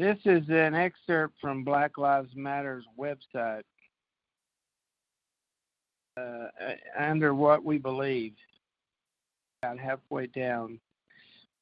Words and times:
This 0.00 0.16
is 0.24 0.48
an 0.48 0.74
excerpt 0.74 1.34
from 1.42 1.62
Black 1.62 1.98
Lives 1.98 2.30
Matter's 2.34 2.86
website 2.98 3.64
uh, 6.16 6.46
under 6.98 7.34
what 7.34 7.62
we 7.66 7.76
believe, 7.76 8.32
about 9.62 9.78
halfway 9.78 10.26
down. 10.28 10.80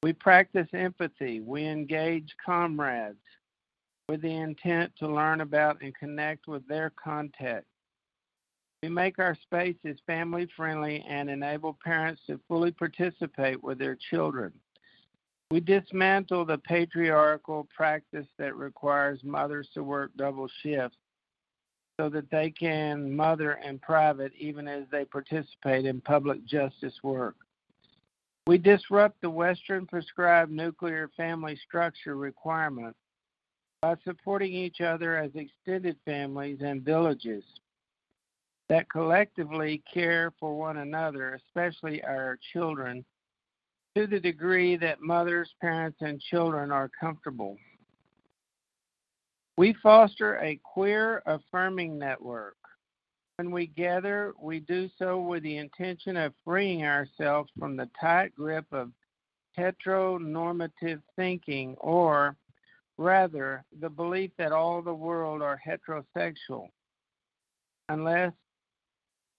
We 0.05 0.13
practice 0.13 0.69
empathy. 0.73 1.41
We 1.41 1.67
engage 1.67 2.33
comrades 2.47 3.17
with 4.09 4.23
the 4.23 4.37
intent 4.37 4.93
to 5.01 5.09
learn 5.09 5.41
about 5.41 5.83
and 5.83 5.93
connect 5.97 6.47
with 6.47 6.65
their 6.69 6.93
context. 6.95 7.67
We 8.85 8.89
make 8.89 9.19
our 9.19 9.37
spaces 9.43 9.99
family 10.07 10.47
friendly 10.57 11.05
and 11.09 11.29
enable 11.29 11.77
parents 11.85 12.23
to 12.29 12.39
fully 12.47 12.71
participate 12.71 13.65
with 13.65 13.81
their 13.81 13.99
children. 14.13 14.53
We 15.51 15.61
dismantle 15.61 16.45
the 16.45 16.59
patriarchal 16.59 17.69
practice 17.75 18.27
that 18.39 18.55
requires 18.55 19.25
mothers 19.25 19.69
to 19.73 19.83
work 19.83 20.11
double 20.17 20.49
shifts 20.63 20.99
so 21.99 22.11
that 22.11 22.31
they 22.31 22.51
can 22.51 23.17
mother 23.17 23.59
in 23.65 23.79
private 23.79 24.33
even 24.39 24.69
as 24.69 24.85
they 24.91 25.07
participate 25.07 25.87
in 25.87 26.03
public 26.03 26.45
justice 26.45 26.95
work. 27.03 27.35
We 28.47 28.59
disrupt 28.59 29.21
the 29.21 29.31
Western 29.31 29.87
prescribed 29.87 30.53
nuclear 30.53 31.11
family 31.17 31.59
structure 31.67 32.17
requirement 32.17 32.95
by 33.81 33.97
supporting 34.05 34.53
each 34.53 34.81
other 34.81 35.17
as 35.17 35.31
extended 35.35 35.97
families 36.05 36.59
and 36.63 36.83
villages 36.83 37.45
that 38.69 38.91
collectively 38.91 39.83
care 39.93 40.33
for 40.39 40.55
one 40.59 40.77
another, 40.77 41.35
especially 41.35 42.03
our 42.05 42.39
children, 42.53 43.05
to 43.99 44.07
the 44.07 44.21
degree 44.21 44.77
that 44.77 45.03
mothers, 45.03 45.51
parents, 45.61 45.99
and 46.03 46.21
children 46.21 46.71
are 46.71 46.89
comfortable. 47.01 47.57
We 49.57 49.75
foster 49.83 50.39
a 50.39 50.61
queer 50.63 51.21
affirming 51.27 51.99
network. 51.99 52.55
When 53.39 53.51
we 53.51 53.67
gather, 53.67 54.35
we 54.41 54.61
do 54.61 54.89
so 55.01 55.21
with 55.21 55.43
the 55.43 55.57
intention 55.57 56.17
of 56.17 56.33
freeing 56.45 56.85
ourselves 56.85 57.51
from 57.59 57.77
the 57.77 57.91
tight 58.01 58.33
grip 58.37 58.67
of 58.71 58.93
heteronormative 59.59 61.03
thinking, 61.17 61.75
or 61.81 62.37
rather, 62.99 63.65
the 63.81 63.91
belief 63.91 64.31
that 64.39 64.53
all 64.53 64.81
the 64.81 64.95
world 64.95 65.43
are 65.43 65.61
heterosexual, 65.67 66.69
unless 67.89 68.33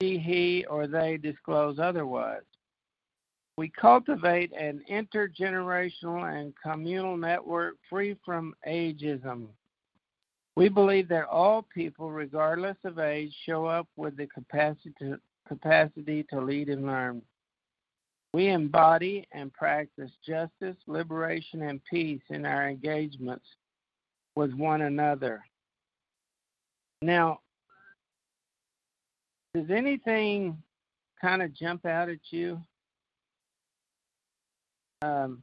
she, 0.01 0.17
he, 0.17 0.65
or 0.69 0.85
they 0.85 1.15
disclose 1.15 1.79
otherwise. 1.79 2.41
We 3.59 3.67
cultivate 3.67 4.53
an 4.53 4.81
intergenerational 4.89 6.33
and 6.33 6.53
communal 6.63 7.17
network 7.17 7.75
free 7.89 8.15
from 8.23 8.53
ageism. 8.65 9.47
We 10.55 10.69
believe 10.69 11.09
that 11.09 11.27
all 11.27 11.65
people, 11.73 12.09
regardless 12.09 12.77
of 12.85 12.99
age, 12.99 13.35
show 13.45 13.65
up 13.65 13.85
with 13.97 14.15
the 14.15 14.27
capacity 14.27 14.93
to, 14.99 15.19
capacity 15.45 16.25
to 16.29 16.39
lead 16.39 16.69
and 16.69 16.85
learn. 16.85 17.21
We 18.33 18.47
embody 18.47 19.27
and 19.33 19.51
practice 19.51 20.11
justice, 20.25 20.77
liberation, 20.87 21.63
and 21.63 21.81
peace 21.83 22.23
in 22.29 22.45
our 22.45 22.69
engagements 22.69 23.45
with 24.37 24.53
one 24.53 24.83
another. 24.83 25.43
Now, 27.01 27.41
does 29.53 29.69
anything 29.69 30.63
kind 31.19 31.41
of 31.41 31.53
jump 31.53 31.85
out 31.85 32.07
at 32.07 32.19
you? 32.29 32.61
Um, 35.01 35.41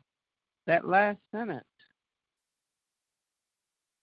that 0.66 0.86
last 0.86 1.18
sentence. 1.32 1.64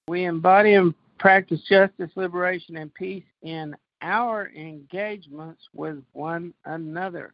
We 0.07 0.25
embody 0.25 0.73
and 0.73 0.93
practice 1.17 1.61
justice, 1.69 2.11
liberation, 2.15 2.77
and 2.77 2.93
peace 2.93 3.23
in 3.41 3.75
our 4.01 4.49
engagements 4.49 5.61
with 5.73 6.03
one 6.11 6.53
another. 6.66 7.31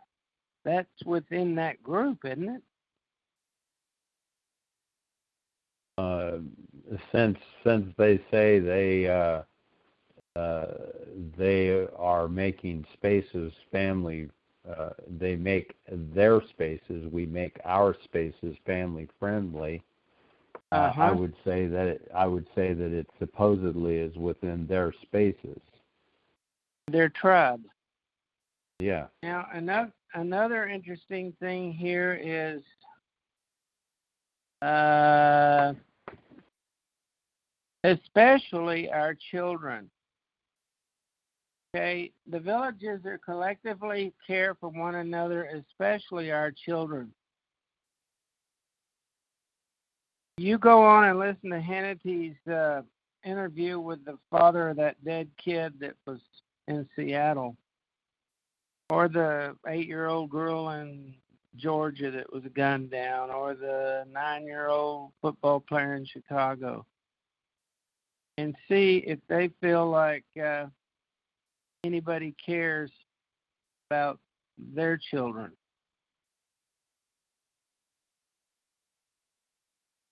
That's 0.65 0.87
within 1.05 1.55
that 1.55 1.81
group, 1.81 2.19
isn't 2.25 2.49
it? 2.49 2.61
Uh, 5.97 6.37
since 7.11 7.37
since 7.63 7.93
they 7.97 8.17
say 8.31 8.59
they 8.59 9.07
uh, 9.07 9.41
uh, 10.39 10.65
they 11.37 11.85
are 11.97 12.27
making 12.27 12.85
spaces 12.93 13.51
family 13.71 14.29
uh, 14.67 14.89
they 15.19 15.35
make 15.35 15.75
their 15.89 16.41
spaces, 16.49 17.07
we 17.11 17.25
make 17.25 17.59
our 17.65 17.95
spaces 18.03 18.55
family 18.65 19.07
friendly. 19.19 19.83
Uh-huh. 20.71 21.01
I 21.01 21.11
would 21.11 21.33
say 21.43 21.65
that 21.67 21.87
it, 21.87 22.11
I 22.13 22.27
would 22.27 22.47
say 22.53 22.73
that 22.73 22.91
it 22.91 23.07
supposedly 23.17 23.95
is 23.95 24.15
within 24.15 24.67
their 24.67 24.93
spaces. 25.01 25.59
Their 26.91 27.09
tribe. 27.09 27.61
Yeah. 28.79 29.07
Now 29.23 29.47
another 29.53 29.91
another 30.13 30.67
interesting 30.67 31.33
thing 31.39 31.73
here 31.73 32.19
is 32.21 32.61
uh, 34.61 35.73
especially 37.83 38.91
our 38.91 39.15
children. 39.31 39.89
Okay, 41.75 42.11
the 42.27 42.39
villages 42.39 43.05
are 43.05 43.19
collectively 43.19 44.11
care 44.25 44.55
for 44.55 44.69
one 44.69 44.95
another, 44.95 45.43
especially 45.43 46.31
our 46.31 46.51
children. 46.51 47.13
You 50.37 50.57
go 50.57 50.81
on 50.81 51.03
and 51.03 51.19
listen 51.19 51.51
to 51.51 51.61
Hannity's 51.61 52.37
uh, 52.51 52.81
interview 53.23 53.79
with 53.79 54.03
the 54.03 54.17
father 54.31 54.69
of 54.69 54.77
that 54.77 55.03
dead 55.05 55.29
kid 55.37 55.73
that 55.79 55.93
was 56.07 56.21
in 56.67 56.89
Seattle, 56.95 57.55
or 58.89 59.07
the 59.07 59.55
eight-year-old 59.67 60.31
girl 60.31 60.69
in 60.69 61.13
Georgia 61.55 62.09
that 62.09 62.33
was 62.33 62.43
gunned 62.55 62.89
down, 62.89 63.29
or 63.29 63.53
the 63.53 64.05
nine-year-old 64.11 65.11
football 65.21 65.59
player 65.59 65.93
in 65.93 66.05
Chicago, 66.05 66.83
and 68.39 68.55
see 68.67 69.03
if 69.05 69.19
they 69.27 69.51
feel 69.61 69.87
like. 69.87 70.25
Uh, 70.43 70.65
anybody 71.83 72.35
cares 72.43 72.91
about 73.89 74.19
their 74.57 74.97
children. 74.97 75.51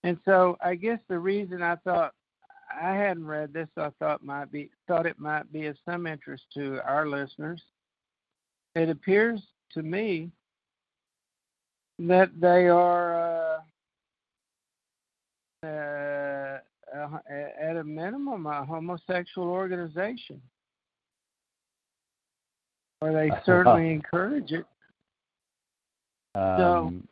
And 0.04 0.18
so 0.24 0.56
I 0.64 0.74
guess 0.74 1.00
the 1.08 1.18
reason 1.18 1.62
I 1.62 1.76
thought 1.76 2.14
I 2.80 2.94
hadn't 2.94 3.26
read 3.26 3.52
this, 3.52 3.68
I 3.76 3.90
thought 3.98 4.24
might 4.24 4.50
be 4.50 4.70
thought 4.86 5.06
it 5.06 5.18
might 5.18 5.52
be 5.52 5.66
of 5.66 5.76
some 5.84 6.06
interest 6.06 6.44
to 6.54 6.80
our 6.84 7.06
listeners. 7.06 7.60
It 8.74 8.88
appears 8.88 9.40
to 9.72 9.82
me 9.82 10.30
that 11.98 12.30
they 12.40 12.68
are 12.68 13.60
uh, 15.64 15.66
uh, 15.66 16.58
at 17.60 17.76
a 17.76 17.84
minimum 17.84 18.46
a 18.46 18.64
homosexual 18.64 19.48
organization 19.48 20.40
or 23.00 23.12
they 23.12 23.30
certainly 23.44 23.92
encourage 23.92 24.52
it. 24.52 24.66
Um, 26.34 27.08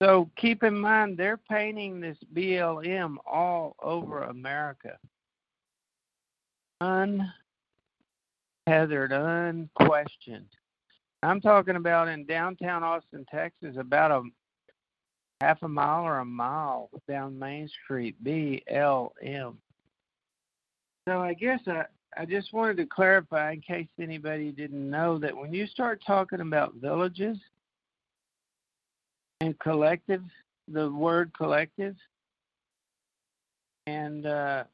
so, 0.00 0.06
so 0.06 0.30
keep 0.36 0.62
in 0.62 0.78
mind 0.78 1.18
they're 1.18 1.36
painting 1.36 2.00
this 2.00 2.18
BLM 2.34 3.16
all 3.26 3.76
over 3.80 4.22
America. 4.24 4.98
Untethered, 6.80 7.32
unquestioned. 9.12 10.48
I'm 11.22 11.40
talking 11.40 11.76
about 11.76 12.08
in 12.08 12.26
downtown 12.26 12.82
Austin, 12.82 13.24
Texas, 13.30 13.76
about 13.78 14.10
a 14.10 14.22
half 15.40 15.62
a 15.62 15.68
mile 15.68 16.04
or 16.04 16.18
a 16.18 16.24
mile 16.24 16.90
down 17.08 17.38
Main 17.38 17.68
Street, 17.84 18.16
BLM. 18.24 19.56
So 21.08 21.20
I 21.20 21.34
guess 21.34 21.60
I, 21.66 21.84
I 22.16 22.24
just 22.24 22.52
wanted 22.52 22.76
to 22.76 22.86
clarify 22.86 23.52
in 23.52 23.60
case 23.60 23.88
anybody 24.00 24.52
didn't 24.52 24.88
know 24.88 25.18
that 25.18 25.36
when 25.36 25.52
you 25.52 25.66
start 25.66 26.00
talking 26.06 26.40
about 26.40 26.74
villages 26.74 27.38
and 29.40 29.58
collective, 29.58 30.22
the 30.68 30.90
word 30.90 31.32
collective, 31.36 31.96
and 33.88 34.26
uh, 34.26 34.64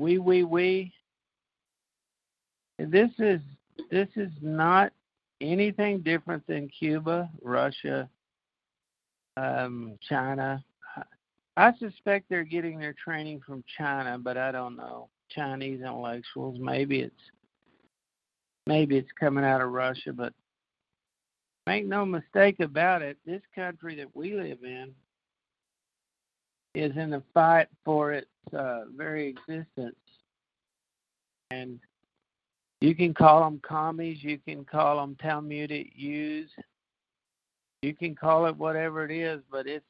we, 0.00 0.18
we, 0.18 0.42
we, 0.42 0.92
this 2.78 3.10
is 3.18 3.40
this 3.90 4.08
is 4.16 4.30
not 4.40 4.92
anything 5.40 6.00
different 6.00 6.46
than 6.46 6.68
Cuba, 6.68 7.30
Russia, 7.42 8.08
um, 9.36 9.96
China. 10.08 10.62
I 11.56 11.72
suspect 11.78 12.26
they're 12.28 12.42
getting 12.44 12.78
their 12.78 12.94
training 12.94 13.40
from 13.46 13.62
China, 13.78 14.18
but 14.18 14.36
I 14.36 14.50
don't 14.50 14.76
know. 14.76 15.08
Chinese 15.30 15.80
intellectuals. 15.80 16.58
Maybe 16.60 17.00
it's 17.00 17.14
maybe 18.66 18.96
it's 18.96 19.10
coming 19.18 19.44
out 19.44 19.60
of 19.60 19.70
Russia, 19.70 20.12
but 20.12 20.32
make 21.66 21.86
no 21.86 22.04
mistake 22.04 22.60
about 22.60 23.02
it, 23.02 23.18
this 23.24 23.42
country 23.54 23.96
that 23.96 24.14
we 24.14 24.34
live 24.34 24.58
in 24.64 24.92
is 26.74 26.96
in 26.96 27.14
a 27.14 27.22
fight 27.34 27.68
for 27.84 28.12
its 28.12 28.30
uh, 28.56 28.82
very 28.96 29.28
existence. 29.28 29.96
And 31.50 31.80
you 32.80 32.94
can 32.94 33.12
call 33.12 33.44
them 33.44 33.60
commies, 33.62 34.22
you 34.22 34.38
can 34.38 34.64
call 34.64 34.96
them 34.96 35.16
Talmudic 35.20 35.96
Jews, 35.98 36.48
you 37.82 37.94
can 37.94 38.14
call 38.14 38.46
it 38.46 38.56
whatever 38.56 39.04
it 39.04 39.10
is, 39.10 39.40
but 39.50 39.66
it's 39.66 39.84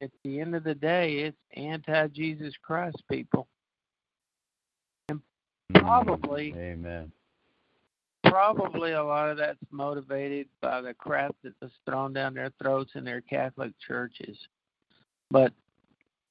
at 0.00 0.10
the 0.24 0.40
end 0.40 0.54
of 0.54 0.64
the 0.64 0.74
day, 0.74 1.14
it's 1.18 1.36
anti 1.54 2.08
Jesus 2.08 2.54
Christ 2.62 3.02
people. 3.10 3.48
And 5.74 5.82
probably, 5.82 6.54
Amen. 6.56 7.12
probably 8.24 8.92
a 8.92 9.02
lot 9.04 9.30
of 9.30 9.36
that's 9.36 9.58
motivated 9.70 10.48
by 10.60 10.80
the 10.80 10.94
crap 10.94 11.34
that 11.42 11.54
was 11.60 11.70
thrown 11.84 12.12
down 12.12 12.34
their 12.34 12.52
throats 12.62 12.92
in 12.94 13.04
their 13.04 13.20
Catholic 13.20 13.72
churches. 13.86 14.36
But 15.30 15.52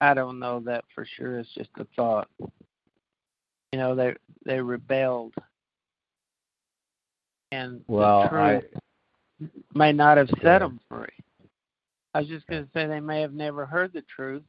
I 0.01 0.13
don't 0.13 0.39
know 0.39 0.59
that 0.61 0.83
for 0.93 1.05
sure. 1.05 1.39
It's 1.39 1.53
just 1.53 1.69
a 1.77 1.85
thought. 1.95 2.29
You 2.39 3.79
know, 3.79 3.95
they 3.95 4.15
they 4.45 4.61
rebelled, 4.61 5.33
and 7.51 7.81
Well, 7.87 8.23
the 8.23 8.35
I 8.35 8.61
truth 8.61 8.81
may 9.73 9.91
not 9.91 10.17
have 10.17 10.29
set 10.41 10.59
them 10.59 10.79
free. 10.89 11.07
I 12.13 12.21
was 12.21 12.29
just 12.29 12.47
going 12.47 12.63
to 12.63 12.69
say 12.73 12.87
they 12.87 12.99
may 12.99 13.21
have 13.21 13.33
never 13.33 13.65
heard 13.65 13.93
the 13.93 14.03
truth, 14.03 14.43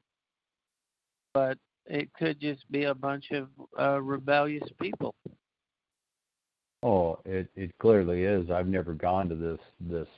but 1.34 1.58
it 1.88 2.12
could 2.14 2.40
just 2.40 2.70
be 2.70 2.84
a 2.84 2.94
bunch 2.94 3.30
of 3.32 3.48
uh, 3.78 4.00
rebellious 4.00 4.68
people. 4.80 5.14
oh, 6.82 7.18
it 7.24 7.48
it 7.56 7.76
clearly 7.78 8.24
is. 8.24 8.50
I've 8.50 8.68
never 8.68 8.92
gone 8.94 9.28
to 9.28 9.34
this 9.34 9.60
this 9.80 10.08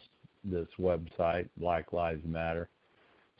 this 0.45 0.69
website, 0.79 1.49
Black 1.57 1.93
Lives 1.93 2.25
Matter. 2.27 2.69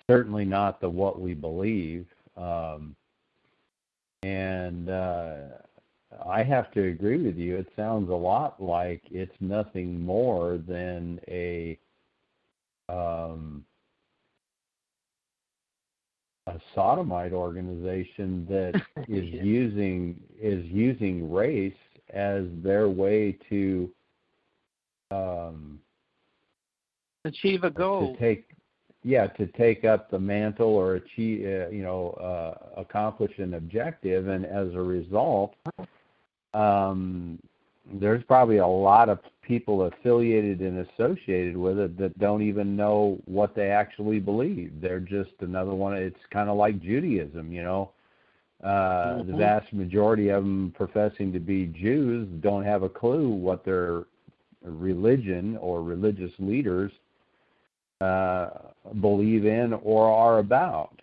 Certainly 0.09 0.45
not 0.45 0.81
the 0.81 0.89
what 0.89 1.21
we 1.21 1.35
believe. 1.35 2.07
Um, 2.37 2.97
and 4.23 4.89
uh, 4.89 5.37
I 6.27 6.43
have 6.43 6.71
to 6.73 6.89
agree 6.89 7.23
with 7.23 7.37
you. 7.37 7.57
It 7.57 7.69
sounds 7.77 8.11
a 8.11 8.15
lot 8.15 8.63
like 8.63 9.03
it's 9.11 9.35
nothing 9.41 10.01
more 10.01 10.59
than 10.59 11.21
a 11.29 11.79
um, 12.89 13.65
a 16.51 16.61
sodomite 16.75 17.33
organization 17.33 18.47
that 18.49 18.75
is 19.09 19.25
Yeah. 19.27 19.43
using 19.43 20.21
is 20.41 20.65
using 20.67 21.31
race 21.33 21.73
as 22.13 22.45
their 22.63 22.89
way 22.89 23.37
to 23.49 23.91
um, 25.11 25.81
Achieve 27.25 27.65
a 27.65 27.71
goal. 27.71 28.15
to 28.15 28.19
take 28.19 28.47
yeah 29.03 29.27
to 29.27 29.47
take 29.49 29.85
up 29.85 30.11
the 30.11 30.19
mantle 30.19 30.69
or 30.75 30.95
achieve 30.97 31.45
uh, 31.47 31.69
you 31.69 31.83
know 31.83 32.11
uh, 32.13 32.81
accomplish 32.81 33.39
an 33.39 33.55
objective 33.55 34.29
and 34.29 34.45
as 34.47 34.73
a 34.75 34.81
result 34.81 35.55
um, 36.55 37.39
there's 37.95 38.23
probably 38.25 38.59
a 38.59 38.67
lot 38.67 39.09
of 39.09 39.19
people 39.51 39.87
affiliated 39.87 40.61
and 40.61 40.87
associated 40.87 41.57
with 41.57 41.77
it 41.77 41.99
that 41.99 42.17
don't 42.21 42.41
even 42.41 42.77
know 42.77 43.19
what 43.25 43.53
they 43.53 43.71
actually 43.71 44.21
believe 44.21 44.73
they're 44.81 45.01
just 45.01 45.33
another 45.41 45.75
one 45.75 45.93
it's 45.93 46.25
kind 46.33 46.49
of 46.49 46.57
like 46.57 46.81
Judaism 46.81 47.51
you 47.51 47.65
know 47.65 47.91
uh, 48.63 49.25
the 49.25 49.33
Mhm. 49.33 49.39
vast 49.39 49.73
majority 49.73 50.29
of 50.29 50.45
them 50.45 50.73
professing 50.77 51.33
to 51.33 51.41
be 51.41 51.67
Jews 51.67 52.29
don't 52.41 52.63
have 52.63 52.85
a 52.85 52.89
clue 52.89 53.29
what 53.29 53.65
their 53.65 54.05
religion 54.63 55.57
or 55.57 55.83
religious 55.83 56.33
leaders 56.39 56.93
uh, 58.01 58.51
believe 59.01 59.47
in 59.47 59.73
or 59.73 60.09
are 60.09 60.39
about. 60.39 61.03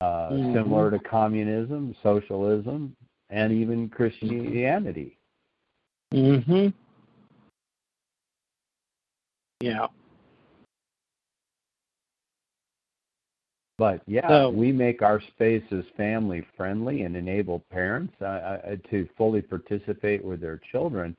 Uh, 0.00 0.30
Mhm. 0.32 0.52
Similar 0.54 0.90
to 0.90 0.98
communism, 0.98 1.94
socialism, 2.02 2.96
and 3.30 3.52
even 3.52 3.88
Christianity. 3.88 5.16
Mhm. 6.12 6.72
Yeah. 9.60 9.86
But 13.78 14.02
yeah, 14.06 14.28
So- 14.28 14.50
we 14.50 14.72
make 14.72 15.02
our 15.02 15.20
spaces 15.20 15.84
family 15.96 16.46
friendly 16.56 17.02
and 17.02 17.16
enable 17.16 17.60
parents 17.70 18.14
uh, 18.20 18.24
uh, 18.24 18.76
to 18.90 19.08
fully 19.16 19.42
participate 19.42 20.24
with 20.24 20.40
their 20.40 20.60
children. 20.72 21.16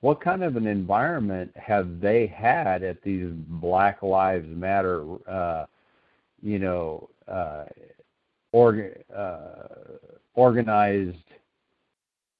What 0.00 0.20
kind 0.20 0.44
of 0.44 0.56
an 0.56 0.66
environment 0.66 1.52
have 1.56 2.00
they 2.00 2.26
had 2.26 2.82
at 2.82 3.02
these 3.02 3.30
Black 3.32 4.02
Lives 4.02 4.46
Matter, 4.48 5.04
uh, 5.28 5.66
you 6.40 6.58
know, 6.60 7.10
uh, 7.26 7.64
org- 8.52 9.02
uh, 9.14 9.68
organized 10.34 11.16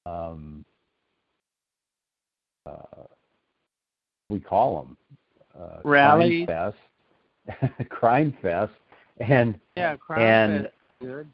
um, 0.05 0.65
uh, 2.65 3.03
we 4.29 4.39
call 4.39 4.81
them 4.81 4.97
uh, 5.57 5.79
Rallies. 5.83 6.45
crime 6.47 6.73
fest, 7.47 7.89
crime 7.89 8.37
fest, 8.41 8.73
and 9.19 9.59
Yeah, 9.77 9.95
crime 9.95 10.21
and 10.21 10.63
fest 10.63 10.75
good. 11.01 11.29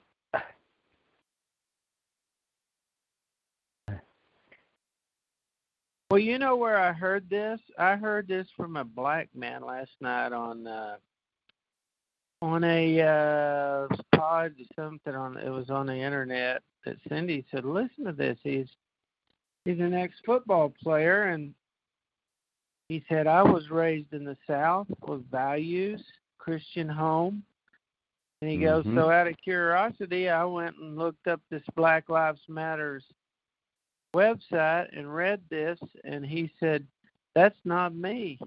Well, 6.11 6.19
you 6.19 6.37
know 6.37 6.55
where 6.55 6.79
I 6.79 6.93
heard 6.93 7.29
this? 7.29 7.59
I 7.79 7.95
heard 7.95 8.27
this 8.27 8.47
from 8.55 8.77
a 8.77 8.83
black 8.83 9.27
man 9.33 9.63
last 9.65 9.91
night 9.99 10.33
on 10.33 10.67
uh 10.67 10.97
on 12.41 12.63
a 12.63 13.01
uh 13.01 13.87
pod 14.15 14.53
something 14.75 15.15
on 15.15 15.37
it 15.37 15.49
was 15.49 15.69
on 15.69 15.87
the 15.87 15.95
internet 15.95 16.61
that 16.85 16.97
Cindy 17.09 17.43
said, 17.49 17.65
Listen 17.65 18.05
to 18.05 18.11
this. 18.11 18.37
He's 18.43 18.67
he's 19.65 19.79
an 19.79 19.95
ex 19.95 20.13
football 20.25 20.71
player 20.81 21.29
and 21.29 21.55
he 22.89 23.03
said, 23.09 23.27
I 23.27 23.41
was 23.41 23.69
raised 23.69 24.13
in 24.13 24.23
the 24.23 24.37
South 24.47 24.87
with 25.07 25.29
values, 25.31 26.03
Christian 26.37 26.87
home. 26.87 27.43
And 28.41 28.49
he 28.51 28.57
goes, 28.57 28.85
Mhm. 28.85 28.95
So 28.95 29.09
out 29.09 29.27
of 29.27 29.35
curiosity 29.37 30.29
I 30.29 30.45
went 30.45 30.77
and 30.77 30.97
looked 30.97 31.27
up 31.27 31.41
this 31.49 31.63
Black 31.75 32.09
Lives 32.09 32.41
Matters 32.47 33.03
website 34.15 34.87
and 34.97 35.13
read 35.13 35.41
this 35.49 35.79
and 36.03 36.25
he 36.25 36.51
said, 36.59 36.85
That's 37.33 37.59
not 37.65 37.95
me. 37.95 38.39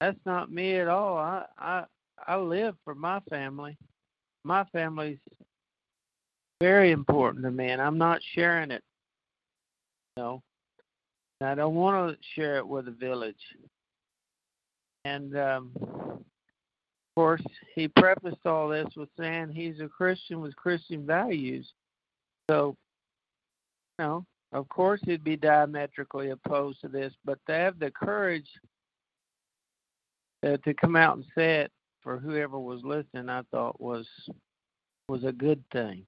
That's 0.00 0.24
not 0.24 0.50
me 0.50 0.76
at 0.76 0.88
all. 0.88 1.18
I 1.18 1.44
I 1.58 1.84
I 2.26 2.36
live 2.36 2.76
for 2.84 2.94
my 2.94 3.20
family. 3.28 3.76
My 4.44 4.64
family's 4.72 5.18
very 6.60 6.92
important 6.92 7.44
to 7.44 7.50
me 7.50 7.70
and 7.70 7.82
I'm 7.82 7.98
not 7.98 8.22
sharing 8.34 8.70
it. 8.70 8.84
No. 10.16 10.34
And 10.34 10.49
I 11.40 11.54
don't 11.54 11.74
want 11.74 12.12
to 12.12 12.18
share 12.34 12.56
it 12.56 12.66
with 12.66 12.86
the 12.86 12.90
village. 12.90 13.40
And 15.04 15.36
um 15.36 15.72
of 15.76 17.14
course 17.16 17.42
he 17.74 17.88
prefaced 17.88 18.46
all 18.46 18.68
this 18.68 18.88
with 18.96 19.08
saying 19.18 19.50
he's 19.50 19.80
a 19.80 19.88
Christian 19.88 20.40
with 20.40 20.54
Christian 20.56 21.06
values. 21.06 21.72
So 22.50 22.76
you 23.98 24.04
know, 24.04 24.26
of 24.52 24.68
course 24.68 25.00
he'd 25.04 25.24
be 25.24 25.36
diametrically 25.36 26.30
opposed 26.30 26.80
to 26.82 26.88
this, 26.88 27.12
but 27.24 27.38
to 27.46 27.52
have 27.52 27.78
the 27.78 27.90
courage 27.90 28.48
uh, 30.46 30.56
to 30.64 30.74
come 30.74 30.96
out 30.96 31.16
and 31.16 31.26
say 31.34 31.60
it 31.60 31.72
for 32.02 32.18
whoever 32.18 32.58
was 32.58 32.80
listening, 32.82 33.28
I 33.28 33.42
thought 33.50 33.80
was 33.80 34.06
was 35.08 35.24
a 35.24 35.32
good 35.32 35.62
thing. 35.72 36.06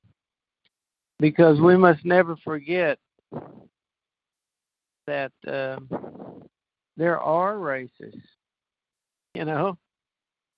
Because 1.19 1.61
we 1.61 1.77
must 1.77 2.05
never 2.05 2.37
forget 2.45 2.99
that 5.07 5.33
um, 5.47 5.89
there 6.97 7.21
are 7.21 7.59
races. 7.59 8.15
You 9.35 9.45
know, 9.45 9.79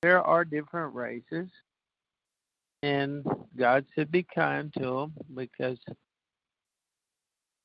there 0.03 0.23
are 0.23 0.45
different 0.45 0.95
races, 0.95 1.49
and 2.83 3.25
God 3.57 3.87
should 3.95 4.11
"Be 4.11 4.27
kind 4.35 4.73
to 4.79 4.81
them," 4.85 5.15
because 5.35 5.79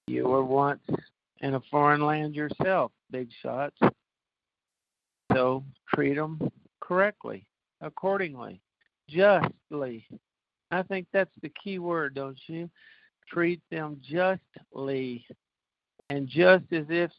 you 0.07 0.25
were 0.25 0.43
once 0.43 0.81
in 1.41 1.55
a 1.55 1.61
foreign 1.71 2.01
land 2.01 2.35
yourself, 2.35 2.91
big 3.11 3.29
shots. 3.41 3.77
So 5.33 5.63
treat 5.93 6.15
them 6.15 6.39
correctly, 6.81 7.45
accordingly, 7.81 8.61
justly. 9.07 10.07
I 10.71 10.83
think 10.83 11.07
that's 11.11 11.31
the 11.41 11.51
key 11.63 11.79
word, 11.79 12.15
don't 12.15 12.39
you? 12.47 12.69
Treat 13.27 13.61
them 13.69 14.01
justly, 14.01 15.25
and 16.09 16.27
just 16.27 16.65
as 16.71 16.85
if 16.89 17.11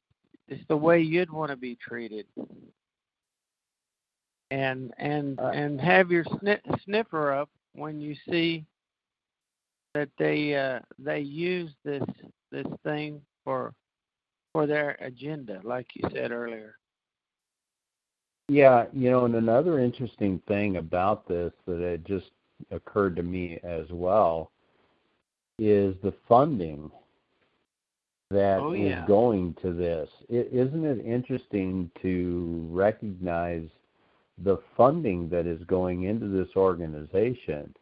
it's 0.48 0.64
the 0.68 0.76
way 0.76 1.00
you'd 1.00 1.30
want 1.30 1.50
to 1.50 1.56
be 1.56 1.76
treated. 1.76 2.26
And 4.50 4.92
and 4.98 5.38
and 5.38 5.80
have 5.80 6.10
your 6.10 6.24
sni- 6.24 6.82
sniffer 6.84 7.32
up 7.32 7.48
when 7.74 8.00
you 8.00 8.16
see 8.28 8.64
that 9.94 10.08
they 10.18 10.56
uh, 10.56 10.80
they 10.98 11.20
use 11.20 11.70
this 11.84 12.02
this 12.50 12.66
thing 12.82 13.20
for 13.44 13.72
for 14.52 14.66
their 14.66 14.96
agenda, 15.00 15.60
like 15.62 15.86
you 15.94 16.08
said 16.12 16.32
earlier. 16.32 16.76
Yeah, 18.48 18.86
you 18.92 19.12
know, 19.12 19.26
and 19.26 19.36
another 19.36 19.78
interesting 19.78 20.42
thing 20.48 20.78
about 20.78 21.28
this 21.28 21.52
that 21.66 21.80
it 21.80 22.04
just 22.04 22.30
occurred 22.72 23.14
to 23.16 23.22
me 23.22 23.60
as 23.62 23.86
well 23.90 24.50
is 25.60 25.94
the 26.02 26.12
funding 26.26 26.90
that 28.30 28.60
Oh, 28.60 28.72
is 28.72 28.94
going 29.06 29.54
to 29.62 29.72
this. 29.72 30.08
is 30.28 30.46
isn't 30.68 30.84
it 30.84 31.04
interesting 31.04 31.90
to 32.02 32.66
recognize 32.70 33.68
the 34.38 34.58
funding 34.76 35.28
that 35.28 35.46
is 35.46 35.62
going 35.64 36.04
into 36.04 36.28
this 36.28 36.48
organization, 36.56 37.74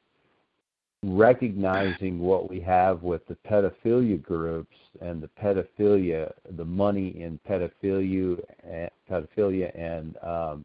recognizing 1.04 2.18
what 2.18 2.48
we 2.50 2.60
have 2.60 3.02
with 3.02 3.24
the 3.28 3.36
pedophilia 3.48 4.20
groups 4.22 4.74
and 5.00 5.22
the 5.22 5.28
pedophilia, 5.40 6.32
the 6.56 6.64
money 6.64 7.20
in 7.20 7.38
pedophilia, 7.48 8.40
eh, 8.64 8.88
pedophilia 9.08 9.70
and 9.78 10.16
um, 10.24 10.64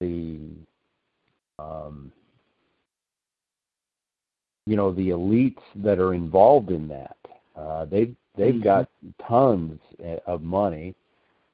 the 0.00 0.38
um, 1.58 2.10
you 4.66 4.76
know 4.76 4.92
the 4.92 5.10
elites 5.10 5.60
that 5.74 5.98
are 5.98 6.14
involved 6.14 6.70
in 6.70 6.86
that. 6.88 7.16
Uh, 7.56 7.84
they've 7.84 8.14
they've 8.36 8.54
Mhm. 8.54 8.62
got 8.62 8.88
tons 9.26 9.80
of 10.26 10.42
money. 10.42 10.94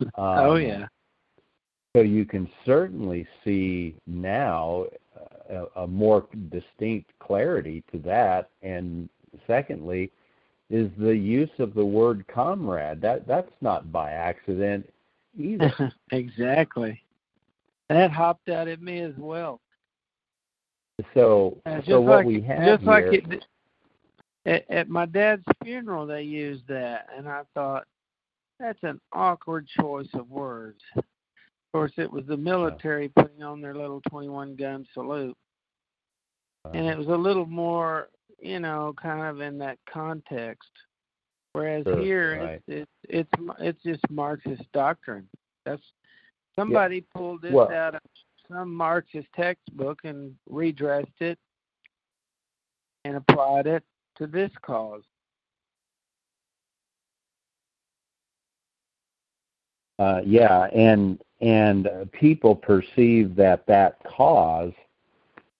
Um, 0.18 0.38
oh 0.38 0.54
yeah. 0.56 0.87
So 1.97 2.02
you 2.02 2.26
can 2.26 2.50
certainly 2.66 3.26
see 3.42 3.97
now 4.06 4.85
a, 5.49 5.64
a 5.76 5.87
more 5.87 6.26
distinct 6.50 7.11
clarity 7.18 7.83
to 7.92 7.99
that. 8.00 8.50
And 8.61 9.09
secondly, 9.47 10.12
is 10.68 10.90
the 10.99 11.16
use 11.16 11.50
of 11.59 11.75
the 11.75 11.85
word 11.85 12.26
comrade. 12.26 13.00
That 13.00 13.26
that's 13.26 13.50
not 13.61 13.92
by 13.92 14.11
accident 14.11 14.87
either. 15.38 15.73
exactly. 16.12 17.00
That 17.88 18.11
hopped 18.11 18.49
out 18.49 18.68
at 18.68 18.83
me 18.83 19.00
as 19.00 19.14
well. 19.16 19.61
so 21.14 21.56
so 21.87 22.00
what 22.00 22.18
like 22.18 22.26
we 22.26 22.40
have 22.42 22.64
just 22.64 22.83
here, 22.83 22.90
like 22.90 23.12
it, 23.12 23.45
at, 24.47 24.71
at 24.71 24.88
my 24.88 25.07
dad's 25.07 25.45
funeral, 25.62 26.07
they 26.07 26.23
used 26.23 26.67
that, 26.69 27.09
and 27.17 27.29
I 27.29 27.43
thought 27.55 27.85
that's 28.59 28.83
an 28.83 29.00
awkward 29.12 29.67
choice 29.67 30.09
of 30.15 30.31
words. 30.31 30.81
Of 30.97 31.05
course, 31.73 31.93
it 31.99 32.11
was 32.11 32.25
the 32.26 32.37
military 32.37 33.09
putting 33.09 33.43
on 33.43 33.61
their 33.61 33.75
little 33.75 34.00
21 34.09 34.57
gun 34.57 34.87
salute, 34.95 35.37
and 36.73 36.87
it 36.87 36.91
uh-huh. 36.91 36.99
was 36.99 37.09
a 37.09 37.21
little 37.21 37.47
more, 37.47 38.09
you 38.41 38.61
know, 38.61 38.95
kind 39.00 39.23
of 39.23 39.41
in 39.41 39.59
that 39.59 39.79
context. 39.93 40.71
Whereas 41.53 41.85
Sure, 41.85 42.00
here, 42.00 42.41
right. 42.43 42.62
it's 42.69 42.91
it's 43.09 43.31
it's 43.38 43.53
it's 43.61 43.83
just 43.83 44.11
Marxist 44.11 44.62
doctrine. 44.73 45.26
That's 45.65 45.83
somebody 46.55 47.00
pulled 47.15 47.43
this 47.43 47.53
Well- 47.53 47.73
out 47.73 47.95
of 47.95 48.03
some 48.49 48.73
Marxist 48.75 49.26
textbook 49.35 50.00
and 50.05 50.37
redressed 50.49 51.21
it 51.21 51.38
and 53.05 53.17
applied 53.17 53.67
it 53.67 53.83
to 54.17 54.27
this 54.27 54.51
cause. 54.63 55.03
Uh, 59.99 60.21
yeah, 60.25 60.65
and 60.75 61.19
and 61.41 61.87
uh, 61.87 62.05
people 62.13 62.55
perceive 62.55 63.35
that 63.37 63.67
that 63.67 63.99
cause 64.05 64.73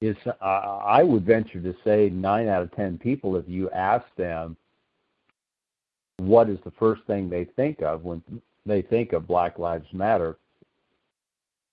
is. 0.01 0.17
Uh, 0.27 0.81
I 0.85 1.03
would 1.03 1.25
venture 1.25 1.61
to 1.61 1.75
say 1.85 2.11
nine 2.11 2.49
out 2.49 2.63
of 2.63 2.71
ten 2.73 2.99
people, 2.99 3.37
if 3.37 3.49
you 3.49 3.71
ask 3.71 4.05
them, 4.17 4.57
what 6.19 6.51
is 6.51 6.59
the 6.65 6.71
first 6.73 7.03
thing 7.07 7.31
they 7.31 7.45
think 7.45 7.83
of 7.83 8.05
when 8.05 8.23
they 8.67 8.83
think 8.83 9.13
of 9.13 9.27
Black 9.27 9.59
Lives 9.59 9.87
Matter, 9.93 10.37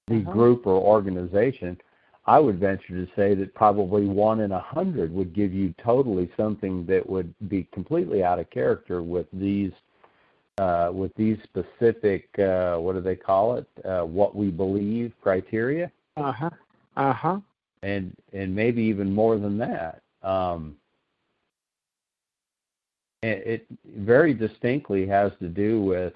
the 0.08 0.22
Uh-huh. 0.22 0.32
group 0.32 0.68
or 0.68 0.75
organization, 0.75 1.78
I 2.25 2.39
would 2.39 2.60
venture 2.60 2.94
to 2.94 3.08
say 3.15 3.36
that 3.36 3.53
probably 3.53 4.06
one 4.06 4.39
in 4.42 4.53
a 4.53 4.60
hundred 4.60 5.13
would 5.13 5.34
give 5.34 5.53
you 5.53 5.74
totally 5.84 6.32
something 6.38 6.86
that 6.86 7.08
would 7.08 7.34
be 7.50 7.68
completely 7.74 8.24
out 8.24 8.39
of 8.39 8.50
character 8.50 9.01
with 9.01 9.27
these 9.34 9.72
uh, 10.58 10.92
with 10.94 11.12
these 11.15 11.38
specific 11.44 12.27
uh, 12.39 12.77
what 12.77 12.94
do 12.94 13.01
they 13.01 13.15
call 13.15 13.56
it? 13.56 13.68
Uh, 13.84 14.03
what 14.06 14.36
we 14.36 14.50
believe 14.50 15.12
criteria, 15.22 15.92
Uh 16.15 16.32
huh. 16.32 16.50
Uh 16.96 17.13
huh. 17.13 17.39
and 17.82 18.13
and 18.32 18.56
maybe 18.56 18.82
even 18.84 19.12
more 19.12 19.38
than 19.38 19.58
that. 19.58 20.01
Um, 20.22 20.77
it, 23.24 23.48
it 23.48 23.68
very 23.98 24.34
distinctly 24.34 25.08
has 25.08 25.32
to 25.39 25.50
do 25.50 25.82
with. 25.82 26.13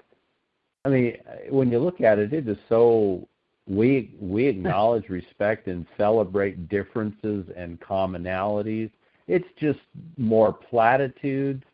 I 0.84 0.90
mean, 0.90 1.16
when 1.50 1.70
you 1.70 1.80
look 1.80 2.00
at 2.00 2.18
it, 2.18 2.32
it 2.32 2.48
is 2.48 2.56
so 2.68 3.26
we 3.68 4.14
we 4.20 4.46
acknowledge, 4.46 5.08
respect, 5.10 5.68
and 5.68 5.86
celebrate 5.96 6.68
differences 6.68 7.46
and 7.56 7.80
commonalities. 7.80 8.90
It's 9.28 9.48
just 9.58 9.80
more 10.16 10.52
platitudes. 10.52 11.64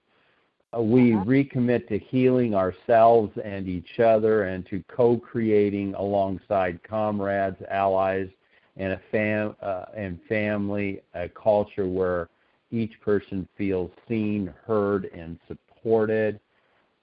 Uh, 0.76 0.82
we 0.82 1.12
Uh-huh. 1.14 1.24
recommit 1.24 1.86
to 1.88 1.98
healing 1.98 2.54
ourselves 2.54 3.32
and 3.44 3.68
each 3.68 4.00
other, 4.00 4.44
and 4.44 4.66
to 4.66 4.82
co-creating 4.88 5.94
alongside 5.94 6.82
comrades, 6.82 7.56
allies, 7.70 8.28
and 8.76 8.92
a 8.92 9.00
fam 9.10 9.54
uh, 9.62 9.84
and 9.96 10.18
family, 10.28 11.00
a 11.14 11.28
culture 11.28 11.86
where 11.86 12.28
each 12.70 13.00
person 13.00 13.48
feels 13.56 13.90
seen, 14.08 14.52
heard, 14.66 15.06
and 15.14 15.38
supported. 15.46 16.40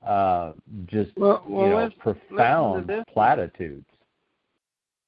Uh, 0.05 0.53
just 0.87 1.11
Well, 1.15 1.43
well, 1.47 1.63
you 1.63 1.69
know, 1.69 1.89
profound 1.99 2.91
platitudes. 3.13 3.85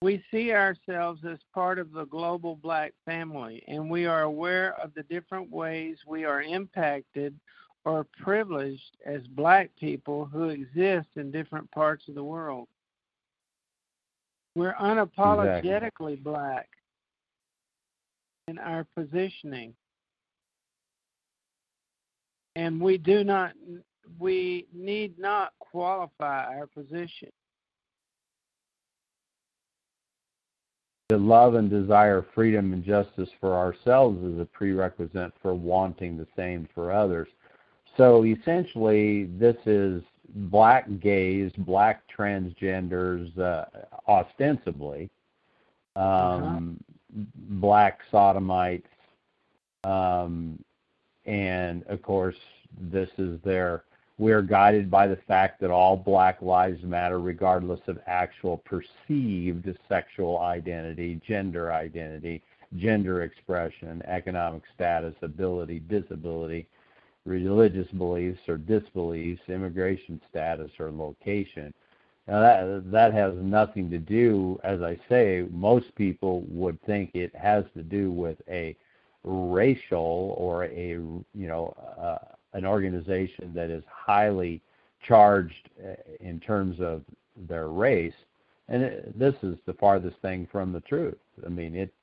We 0.04 0.22
see 0.32 0.52
ourselves 0.52 1.22
as 1.24 1.38
part 1.54 1.80
of 1.80 1.94
the 1.94 2.04
global 2.04 2.58
black 2.58 2.92
family, 3.06 3.64
and 3.70 3.90
we 3.90 4.06
are 4.06 4.24
aware 4.24 4.74
of 4.82 4.94
the 4.94 5.04
different 5.04 5.50
ways 5.50 5.96
we 6.06 6.26
are 6.26 6.42
impacted 6.42 7.40
or 7.86 8.06
privileged 8.22 8.98
as 9.06 9.22
black 9.28 9.70
people 9.80 10.26
who 10.26 10.50
exist 10.50 11.08
in 11.16 11.32
different 11.32 11.72
parts 11.72 12.10
of 12.10 12.16
the 12.16 12.24
world. 12.24 12.68
We're 14.56 14.74
unapologetically 14.74 16.22
black 16.22 16.68
in 18.50 18.60
our 18.60 18.86
positioning. 18.98 19.74
And 22.58 22.82
we 22.82 22.98
do 22.98 23.24
not, 23.24 23.54
we 24.20 24.68
need 24.74 25.18
not 25.18 25.54
qualify 25.60 26.58
our 26.58 26.68
position. 26.68 27.30
To 31.14 31.20
love 31.20 31.54
and 31.54 31.70
desire 31.70 32.26
freedom 32.34 32.74
and 32.74 32.84
justice 32.84 33.30
for 33.40 33.54
ourselves 33.54 34.24
is 34.24 34.40
a 34.40 34.46
prerequisite 34.46 35.32
for 35.44 35.54
wanting 35.54 36.18
the 36.18 36.26
same 36.36 36.68
for 36.74 36.92
others. 36.92 37.28
So 37.98 38.26
essentially, 38.26 39.26
this 39.26 39.58
is 39.68 40.02
black 40.34 40.88
gays, 41.02 41.52
black 41.56 42.02
transgenders, 42.10 43.38
uh, 43.38 43.66
ostensibly, 44.08 45.12
um, 45.96 46.84
black 47.36 48.00
sodomites, 48.12 48.90
um, 49.84 50.58
and 51.28 51.84
of 51.90 52.02
course, 52.02 52.38
this 52.76 53.10
is 53.20 53.40
their. 53.44 53.84
We 54.20 54.32
are 54.32 54.44
guided 54.44 54.92
by 54.92 55.08
the 55.08 55.18
fact 55.28 55.60
that 55.62 55.72
all 55.72 55.98
Black 55.98 56.42
lives 56.42 56.84
matter, 56.84 57.20
regardless 57.20 57.80
of 57.88 58.00
actual 58.06 58.58
perceived 58.60 59.68
sexual 59.90 60.38
identity, 60.40 61.20
gender 61.26 61.72
identity, 61.72 62.44
gender 62.78 63.24
expression, 63.24 64.04
economic 64.06 64.64
status, 64.74 65.16
ability, 65.22 65.80
disability, 65.80 66.68
religious 67.26 67.88
beliefs 67.92 68.40
or 68.48 68.58
disbeliefs, 68.58 69.42
immigration 69.48 70.22
status 70.30 70.72
or 70.80 70.92
location. 70.92 71.74
Now 72.28 72.40
that 72.42 72.92
that 72.92 73.14
has 73.14 73.34
nothing 73.36 73.90
to 73.90 73.98
do, 73.98 74.60
as 74.64 74.82
I 74.82 74.98
say, 75.10 75.46
most 75.52 75.94
people 75.96 76.42
would 76.48 76.82
think 76.84 77.12
it 77.14 77.36
has 77.36 77.66
to 77.76 77.84
do 77.84 78.12
with 78.12 78.38
a 78.48 78.76
racial 79.24 80.36
or 80.38 80.66
a 80.66 80.90
you 80.90 81.26
know 81.34 81.76
uh, 82.00 82.34
an 82.54 82.66
organization 82.66 83.52
that 83.54 83.70
is 83.70 83.84
highly 83.90 84.62
charged 85.06 85.70
uh, 85.84 85.94
in 86.20 86.40
terms 86.40 86.80
of 86.80 87.02
their 87.48 87.68
race, 87.68 88.14
and 88.70 88.84
it, 88.84 89.20
this 89.20 89.36
is 89.44 89.58
the 89.66 89.74
farthest 89.74 90.18
thing 90.22 90.48
from 90.52 90.72
the 90.72 90.80
truth. 90.82 91.18
I 91.46 91.50
mean, 91.50 91.76
it 91.76 91.94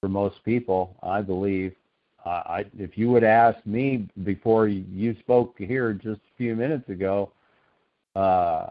for 0.00 0.08
most 0.08 0.42
people, 0.44 0.96
I 1.02 1.20
believe. 1.20 1.74
Uh, 2.24 2.42
I, 2.46 2.64
if 2.78 2.98
you 2.98 3.10
would 3.10 3.24
ask 3.24 3.58
me 3.66 4.08
before 4.24 4.68
you 4.68 5.16
spoke 5.20 5.54
here 5.56 5.92
just 5.92 6.20
a 6.20 6.36
few 6.36 6.54
minutes 6.54 6.88
ago, 6.88 7.32
uh, 8.16 8.66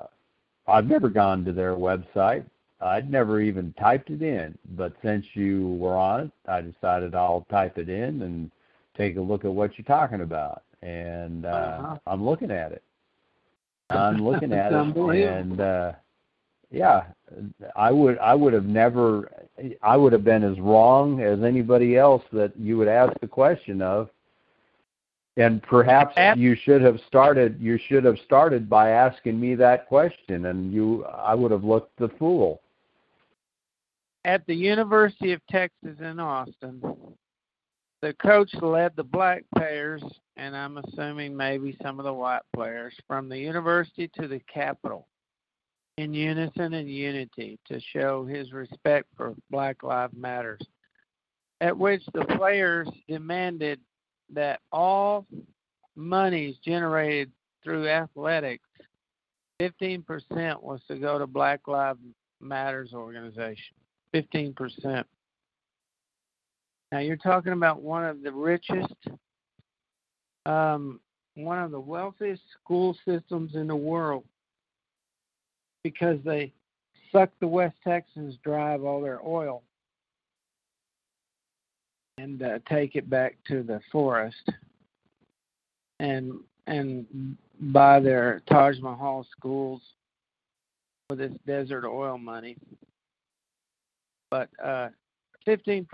I've 0.68 0.88
never 0.88 1.10
gone 1.10 1.46
to 1.46 1.54
their 1.54 1.76
website. 1.76 2.46
I'd 2.82 3.12
never 3.12 3.42
even 3.42 3.74
typed 3.74 4.10
it 4.10 4.22
in, 4.22 4.58
but 4.76 4.94
since 5.04 5.26
you 5.34 5.76
were 5.80 5.98
on 5.98 6.22
it, 6.22 6.32
I 6.48 6.62
decided 6.62 7.14
I'll 7.14 7.46
type 7.50 7.78
it 7.78 7.90
in 7.90 8.22
and 8.22 8.52
take 8.96 9.18
a 9.18 9.22
look 9.22 9.46
at 9.46 9.52
what 9.52 9.78
you're 9.78 9.86
talking 9.86 10.22
about. 10.22 10.64
And 10.82 11.46
uh, 11.46 11.50
Uh-huh. 11.50 11.98
I'm 12.08 12.26
looking 12.26 12.52
at 12.52 12.72
it. 12.72 12.84
I'm 13.90 14.24
looking 14.24 14.54
at 14.54 14.72
it, 14.72 14.96
and 15.30 15.60
uh, 15.60 15.94
yeah, 16.72 17.06
I 17.76 17.92
would 17.92 18.18
I 18.20 18.36
would 18.36 18.54
have 18.54 18.66
never 18.66 19.32
I 19.82 19.98
would 19.98 20.14
have 20.14 20.24
been 20.24 20.44
as 20.44 20.60
wrong 20.60 21.22
as 21.22 21.42
anybody 21.42 21.98
else 21.98 22.24
that 22.32 22.56
you 22.58 22.78
would 22.78 22.88
ask 22.88 23.20
the 23.20 23.28
question 23.28 23.82
of. 23.82 24.10
And 25.38 25.64
perhaps 25.64 26.14
you 26.38 26.56
should 26.64 26.82
have 26.82 27.00
started 27.08 27.60
you 27.60 27.80
should 27.88 28.04
have 28.04 28.18
started 28.26 28.70
by 28.70 28.90
asking 28.92 29.40
me 29.40 29.56
that 29.56 29.88
question 29.88 30.46
and 30.46 30.72
you 30.72 31.06
I 31.06 31.34
would 31.34 31.52
have 31.52 31.64
looked 31.64 31.98
the 31.98 32.10
fool. 32.20 32.62
At 34.26 34.46
the 34.46 34.54
University 34.56 35.32
of 35.32 35.42
Texas 35.50 35.96
in 36.00 36.20
Austin, 36.20 36.84
the 38.02 38.14
coach 38.22 38.54
led 38.62 38.96
the 38.96 39.04
black 39.04 39.44
players 39.56 40.04
and 40.40 40.56
I'm 40.56 40.78
assuming 40.78 41.36
maybe 41.36 41.78
some 41.84 42.00
of 42.00 42.06
the 42.06 42.14
white 42.14 42.42
players 42.56 42.94
from 43.08 43.28
the 43.28 43.38
university 43.38 44.10
to 44.16 44.28
the 44.28 44.40
Capitol 44.52 45.08
in 45.98 46.14
unison 46.14 46.74
and 46.74 46.90
unity 46.90 47.60
to 47.68 47.82
show 47.94 48.26
his 48.26 48.54
respect 48.54 49.08
for 49.18 49.36
Black 49.52 49.84
Lives 49.84 50.14
Matters, 50.16 50.62
at 51.60 51.78
which 51.78 52.02
the 52.14 52.24
players 52.38 52.88
demanded 53.10 53.82
that 54.34 54.62
all 54.72 55.28
monies 55.98 56.56
generated 56.64 57.32
through 57.62 57.90
athletics, 57.90 58.64
15% 59.62 60.64
was 60.64 60.80
to 60.88 60.96
go 60.96 61.20
to 61.20 61.28
Black 61.28 61.68
Lives 61.68 62.00
Matters 62.40 62.94
organization. 62.94 63.76
15%. 64.16 65.04
Now 66.94 67.00
you're 67.00 67.18
talking 67.18 67.52
about 67.52 67.82
one 67.82 68.06
of 68.06 68.24
the 68.24 68.32
richest, 68.32 68.96
um, 70.50 71.00
one 71.36 71.60
of 71.60 71.72
the 71.72 71.80
wealthiest 71.80 72.42
school 72.60 72.98
systems 73.06 73.56
in 73.56 73.68
the 73.68 73.76
world 73.76 74.24
because 75.84 76.18
they 76.26 76.52
suck 77.12 77.30
the 77.40 77.48
West 77.48 77.76
Texans 77.84 78.36
dry 78.44 78.74
of 78.74 78.84
all 78.84 79.02
their 79.02 79.20
oil 79.26 79.62
and 82.18 82.42
uh, 82.42 82.60
take 82.68 82.96
it 82.96 83.10
back 83.10 83.38
to 83.48 83.64
the 83.64 83.80
forest 83.92 84.50
and 86.00 86.34
and 86.68 87.38
buy 87.60 88.00
their 88.00 88.42
Taj 88.50 88.80
Mahal 88.80 89.26
schools 89.32 89.82
with 91.10 91.20
this 91.20 91.34
desert 91.46 91.86
oil 91.86 92.18
money. 92.18 92.58
But 94.30 94.50
uh, 94.64 94.90
15%, 95.48 95.88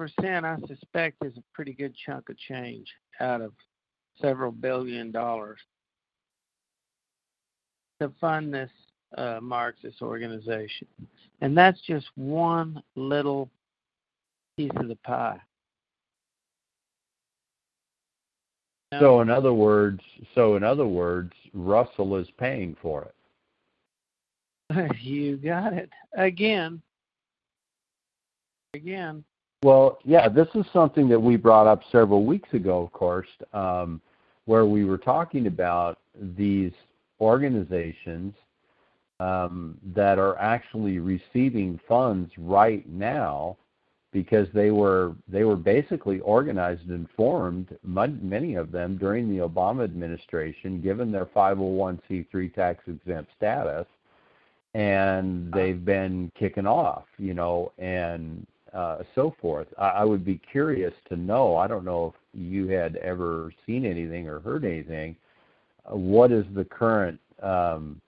I 0.44 0.58
suspect, 0.68 1.24
is 1.24 1.38
a 1.38 1.44
pretty 1.54 1.72
good 1.72 1.96
chunk 2.06 2.30
of 2.30 2.38
change 2.38 2.88
out 3.22 3.40
of 3.40 3.54
several 4.22 4.52
billion 4.52 5.12
dollars 5.12 5.60
to 8.00 8.12
fund 8.20 8.54
this 8.54 8.70
uh, 9.18 9.40
Marxist 9.42 10.02
organization. 10.02 10.88
And 11.42 11.58
that's 11.58 11.80
just 11.82 12.08
one 12.16 12.82
little 12.96 13.50
piece 14.58 14.72
of 14.76 14.88
the 14.88 14.96
pie. 14.98 15.40
So 19.00 19.20
in 19.22 19.30
other 19.30 19.54
words, 19.54 20.00
so 20.36 20.56
in 20.56 20.64
other 20.64 20.88
words, 20.88 21.34
Russell 21.54 22.16
is 22.16 22.28
paying 22.38 22.78
for 22.82 23.12
it. 24.70 24.98
you 25.02 25.38
got 25.38 25.74
it. 25.74 25.90
Again. 26.18 26.82
Again. 28.74 29.24
Well, 29.66 29.98
yeah, 30.06 30.30
this 30.30 30.48
is 30.54 30.64
something 30.72 31.10
that 31.10 31.20
we 31.20 31.38
brought 31.38 31.66
up 31.66 31.82
several 31.92 32.24
weeks 32.24 32.54
ago, 32.54 32.84
of 32.84 32.92
course, 32.92 33.28
um, 33.52 34.00
where 34.46 34.68
we 34.68 34.86
were 34.86 35.00
talking 35.00 35.48
about 35.48 35.98
these 36.38 36.72
organizations 37.20 38.36
um, 39.20 39.80
that 39.96 40.20
are 40.20 40.38
actually 40.38 41.00
receiving 41.00 41.80
funds 41.88 42.32
right 42.38 42.88
now 42.88 43.58
because 44.14 44.48
they 44.54 44.70
were 44.70 45.16
they 45.28 45.46
were 45.46 45.56
basically 45.56 46.20
organized 46.20 46.88
and 46.92 47.10
formed 47.18 47.76
many 47.84 48.54
of 48.54 48.72
them 48.72 48.98
during 48.98 49.28
the 49.28 49.44
Obama 49.44 49.84
administration 49.84 50.80
given 50.80 51.12
their 51.12 51.26
501c3 51.26 52.54
tax 52.54 52.84
exempt 52.86 53.32
status 53.36 53.88
and 54.76 55.52
they've 55.52 55.84
been 55.84 56.32
kicking 56.38 56.68
off 56.68 57.06
you 57.18 57.34
know 57.34 57.72
and 57.80 58.46
uh, 58.76 58.98
so 59.16 59.36
forth 59.42 59.68
I, 59.78 59.88
I 59.88 60.04
would 60.04 60.26
be 60.26 60.40
curious 60.52 60.94
to 61.10 61.16
know 61.16 61.56
I 61.56 61.68
don't 61.68 61.86
know 61.86 62.14
if 62.14 62.40
you 62.40 62.68
had 62.68 62.98
ever 62.98 63.52
seen 63.66 63.86
anything 63.86 64.28
or 64.28 64.40
heard 64.40 64.66
anything 64.66 65.16
uh, 65.86 65.96
what 65.96 66.32
is 66.32 66.46
the 66.54 66.66
current 66.66 67.20
um, 67.42 68.02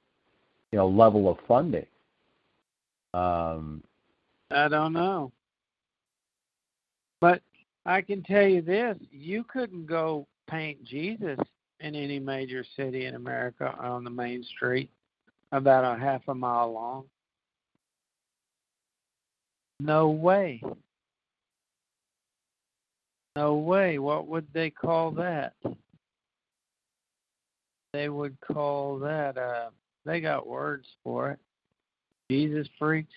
you 0.72 0.78
know 0.78 0.88
level 0.88 1.30
of 1.30 1.38
funding? 1.48 1.86
Um, 3.14 3.84
I 4.52 4.68
don't 4.68 4.94
know, 4.94 5.32
but 7.22 7.42
I 7.86 8.02
can 8.02 8.24
tell 8.24 8.48
you 8.48 8.62
this: 8.62 8.98
you 9.12 9.44
couldn't 9.44 9.86
go 9.86 10.28
paint 10.50 10.84
Jesus 10.84 11.40
in 11.80 11.96
any 11.96 12.20
major 12.20 12.66
city 12.76 13.06
in 13.06 13.16
America 13.16 13.76
on 13.80 14.04
the 14.04 14.10
main 14.10 14.44
street, 14.56 14.90
about 15.52 15.84
a 15.84 16.00
half 16.00 16.22
a 16.28 16.36
mile 16.36 16.72
long. 16.72 17.06
No 19.80 20.10
way. 20.10 20.62
No 23.36 23.56
way. 23.56 24.00
What 24.00 24.28
would 24.28 24.48
they 24.54 24.70
call 24.70 25.12
that? 25.12 25.54
They 27.94 28.10
would 28.10 28.38
call 28.42 29.00
that 29.00 29.38
uh 29.38 29.70
they 30.06 30.22
got 30.22 30.48
words 30.48 30.88
for 31.04 31.32
it. 31.32 31.40
Jesus 32.32 32.68
freaks. 32.80 33.14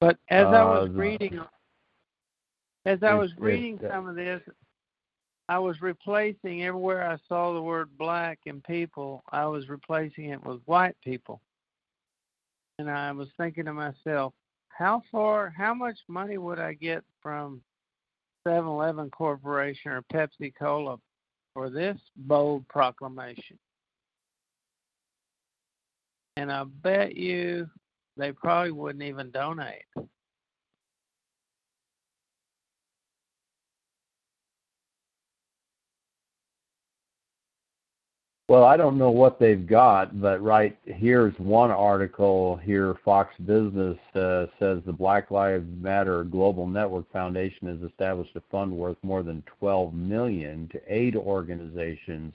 But 0.00 0.18
as 0.28 0.46
uh, 0.46 0.50
I 0.50 0.64
was 0.64 0.90
reading, 0.90 1.40
as 2.84 3.02
I 3.02 3.14
was 3.14 3.30
reading 3.38 3.78
some 3.88 4.08
of 4.08 4.16
this, 4.16 4.42
I 5.48 5.58
was 5.58 5.80
replacing 5.80 6.64
everywhere 6.64 7.08
I 7.08 7.16
saw 7.28 7.54
the 7.54 7.62
word 7.62 7.96
black 7.96 8.40
and 8.46 8.62
people, 8.64 9.22
I 9.30 9.46
was 9.46 9.68
replacing 9.68 10.30
it 10.30 10.44
with 10.44 10.60
white 10.66 10.96
people. 11.02 11.40
And 12.78 12.90
I 12.90 13.12
was 13.12 13.28
thinking 13.36 13.66
to 13.66 13.72
myself, 13.72 14.34
how 14.68 15.02
far, 15.12 15.52
how 15.56 15.74
much 15.74 15.98
money 16.08 16.38
would 16.38 16.58
I 16.58 16.74
get 16.74 17.04
from 17.22 17.62
7 18.46 18.66
Eleven 18.66 19.10
Corporation 19.10 19.92
or 19.92 20.02
Pepsi 20.12 20.52
Cola 20.58 20.98
for 21.54 21.70
this 21.70 21.96
bold 22.16 22.66
proclamation. 22.68 23.58
And 26.36 26.50
I 26.50 26.64
bet 26.64 27.16
you 27.16 27.70
they 28.16 28.32
probably 28.32 28.72
wouldn't 28.72 29.04
even 29.04 29.30
donate. 29.30 29.84
Well, 38.46 38.64
I 38.64 38.76
don't 38.76 38.98
know 38.98 39.10
what 39.10 39.38
they've 39.38 39.66
got, 39.66 40.20
but 40.20 40.42
right 40.42 40.76
here's 40.84 41.32
one 41.38 41.70
article 41.70 42.56
here. 42.56 42.94
Fox 43.02 43.34
Business 43.38 43.96
uh, 44.14 44.46
says 44.58 44.82
the 44.84 44.92
Black 44.92 45.30
Lives 45.30 45.66
Matter 45.80 46.24
Global 46.24 46.66
Network 46.66 47.10
Foundation 47.10 47.68
has 47.68 47.90
established 47.90 48.36
a 48.36 48.42
fund 48.50 48.70
worth 48.70 48.98
more 49.02 49.22
than 49.22 49.42
12 49.58 49.94
million 49.94 50.68
to 50.72 50.80
aid 50.86 51.16
organizations 51.16 52.34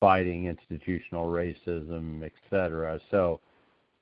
fighting 0.00 0.46
institutional 0.46 1.26
racism, 1.26 2.22
etc. 2.22 2.98
So, 3.10 3.40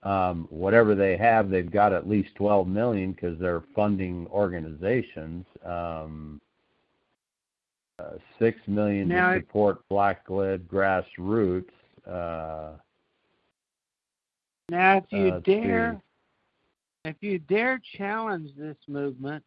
um, 0.05 0.47
whatever 0.51 0.95
they 0.95 1.17
have, 1.17 1.51
they've 1.51 1.71
got 1.71 1.93
at 1.93 2.09
least 2.09 2.37
12 2.37 2.69
million 2.69 3.13
because 3.13 3.37
they're 3.41 3.65
funding 3.75 4.29
organizations. 4.29 5.45
Um, 5.65 6.41
six 8.39 8.59
million 8.67 9.09
now, 9.09 9.35
to 9.35 9.41
support 9.41 9.89
black-led 9.89 10.69
grassroots. 10.69 11.71
Uh, 12.07 12.73
now, 14.69 14.99
if 14.99 15.05
you 15.11 15.29
uh, 15.29 15.39
dare, 15.41 16.01
if 17.05 17.17
you 17.21 17.39
dare 17.39 17.81
challenge 17.97 18.51
this 18.57 18.77
movement, 18.89 19.45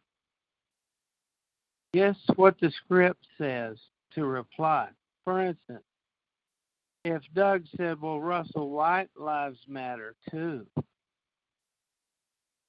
guess 1.92 2.16
what 2.36 2.58
the 2.60 2.70
script 2.70 3.26
says 3.38 3.78
to 4.14 4.24
reply. 4.24 4.88
For 5.24 5.40
instance, 5.40 5.84
if 7.04 7.22
Doug 7.34 7.64
said, 7.76 8.00
"Well, 8.00 8.20
Russell 8.20 8.70
White 8.70 9.10
lives 9.16 9.58
matter 9.68 10.14
too," 10.30 10.66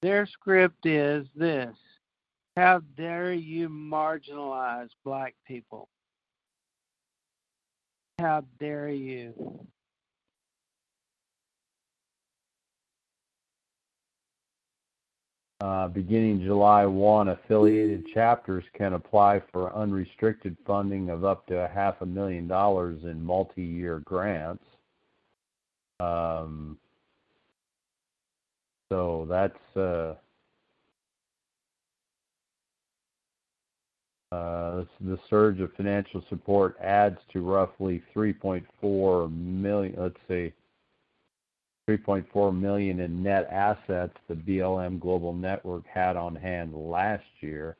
their 0.01 0.25
script 0.25 0.85
is 0.85 1.27
this: 1.35 1.75
how 2.61 2.79
dare 2.95 3.33
you 3.33 3.67
marginalize 3.67 4.89
black 5.03 5.33
people? 5.47 5.89
How 8.19 8.43
dare 8.59 8.89
you? 8.89 9.33
Uh, 15.59 15.87
beginning 15.87 16.43
July 16.43 16.85
1, 16.85 17.29
affiliated 17.29 18.05
chapters 18.13 18.63
can 18.77 18.93
apply 18.93 19.41
for 19.51 19.75
unrestricted 19.75 20.55
funding 20.65 21.09
of 21.09 21.25
up 21.25 21.47
to 21.47 21.55
a 21.55 21.67
half 21.67 21.95
a 22.01 22.05
million 22.05 22.47
dollars 22.47 23.03
in 23.03 23.23
multi 23.23 23.63
year 23.63 24.03
grants. 24.05 24.63
Um, 25.99 26.77
so 28.91 29.25
that's 29.27 29.77
uh, 29.77 30.13
uh, 34.31 34.83
the 35.01 35.19
surge 35.29 35.59
of 35.59 35.73
financial 35.73 36.23
support 36.29 36.77
adds 36.81 37.17
to 37.33 37.41
roughly 37.41 38.01
3.4 38.15 39.31
million. 39.31 39.95
Let's 39.97 40.15
see, 40.27 40.53
3.4 41.89 42.57
million 42.57 43.01
in 43.01 43.21
net 43.21 43.47
assets 43.51 44.13
the 44.29 44.35
BLM 44.35 44.99
Global 44.99 45.33
Network 45.33 45.85
had 45.85 46.15
on 46.15 46.35
hand 46.35 46.73
last 46.73 47.25
year. 47.41 47.75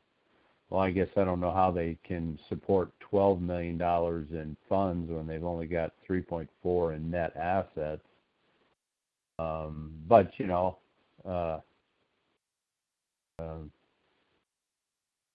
Well, 0.68 0.80
I 0.80 0.90
guess 0.90 1.08
I 1.16 1.24
don't 1.24 1.40
know 1.40 1.52
how 1.52 1.70
they 1.70 1.98
can 2.04 2.38
support 2.48 2.90
12 3.00 3.40
million 3.40 3.78
dollars 3.78 4.28
in 4.30 4.56
funds 4.68 5.10
when 5.10 5.26
they've 5.26 5.44
only 5.44 5.66
got 5.66 5.92
3.4 6.08 6.96
in 6.96 7.10
net 7.10 7.34
assets. 7.36 8.02
Um, 9.38 9.92
but 10.08 10.30
you 10.38 10.46
know, 10.46 10.78
uh, 11.26 11.58
uh, 13.38 13.58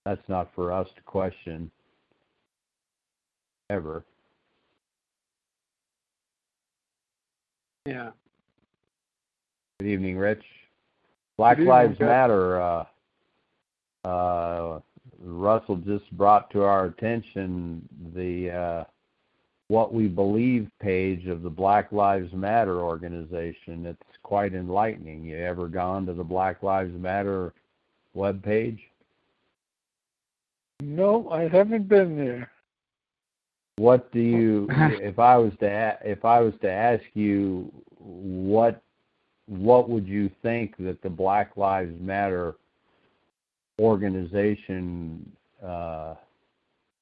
that's 0.07 0.29
not 0.29 0.49
for 0.55 0.71
us 0.71 0.87
to 0.95 1.01
question 1.01 1.69
ever. 3.69 4.05
Yeah. 7.85 8.11
Good 9.79 9.89
evening, 9.89 10.17
Rich. 10.17 10.43
Black 11.37 11.57
evening, 11.57 11.67
Lives 11.67 11.97
Jeff. 11.97 12.07
Matter. 12.07 12.61
Uh, 12.61 12.85
uh, 14.07 14.79
Russell 15.19 15.75
just 15.75 16.09
brought 16.11 16.49
to 16.51 16.63
our 16.63 16.85
attention 16.85 17.87
the 18.15 18.51
uh, 18.51 18.83
what 19.67 19.93
we 19.93 20.07
believe 20.07 20.69
page 20.79 21.27
of 21.27 21.41
the 21.41 21.49
Black 21.49 21.91
Lives 21.91 22.31
Matter 22.31 22.79
organization. 22.79 23.85
It's 23.85 24.17
quite 24.23 24.53
enlightening. 24.53 25.25
You 25.25 25.37
ever 25.37 25.67
gone 25.67 26.05
to 26.05 26.13
the 26.13 26.23
Black 26.23 26.63
Lives 26.63 26.97
Matter 26.97 27.53
web 28.13 28.41
page? 28.41 28.79
No, 30.83 31.27
I 31.31 31.47
haven't 31.47 31.87
been 31.87 32.15
there. 32.15 32.51
What 33.77 34.11
do 34.11 34.19
you 34.21 34.67
if 34.69 35.17
I 35.17 35.37
was 35.37 35.53
to 35.59 35.97
if 36.03 36.23
I 36.23 36.39
was 36.39 36.53
to 36.61 36.69
ask 36.69 37.03
you 37.13 37.71
what 37.97 38.81
what 39.47 39.89
would 39.89 40.07
you 40.07 40.29
think 40.41 40.75
that 40.77 41.01
the 41.01 41.09
Black 41.09 41.57
Lives 41.57 41.99
Matter 41.99 42.55
organization 43.79 45.31
uh, 45.65 46.15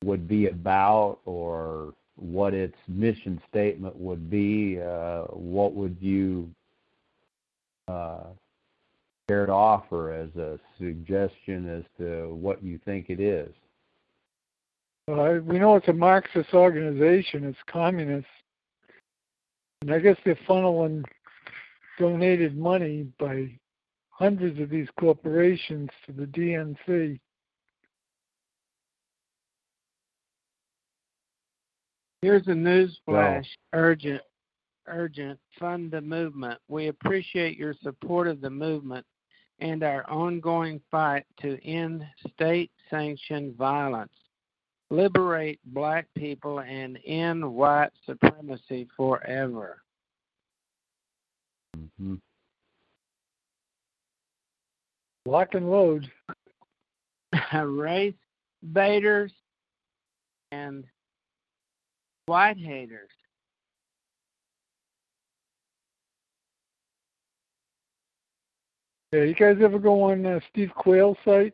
would 0.04 0.28
be 0.28 0.48
about 0.48 1.20
or 1.26 1.94
what 2.18 2.54
its 2.54 2.78
mission 2.88 3.42
statement 3.50 3.96
would 3.98 4.30
be 4.30 4.80
uh, 4.80 5.24
what 5.24 5.74
would 5.74 5.98
you 6.00 6.50
uh, 7.88 8.24
care 9.28 9.46
to 9.46 9.52
offer 9.52 10.14
as 10.14 10.34
a 10.36 10.60
suggestion 10.78 11.68
as 11.70 11.84
to 11.98 12.34
what 12.36 12.64
you 12.64 12.80
think 12.86 13.10
it 13.10 13.20
is 13.20 13.50
Uh, 15.08 15.40
we 15.44 15.60
know 15.60 15.76
it's 15.76 15.88
a 15.88 15.94
Marxist 15.94 16.54
organization. 16.54 17.44
It's 17.44 17.58
communist, 17.68 18.28
and 19.82 19.94
I 19.94 20.00
guess 20.00 20.18
they're 20.26 20.38
funneling 20.48 21.04
donated 22.00 22.58
money 22.58 23.08
by 23.20 23.52
hundreds 24.10 24.60
of 24.60 24.70
these 24.70 24.88
corporations 25.00 25.90
to 26.06 26.12
the 26.12 26.26
DNC. 26.26 27.20
Here's 32.22 32.48
a 32.48 32.56
news 32.56 32.98
flash. 33.06 33.46
Urgent. 33.74 34.22
Urgent. 34.88 35.40
Fund 35.60 35.92
the 35.92 36.02
movement. 36.02 36.60
We 36.68 36.88
appreciate 36.88 37.58
your 37.58 37.76
support 37.84 38.28
of 38.28 38.42
the 38.42 38.50
movement 38.50 39.06
and 39.60 39.84
our 39.84 40.10
ongoing 40.10 40.82
fight 40.90 41.26
to 41.42 41.64
end 41.64 42.04
state 42.34 42.72
sanctioned 42.90 43.56
violence, 43.56 44.12
liberate 44.90 45.60
black 45.66 46.08
people, 46.16 46.60
and 46.60 46.98
end 47.06 47.44
white 47.54 47.92
supremacy 48.06 48.88
forever. 48.96 49.82
hmm 51.98 52.16
Lock 55.28 55.56
and 55.56 55.72
load. 55.72 56.10
Race 57.54 58.14
baiters 58.74 59.32
and 60.52 60.86
white 62.28 62.58
haters. 62.58 63.10
Yeah, 69.12 69.24
you 69.24 69.34
guys 69.34 69.58
ever 69.62 69.80
go 69.80 70.04
on 70.04 70.26
uh, 70.26 70.40
Steve 70.52 70.72
Quayle's 70.78 71.18
site? 71.24 71.54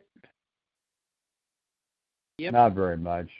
Yep. 2.42 2.52
Not 2.54 2.72
very 2.74 2.96
much. 2.96 3.30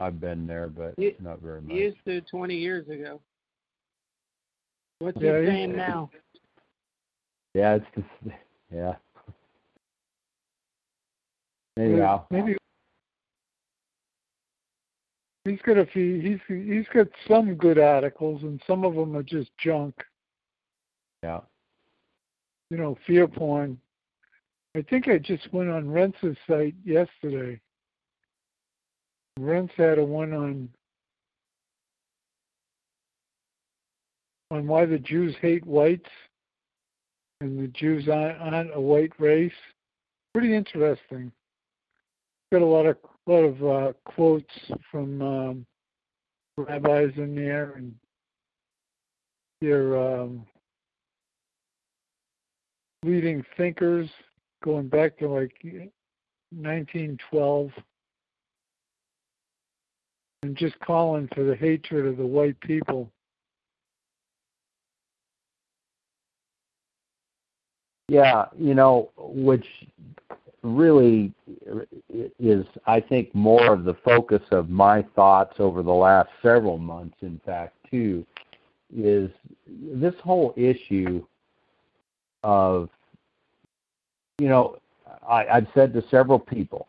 I've 0.00 0.18
been 0.20 0.44
there, 0.44 0.66
but 0.66 0.98
You- 0.98 1.14
not 1.20 1.38
very 1.40 1.60
much. 1.60 1.72
Used 1.72 2.04
to 2.04 2.20
20 2.22 2.56
years 2.56 2.88
ago. 2.88 3.20
What's 4.98 5.16
Yeah, 5.20 5.38
he 5.38 5.44
he- 5.44 5.46
saying 5.52 5.76
now? 5.76 6.10
Yeah, 7.54 7.76
it's 7.76 7.86
just, 7.94 8.36
yeah. 8.72 8.96
Anyhow, 11.78 12.26
Maybe 12.30 12.56
he's 15.44 15.62
got 15.62 15.78
a 15.78 15.86
few. 15.86 16.20
He's 16.20 16.40
he's 16.48 16.88
got 16.88 17.06
some 17.28 17.54
good 17.54 17.78
articles, 17.78 18.42
and 18.42 18.60
some 18.66 18.84
of 18.84 18.94
them 18.96 19.16
are 19.16 19.22
just 19.22 19.56
junk. 19.58 19.94
yeah. 21.22 21.40
You 22.70 22.76
know, 22.78 22.96
fear 23.06 23.26
porn. 23.28 23.80
I 24.74 24.82
think 24.82 25.06
I 25.08 25.18
just 25.18 25.52
went 25.52 25.70
on 25.70 25.88
Rense's 25.90 26.36
site 26.46 26.74
yesterday. 26.84 27.60
Rense 29.40 29.72
had 29.76 29.98
a 29.98 30.04
one 30.04 30.32
on 30.34 30.68
on 34.50 34.66
why 34.66 34.84
the 34.84 34.98
Jews 34.98 35.34
hate 35.40 35.64
whites 35.64 36.10
and 37.40 37.58
the 37.58 37.68
Jews 37.68 38.08
aren't, 38.08 38.38
aren't 38.40 38.74
a 38.74 38.80
white 38.80 39.12
race. 39.18 39.52
Pretty 40.34 40.54
interesting. 40.54 41.32
Got 42.52 42.62
a 42.62 42.66
lot 42.66 42.84
of 42.84 42.98
lot 43.26 43.44
of 43.44 43.64
uh, 43.64 43.92
quotes 44.04 44.52
from 44.90 45.22
um, 45.22 45.64
rabbis 46.58 47.12
in 47.16 47.34
there 47.34 47.72
and 47.76 47.94
their 49.62 49.96
um, 49.96 50.44
leading 53.04 53.42
thinkers 53.56 54.10
going 54.62 54.88
back 54.88 55.16
to 55.18 55.28
like 55.28 55.54
1912 55.62 57.70
and 60.42 60.56
just 60.56 60.78
calling 60.80 61.28
for 61.34 61.44
the 61.44 61.54
hatred 61.54 62.06
of 62.06 62.16
the 62.16 62.26
white 62.26 62.58
people. 62.60 63.10
Yeah, 68.08 68.46
you 68.58 68.74
know, 68.74 69.10
which 69.16 69.66
really 70.62 71.32
is, 72.38 72.66
I 72.86 73.00
think, 73.00 73.34
more 73.34 73.72
of 73.72 73.84
the 73.84 73.94
focus 73.94 74.42
of 74.50 74.68
my 74.68 75.02
thoughts 75.14 75.56
over 75.58 75.82
the 75.82 75.92
last 75.92 76.30
several 76.42 76.78
months, 76.78 77.16
in 77.22 77.40
fact, 77.44 77.76
too, 77.90 78.26
is 78.94 79.30
this 79.68 80.14
whole 80.24 80.52
issue 80.56 81.24
of, 82.42 82.88
you 84.38 84.48
know, 84.48 84.78
I, 85.28 85.46
I've 85.46 85.68
said 85.74 85.92
to 85.92 86.02
several 86.10 86.38
people, 86.38 86.88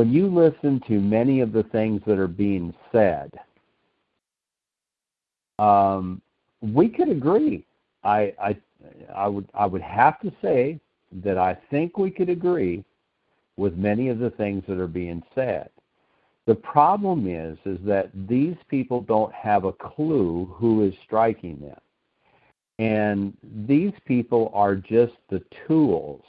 when 0.00 0.10
you 0.14 0.28
listen 0.28 0.80
to 0.88 0.98
many 0.98 1.40
of 1.40 1.52
the 1.52 1.62
things 1.62 2.00
that 2.06 2.18
are 2.18 2.26
being 2.26 2.72
said, 2.90 3.30
um, 5.58 6.22
we 6.62 6.88
could 6.88 7.10
agree. 7.10 7.66
I, 8.02 8.32
I 8.42 8.56
I 9.14 9.28
would 9.28 9.46
I 9.52 9.66
would 9.66 9.82
have 9.82 10.18
to 10.20 10.32
say 10.40 10.80
that 11.22 11.36
I 11.36 11.52
think 11.70 11.98
we 11.98 12.10
could 12.10 12.30
agree 12.30 12.82
with 13.58 13.76
many 13.76 14.08
of 14.08 14.18
the 14.18 14.30
things 14.30 14.64
that 14.68 14.78
are 14.78 14.86
being 14.86 15.22
said. 15.34 15.68
The 16.46 16.54
problem 16.54 17.28
is 17.28 17.58
is 17.66 17.78
that 17.84 18.08
these 18.26 18.56
people 18.68 19.02
don't 19.02 19.34
have 19.34 19.64
a 19.64 19.74
clue 19.74 20.46
who 20.54 20.82
is 20.82 20.94
striking 21.04 21.60
them. 21.60 21.80
And 22.78 23.36
these 23.68 23.92
people 24.06 24.50
are 24.54 24.76
just 24.76 25.12
the 25.28 25.42
tools. 25.68 26.24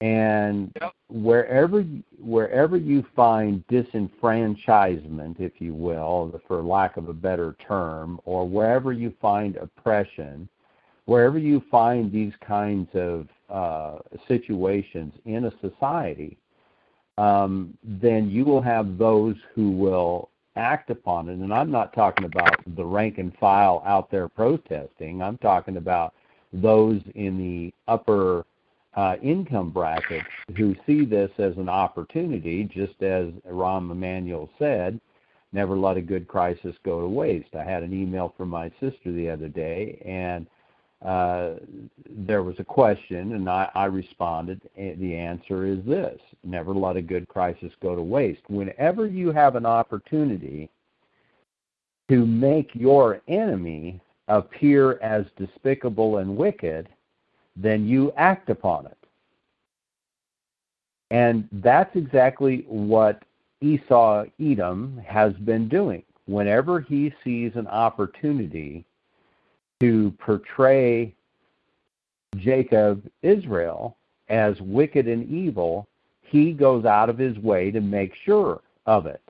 And 0.00 0.72
Yep. 0.80 0.92
wherever 1.08 1.82
wherever 2.20 2.76
you 2.76 3.04
find 3.16 3.66
disenfranchisement, 3.68 5.40
if 5.40 5.60
you 5.60 5.74
will, 5.74 6.40
for 6.46 6.62
lack 6.62 6.96
of 6.96 7.08
a 7.08 7.14
better 7.14 7.56
term, 7.66 8.20
or 8.24 8.46
wherever 8.46 8.92
you 8.92 9.12
find 9.20 9.56
oppression, 9.56 10.48
wherever 11.06 11.38
you 11.38 11.60
find 11.70 12.12
these 12.12 12.34
kinds 12.40 12.88
of 12.94 13.28
uh, 13.48 13.98
situations 14.26 15.14
in 15.24 15.46
a 15.46 15.52
society, 15.60 16.36
um, 17.16 17.76
then 17.82 18.30
you 18.30 18.44
will 18.44 18.60
have 18.60 18.98
those 18.98 19.36
who 19.54 19.70
will 19.70 20.30
act 20.56 20.90
upon 20.90 21.28
it, 21.28 21.38
and 21.38 21.52
I'm 21.52 21.70
not 21.70 21.92
talking 21.92 22.24
about 22.26 22.60
the 22.76 22.84
rank 22.84 23.18
and 23.18 23.34
file 23.38 23.82
out 23.86 24.10
there 24.10 24.28
protesting, 24.28 25.22
I'm 25.22 25.38
talking 25.38 25.76
about 25.76 26.14
those 26.52 27.00
in 27.14 27.38
the 27.38 27.72
upper 27.86 28.44
uh, 28.94 29.16
income 29.22 29.70
brackets 29.70 30.26
who 30.56 30.74
see 30.86 31.04
this 31.04 31.30
as 31.38 31.56
an 31.56 31.68
opportunity, 31.68 32.64
just 32.64 33.00
as 33.02 33.28
Rahm 33.48 33.90
Emanuel 33.90 34.50
said, 34.58 35.00
never 35.52 35.76
let 35.76 35.96
a 35.96 36.02
good 36.02 36.26
crisis 36.26 36.74
go 36.84 37.00
to 37.00 37.06
waste. 37.06 37.54
I 37.54 37.64
had 37.64 37.82
an 37.82 37.92
email 37.92 38.34
from 38.36 38.48
my 38.48 38.70
sister 38.80 39.12
the 39.12 39.30
other 39.30 39.48
day, 39.48 40.02
and 40.04 40.46
uh, 41.04 41.60
there 42.10 42.42
was 42.42 42.56
a 42.58 42.64
question, 42.64 43.34
and 43.34 43.48
I, 43.48 43.70
I 43.74 43.84
responded. 43.84 44.60
The 44.76 45.14
answer 45.14 45.64
is 45.64 45.78
this 45.86 46.18
never 46.42 46.74
let 46.74 46.96
a 46.96 47.02
good 47.02 47.28
crisis 47.28 47.72
go 47.80 47.94
to 47.94 48.02
waste. 48.02 48.42
Whenever 48.48 49.06
you 49.06 49.30
have 49.30 49.54
an 49.54 49.66
opportunity 49.66 50.68
to 52.08 52.26
make 52.26 52.70
your 52.74 53.20
enemy 53.28 54.00
appear 54.26 54.98
as 55.00 55.24
despicable 55.36 56.18
and 56.18 56.36
wicked, 56.36 56.88
then 57.60 57.86
you 57.86 58.12
act 58.16 58.50
upon 58.50 58.86
it. 58.86 58.96
And 61.10 61.48
that's 61.52 61.94
exactly 61.96 62.64
what 62.68 63.22
Esau 63.60 64.24
Edom 64.40 65.02
has 65.04 65.32
been 65.34 65.68
doing. 65.68 66.02
Whenever 66.26 66.80
he 66.80 67.12
sees 67.24 67.52
an 67.56 67.66
opportunity 67.66 68.84
to 69.80 70.12
portray 70.18 71.14
Jacob, 72.36 73.08
Israel, 73.22 73.96
as 74.28 74.60
wicked 74.60 75.08
and 75.08 75.28
evil, 75.28 75.88
he 76.20 76.52
goes 76.52 76.84
out 76.84 77.08
of 77.08 77.18
his 77.18 77.38
way 77.38 77.70
to 77.70 77.80
make 77.80 78.14
sure 78.14 78.60
of 78.86 79.06
it. 79.06 79.22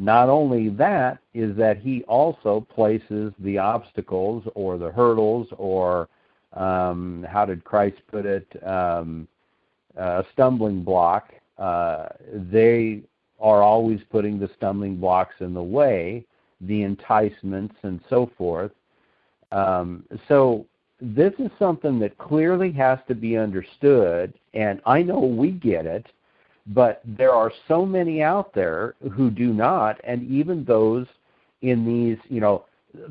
Not 0.00 0.28
only 0.28 0.68
that, 0.70 1.18
is 1.34 1.56
that 1.56 1.78
he 1.78 2.04
also 2.04 2.60
places 2.72 3.32
the 3.40 3.58
obstacles 3.58 4.44
or 4.54 4.78
the 4.78 4.92
hurdles 4.92 5.48
or, 5.56 6.08
um, 6.52 7.26
how 7.28 7.44
did 7.44 7.64
Christ 7.64 7.98
put 8.10 8.26
it, 8.26 8.46
um, 8.66 9.28
a 9.96 10.24
stumbling 10.32 10.82
block. 10.82 11.32
Uh, 11.58 12.06
they 12.32 13.02
are 13.40 13.62
always 13.62 14.00
putting 14.10 14.38
the 14.38 14.50
stumbling 14.56 14.96
blocks 14.96 15.34
in 15.40 15.54
the 15.54 15.62
way, 15.62 16.24
the 16.60 16.82
enticements 16.82 17.74
and 17.82 18.00
so 18.08 18.30
forth. 18.36 18.72
Um, 19.52 20.04
so 20.28 20.66
this 21.00 21.32
is 21.38 21.50
something 21.58 21.98
that 22.00 22.18
clearly 22.18 22.72
has 22.72 22.98
to 23.08 23.14
be 23.14 23.36
understood, 23.36 24.34
and 24.54 24.80
I 24.84 25.02
know 25.02 25.20
we 25.20 25.52
get 25.52 25.86
it, 25.86 26.06
but 26.66 27.00
there 27.04 27.32
are 27.32 27.52
so 27.66 27.86
many 27.86 28.22
out 28.22 28.52
there 28.52 28.94
who 29.12 29.30
do 29.30 29.52
not, 29.52 30.00
and 30.04 30.28
even 30.28 30.64
those 30.64 31.06
in 31.62 31.84
these, 31.84 32.18
you 32.28 32.40
know, 32.40 32.64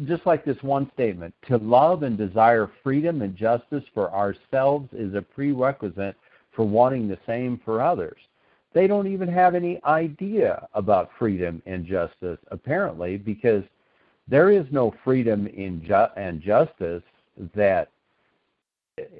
just 0.05 0.25
like 0.25 0.43
this 0.43 0.61
one 0.63 0.89
statement 0.93 1.33
to 1.47 1.57
love 1.57 2.03
and 2.03 2.17
desire 2.17 2.69
freedom 2.83 3.21
and 3.21 3.35
justice 3.35 3.83
for 3.93 4.11
ourselves 4.11 4.89
is 4.93 5.13
a 5.13 5.21
prerequisite 5.21 6.15
for 6.51 6.65
wanting 6.67 7.07
the 7.07 7.19
same 7.25 7.61
for 7.63 7.81
others. 7.81 8.17
They 8.73 8.87
don't 8.87 9.07
even 9.07 9.27
have 9.29 9.55
any 9.55 9.79
idea 9.85 10.67
about 10.73 11.11
freedom 11.17 11.61
and 11.65 11.85
justice, 11.85 12.39
apparently, 12.51 13.17
because 13.17 13.63
there 14.27 14.51
is 14.51 14.65
no 14.71 14.93
freedom 15.03 15.47
in 15.47 15.83
ju- 15.85 16.07
and 16.17 16.41
justice 16.41 17.03
that 17.55 17.89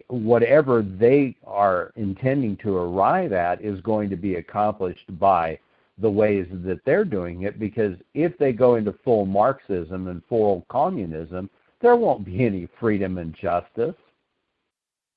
whatever 0.07 0.81
they 0.81 1.35
are 1.45 1.91
intending 1.95 2.57
to 2.57 2.75
arrive 2.75 3.31
at 3.31 3.61
is 3.61 3.79
going 3.81 4.09
to 4.09 4.15
be 4.15 4.35
accomplished 4.35 5.17
by 5.19 5.57
the 5.99 6.09
ways 6.09 6.47
that 6.51 6.79
they're 6.85 7.05
doing 7.05 7.43
it 7.43 7.59
because 7.59 7.95
if 8.13 8.37
they 8.37 8.51
go 8.51 8.75
into 8.75 8.93
full 9.03 9.25
Marxism 9.25 10.07
and 10.07 10.21
full 10.29 10.65
communism, 10.69 11.49
there 11.81 11.95
won't 11.95 12.25
be 12.25 12.45
any 12.45 12.67
freedom 12.79 13.17
and 13.17 13.33
justice. 13.33 13.95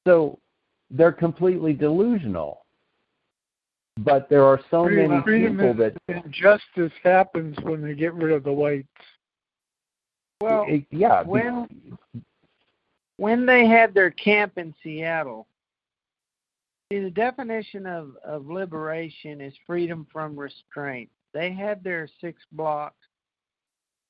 So 0.07 0.39
they're 0.91 1.13
completely 1.13 1.73
delusional. 1.73 2.65
But 3.99 4.31
there 4.31 4.45
are 4.45 4.61
so 4.71 4.85
freedom, 4.85 5.11
many 5.11 5.23
freedom 5.23 5.59
people 5.59 5.75
that 5.75 6.31
justice 6.31 6.93
happens 7.03 7.57
when 7.63 7.83
they 7.83 7.95
get 7.95 8.15
rid 8.15 8.33
of 8.33 8.45
the 8.45 8.53
whites. 8.53 8.89
Well, 10.41 10.65
it, 10.69 10.87
yeah, 10.91 11.23
when 11.23 11.99
when 13.19 13.45
they 13.45 13.67
had 13.67 13.93
their 13.93 14.11
camp 14.11 14.57
in 14.57 14.75
Seattle, 14.83 15.47
the 16.99 17.11
definition 17.11 17.87
of, 17.87 18.17
of 18.25 18.49
liberation 18.49 19.41
is 19.41 19.55
freedom 19.67 20.07
from 20.13 20.39
restraint. 20.39 21.09
They 21.33 21.53
had 21.53 21.85
their 21.85 22.09
six 22.21 22.43
blocks 22.53 22.97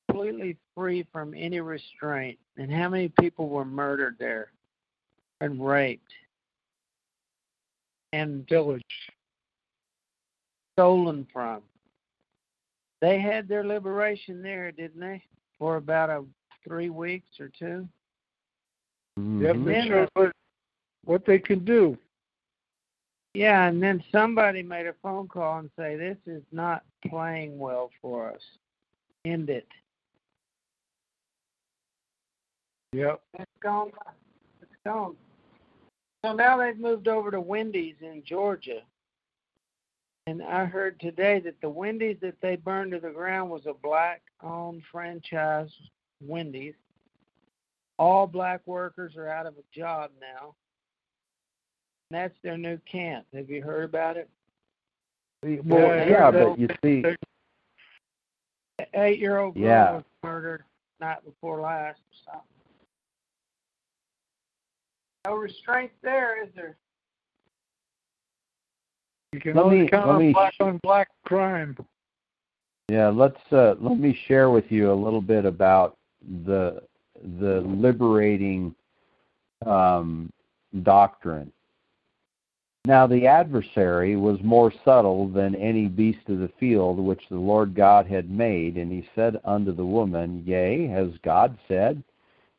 completely 0.09 0.57
free 0.75 1.07
from 1.13 1.35
any 1.37 1.61
restraint. 1.61 2.39
And 2.57 2.73
how 2.73 2.89
many 2.89 3.13
people 3.21 3.49
were 3.49 3.67
murdered 3.67 4.17
there 4.19 4.53
and 5.43 5.65
raped 5.65 6.11
and 8.15 8.49
village 8.49 8.83
stolen 10.75 11.27
from? 11.31 11.61
They 13.03 13.21
had 13.21 13.47
their 13.47 13.65
liberation 13.65 14.43
there, 14.43 14.73
didn't 14.73 15.01
they? 15.01 15.23
For 15.59 15.77
about 15.77 16.09
a 16.09 16.25
three 16.67 16.91
weeks 16.91 17.29
or 17.39 17.51
two. 17.59 17.87
Mhm. 19.19 19.43
Yep, 19.43 19.65
they 19.65 19.89
showed 19.89 20.09
what, 20.15 20.33
what 21.05 21.25
they 21.27 21.39
can 21.39 21.65
do. 21.65 21.99
Yeah, 23.35 23.69
and 23.69 23.83
then 23.83 24.03
somebody 24.11 24.63
made 24.63 24.87
a 24.87 24.95
phone 25.03 25.29
call 25.29 25.59
and 25.59 25.71
say, 25.77 25.97
"This 25.97 26.19
is 26.27 26.43
not 26.51 26.85
playing 27.09 27.59
well 27.59 27.91
for 28.03 28.33
us. 28.33 28.43
End 29.25 29.51
it." 29.51 29.69
Yep. 32.93 33.23
It's 33.39 33.51
gone. 33.61 33.93
It's 34.61 34.77
gone. 34.85 35.17
So 36.25 36.33
now 36.33 36.57
they've 36.57 36.79
moved 36.79 37.07
over 37.07 37.31
to 37.31 37.41
Wendy's 37.41 37.97
in 38.01 38.23
Georgia. 38.25 38.83
And 40.27 40.43
I 40.43 40.65
heard 40.65 41.01
today 41.01 41.41
that 41.41 41.61
the 41.61 41.71
Wendy's 41.71 42.19
that 42.21 42.41
they 42.41 42.57
burned 42.57 42.93
to 42.93 43.01
the 43.01 43.11
ground 43.11 43.51
was 43.51 43.67
a 43.67 43.75
black 43.75 44.23
owned 44.43 44.83
franchise 44.91 45.71
Wendy's. 46.21 46.75
All 47.99 48.27
black 48.27 48.61
workers 48.67 49.17
are 49.17 49.29
out 49.29 49.47
of 49.47 49.55
a 49.55 49.79
job 49.79 50.11
now. 50.21 50.55
And 52.11 52.19
that's 52.19 52.35
their 52.43 52.59
new 52.59 52.79
camp. 52.91 53.25
Have 53.35 53.49
you 53.49 53.63
heard 53.63 53.85
about 53.85 54.17
it? 54.17 54.29
Well, 55.43 55.81
Yeah, 55.81 56.05
yeah, 56.09 56.31
they'll- 56.31 56.51
but 56.51 56.59
you 56.59 56.69
see, 56.83 57.17
Eight 58.95 59.19
year 59.19 59.39
old 59.39 59.55
girl 59.55 59.63
Yeah. 59.63 59.93
was 59.97 60.05
murdered 60.23 60.65
night 61.01 61.23
before 61.23 61.61
last 61.61 62.01
or 62.01 62.15
something. 62.33 62.47
No 65.27 65.37
restraint 65.37 65.93
there, 66.01 66.43
is 66.43 66.53
there? 66.55 66.79
You 69.33 69.41
can 69.41 69.55
Let 69.55 69.65
only 69.67 69.83
me- 69.83 69.89
count 69.89 70.09
on 70.11 70.19
me 70.19 70.33
black 70.33 70.55
sh- 70.55 70.61
on 70.63 70.79
black 70.79 71.09
crime. 71.25 71.77
yeah, 72.89 73.09
let's 73.11 73.41
uh, 73.53 73.75
let 73.79 73.99
me 73.99 74.15
share 74.15 74.51
with 74.51 74.73
you 74.73 74.91
a 74.91 74.95
little 74.95 75.21
bit 75.21 75.45
about 75.45 75.99
the 76.43 76.83
the 77.39 77.61
liberating 77.61 78.75
um, 79.67 80.33
doctrine. 80.83 81.53
Now 82.87 83.07
the 83.07 83.27
adversary 83.27 84.17
was 84.17 84.43
more 84.43 84.73
subtle 84.85 85.29
than 85.29 85.55
any 85.55 85.87
beast 85.87 86.27
of 86.29 86.39
the 86.39 86.51
field 86.59 86.99
which 86.99 87.29
the 87.29 87.37
Lord 87.39 87.75
God 87.75 88.07
had 88.07 88.31
made, 88.31 88.79
and 88.79 88.91
he 88.91 89.07
said 89.15 89.39
unto 89.45 89.73
the 89.73 89.85
woman, 89.85 90.43
Yea, 90.47 90.87
has 90.87 91.11
God 91.23 91.59
said, 91.69 92.03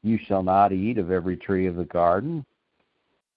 You 0.04 0.20
shall 0.20 0.44
not 0.44 0.72
eat 0.72 1.00
of 1.00 1.10
every 1.10 1.38
tree 1.38 1.66
of 1.66 1.76
the 1.76 1.86
garden? 1.86 2.46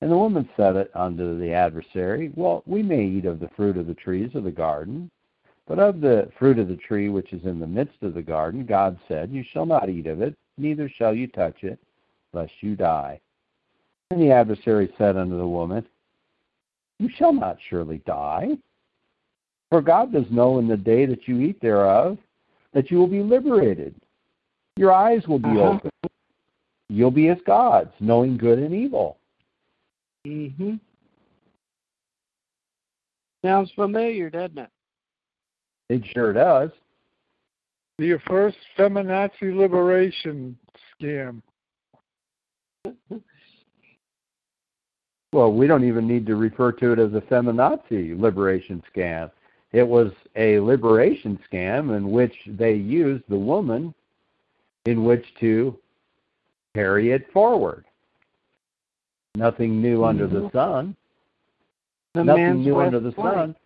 And 0.03 0.13
the 0.13 0.19
woman 0.19 0.47
said 0.59 0.77
it 0.77 0.91
unto 0.95 1.39
the 1.39 1.55
adversary, 1.55 2.31
Well, 2.35 2.63
we 2.67 2.83
may 2.83 3.07
eat 3.07 3.25
of 3.25 3.41
the 3.41 3.49
fruit 3.57 3.79
of 3.79 3.87
the 3.87 3.95
trees 3.95 4.35
of 4.35 4.45
the 4.45 4.51
garden, 4.51 5.11
but 5.67 5.79
of 5.79 6.03
the 6.03 6.31
fruit 6.39 6.59
of 6.59 6.69
the 6.69 6.77
tree 6.77 7.09
which 7.09 7.33
is 7.33 7.45
in 7.45 7.61
the 7.61 7.67
midst 7.67 8.03
of 8.03 8.13
the 8.13 8.23
garden, 8.23 8.67
God 8.67 8.99
said, 9.09 9.31
You 9.31 9.43
shall 9.43 9.65
not 9.65 9.89
eat 9.89 10.07
of 10.07 10.21
it, 10.21 10.37
neither 10.59 10.91
shall 10.91 11.15
you 11.15 11.29
touch 11.29 11.65
it, 11.65 11.79
lest 12.35 12.53
you 12.61 12.77
die. 12.77 13.21
And 14.11 14.21
the 14.21 14.33
adversary 14.33 14.93
said 14.99 15.17
unto 15.17 15.39
the 15.39 15.49
woman, 15.49 15.87
You 16.99 17.09
shall 17.17 17.33
not 17.33 17.59
surely 17.69 17.99
die. 18.07 18.57
For 19.71 19.83
God 19.83 20.13
does 20.13 20.31
know 20.31 20.59
in 20.59 20.69
the 20.69 20.77
day 20.77 21.07
that 21.07 21.27
you 21.27 21.41
eat 21.41 21.61
thereof 21.61 22.19
that 22.73 22.91
you 22.91 22.99
will 22.99 23.07
be 23.07 23.23
liberated. 23.23 23.95
Your 24.77 24.93
eyes 24.93 25.27
will 25.27 25.39
be 25.39 25.49
Uh-huh. 25.49 25.79
opened. 25.79 25.93
You'll 26.89 27.11
be 27.11 27.29
as 27.29 27.41
gods, 27.47 27.93
knowing 28.01 28.37
good 28.37 28.59
and 28.59 28.75
evil. 28.75 29.19
Mm-hmm. 30.27 30.75
Sounds 33.45 33.71
familiar, 33.73 34.31
doesn't 34.31 34.59
it? 34.59 34.71
It 35.89 36.05
sure 36.07 36.33
does. 36.33 36.71
The 37.99 38.19
first 38.27 38.57
feminazi 38.77 39.55
liberation 39.55 40.59
scam. 41.01 41.43
Well, 45.35 45.53
we 45.53 45.67
don't 45.67 45.83
even 45.83 46.07
need 46.07 46.27
to 46.27 46.37
refer 46.37 46.71
to 46.71 46.93
it 46.93 47.01
as 47.01 47.13
a 47.13 47.21
feminazi 47.21 48.17
liberation 48.17 48.81
scam. 48.95 49.33
It 49.73 49.83
was 49.83 50.13
a 50.37 50.61
liberation 50.61 51.41
scam 51.51 51.97
in 51.97 52.13
which 52.13 52.37
they 52.47 52.75
used 52.75 53.25
the 53.29 53.37
woman 53.37 53.93
in 54.87 55.05
which 55.05 55.27
to 55.41 55.77
carry 56.77 57.11
it 57.11 57.33
forward. 57.33 57.85
Nothing 59.35 59.83
new 59.83 59.97
mm-hmm. 59.97 60.05
under 60.05 60.29
the 60.29 60.43
mm-hmm. 60.43 60.57
sun. 60.57 60.97
The 62.15 62.23
Nothing 62.23 62.63
new 62.63 62.79
under 62.79 63.01
the 63.01 63.13
sun. 63.17 63.57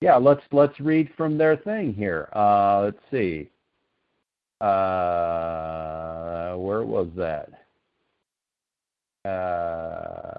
Yeah, 0.00 0.14
let's 0.14 0.42
let's 0.52 0.78
read 0.78 1.10
from 1.16 1.36
their 1.36 1.56
thing 1.56 1.94
here. 1.94 2.28
Uh, 2.32 2.82
let's 2.82 3.02
see. 3.10 3.50
Uh, 4.60 6.54
where 6.54 6.84
was 6.84 7.08
that? 7.16 7.48
Uh, 9.28 10.35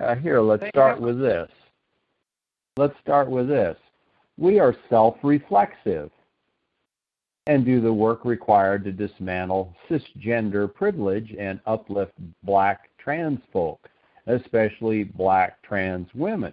uh, 0.00 0.14
here, 0.16 0.40
let's 0.40 0.66
start 0.68 1.00
with 1.00 1.20
this. 1.20 1.50
Let's 2.76 2.94
start 3.00 3.30
with 3.30 3.48
this. 3.48 3.76
We 4.36 4.58
are 4.58 4.74
self 4.88 5.16
reflexive 5.22 6.10
and 7.46 7.64
do 7.64 7.80
the 7.80 7.92
work 7.92 8.24
required 8.24 8.84
to 8.84 8.92
dismantle 8.92 9.74
cisgender 9.88 10.72
privilege 10.72 11.34
and 11.38 11.60
uplift 11.66 12.14
black 12.42 12.90
trans 12.98 13.38
folk, 13.52 13.88
especially 14.26 15.04
black 15.04 15.62
trans 15.62 16.08
women, 16.14 16.52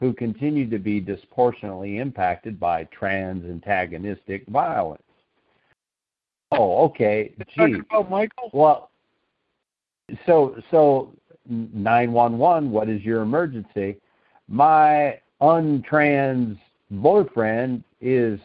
who 0.00 0.12
continue 0.12 0.68
to 0.68 0.78
be 0.78 0.98
disproportionately 0.98 1.98
impacted 1.98 2.58
by 2.58 2.84
trans 2.84 3.44
antagonistic 3.44 4.46
violence. 4.48 5.02
Oh, 6.52 6.84
okay. 6.86 7.32
Gee. 7.54 7.76
Michael? 8.08 8.50
Well, 8.52 8.90
so 10.26 10.60
so 10.70 11.14
911, 11.48 12.70
what 12.70 12.88
is 12.88 13.02
your 13.02 13.22
emergency? 13.22 13.96
My 14.48 15.20
untrans 15.40 16.58
boyfriend 16.90 17.84
is 18.00 18.40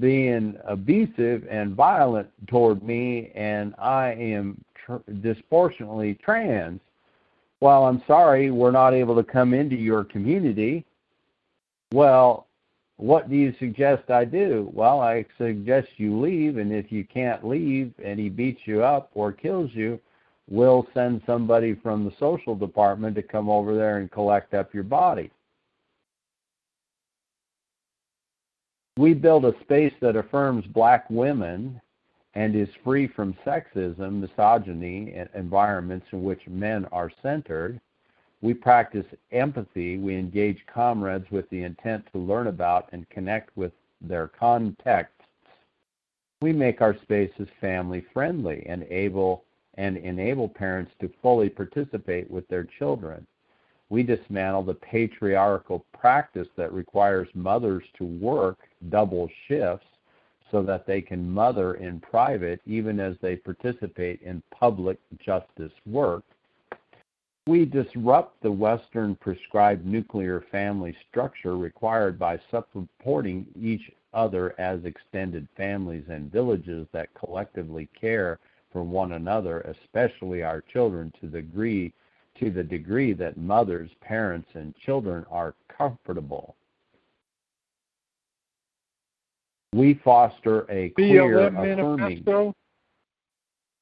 being 0.00 0.56
abusive 0.66 1.46
and 1.50 1.74
violent 1.74 2.28
toward 2.46 2.82
me, 2.82 3.30
and 3.34 3.74
I 3.78 4.12
am 4.12 4.62
tr- 4.74 5.10
disproportionately 5.20 6.14
trans. 6.14 6.80
Well, 7.60 7.86
I'm 7.86 8.02
sorry, 8.06 8.50
we're 8.50 8.70
not 8.70 8.94
able 8.94 9.14
to 9.16 9.22
come 9.22 9.54
into 9.54 9.76
your 9.76 10.04
community. 10.04 10.84
Well, 11.92 12.46
what 12.96 13.28
do 13.28 13.36
you 13.36 13.54
suggest 13.58 14.10
I 14.10 14.24
do? 14.24 14.70
Well, 14.72 15.00
I 15.00 15.26
suggest 15.38 15.88
you 15.96 16.18
leave, 16.18 16.58
and 16.58 16.72
if 16.72 16.90
you 16.90 17.04
can't 17.04 17.46
leave 17.46 17.92
and 18.02 18.18
he 18.18 18.28
beats 18.28 18.60
you 18.64 18.82
up 18.82 19.10
or 19.14 19.32
kills 19.32 19.70
you, 19.74 20.00
we'll 20.48 20.86
send 20.94 21.22
somebody 21.26 21.74
from 21.74 22.04
the 22.04 22.12
social 22.18 22.54
department 22.54 23.16
to 23.16 23.22
come 23.22 23.48
over 23.48 23.74
there 23.74 23.98
and 23.98 24.10
collect 24.10 24.54
up 24.54 24.74
your 24.74 24.82
body. 24.82 25.30
We 28.96 29.14
build 29.14 29.44
a 29.44 29.58
space 29.62 29.94
that 30.00 30.16
affirms 30.16 30.66
black 30.66 31.06
women 31.10 31.80
and 32.34 32.54
is 32.54 32.68
free 32.82 33.06
from 33.06 33.36
sexism, 33.44 34.20
misogyny, 34.20 35.12
and 35.14 35.28
environments 35.34 36.06
in 36.12 36.22
which 36.22 36.46
men 36.48 36.84
are 36.86 37.10
centered. 37.22 37.80
We 38.40 38.54
practice 38.54 39.06
empathy. 39.32 39.98
We 39.98 40.16
engage 40.16 40.64
comrades 40.72 41.30
with 41.30 41.48
the 41.50 41.62
intent 41.62 42.04
to 42.12 42.18
learn 42.18 42.48
about 42.48 42.88
and 42.92 43.08
connect 43.08 43.56
with 43.56 43.72
their 44.00 44.28
contexts. 44.28 45.10
We 46.42 46.52
make 46.52 46.80
our 46.82 46.96
spaces 47.02 47.48
family 47.60 48.04
friendly 48.12 48.64
and 48.68 48.84
able 48.90 49.44
and 49.76 49.96
enable 49.96 50.48
parents 50.48 50.92
to 51.00 51.10
fully 51.22 51.48
participate 51.48 52.30
with 52.30 52.46
their 52.48 52.64
children. 52.78 53.26
We 53.90 54.02
dismantle 54.02 54.64
the 54.64 54.74
patriarchal 54.74 55.84
practice 55.98 56.48
that 56.56 56.72
requires 56.72 57.28
mothers 57.34 57.84
to 57.98 58.04
work 58.04 58.58
double 58.88 59.28
shifts 59.46 59.86
so 60.50 60.62
that 60.62 60.86
they 60.86 61.00
can 61.00 61.30
mother 61.30 61.74
in 61.74 62.00
private 62.00 62.60
even 62.66 63.00
as 63.00 63.16
they 63.20 63.36
participate 63.36 64.22
in 64.22 64.42
public 64.50 64.98
justice 65.18 65.72
work. 65.86 66.22
We 67.46 67.66
disrupt 67.66 68.42
the 68.42 68.52
Western 68.52 69.16
prescribed 69.16 69.84
nuclear 69.84 70.44
family 70.50 70.96
structure 71.10 71.58
required 71.58 72.18
by 72.18 72.40
supporting 72.50 73.46
each 73.60 73.90
other 74.14 74.58
as 74.58 74.84
extended 74.84 75.46
families 75.56 76.04
and 76.08 76.32
villages 76.32 76.86
that 76.92 77.12
collectively 77.14 77.88
care 78.00 78.38
for 78.74 78.82
one 78.82 79.12
another, 79.12 79.60
especially 79.60 80.42
our 80.42 80.60
children, 80.60 81.10
to 81.20 81.28
the 81.28 81.40
degree 81.40 81.94
to 82.40 82.50
the 82.50 82.64
degree 82.64 83.12
that 83.12 83.36
mothers, 83.36 83.88
parents, 84.00 84.48
and 84.54 84.74
children 84.84 85.24
are 85.30 85.54
comfortable. 85.68 86.56
We 89.72 90.00
foster 90.04 90.70
a 90.70 90.90
queer 90.90 91.22
BLM 91.22 91.76
affirming. 91.76 92.24
Manifesto? 92.24 92.54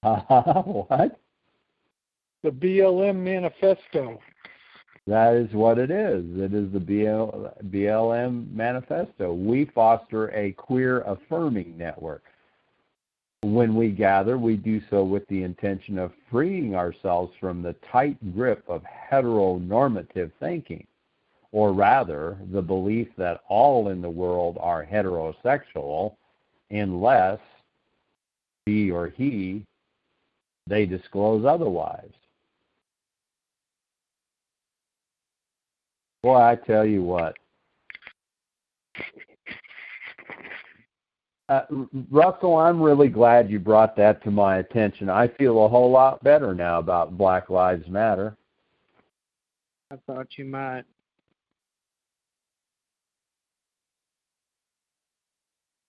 Uh, 0.02 0.62
what? 0.62 1.18
The 2.42 2.50
BLM 2.50 3.16
Manifesto. 3.16 4.20
That 5.06 5.34
is 5.34 5.52
what 5.54 5.78
it 5.78 5.90
is. 5.90 6.24
It 6.36 6.52
is 6.52 6.70
the 6.72 6.78
BL, 6.78 7.64
BLM 7.68 8.52
Manifesto. 8.52 9.32
We 9.32 9.64
foster 9.74 10.28
a 10.28 10.52
queer 10.52 11.00
affirming 11.02 11.78
network. 11.78 12.24
When 13.42 13.74
we 13.74 13.90
gather, 13.90 14.38
we 14.38 14.56
do 14.56 14.80
so 14.88 15.02
with 15.02 15.26
the 15.26 15.42
intention 15.42 15.98
of 15.98 16.12
freeing 16.30 16.76
ourselves 16.76 17.32
from 17.40 17.60
the 17.60 17.74
tight 17.90 18.16
grip 18.34 18.62
of 18.68 18.82
heteronormative 18.84 20.30
thinking, 20.38 20.86
or 21.50 21.72
rather, 21.72 22.38
the 22.52 22.62
belief 22.62 23.08
that 23.16 23.40
all 23.48 23.88
in 23.88 24.00
the 24.00 24.08
world 24.08 24.58
are 24.60 24.86
heterosexual 24.86 26.14
unless 26.70 27.40
she 28.66 28.90
or 28.90 29.08
he 29.08 29.64
they 30.68 30.86
disclose 30.86 31.44
otherwise. 31.44 32.12
Boy, 36.22 36.36
I 36.36 36.54
tell 36.54 36.86
you 36.86 37.02
what, 37.02 37.36
Uh, 41.52 41.66
Russell, 42.10 42.56
I'm 42.56 42.80
really 42.80 43.08
glad 43.08 43.50
you 43.50 43.58
brought 43.58 43.94
that 43.96 44.24
to 44.24 44.30
my 44.30 44.56
attention. 44.56 45.10
I 45.10 45.28
feel 45.28 45.66
a 45.66 45.68
whole 45.68 45.90
lot 45.90 46.24
better 46.24 46.54
now 46.54 46.78
about 46.78 47.18
Black 47.18 47.50
Lives 47.50 47.86
Matter. 47.88 48.34
I 49.90 49.96
thought 50.06 50.28
you 50.38 50.46
might. 50.46 50.84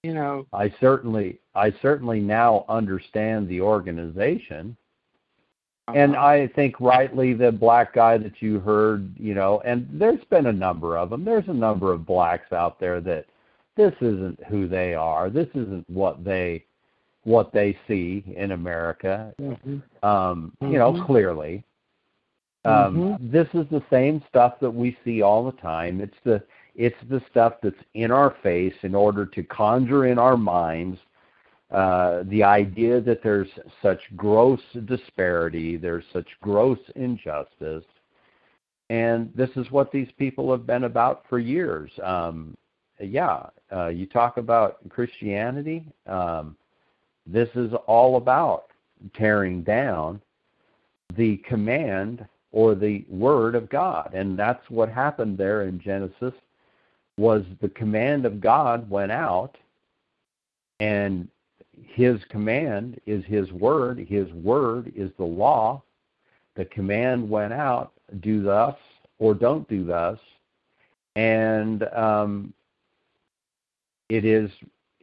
You 0.04 0.14
know, 0.14 0.46
I 0.52 0.74
certainly, 0.82 1.40
I 1.56 1.74
certainly 1.82 2.20
now 2.20 2.66
understand 2.68 3.48
the 3.48 3.62
organization, 3.62 4.76
uh-huh. 5.88 5.98
and 5.98 6.18
I 6.18 6.48
think 6.48 6.82
rightly 6.82 7.34
the 7.34 7.54
black 7.54 7.94
guy 7.94 8.18
that 8.18 8.42
you 8.42 8.60
heard, 8.60 9.16
you 9.18 9.34
know, 9.34 9.62
and 9.64 9.88
there's 9.94 10.26
been 10.30 10.48
a 10.48 10.52
number 10.52 10.98
of 10.98 11.10
them. 11.10 11.24
There's 11.24 11.48
a 11.48 11.54
number 11.54 11.94
of 11.94 12.06
blacks 12.06 12.52
out 12.52 12.82
there 12.82 13.00
that 13.00 13.28
this 13.76 13.94
isn't 14.02 14.40
who 14.50 14.68
they 14.68 14.94
are. 14.94 15.30
This 15.30 15.50
isn't 15.56 15.90
what 15.90 16.24
they 16.24 16.66
what 17.24 17.54
they 17.54 17.78
see 17.88 18.24
in 18.36 18.52
America. 18.52 19.34
Mm-hmm. 19.40 20.06
Um, 20.06 20.54
mm-hmm. 20.62 20.72
You 20.72 20.80
know, 20.80 20.94
mm-hmm. 20.94 21.06
clearly. 21.06 21.64
Um, 22.66 22.74
mm-hmm. 22.74 23.32
This 23.32 23.48
is 23.54 23.66
the 23.72 23.84
same 23.90 24.24
stuff 24.30 24.54
that 24.62 24.72
we 24.72 24.98
see 25.04 25.22
all 25.22 25.46
the 25.46 25.58
time. 25.58 26.02
It's 26.02 26.18
the 26.24 26.44
it's 26.76 26.96
the 27.10 27.22
stuff 27.30 27.54
that's 27.62 27.76
in 27.94 28.12
our 28.12 28.36
face 28.42 28.74
in 28.82 28.96
order 28.96 29.26
to 29.28 29.44
conjure 29.44 30.08
in 30.08 30.18
our 30.18 30.38
minds 30.38 30.98
uh, 31.72 32.24
the 32.28 32.44
idea 32.44 33.02
that 33.02 33.24
there's 33.24 33.50
such 33.82 34.00
gross 34.16 34.62
disparity, 34.86 35.76
there's 35.76 36.06
such 36.14 36.28
gross 36.42 36.80
injustice, 36.96 37.86
and 38.90 39.32
this 39.36 39.50
is 39.56 39.70
what 39.72 39.92
these 39.92 40.10
people 40.18 40.52
have 40.52 40.68
been 40.68 40.84
about 40.84 41.26
for 41.28 41.40
years. 41.40 41.92
Um, 42.04 42.56
yeah, 43.04 43.48
uh, 43.72 43.88
you 43.88 44.06
talk 44.06 44.38
about 44.38 44.78
Christianity. 44.90 45.86
Um, 46.08 46.56
this 47.26 47.50
is 47.56 47.72
all 47.88 48.18
about 48.18 48.66
tearing 49.16 49.64
down 49.64 50.22
the 51.16 51.38
command 51.38 52.26
or 52.52 52.76
the 52.76 53.06
word 53.10 53.56
of 53.56 53.70
God, 53.70 54.12
and 54.14 54.38
that's 54.38 54.70
what 54.70 54.90
happened 54.90 55.38
there 55.38 55.64
in 55.64 55.80
Genesis. 55.80 56.34
Was 57.18 57.44
the 57.62 57.70
command 57.70 58.26
of 58.26 58.42
God 58.42 58.90
went 58.90 59.12
out, 59.12 59.56
and 60.80 61.28
His 61.80 62.20
command 62.30 63.00
is 63.06 63.24
His 63.26 63.52
word. 63.52 64.00
His 64.08 64.32
word 64.34 64.92
is 64.96 65.12
the 65.18 65.26
law. 65.26 65.84
The 66.56 66.66
command 66.66 67.30
went 67.30 67.54
out: 67.54 67.94
do 68.22 68.42
thus 68.44 68.76
or 69.20 69.34
don't 69.34 69.68
do 69.70 69.86
thus, 69.86 70.20
and 71.16 71.84
um, 71.94 72.54
it 74.10 74.26
is 74.26 74.50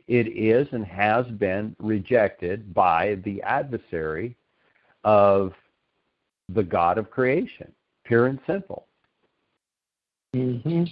it 0.07 0.27
is 0.27 0.67
and 0.73 0.85
has 0.85 1.25
been 1.27 1.75
rejected 1.79 2.75
by 2.75 3.17
the 3.25 3.41
adversary 3.43 4.37
of 5.05 5.53
the 6.49 6.63
God 6.63 6.99
of 6.99 7.11
creation, 7.11 7.73
pure 8.05 8.27
and 8.27 8.41
simple. 8.47 8.87
Mm-hmm. 10.35 10.85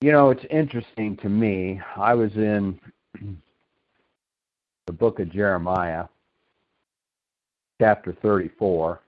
You 0.00 0.10
know, 0.10 0.30
it's 0.30 0.44
interesting 0.50 1.16
to 1.18 1.28
me. 1.28 1.80
I 1.96 2.14
was 2.14 2.32
in 2.34 2.78
the 4.86 4.92
book 4.92 5.20
of 5.20 5.32
Jeremiah, 5.32 6.06
chapter 7.80 8.12
34. 8.20 9.00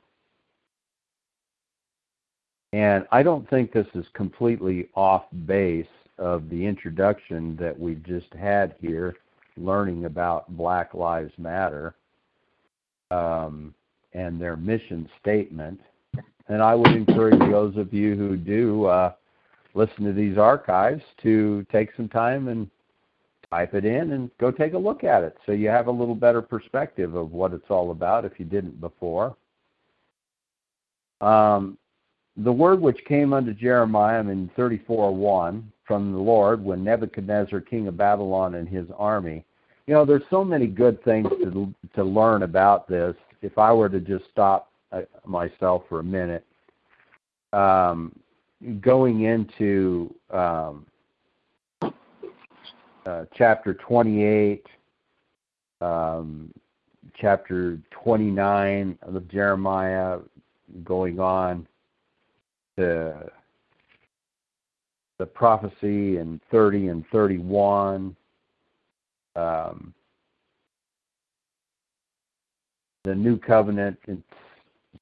And 2.74 3.06
I 3.12 3.22
don't 3.22 3.48
think 3.48 3.72
this 3.72 3.86
is 3.94 4.04
completely 4.14 4.88
off 4.96 5.26
base 5.46 5.86
of 6.18 6.50
the 6.50 6.66
introduction 6.66 7.54
that 7.60 7.78
we 7.78 7.94
just 7.94 8.34
had 8.34 8.74
here, 8.80 9.14
learning 9.56 10.06
about 10.06 10.48
Black 10.56 10.92
Lives 10.92 11.30
Matter 11.38 11.94
um, 13.12 13.72
and 14.12 14.40
their 14.40 14.56
mission 14.56 15.08
statement. 15.20 15.80
And 16.48 16.60
I 16.60 16.74
would 16.74 16.90
encourage 16.90 17.38
those 17.38 17.76
of 17.76 17.94
you 17.94 18.16
who 18.16 18.36
do 18.36 18.86
uh, 18.86 19.12
listen 19.74 20.04
to 20.06 20.12
these 20.12 20.36
archives 20.36 21.02
to 21.22 21.64
take 21.70 21.90
some 21.96 22.08
time 22.08 22.48
and 22.48 22.68
type 23.52 23.74
it 23.74 23.84
in 23.84 24.14
and 24.14 24.32
go 24.40 24.50
take 24.50 24.72
a 24.72 24.78
look 24.78 25.04
at 25.04 25.22
it 25.22 25.36
so 25.46 25.52
you 25.52 25.68
have 25.68 25.86
a 25.86 25.92
little 25.92 26.16
better 26.16 26.42
perspective 26.42 27.14
of 27.14 27.30
what 27.30 27.52
it's 27.52 27.70
all 27.70 27.92
about 27.92 28.24
if 28.24 28.32
you 28.40 28.44
didn't 28.44 28.80
before. 28.80 29.36
Um, 31.20 31.78
the 32.36 32.52
word 32.52 32.80
which 32.80 33.04
came 33.04 33.32
unto 33.32 33.52
Jeremiah 33.54 34.20
in 34.20 34.50
34:1 34.56 35.62
from 35.84 36.12
the 36.12 36.18
Lord 36.18 36.64
when 36.64 36.82
Nebuchadnezzar, 36.82 37.60
king 37.60 37.86
of 37.86 37.96
Babylon, 37.96 38.54
and 38.54 38.68
his 38.68 38.88
army. 38.96 39.44
You 39.86 39.94
know, 39.94 40.04
there's 40.04 40.26
so 40.30 40.44
many 40.44 40.66
good 40.66 41.02
things 41.04 41.28
to 41.28 41.72
to 41.94 42.04
learn 42.04 42.42
about 42.42 42.88
this. 42.88 43.14
If 43.42 43.58
I 43.58 43.72
were 43.72 43.88
to 43.88 44.00
just 44.00 44.24
stop 44.30 44.70
uh, 44.90 45.02
myself 45.24 45.84
for 45.88 46.00
a 46.00 46.04
minute, 46.04 46.44
um, 47.52 48.12
going 48.80 49.22
into 49.22 50.12
um, 50.30 50.86
uh, 53.06 53.26
chapter 53.34 53.74
28, 53.74 54.66
um, 55.82 56.50
chapter 57.14 57.78
29 57.90 58.98
of 59.02 59.28
Jeremiah, 59.28 60.18
going 60.82 61.20
on 61.20 61.66
to 62.76 63.30
the 65.18 65.26
prophecy 65.26 66.18
in 66.18 66.40
30 66.50 66.88
and 66.88 67.04
31. 67.12 68.16
Um, 69.36 69.94
the 73.04 73.14
new 73.14 73.38
covenant 73.38 73.98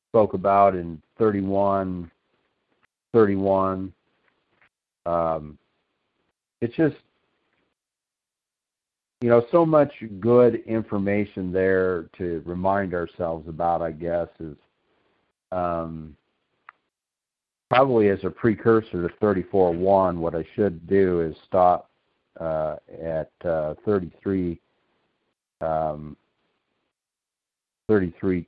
spoke 0.08 0.34
about 0.34 0.74
in 0.74 1.00
31 1.18 2.10
31. 3.12 3.92
Um, 5.04 5.58
it's 6.60 6.74
just, 6.76 6.96
you 9.20 9.28
know, 9.28 9.44
so 9.50 9.66
much 9.66 9.92
good 10.20 10.62
information 10.66 11.52
there 11.52 12.08
to 12.18 12.42
remind 12.44 12.94
ourselves 12.94 13.48
about, 13.48 13.82
I 13.82 13.92
guess, 13.92 14.28
is 14.40 14.56
um, 15.50 16.16
probably 17.72 18.10
as 18.10 18.18
a 18.22 18.28
precursor 18.28 19.08
to 19.08 19.14
34.1, 19.22 20.16
what 20.16 20.34
I 20.34 20.44
should 20.54 20.86
do 20.86 21.22
is 21.22 21.34
stop 21.46 21.88
uh, 22.38 22.76
at 23.02 23.30
uh, 23.46 23.72
33, 23.86 24.60
um, 25.62 26.14
33. 27.88 28.46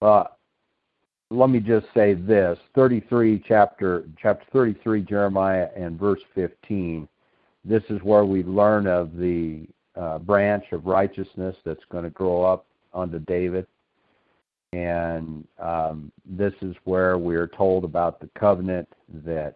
Well, 0.00 0.36
let 1.30 1.48
me 1.48 1.60
just 1.60 1.86
say 1.94 2.14
this 2.14 2.58
33 2.74 3.44
chapter 3.46 4.04
chapter 4.20 4.44
33 4.52 5.02
jeremiah 5.02 5.68
and 5.76 5.98
verse 5.98 6.20
15 6.36 7.08
this 7.64 7.82
is 7.88 8.00
where 8.02 8.24
we 8.24 8.44
learn 8.44 8.86
of 8.86 9.16
the 9.16 9.66
uh, 9.96 10.18
branch 10.18 10.66
of 10.70 10.86
righteousness 10.86 11.56
that's 11.64 11.82
going 11.90 12.04
to 12.04 12.10
grow 12.10 12.44
up 12.44 12.64
unto 12.94 13.18
david 13.18 13.66
and 14.72 15.46
um, 15.58 16.12
this 16.24 16.52
is 16.60 16.74
where 16.84 17.18
we're 17.18 17.48
told 17.48 17.84
about 17.84 18.20
the 18.20 18.28
covenant 18.38 18.88
that 19.24 19.54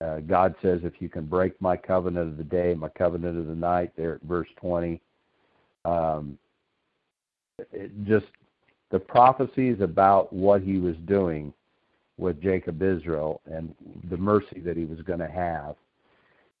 uh, 0.00 0.18
god 0.20 0.54
says 0.62 0.80
if 0.82 0.94
you 1.00 1.08
can 1.08 1.24
break 1.24 1.60
my 1.60 1.76
covenant 1.76 2.28
of 2.28 2.36
the 2.36 2.44
day 2.44 2.74
my 2.74 2.88
covenant 2.90 3.38
of 3.38 3.46
the 3.46 3.54
night 3.54 3.92
there 3.96 4.14
at 4.14 4.22
verse 4.22 4.48
20 4.60 5.00
um, 5.84 6.38
it 7.72 7.90
just 8.04 8.26
the 8.90 8.98
prophecies 8.98 9.80
about 9.80 10.32
what 10.32 10.62
he 10.62 10.78
was 10.78 10.96
doing 11.06 11.52
with 12.18 12.40
Jacob 12.40 12.82
Israel 12.82 13.40
and 13.46 13.74
the 14.10 14.16
mercy 14.16 14.60
that 14.60 14.76
he 14.76 14.84
was 14.84 15.00
going 15.02 15.18
to 15.18 15.28
have. 15.28 15.76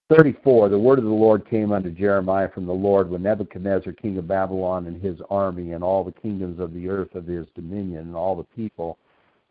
34 0.08 0.68
The 0.68 0.78
word 0.78 1.00
of 1.00 1.04
the 1.04 1.10
Lord 1.10 1.48
came 1.50 1.72
unto 1.72 1.90
Jeremiah 1.90 2.48
from 2.48 2.64
the 2.64 2.72
Lord 2.72 3.10
when 3.10 3.24
Nebuchadnezzar, 3.24 3.92
king 3.92 4.16
of 4.18 4.28
Babylon, 4.28 4.86
and 4.86 5.02
his 5.02 5.18
army, 5.30 5.72
and 5.72 5.82
all 5.82 6.04
the 6.04 6.12
kingdoms 6.12 6.60
of 6.60 6.72
the 6.72 6.88
earth 6.88 7.16
of 7.16 7.26
his 7.26 7.48
dominion, 7.56 8.02
and 8.02 8.14
all 8.14 8.36
the 8.36 8.44
people 8.44 8.98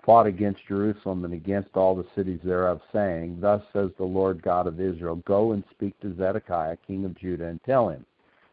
fought 0.06 0.28
against 0.28 0.66
Jerusalem 0.66 1.26
and 1.26 1.34
against 1.34 1.76
all 1.76 1.94
the 1.94 2.08
cities 2.16 2.40
thereof, 2.42 2.80
saying, 2.94 3.40
Thus 3.42 3.64
says 3.74 3.90
the 3.98 4.06
Lord 4.06 4.42
God 4.42 4.66
of 4.66 4.80
Israel 4.80 5.18
Go 5.26 5.52
and 5.52 5.62
speak 5.72 6.00
to 6.00 6.16
Zedekiah, 6.16 6.78
king 6.88 7.04
of 7.04 7.18
Judah, 7.18 7.48
and 7.48 7.62
tell 7.66 7.90
him, 7.90 8.06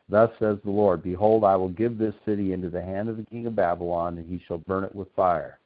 Thus 0.09 0.31
says 0.41 0.59
the 0.65 0.73
Lord 0.73 1.05
Behold, 1.05 1.45
I 1.45 1.55
will 1.55 1.69
give 1.69 1.99
this 1.99 2.17
city 2.25 2.53
into 2.53 2.69
the 2.69 2.83
hand 2.83 3.11
of 3.11 3.17
the 3.17 3.27
king 3.27 3.47
of 3.47 3.55
Babylon, 3.55 4.19
and 4.19 4.29
he 4.29 4.45
shall 4.45 4.59
burn 4.59 4.83
it 4.83 4.95
with 4.95 5.07
fire. 5.15 5.61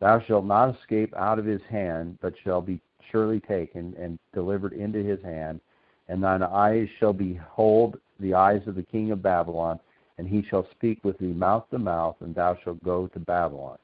Thou 0.00 0.18
shalt 0.20 0.46
not 0.46 0.74
escape 0.74 1.14
out 1.14 1.38
of 1.38 1.44
his 1.44 1.62
hand, 1.68 2.16
but 2.22 2.32
shall 2.42 2.62
be 2.62 2.80
surely 3.12 3.40
taken 3.40 3.94
and 3.98 4.18
delivered 4.32 4.72
into 4.72 5.02
his 5.02 5.22
hand. 5.22 5.60
And 6.08 6.22
thine 6.22 6.42
eyes 6.42 6.88
shall 6.98 7.12
behold 7.12 7.98
the 8.20 8.34
eyes 8.34 8.66
of 8.66 8.74
the 8.74 8.82
king 8.82 9.10
of 9.10 9.22
Babylon, 9.22 9.80
and 10.18 10.28
he 10.28 10.42
shall 10.42 10.68
speak 10.70 11.04
with 11.04 11.18
thee 11.18 11.32
mouth 11.32 11.68
to 11.70 11.78
mouth, 11.78 12.16
and 12.20 12.34
thou 12.34 12.56
shalt 12.62 12.82
go 12.84 13.06
to 13.08 13.18
Babylon. 13.18 13.78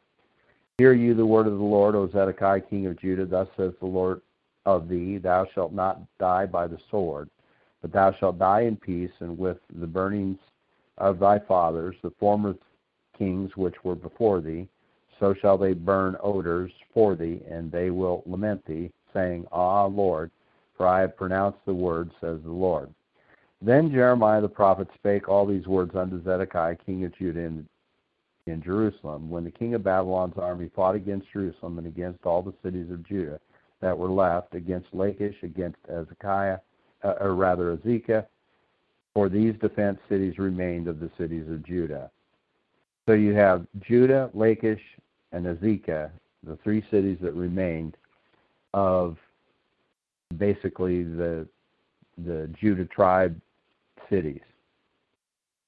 Hear 0.78 0.92
you 0.92 1.14
the 1.14 1.26
word 1.26 1.46
of 1.46 1.58
the 1.58 1.64
Lord, 1.64 1.94
O 1.94 2.08
Zedekiah, 2.08 2.60
king 2.60 2.86
of 2.86 2.98
Judah. 2.98 3.26
Thus 3.26 3.48
says 3.56 3.72
the 3.80 3.86
Lord 3.86 4.20
of 4.66 4.88
thee, 4.88 5.18
Thou 5.18 5.46
shalt 5.54 5.72
not 5.72 6.00
die 6.18 6.46
by 6.46 6.66
the 6.66 6.78
sword 6.90 7.28
but 7.80 7.92
thou 7.92 8.12
shalt 8.12 8.38
die 8.38 8.62
in 8.62 8.76
peace, 8.76 9.12
and 9.20 9.38
with 9.38 9.58
the 9.74 9.86
burnings 9.86 10.38
of 10.98 11.18
thy 11.18 11.38
fathers, 11.38 11.96
the 12.02 12.10
former 12.18 12.54
kings 13.16 13.56
which 13.56 13.82
were 13.84 13.94
before 13.94 14.40
thee, 14.40 14.68
so 15.18 15.34
shall 15.34 15.56
they 15.56 15.72
burn 15.72 16.16
odors 16.22 16.72
for 16.92 17.14
thee, 17.14 17.42
and 17.48 17.70
they 17.70 17.90
will 17.90 18.22
lament 18.26 18.64
thee, 18.66 18.90
saying, 19.12 19.46
Ah, 19.52 19.86
Lord, 19.86 20.30
for 20.80 20.88
I 20.88 21.02
have 21.02 21.14
pronounced 21.14 21.58
the 21.66 21.74
word, 21.74 22.10
says 22.22 22.38
the 22.42 22.50
Lord. 22.50 22.88
Then 23.60 23.90
Jeremiah 23.90 24.40
the 24.40 24.48
prophet 24.48 24.88
spake 24.94 25.28
all 25.28 25.44
these 25.44 25.66
words 25.66 25.94
unto 25.94 26.24
Zedekiah, 26.24 26.76
king 26.76 27.04
of 27.04 27.14
Judah, 27.18 27.40
in, 27.40 27.68
in 28.46 28.62
Jerusalem, 28.62 29.28
when 29.28 29.44
the 29.44 29.50
king 29.50 29.74
of 29.74 29.84
Babylon's 29.84 30.38
army 30.38 30.70
fought 30.74 30.94
against 30.94 31.30
Jerusalem 31.34 31.76
and 31.76 31.86
against 31.86 32.24
all 32.24 32.40
the 32.40 32.54
cities 32.62 32.90
of 32.90 33.06
Judah 33.06 33.38
that 33.82 33.98
were 33.98 34.08
left, 34.08 34.54
against 34.54 34.86
Lachish, 34.94 35.36
against 35.42 35.76
Ezekiah, 35.90 36.56
uh, 37.04 37.14
or 37.20 37.34
rather 37.34 37.76
Azekah, 37.76 38.24
for 39.12 39.28
these 39.28 39.52
defense 39.60 39.98
cities 40.08 40.38
remained 40.38 40.88
of 40.88 40.98
the 40.98 41.10
cities 41.18 41.46
of 41.50 41.62
Judah. 41.62 42.10
So 43.04 43.12
you 43.12 43.34
have 43.34 43.66
Judah, 43.80 44.30
Lachish, 44.32 44.80
and 45.32 45.44
Azekah, 45.44 46.10
the 46.42 46.56
three 46.64 46.82
cities 46.90 47.18
that 47.20 47.34
remained 47.34 47.98
of 48.72 49.18
basically 50.36 51.02
the 51.02 51.46
the 52.18 52.50
Judah 52.60 52.84
tribe 52.84 53.40
cities. 54.10 54.42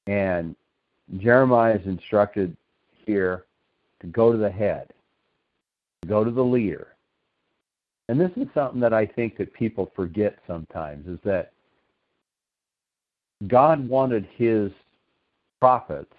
And 0.07 0.55
Jeremiah 1.19 1.77
is 1.77 1.87
instructed 1.87 2.57
here 3.07 3.45
to 4.01 4.07
go 4.09 4.33
to 4.33 4.39
the 4.39 4.51
head, 4.51 4.93
go 6.07 6.25
to 6.25 6.31
the 6.31 6.45
leader, 6.45 6.93
and 8.09 8.21
this 8.21 8.31
is 8.37 8.47
something 8.53 8.81
that 8.81 8.93
I 8.93 9.07
think 9.07 9.39
that 9.39 9.55
people 9.55 9.91
forget 9.95 10.39
sometimes 10.47 11.07
is 11.07 11.19
that 11.25 11.53
God 13.47 13.89
wanted 13.89 14.29
his 14.37 14.71
prophets 15.61 16.13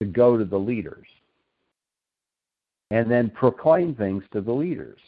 to 0.00 0.06
go 0.06 0.36
to 0.36 0.44
the 0.44 0.56
leaders 0.56 1.06
and 2.90 3.10
then 3.10 3.30
proclaim 3.30 3.94
things 3.94 4.22
to 4.32 4.40
the 4.40 4.52
leaders. 4.52 5.00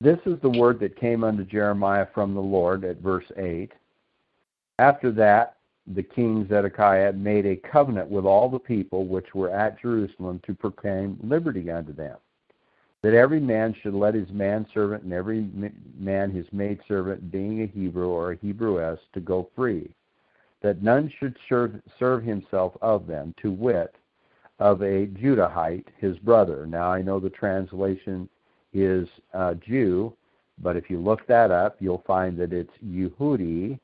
This 0.00 0.18
is 0.24 0.38
the 0.40 0.50
word 0.50 0.80
that 0.80 0.98
came 0.98 1.24
unto 1.24 1.44
Jeremiah 1.44 2.06
from 2.14 2.34
the 2.34 2.40
Lord 2.40 2.84
at 2.84 3.00
verse 3.00 3.30
8. 3.36 3.72
After 4.78 5.10
that, 5.12 5.56
the 5.86 6.02
king 6.02 6.46
Zedekiah 6.48 7.12
made 7.12 7.46
a 7.46 7.56
covenant 7.56 8.08
with 8.10 8.24
all 8.24 8.48
the 8.48 8.58
people 8.58 9.06
which 9.06 9.34
were 9.34 9.50
at 9.50 9.80
Jerusalem 9.80 10.40
to 10.46 10.54
proclaim 10.54 11.18
liberty 11.22 11.70
unto 11.70 11.92
them 11.92 12.16
that 13.02 13.14
every 13.14 13.40
man 13.40 13.74
should 13.82 13.94
let 13.94 14.14
his 14.14 14.28
manservant 14.30 15.04
and 15.04 15.12
every 15.12 15.48
man 15.98 16.30
his 16.30 16.46
maidservant, 16.52 17.30
being 17.30 17.62
a 17.62 17.66
Hebrew 17.66 18.08
or 18.08 18.32
a 18.32 18.36
Hebrewess, 18.36 18.98
to 19.14 19.20
go 19.20 19.48
free, 19.56 19.90
that 20.62 20.82
none 20.82 21.10
should 21.18 21.36
serve, 21.48 21.80
serve 21.98 22.22
himself 22.22 22.76
of 22.82 23.06
them, 23.06 23.34
to 23.40 23.50
wit, 23.50 23.94
of 24.58 24.82
a 24.82 25.06
Judahite, 25.06 25.86
his 25.96 26.18
brother. 26.18 26.66
Now 26.66 26.92
I 26.92 27.00
know 27.00 27.18
the 27.18 27.30
translation 27.30 28.28
is 28.72 29.08
uh, 29.34 29.54
Jew, 29.54 30.14
but 30.62 30.76
if 30.76 30.90
you 30.90 30.98
look 30.98 31.26
that 31.26 31.50
up, 31.50 31.76
you'll 31.80 32.04
find 32.06 32.36
that 32.38 32.52
it's 32.52 32.72
Yehudi, 32.84 33.78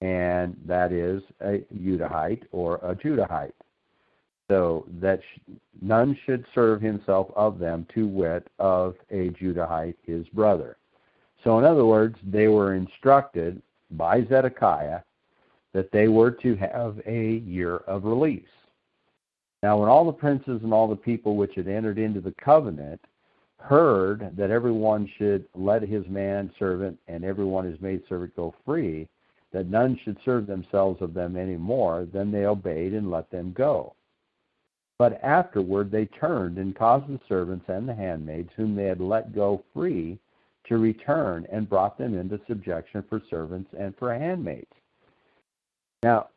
and 0.00 0.56
that 0.66 0.92
is 0.92 1.22
a 1.40 1.64
Judahite 1.74 2.42
or 2.50 2.76
a 2.76 2.94
Judahite. 2.94 3.52
So 4.48 4.86
that 5.00 5.20
sh- 5.22 5.52
none 5.80 6.18
should 6.26 6.44
serve 6.54 6.82
himself 6.82 7.28
of 7.36 7.58
them, 7.58 7.86
to 7.94 8.06
wit, 8.06 8.48
of 8.58 8.96
a 9.10 9.30
Judahite, 9.30 9.96
his 10.02 10.26
brother. 10.28 10.76
So, 11.44 11.58
in 11.58 11.64
other 11.64 11.84
words, 11.84 12.16
they 12.24 12.48
were 12.48 12.74
instructed 12.74 13.62
by 13.92 14.24
Zedekiah 14.24 15.00
that 15.72 15.90
they 15.90 16.08
were 16.08 16.30
to 16.30 16.54
have 16.56 17.00
a 17.06 17.36
year 17.46 17.76
of 17.78 18.04
release. 18.04 18.44
Now, 19.62 19.78
when 19.78 19.88
all 19.88 20.04
the 20.04 20.12
princes 20.12 20.60
and 20.62 20.72
all 20.72 20.88
the 20.88 20.96
people 20.96 21.36
which 21.36 21.54
had 21.54 21.68
entered 21.68 21.98
into 21.98 22.20
the 22.20 22.34
covenant 22.42 23.00
heard 23.62 24.36
that 24.36 24.50
everyone 24.50 25.08
should 25.18 25.46
let 25.54 25.82
his 25.82 26.06
man 26.08 26.50
servant 26.58 26.98
and 27.08 27.24
everyone 27.24 27.64
his 27.64 27.80
maidservant 27.80 28.34
go 28.36 28.54
free, 28.64 29.08
that 29.52 29.68
none 29.68 29.98
should 30.02 30.16
serve 30.24 30.46
themselves 30.46 31.00
of 31.00 31.14
them 31.14 31.36
any 31.36 31.56
more, 31.56 32.06
then 32.12 32.30
they 32.30 32.46
obeyed 32.46 32.92
and 32.92 33.10
let 33.10 33.30
them 33.30 33.52
go. 33.52 33.94
But 34.98 35.22
afterward 35.22 35.90
they 35.90 36.06
turned 36.06 36.58
and 36.58 36.76
caused 36.76 37.08
the 37.08 37.20
servants 37.28 37.66
and 37.68 37.88
the 37.88 37.94
handmaids 37.94 38.50
whom 38.56 38.74
they 38.74 38.84
had 38.84 39.00
let 39.00 39.34
go 39.34 39.62
free 39.74 40.18
to 40.68 40.78
return 40.78 41.46
and 41.50 41.68
brought 41.68 41.98
them 41.98 42.18
into 42.18 42.40
subjection 42.46 43.04
for 43.08 43.20
servants 43.28 43.70
and 43.78 43.96
for 43.96 44.14
handmaids. 44.14 44.72
Now, 46.02 46.28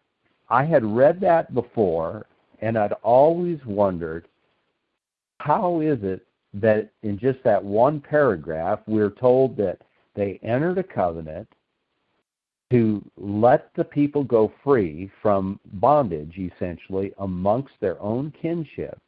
I 0.49 0.63
had 0.63 0.83
read 0.83 1.19
that 1.21 1.53
before, 1.53 2.25
and 2.59 2.77
I'd 2.77 2.93
always 3.03 3.59
wondered 3.65 4.27
how 5.39 5.81
is 5.81 5.99
it 6.03 6.25
that 6.55 6.89
in 7.03 7.19
just 7.19 7.43
that 7.43 7.63
one 7.63 7.99
paragraph 7.99 8.79
we're 8.87 9.11
told 9.11 9.57
that 9.57 9.79
they 10.15 10.39
entered 10.43 10.77
a 10.77 10.83
covenant 10.83 11.47
to 12.71 13.03
let 13.17 13.69
the 13.75 13.83
people 13.83 14.23
go 14.23 14.51
free 14.63 15.11
from 15.21 15.59
bondage, 15.73 16.37
essentially, 16.37 17.13
amongst 17.19 17.73
their 17.79 18.01
own 18.01 18.33
kinship, 18.41 18.99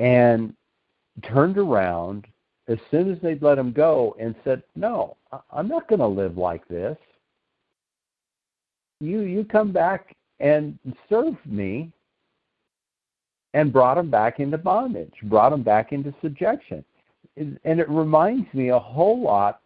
and 0.00 0.54
turned 1.22 1.58
around 1.58 2.26
as 2.68 2.78
soon 2.90 3.12
as 3.12 3.18
they'd 3.20 3.42
let 3.42 3.56
them 3.56 3.72
go 3.72 4.16
and 4.18 4.34
said, 4.44 4.62
No, 4.74 5.16
I'm 5.50 5.68
not 5.68 5.88
going 5.88 6.00
to 6.00 6.06
live 6.06 6.38
like 6.38 6.66
this. 6.68 6.96
You, 9.00 9.20
you 9.20 9.44
come 9.44 9.72
back 9.72 10.16
and 10.40 10.78
serve 11.08 11.36
me, 11.44 11.92
and 13.54 13.72
brought 13.72 13.94
them 13.94 14.10
back 14.10 14.40
into 14.40 14.58
bondage, 14.58 15.14
brought 15.24 15.50
them 15.50 15.62
back 15.62 15.92
into 15.92 16.12
subjection. 16.20 16.84
And 17.36 17.58
it 17.64 17.88
reminds 17.88 18.52
me 18.52 18.68
a 18.68 18.78
whole 18.78 19.22
lot 19.22 19.60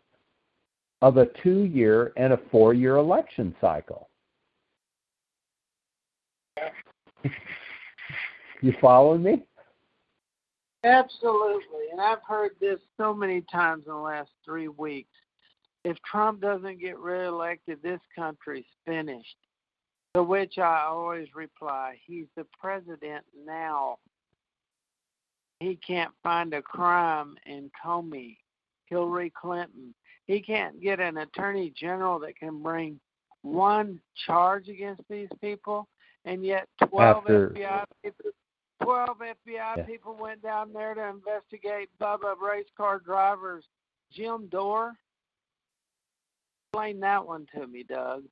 of 1.02 1.16
a 1.16 1.26
two 1.42 1.64
year 1.64 2.12
and 2.16 2.32
a 2.32 2.40
four 2.50 2.74
year 2.74 2.96
election 2.96 3.54
cycle. 3.60 4.08
you 8.62 8.72
following 8.80 9.22
me? 9.22 9.42
Absolutely. 10.84 11.90
And 11.92 12.00
I've 12.00 12.22
heard 12.26 12.52
this 12.60 12.78
so 12.96 13.12
many 13.12 13.42
times 13.50 13.84
in 13.86 13.92
the 13.92 13.98
last 13.98 14.30
three 14.44 14.68
weeks. 14.68 15.10
If 15.84 15.96
Trump 16.02 16.40
doesn't 16.40 16.80
get 16.80 16.98
reelected, 16.98 17.82
this 17.82 18.00
country's 18.14 18.64
finished. 18.86 19.36
To 20.14 20.22
which 20.22 20.58
I 20.58 20.86
always 20.88 21.28
reply, 21.34 21.98
he's 22.04 22.26
the 22.36 22.46
president 22.60 23.24
now. 23.46 23.98
He 25.60 25.76
can't 25.76 26.12
find 26.22 26.54
a 26.54 26.62
crime 26.62 27.36
in 27.46 27.70
Comey, 27.84 28.38
Hillary 28.86 29.30
Clinton, 29.30 29.94
he 30.28 30.42
can't 30.42 30.80
get 30.80 31.00
an 31.00 31.16
attorney 31.16 31.72
general 31.74 32.18
that 32.20 32.36
can 32.36 32.62
bring 32.62 33.00
one 33.42 33.98
charge 34.26 34.68
against 34.68 35.02
these 35.08 35.30
people, 35.40 35.88
and 36.26 36.44
yet 36.44 36.68
12 36.86 37.16
After, 37.16 37.48
FBI 37.50 37.84
people, 38.04 38.30
12 38.82 39.08
FBI 39.18 39.34
yeah. 39.46 39.82
people 39.84 40.16
went 40.20 40.42
down 40.42 40.72
there 40.74 40.94
to 40.94 41.08
investigate 41.08 41.88
Bubba 42.00 42.38
race 42.40 42.66
car 42.76 43.00
drivers 43.00 43.64
Jim 44.12 44.48
Dore. 44.48 44.92
Explain 46.66 47.00
that 47.00 47.26
one 47.26 47.46
to 47.54 47.66
me, 47.66 47.82
Doug. 47.82 48.24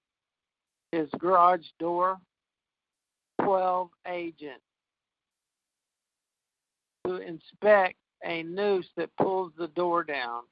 His 0.96 1.10
garage 1.18 1.66
door, 1.78 2.18
12 3.42 3.90
agents 4.08 4.62
to 7.06 7.16
inspect 7.16 7.96
a 8.24 8.42
noose 8.42 8.88
that 8.96 9.14
pulls 9.20 9.52
the 9.58 9.68
door 9.68 10.04
down 10.04 10.44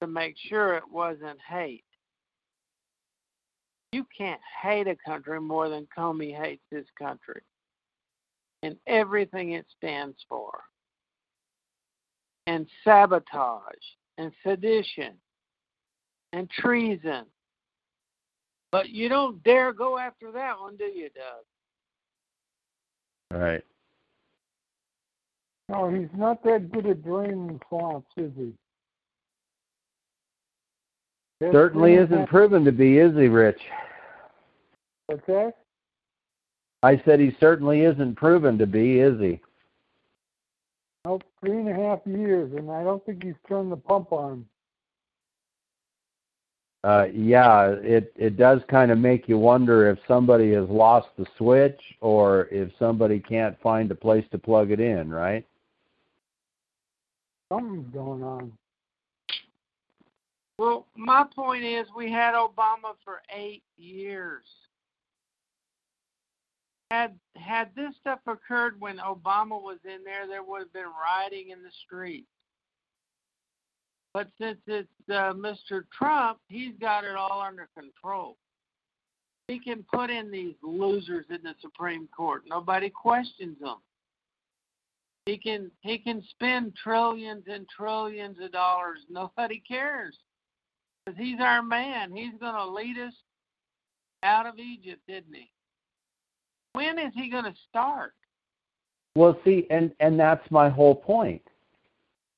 to 0.00 0.08
make 0.08 0.34
sure 0.36 0.74
it 0.74 0.82
wasn't 0.90 1.38
hate. 1.48 1.84
You 3.92 4.04
can't 4.18 4.40
hate 4.62 4.88
a 4.88 4.96
country 5.06 5.40
more 5.40 5.68
than 5.68 5.86
Comey 5.96 6.36
hates 6.36 6.64
this 6.72 6.86
country 6.98 7.42
and 8.64 8.76
everything 8.88 9.52
it 9.52 9.66
stands 9.76 10.16
for. 10.28 10.58
And 12.48 12.66
sabotage 12.82 13.62
and 14.18 14.32
sedition 14.44 15.12
and 16.32 16.50
treason. 16.50 17.26
But 18.72 18.90
you 18.90 19.08
don't 19.08 19.42
dare 19.42 19.72
go 19.72 19.98
after 19.98 20.30
that 20.32 20.58
one, 20.58 20.76
do 20.76 20.84
you, 20.84 21.10
Doug? 21.14 21.44
All 23.32 23.40
right. 23.40 23.64
No, 25.68 25.88
he's 25.88 26.08
not 26.16 26.42
that 26.44 26.70
good 26.72 26.86
at 26.86 27.04
draining 27.04 27.60
swamps, 27.68 28.10
is 28.16 28.32
he? 28.36 28.52
Certainly 31.52 31.94
isn't 31.94 32.28
proven 32.28 32.64
to 32.64 32.72
be, 32.72 32.98
is 32.98 33.14
he, 33.14 33.28
Rich? 33.28 33.60
Okay. 35.10 35.50
I 36.82 37.00
said 37.04 37.20
he 37.20 37.36
certainly 37.40 37.82
isn't 37.82 38.16
proven 38.16 38.58
to 38.58 38.66
be, 38.66 39.00
is 39.00 39.18
he? 39.20 39.40
Nope, 41.04 41.22
three 41.40 41.58
and 41.58 41.68
a 41.68 41.74
half 41.74 42.00
years, 42.04 42.52
and 42.56 42.70
I 42.70 42.84
don't 42.84 43.04
think 43.06 43.22
he's 43.22 43.34
turned 43.48 43.72
the 43.72 43.76
pump 43.76 44.12
on. 44.12 44.44
Uh, 46.82 47.04
yeah, 47.12 47.74
it 47.82 48.12
it 48.16 48.38
does 48.38 48.62
kind 48.70 48.90
of 48.90 48.96
make 48.96 49.28
you 49.28 49.36
wonder 49.36 49.90
if 49.90 49.98
somebody 50.08 50.52
has 50.52 50.66
lost 50.68 51.08
the 51.18 51.26
switch 51.36 51.80
or 52.00 52.48
if 52.50 52.70
somebody 52.78 53.20
can't 53.20 53.60
find 53.60 53.90
a 53.90 53.94
place 53.94 54.24
to 54.30 54.38
plug 54.38 54.70
it 54.70 54.80
in, 54.80 55.10
right? 55.10 55.46
Something's 57.52 57.92
going 57.92 58.22
on. 58.22 58.52
Well, 60.58 60.86
my 60.96 61.24
point 61.34 61.64
is 61.64 61.86
we 61.94 62.10
had 62.10 62.34
Obama 62.34 62.94
for 63.04 63.20
eight 63.34 63.62
years. 63.76 64.44
Had 66.90 67.14
had 67.36 67.70
this 67.76 67.94
stuff 68.00 68.20
occurred 68.26 68.80
when 68.80 68.98
Obama 68.98 69.60
was 69.60 69.78
in 69.84 70.02
there, 70.02 70.26
there 70.26 70.42
would 70.42 70.60
have 70.60 70.72
been 70.72 70.84
rioting 70.84 71.50
in 71.50 71.62
the 71.62 71.70
streets. 71.86 72.26
But 74.12 74.28
since 74.40 74.58
it's 74.66 74.88
uh, 75.08 75.32
Mr. 75.34 75.84
Trump, 75.96 76.38
he's 76.48 76.74
got 76.80 77.04
it 77.04 77.14
all 77.14 77.40
under 77.40 77.68
control. 77.78 78.36
He 79.46 79.58
can 79.58 79.84
put 79.92 80.10
in 80.10 80.30
these 80.30 80.54
losers 80.62 81.26
in 81.30 81.42
the 81.42 81.54
Supreme 81.60 82.08
Court. 82.16 82.42
Nobody 82.48 82.90
questions 82.90 83.56
them. 83.60 83.76
He 85.26 85.36
can 85.36 85.70
he 85.80 85.98
can 85.98 86.22
spend 86.30 86.74
trillions 86.82 87.44
and 87.46 87.66
trillions 87.68 88.36
of 88.42 88.52
dollars. 88.52 88.98
Nobody 89.08 89.62
cares. 89.66 90.16
Because 91.04 91.18
he's 91.18 91.40
our 91.40 91.62
man. 91.62 92.12
He's 92.12 92.38
going 92.40 92.54
to 92.54 92.66
lead 92.66 92.98
us 92.98 93.14
out 94.22 94.46
of 94.46 94.58
Egypt, 94.58 95.02
isn't 95.08 95.34
he? 95.34 95.50
When 96.72 96.98
is 96.98 97.12
he 97.14 97.30
going 97.30 97.44
to 97.44 97.54
start? 97.68 98.14
Well, 99.16 99.38
see, 99.44 99.66
and 99.70 99.92
and 100.00 100.18
that's 100.18 100.48
my 100.50 100.68
whole 100.68 100.94
point. 100.94 101.42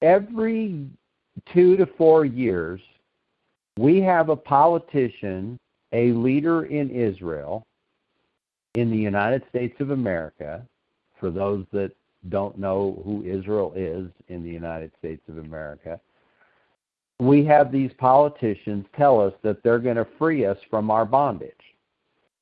Every 0.00 0.88
two 1.52 1.76
to 1.76 1.86
four 1.86 2.24
years, 2.24 2.80
we 3.78 4.00
have 4.00 4.28
a 4.28 4.36
politician, 4.36 5.58
a 5.92 6.12
leader 6.12 6.64
in 6.64 6.90
Israel, 6.90 7.66
in 8.74 8.90
the 8.90 8.96
United 8.96 9.42
States 9.48 9.74
of 9.80 9.90
America. 9.90 10.66
For 11.18 11.30
those 11.30 11.64
that 11.72 11.92
don't 12.28 12.58
know 12.58 13.00
who 13.04 13.24
Israel 13.24 13.72
is 13.76 14.08
in 14.28 14.42
the 14.42 14.50
United 14.50 14.92
States 14.98 15.22
of 15.28 15.38
America, 15.38 16.00
we 17.20 17.44
have 17.44 17.70
these 17.70 17.92
politicians 17.98 18.84
tell 18.96 19.20
us 19.20 19.32
that 19.42 19.62
they're 19.62 19.78
going 19.78 19.96
to 19.96 20.06
free 20.18 20.44
us 20.44 20.58
from 20.68 20.90
our 20.90 21.04
bondage. 21.04 21.52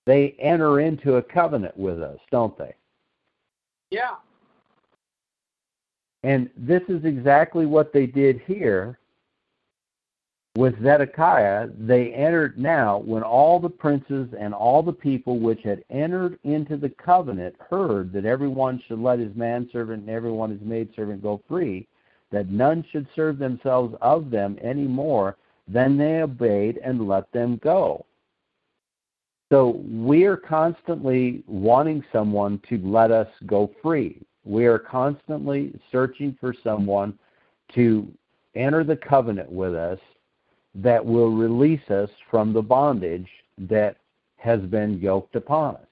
They 0.07 0.35
enter 0.39 0.81
into 0.81 1.17
a 1.17 1.23
covenant 1.23 1.77
with 1.77 2.01
us, 2.01 2.19
don't 2.31 2.57
they? 2.57 2.75
Yeah. 3.91 4.17
And 6.23 6.51
this 6.57 6.83
is 6.89 7.05
exactly 7.05 7.67
what 7.67 7.93
they 7.93 8.07
did 8.07 8.41
here 8.47 8.99
with 10.57 10.83
Zedekiah, 10.83 11.69
they 11.79 12.13
entered 12.13 12.59
now 12.59 12.99
when 12.99 13.23
all 13.23 13.61
the 13.61 13.71
princes 13.71 14.29
and 14.39 14.53
all 14.53 14.83
the 14.83 14.93
people 14.93 15.39
which 15.39 15.63
had 15.63 15.85
entered 15.91 16.39
into 16.43 16.77
the 16.77 16.89
covenant 16.89 17.55
heard 17.71 18.13
that 18.13 18.25
everyone 18.25 18.83
should 18.87 18.99
let 18.99 19.21
his 19.21 19.35
manservant 19.37 20.03
and 20.03 20.11
everyone 20.11 20.51
his 20.51 20.61
maidservant 20.61 21.23
go 21.23 21.41
free, 21.49 21.87
that 22.33 22.49
none 22.49 22.85
should 22.91 23.07
serve 23.15 23.39
themselves 23.39 23.95
of 24.01 24.31
them 24.31 24.59
any 24.61 24.87
more, 24.87 25.37
then 25.69 25.97
they 25.97 26.21
obeyed 26.21 26.79
and 26.83 27.07
let 27.07 27.31
them 27.33 27.57
go. 27.63 28.05
So 29.53 29.83
we 29.89 30.25
are 30.25 30.37
constantly 30.37 31.45
wanting 31.47 32.05
someone 32.13 32.61
to 32.69 32.79
let 32.79 33.11
us 33.11 33.29
go 33.47 33.71
free. 33.81 34.21
We 34.45 34.67
are 34.67 34.79
constantly 34.79 35.79
searching 35.93 36.37
for 36.41 36.55
someone 36.65 37.19
to 37.75 38.11
enter 38.55 38.85
the 38.85 38.97
covenant 38.97 39.51
with 39.51 39.75
us 39.75 39.99
that 40.75 41.05
will 41.05 41.31
release 41.31 41.91
us 41.91 42.11
from 42.31 42.53
the 42.53 42.63
bondage 42.63 43.29
that 43.59 43.97
has 44.37 44.61
been 44.61 44.99
yoked 44.99 45.37
upon 45.37 45.77
us. 45.77 45.87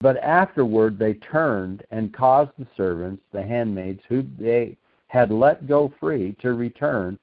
But 0.00 0.18
afterward 0.18 0.98
they 0.98 1.14
turned 1.14 1.82
and 1.90 2.12
caused 2.12 2.52
the 2.58 2.66
servants, 2.76 3.22
the 3.32 3.42
handmaids, 3.42 4.02
who 4.08 4.24
they 4.38 4.76
had 5.08 5.30
let 5.30 5.66
go 5.66 5.92
free, 5.98 6.36
to 6.40 6.52
return, 6.52 7.18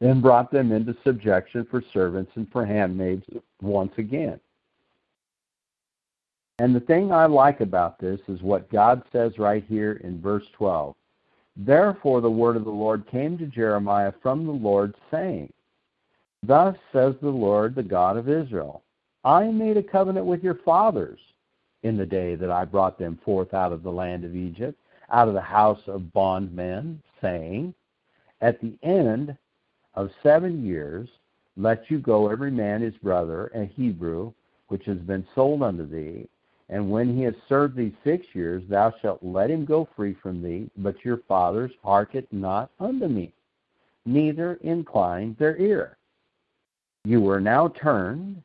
and 0.00 0.22
brought 0.22 0.50
them 0.50 0.72
into 0.72 0.96
subjection 1.04 1.66
for 1.70 1.82
servants 1.92 2.32
and 2.36 2.50
for 2.50 2.64
handmaids 2.64 3.24
once 3.60 3.92
again. 3.98 4.40
And 6.60 6.74
the 6.74 6.80
thing 6.80 7.12
I 7.12 7.26
like 7.26 7.60
about 7.60 8.00
this 8.00 8.20
is 8.28 8.42
what 8.42 8.70
God 8.70 9.02
says 9.12 9.38
right 9.38 9.64
here 9.68 10.00
in 10.02 10.20
verse 10.20 10.44
12. 10.54 10.94
Therefore 11.56 12.20
the 12.20 12.30
word 12.30 12.56
of 12.56 12.64
the 12.64 12.70
Lord 12.70 13.06
came 13.10 13.38
to 13.38 13.46
Jeremiah 13.46 14.12
from 14.22 14.44
the 14.44 14.52
Lord, 14.52 14.94
saying, 15.10 15.52
Thus 16.42 16.76
says 16.92 17.14
the 17.20 17.30
Lord, 17.30 17.74
the 17.74 17.82
God 17.82 18.16
of 18.16 18.28
Israel 18.28 18.82
I 19.24 19.48
made 19.48 19.76
a 19.76 19.82
covenant 19.82 20.26
with 20.26 20.42
your 20.42 20.54
fathers 20.64 21.18
in 21.82 21.96
the 21.96 22.06
day 22.06 22.34
that 22.36 22.50
I 22.50 22.64
brought 22.64 22.98
them 22.98 23.18
forth 23.24 23.54
out 23.54 23.72
of 23.72 23.82
the 23.82 23.90
land 23.90 24.24
of 24.24 24.34
Egypt, 24.34 24.80
out 25.10 25.28
of 25.28 25.34
the 25.34 25.40
house 25.40 25.80
of 25.86 26.12
bondmen, 26.12 27.02
saying, 27.20 27.74
At 28.40 28.60
the 28.60 28.76
end 28.82 29.36
of 29.94 30.10
seven 30.22 30.64
years, 30.64 31.08
let 31.56 31.90
you 31.90 31.98
go 31.98 32.28
every 32.28 32.50
man 32.50 32.82
his 32.82 32.96
brother, 32.96 33.50
a 33.54 33.64
Hebrew, 33.64 34.32
which 34.68 34.84
has 34.84 34.98
been 34.98 35.26
sold 35.34 35.62
unto 35.62 35.86
thee. 35.86 36.28
And 36.70 36.90
when 36.90 37.16
he 37.16 37.22
has 37.22 37.34
served 37.48 37.76
thee 37.76 37.96
six 38.04 38.26
years, 38.34 38.62
thou 38.68 38.92
shalt 39.00 39.22
let 39.22 39.50
him 39.50 39.64
go 39.64 39.88
free 39.96 40.14
from 40.14 40.42
thee, 40.42 40.70
but 40.76 41.02
your 41.04 41.18
fathers 41.28 41.72
hearken 41.82 42.26
not 42.30 42.70
unto 42.78 43.08
me, 43.08 43.32
neither 44.04 44.54
incline 44.62 45.34
their 45.38 45.56
ear. 45.56 45.96
You 47.04 47.22
were 47.22 47.40
now 47.40 47.68
turned 47.68 48.42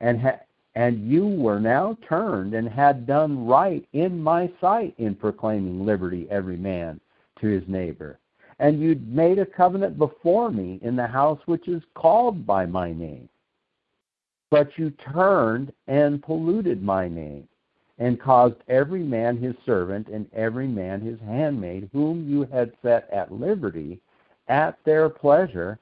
and 0.00 0.20
ha- 0.20 0.40
and 0.76 1.08
you 1.08 1.26
were 1.26 1.60
now 1.60 1.96
turned 2.08 2.54
and 2.54 2.68
had 2.68 3.06
done 3.06 3.46
right 3.46 3.86
in 3.92 4.22
my 4.22 4.50
sight 4.60 4.94
in 4.98 5.14
proclaiming 5.14 5.84
liberty 5.84 6.28
every 6.30 6.56
man 6.56 7.00
to 7.40 7.46
his 7.46 7.62
neighbor. 7.68 8.18
And 8.58 8.80
you 8.80 9.00
made 9.06 9.38
a 9.38 9.46
covenant 9.46 9.98
before 9.98 10.50
me 10.50 10.78
in 10.82 10.94
the 10.94 11.06
house 11.06 11.40
which 11.46 11.68
is 11.68 11.82
called 11.94 12.46
by 12.46 12.66
my 12.66 12.92
name. 12.92 13.28
But 14.50 14.78
you 14.78 14.90
turned 14.90 15.72
and 15.88 16.22
polluted 16.22 16.82
my 16.82 17.08
name 17.08 17.48
and 17.98 18.20
caused 18.20 18.56
every 18.68 19.02
man 19.02 19.36
his 19.36 19.54
servant 19.64 20.08
and 20.08 20.26
every 20.32 20.66
man 20.66 21.00
his 21.00 21.18
handmaid 21.20 21.88
whom 21.92 22.28
you 22.28 22.44
had 22.44 22.72
set 22.82 23.08
at 23.10 23.32
liberty 23.32 24.00
at 24.48 24.76
their 24.84 25.08
pleasure 25.08 25.78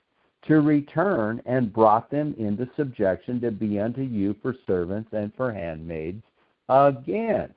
to 0.46 0.60
return 0.60 1.40
and 1.46 1.72
brought 1.72 2.10
them 2.10 2.34
into 2.38 2.68
subjection 2.76 3.40
to 3.40 3.50
be 3.50 3.78
unto 3.78 4.02
you 4.02 4.34
for 4.42 4.56
servants 4.66 5.10
and 5.12 5.32
for 5.36 5.52
handmaids 5.52 6.22
again. 6.68 7.52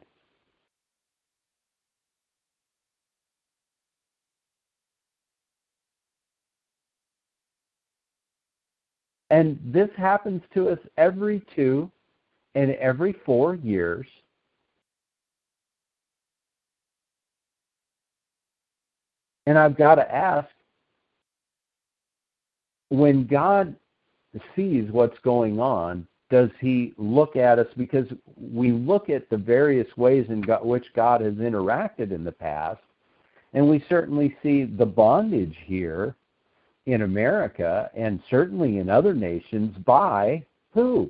And 9.32 9.60
this 9.66 9.89
happens 9.97 10.41
to 10.53 10.70
us 10.70 10.80
every 10.97 11.43
two 11.56 11.91
and 12.53 12.72
every 12.76 13.14
four 13.26 13.56
years. 13.56 14.06
And 19.46 19.58
I've 19.58 19.78
got 19.78 19.96
to 19.96 20.14
ask 20.14 20.48
when 22.89 23.26
God 23.28 23.76
sees 24.56 24.91
what's 24.91 25.18
going 25.20 25.60
on, 25.60 26.08
does 26.30 26.50
he 26.60 26.93
look 26.98 27.36
at 27.36 27.60
us 27.60 27.68
because 27.78 28.08
we 28.36 28.72
look 28.72 29.10
at 29.10 29.30
the 29.30 29.38
various 29.38 29.88
ways 29.96 30.26
in 30.30 30.41
God, 30.41 30.66
which 30.66 30.86
God 30.96 31.22
has 31.22 31.36
interacted 31.36 32.12
in 32.12 32.24
the 32.24 32.32
past, 32.32 32.82
and 33.54 33.70
we 33.70 33.86
certainly 33.88 34.36
see 34.41 34.66
the 34.66 34.86
bondage 34.86 35.56
here 35.66 36.16
in 36.88 37.04
America 37.04 37.89
and 37.96 38.22
certainly 38.30 38.80
in 38.80 38.89
other 38.89 39.14
nations 39.14 39.76
by 39.86 40.43
who? 40.74 41.10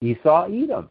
Esau 0.00 0.44
Edom. 0.46 0.90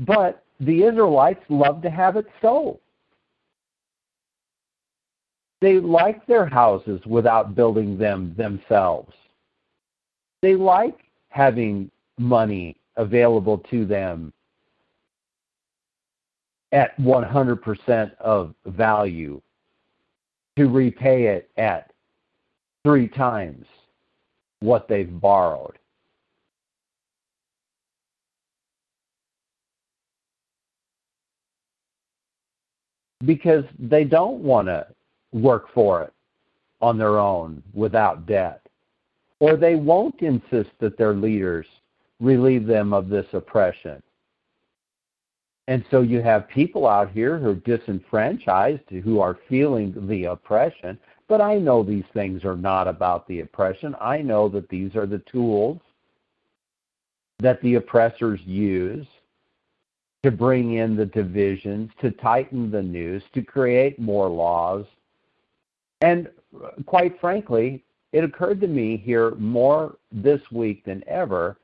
But 0.00 0.44
the 0.60 0.82
Israelites 0.82 1.44
love 1.48 1.82
to 1.82 1.90
have 1.90 2.16
it 2.16 2.26
so. 2.42 2.80
They 5.64 5.80
like 5.80 6.26
their 6.26 6.44
houses 6.44 7.00
without 7.06 7.54
building 7.54 7.96
them 7.96 8.34
themselves. 8.36 9.14
They 10.42 10.56
like 10.56 10.98
having 11.30 11.90
money 12.18 12.76
available 12.96 13.56
to 13.70 13.86
them 13.86 14.30
at 16.72 16.94
100% 16.98 18.14
of 18.20 18.54
value 18.66 19.40
to 20.58 20.68
repay 20.68 21.28
it 21.28 21.48
at 21.56 21.90
three 22.84 23.08
times 23.08 23.64
what 24.60 24.86
they've 24.86 25.18
borrowed. 25.18 25.78
Because 33.24 33.64
they 33.78 34.04
don't 34.04 34.40
want 34.40 34.68
to 34.68 34.86
work 35.34 35.66
for 35.74 36.02
it 36.02 36.12
on 36.80 36.96
their 36.96 37.18
own 37.18 37.62
without 37.74 38.24
debt. 38.24 38.66
Or 39.40 39.56
they 39.56 39.74
won't 39.74 40.20
insist 40.20 40.70
that 40.78 40.96
their 40.96 41.12
leaders 41.12 41.66
relieve 42.20 42.66
them 42.66 42.94
of 42.94 43.08
this 43.08 43.26
oppression. 43.32 44.02
And 45.66 45.84
so 45.90 46.02
you 46.02 46.22
have 46.22 46.48
people 46.48 46.86
out 46.86 47.10
here 47.10 47.38
who 47.38 47.50
are 47.50 47.54
disenfranchised, 47.54 48.88
who 49.02 49.20
are 49.20 49.38
feeling 49.48 49.94
the 50.08 50.24
oppression. 50.24 50.98
But 51.26 51.40
I 51.40 51.56
know 51.56 51.82
these 51.82 52.04
things 52.12 52.44
are 52.44 52.56
not 52.56 52.86
about 52.86 53.26
the 53.26 53.40
oppression. 53.40 53.96
I 54.00 54.18
know 54.18 54.48
that 54.50 54.68
these 54.68 54.94
are 54.94 55.06
the 55.06 55.22
tools 55.30 55.80
that 57.40 57.60
the 57.62 57.74
oppressors 57.74 58.40
use 58.44 59.06
to 60.22 60.30
bring 60.30 60.74
in 60.74 60.96
the 60.96 61.06
divisions, 61.06 61.90
to 62.00 62.10
tighten 62.10 62.70
the 62.70 62.82
noose, 62.82 63.24
to 63.34 63.42
create 63.42 63.98
more 63.98 64.28
laws, 64.28 64.86
and 66.00 66.28
uh, 66.62 66.70
quite 66.86 67.18
frankly, 67.20 67.84
it 68.12 68.24
occurred 68.24 68.60
to 68.60 68.68
me 68.68 68.96
here 68.96 69.32
more 69.36 69.96
this 70.12 70.40
week 70.52 70.84
than 70.84 71.02
ever 71.08 71.56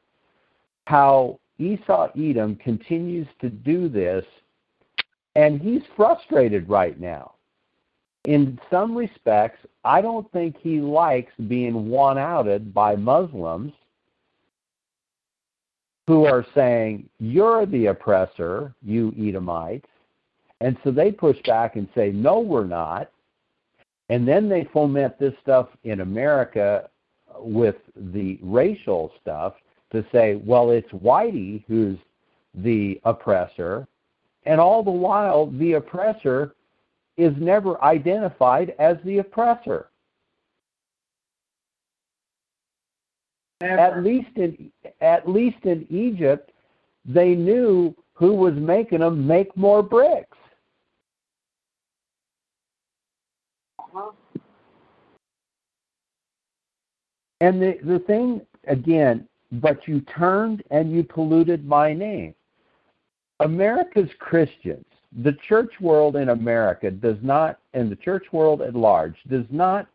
how 0.87 1.39
Esau 1.59 2.09
Edom 2.19 2.57
continues 2.57 3.29
to 3.41 3.51
do 3.51 3.89
this, 3.89 4.25
and 5.37 5.61
he's 5.61 5.83
frustrated 5.97 6.69
right 6.69 6.99
now. 6.99 7.35
In 8.25 8.59
some 8.71 8.97
respects, 8.97 9.59
I 9.85 10.01
don't 10.01 10.31
think 10.33 10.57
he 10.59 10.81
likes 10.81 11.33
being 11.49 11.89
won 11.89 12.19
outed 12.19 12.75
by 12.75 12.97
Muslims 12.97 13.73
who 16.07 16.25
are 16.25 16.45
saying, 16.55 17.09
You're 17.19 17.67
the 17.67 17.87
oppressor, 17.87 18.75
you 18.83 19.15
Edomites. 19.17 19.89
And 20.61 20.77
so 20.83 20.91
they 20.91 21.13
push 21.13 21.39
back 21.47 21.77
and 21.77 21.89
say, 21.95 22.11
No, 22.11 22.41
we're 22.41 22.67
not. 22.67 23.11
And 24.11 24.27
then 24.27 24.49
they 24.49 24.65
foment 24.73 25.19
this 25.21 25.35
stuff 25.41 25.69
in 25.85 26.01
America 26.01 26.91
with 27.39 27.77
the 27.95 28.41
racial 28.43 29.13
stuff 29.21 29.55
to 29.93 30.05
say, 30.11 30.35
well, 30.45 30.73
it's 30.73 30.91
Whitey 30.91 31.65
who's 31.69 31.97
the 32.53 33.01
oppressor, 33.05 33.87
and 34.47 34.61
all 34.61 34.83
the 34.83 34.91
while 34.91 35.47
the 35.53 35.75
oppressor 35.75 36.57
is 37.17 37.33
never 37.39 37.83
identified 37.85 38.75
as 38.81 38.97
the 39.05 39.19
oppressor. 39.19 39.91
Never. 43.61 43.79
At 43.79 44.03
least 44.03 44.37
in 44.37 44.73
at 45.01 45.29
least 45.29 45.65
in 45.65 45.87
Egypt, 45.89 46.51
they 47.05 47.37
knew 47.37 47.95
who 48.15 48.35
was 48.35 48.55
making 48.55 49.01
them 49.01 49.25
make 49.25 49.57
more 49.57 49.85
bricks. 49.85 50.37
And 57.41 57.61
the, 57.61 57.79
the 57.85 58.01
thing, 58.01 58.43
again, 58.67 59.27
but 59.53 59.87
you 59.89 60.01
turned 60.03 60.63
and 60.71 60.93
you 60.93 61.03
polluted 61.03 61.67
my 61.67 61.93
name. 61.93 62.35
America's 63.41 64.11
Christians, 64.19 64.85
the 65.23 65.37
church 65.49 65.73
world 65.81 66.17
in 66.17 66.29
America 66.29 66.91
does 66.91 67.17
not, 67.23 67.59
and 67.75 67.91
the 67.91 67.97
church 67.97 68.27
world 68.33 68.61
at 68.63 68.77
large, 68.77 69.17
does 69.29 69.47
not 69.51 69.89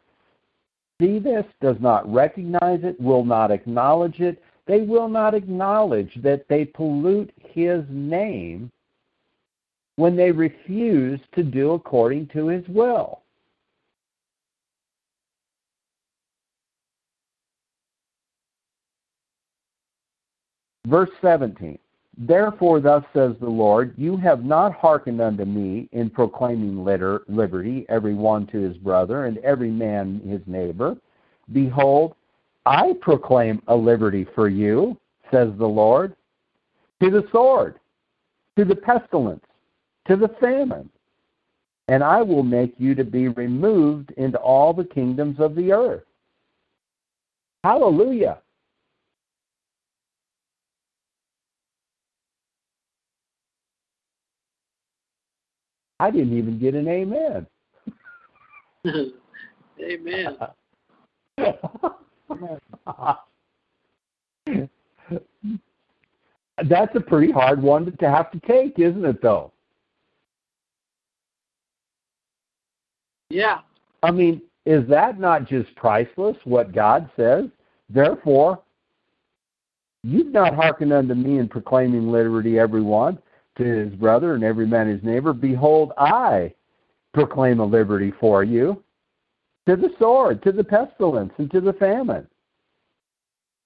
see 0.99 1.19
this, 1.19 1.45
does 1.61 1.77
not 1.79 2.11
recognize 2.11 2.79
it, 2.83 2.99
will 2.99 3.23
not 3.23 3.51
acknowledge 3.51 4.19
it. 4.19 4.41
They 4.65 4.81
will 4.81 5.07
not 5.07 5.35
acknowledge 5.35 6.11
that 6.23 6.47
they 6.49 6.65
pollute 6.65 7.31
his 7.37 7.83
name 7.89 8.71
when 9.97 10.15
they 10.15 10.31
refuse 10.31 11.19
to 11.35 11.43
do 11.43 11.73
according 11.73 12.27
to 12.27 12.47
his 12.47 12.67
will. 12.67 13.21
Verse 20.85 21.09
17 21.21 21.77
Therefore, 22.17 22.79
thus 22.79 23.03
says 23.13 23.35
the 23.41 23.49
Lord, 23.49 23.93
you 23.97 24.15
have 24.17 24.45
not 24.45 24.73
hearkened 24.73 25.19
unto 25.19 25.43
me 25.43 25.89
in 25.91 26.09
proclaiming 26.09 26.85
liberty, 26.85 27.85
every 27.89 28.13
one 28.13 28.47
to 28.47 28.57
his 28.57 28.77
brother, 28.77 29.25
and 29.25 29.37
every 29.39 29.69
man 29.69 30.21
his 30.25 30.39
neighbor. 30.47 30.95
Behold, 31.51 32.15
I 32.65 32.93
proclaim 33.01 33.61
a 33.67 33.75
liberty 33.75 34.25
for 34.33 34.47
you, 34.47 34.97
says 35.29 35.49
the 35.57 35.67
Lord, 35.67 36.15
to 37.03 37.09
the 37.09 37.27
sword, 37.33 37.79
to 38.57 38.63
the 38.63 38.75
pestilence, 38.75 39.43
to 40.07 40.15
the 40.15 40.29
famine. 40.39 40.89
And 41.89 42.01
I 42.03 42.21
will 42.21 42.43
make 42.43 42.73
you 42.77 42.95
to 42.95 43.03
be 43.03 43.27
removed 43.27 44.11
into 44.11 44.39
all 44.39 44.73
the 44.73 44.85
kingdoms 44.85 45.39
of 45.39 45.53
the 45.53 45.73
earth. 45.73 46.03
Hallelujah. 47.63 48.39
I 55.99 56.11
didn't 56.11 56.37
even 56.37 56.59
get 56.59 56.75
an 56.75 56.87
amen. 56.87 57.47
amen. 59.81 60.37
That's 66.69 66.95
a 66.95 67.01
pretty 67.01 67.31
hard 67.31 67.61
one 67.61 67.95
to 67.97 68.09
have 68.09 68.31
to 68.31 68.39
take, 68.41 68.79
isn't 68.79 69.05
it, 69.05 69.21
though? 69.21 69.51
Yeah. 73.29 73.59
I 74.03 74.11
mean, 74.11 74.41
is 74.65 74.87
that 74.87 75.19
not 75.19 75.47
just 75.47 75.75
priceless, 75.75 76.37
what 76.43 76.73
God 76.73 77.09
says? 77.15 77.45
Therefore, 77.89 78.61
you've 80.03 80.31
not 80.31 80.55
hearkened 80.55 80.93
unto 80.93 81.13
me 81.13 81.39
in 81.39 81.49
proclaiming 81.49 82.11
liberty, 82.11 82.57
everyone, 82.57 83.19
to 83.57 83.63
his 83.63 83.93
brother 83.95 84.35
and 84.35 84.43
every 84.43 84.67
man 84.67 84.87
his 84.87 85.03
neighbor, 85.03 85.33
Behold, 85.33 85.91
I 85.97 86.53
proclaim 87.13 87.59
a 87.59 87.65
liberty 87.65 88.11
for 88.19 88.43
you, 88.43 88.83
to 89.67 89.75
the 89.75 89.93
sword, 89.97 90.43
to 90.43 90.51
the 90.51 90.63
pestilence, 90.63 91.33
and 91.37 91.49
to 91.51 91.61
the 91.61 91.73
famine. 91.73 92.27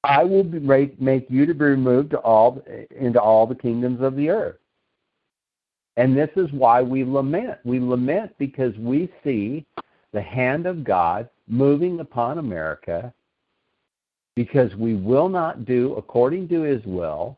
I 0.04 0.24
will 0.24 0.44
make, 0.44 1.02
make 1.02 1.26
you 1.30 1.46
to 1.46 1.54
be 1.54 1.66
removed 1.66 2.12
to 2.12 2.20
all, 2.20 2.64
into 2.92 3.20
all 3.20 3.46
the 3.46 3.56
kingdoms 3.56 4.02
of 4.02 4.16
the 4.16 4.30
earth. 4.30 4.58
And 5.98 6.16
this 6.16 6.30
is 6.38 6.50
why 6.54 6.82
we 6.82 7.04
lament. 7.04 7.58
We 7.66 7.80
lament 7.80 8.32
because 8.38 8.74
we 8.78 9.12
see 9.24 9.66
the 10.14 10.22
hand 10.22 10.66
of 10.66 10.84
God 10.84 11.30
moving 11.48 12.00
upon 12.00 12.38
America 12.38 13.14
because 14.36 14.74
we 14.76 14.96
will 14.96 15.28
not 15.28 15.66
do 15.66 15.96
according 15.96 16.48
to 16.48 16.62
his 16.62 16.82
will 16.86 17.38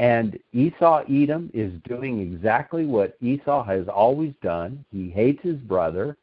and 0.00 0.38
Esau 0.54 1.04
Edom 1.10 1.50
is 1.52 1.74
doing 1.86 2.20
exactly 2.20 2.86
what 2.86 3.18
Esau 3.20 3.62
has 3.62 3.86
always 3.86 4.32
done. 4.42 4.82
He 4.90 5.10
hates 5.10 5.42
his 5.42 5.58
brother. 5.58 6.16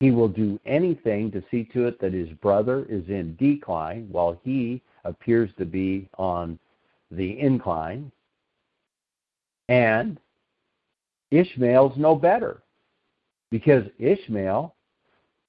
He 0.00 0.10
will 0.10 0.28
do 0.28 0.58
anything 0.64 1.30
to 1.32 1.44
see 1.50 1.64
to 1.74 1.86
it 1.86 2.00
that 2.00 2.14
his 2.14 2.30
brother 2.30 2.86
is 2.88 3.06
in 3.08 3.36
decline 3.36 4.08
while 4.10 4.40
he 4.42 4.80
appears 5.04 5.50
to 5.58 5.66
be 5.66 6.08
on 6.16 6.58
the 7.10 7.38
incline. 7.38 8.10
And 9.68 10.18
Ishmael's 11.30 11.98
no 11.98 12.16
better 12.16 12.62
because 13.50 13.84
Ishmael 13.98 14.74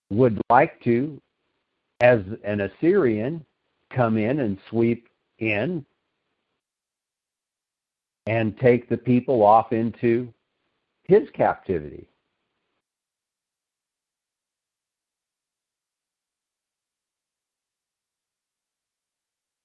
would 0.10 0.41
like 0.49 0.84
to, 0.84 1.22
as 2.01 2.20
an 2.43 2.60
Assyrian, 2.60 3.45
come 3.91 4.18
in 4.18 4.41
and 4.41 4.58
sweep 4.70 5.08
in 5.39 5.86
and 8.28 8.57
take 8.57 8.89
the 8.89 8.97
people 8.97 9.43
off 9.43 9.71
into 9.71 10.34
his 11.03 11.30
captivity. 11.34 12.07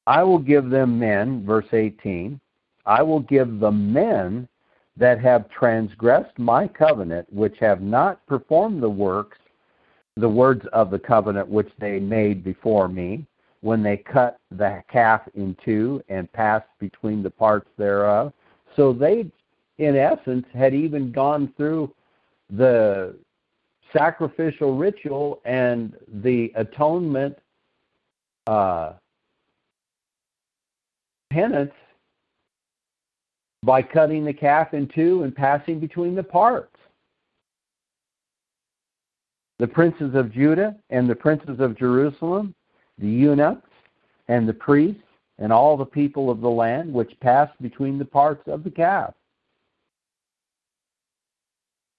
I 0.07 0.23
will 0.23 0.39
give 0.39 0.71
them 0.71 0.99
men, 0.99 1.45
verse 1.47 1.73
18, 1.73 2.41
I 2.85 3.03
will 3.03 3.21
give 3.21 3.61
the 3.61 3.71
men 3.71 4.49
that 4.97 5.21
have 5.21 5.49
transgressed 5.51 6.39
my 6.39 6.67
covenant, 6.67 7.33
which 7.33 7.57
have 7.61 7.81
not 7.81 8.25
performed 8.27 8.83
the 8.83 8.91
works, 8.91 9.39
the 10.17 10.29
words 10.29 10.67
of 10.73 10.91
the 10.91 10.99
covenant 10.99 11.49
which 11.49 11.71
they 11.79 12.01
made 12.01 12.43
before 12.43 12.89
me, 12.89 13.25
when 13.61 13.83
they 13.83 13.97
cut 13.97 14.39
the 14.51 14.83
calf 14.91 15.23
in 15.35 15.57
two 15.65 16.03
and 16.09 16.31
passed 16.33 16.69
between 16.79 17.23
the 17.23 17.31
parts 17.31 17.69
thereof, 17.79 18.33
so 18.77 18.93
they, 18.93 19.31
in 19.79 19.97
essence, 19.97 20.47
had 20.55 20.75
even 20.75 21.13
gone 21.13 21.53
through 21.57 21.93
the 22.51 23.17
sacrificial 23.93 24.77
ritual 24.77 25.41
and 25.45 25.97
the 26.23 26.53
atonement 26.57 27.37
uh, 28.47 28.93
penance 31.31 31.73
by 33.63 33.83
cutting 33.83 34.25
the 34.25 34.33
calf 34.33 34.73
in 34.75 34.89
two 34.89 35.23
and 35.23 35.35
passing 35.35 35.79
between 35.79 36.15
the 36.15 36.23
parts. 36.23 36.77
The 39.59 39.67
princes 39.67 40.15
of 40.15 40.33
Judah 40.33 40.77
and 40.89 41.09
the 41.09 41.15
princes 41.15 41.61
of 41.61 41.77
Jerusalem, 41.77 42.55
the 42.99 43.09
eunuchs 43.09 43.69
and 44.29 44.49
the 44.49 44.55
priests, 44.55 45.03
and 45.41 45.53
all 45.53 45.77
the 45.77 45.85
people 45.85 46.31
of 46.31 46.41
the 46.41 46.51
land 46.51 46.93
which 46.93 47.19
passed 47.21 47.61
between 47.61 47.99
the 47.99 48.05
parts 48.05 48.47
of 48.47 48.63
the 48.63 48.71
calf. 48.71 49.15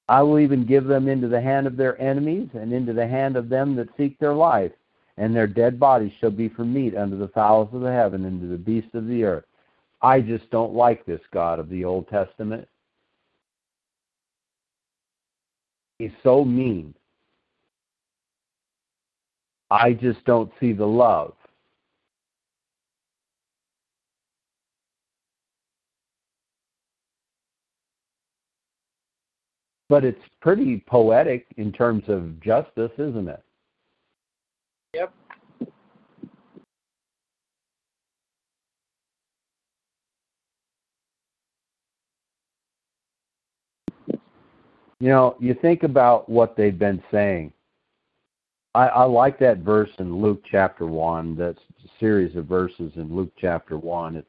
I 0.08 0.22
will 0.22 0.39
even 0.39 0.66
give 0.66 0.86
them 0.86 1.08
into 1.08 1.28
the 1.28 1.42
hand 1.42 1.68
of 1.68 1.76
their 1.76 2.00
enemies 2.02 2.50
and 2.54 2.72
into 2.72 2.94
the 2.94 3.08
hand 3.08 3.36
of 3.36 3.50
them 3.50 3.76
that 3.76 3.89
seek 3.98 4.18
their 4.20 4.34
life, 4.34 4.72
and 5.18 5.36
their 5.36 5.48
dead 5.48 5.80
bodies 5.80 6.12
shall 6.20 6.32
be 6.32 6.50
for 6.50 6.66
meat 6.66 6.96
unto 6.96 7.18
the 7.18 7.30
fowls 7.30 7.70
of 7.74 7.82
the 7.82 7.92
heaven 7.92 8.26
and 8.26 8.39
to 8.42 8.48
the 8.48 8.58
beasts 8.58 8.94
of 8.94 9.08
the 9.08 9.24
earth. 9.24 9.46
I 10.02 10.22
just 10.22 10.50
don't 10.52 10.74
like 10.74 11.06
this 11.06 11.22
God 11.32 11.60
of 11.60 11.70
the 11.70 11.86
Old 11.86 12.08
Testament. 12.10 12.68
He's 15.98 16.12
so 16.24 16.44
mean. 16.44 16.94
I 19.70 19.94
just 19.94 20.24
don't 20.26 20.52
see 20.60 20.74
the 20.74 20.86
love. 20.86 21.34
But 29.92 30.06
it's 30.06 30.24
pretty 30.39 30.82
poetic 30.88 31.48
in 31.58 31.70
terms 31.70 32.06
of 32.08 32.39
justice, 32.39 32.92
isn't 32.98 33.28
it? 33.28 33.44
Yep. 34.94 35.14
You 45.02 45.10
know, 45.10 45.36
you 45.42 45.54
think 45.62 45.84
about 45.84 46.30
what 46.30 46.56
they've 46.56 46.80
been 46.80 47.04
saying. 47.12 47.52
I, 48.74 48.88
I 48.88 49.04
like 49.04 49.38
that 49.39 49.58
verse 49.58 49.89
in 50.00 50.22
Luke 50.22 50.42
chapter 50.50 50.86
1, 50.86 51.36
that 51.36 51.58
series 52.00 52.38
of 52.38 52.46
verses 52.46 52.94
in 52.96 53.14
Luke 53.14 53.34
chapter 53.38 53.78
1. 53.78 54.16
It's 54.16 54.28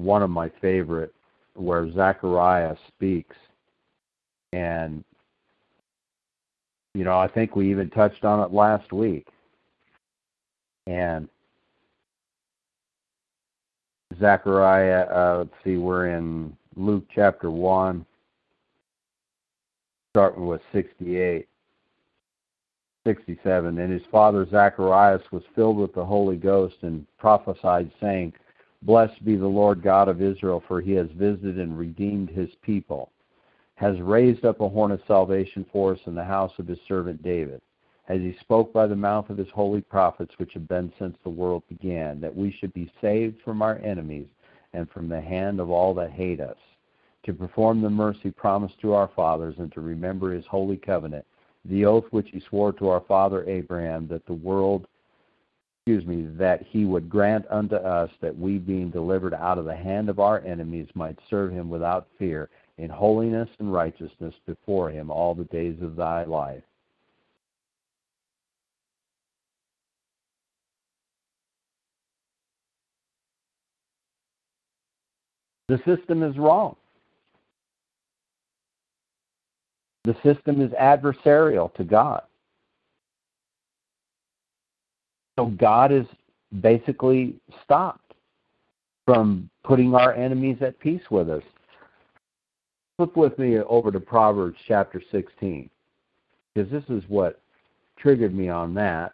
one 0.00 0.22
of 0.22 0.28
my 0.28 0.50
favorite, 0.60 1.14
where 1.54 1.90
Zechariah 1.94 2.76
speaks 2.88 3.36
and, 4.56 5.04
you 6.94 7.04
know, 7.04 7.18
I 7.18 7.28
think 7.28 7.54
we 7.54 7.70
even 7.70 7.90
touched 7.90 8.24
on 8.24 8.40
it 8.40 8.52
last 8.52 8.90
week. 8.90 9.28
And 10.86 11.28
Zechariah, 14.18 15.06
uh, 15.10 15.38
let's 15.38 15.64
see, 15.64 15.76
we're 15.76 16.08
in 16.08 16.56
Luke 16.74 17.04
chapter 17.14 17.50
1, 17.50 18.06
starting 20.14 20.46
with 20.46 20.62
68. 20.72 21.46
67. 23.06 23.78
And 23.78 23.92
his 23.92 24.02
father 24.10 24.44
Zacharias 24.50 25.22
was 25.30 25.44
filled 25.54 25.76
with 25.76 25.94
the 25.94 26.04
Holy 26.04 26.36
Ghost 26.36 26.74
and 26.82 27.06
prophesied, 27.18 27.90
saying, 28.00 28.32
Blessed 28.82 29.24
be 29.24 29.36
the 29.36 29.46
Lord 29.46 29.80
God 29.80 30.08
of 30.08 30.20
Israel, 30.20 30.62
for 30.66 30.80
he 30.80 30.92
has 30.92 31.06
visited 31.14 31.60
and 31.60 31.78
redeemed 31.78 32.30
his 32.30 32.48
people, 32.62 33.12
has 33.76 34.00
raised 34.00 34.44
up 34.44 34.60
a 34.60 34.68
horn 34.68 34.90
of 34.90 35.00
salvation 35.06 35.64
for 35.72 35.92
us 35.92 36.00
in 36.06 36.14
the 36.14 36.24
house 36.24 36.52
of 36.58 36.66
his 36.66 36.78
servant 36.88 37.22
David, 37.22 37.60
as 38.08 38.20
he 38.20 38.36
spoke 38.40 38.72
by 38.72 38.86
the 38.86 38.96
mouth 38.96 39.30
of 39.30 39.38
his 39.38 39.48
holy 39.54 39.80
prophets, 39.80 40.34
which 40.38 40.52
have 40.54 40.68
been 40.68 40.92
since 40.98 41.16
the 41.22 41.30
world 41.30 41.62
began, 41.68 42.20
that 42.20 42.34
we 42.34 42.50
should 42.50 42.72
be 42.74 42.90
saved 43.00 43.36
from 43.44 43.62
our 43.62 43.78
enemies 43.78 44.26
and 44.72 44.90
from 44.90 45.08
the 45.08 45.20
hand 45.20 45.60
of 45.60 45.70
all 45.70 45.94
that 45.94 46.10
hate 46.10 46.40
us, 46.40 46.56
to 47.24 47.32
perform 47.32 47.80
the 47.80 47.90
mercy 47.90 48.30
promised 48.30 48.80
to 48.80 48.92
our 48.94 49.10
fathers, 49.14 49.54
and 49.58 49.72
to 49.72 49.80
remember 49.80 50.32
his 50.32 50.46
holy 50.46 50.76
covenant 50.76 51.24
the 51.68 51.84
oath 51.84 52.04
which 52.10 52.28
he 52.30 52.40
swore 52.48 52.72
to 52.72 52.88
our 52.88 53.00
father 53.00 53.44
Abraham 53.48 54.06
that 54.08 54.24
the 54.26 54.32
world 54.32 54.86
excuse 55.84 56.06
me 56.06 56.26
that 56.36 56.62
he 56.62 56.84
would 56.84 57.08
grant 57.08 57.44
unto 57.50 57.76
us 57.76 58.10
that 58.20 58.36
we 58.36 58.58
being 58.58 58.90
delivered 58.90 59.34
out 59.34 59.58
of 59.58 59.64
the 59.64 59.76
hand 59.76 60.08
of 60.08 60.18
our 60.18 60.40
enemies 60.40 60.88
might 60.94 61.18
serve 61.30 61.52
him 61.52 61.68
without 61.68 62.08
fear 62.18 62.48
in 62.78 62.90
holiness 62.90 63.48
and 63.58 63.72
righteousness 63.72 64.34
before 64.46 64.90
him 64.90 65.10
all 65.10 65.34
the 65.34 65.44
days 65.44 65.76
of 65.82 65.96
thy 65.96 66.24
life 66.24 66.62
the 75.68 75.78
system 75.84 76.22
is 76.22 76.36
wrong 76.38 76.76
The 80.06 80.14
system 80.22 80.60
is 80.62 80.70
adversarial 80.70 81.74
to 81.74 81.82
God. 81.82 82.22
So 85.36 85.46
God 85.46 85.90
is 85.90 86.06
basically 86.60 87.34
stopped 87.64 88.14
from 89.04 89.50
putting 89.64 89.96
our 89.96 90.14
enemies 90.14 90.58
at 90.60 90.78
peace 90.78 91.02
with 91.10 91.28
us. 91.28 91.42
Flip 92.98 93.14
with 93.14 93.38
me 93.38 93.58
over 93.58 93.92
to 93.92 94.00
Proverbs 94.00 94.56
chapter 94.66 95.02
16, 95.12 95.68
because 96.54 96.70
this 96.70 96.84
is 96.88 97.04
what 97.08 97.42
triggered 97.98 98.34
me 98.34 98.48
on 98.48 98.72
that. 98.72 99.12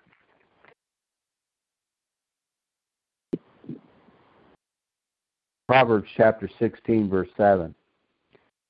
Proverbs 5.67 6.09
chapter 6.17 6.49
16, 6.61 7.11
verse 7.11 7.29
7. 7.37 7.75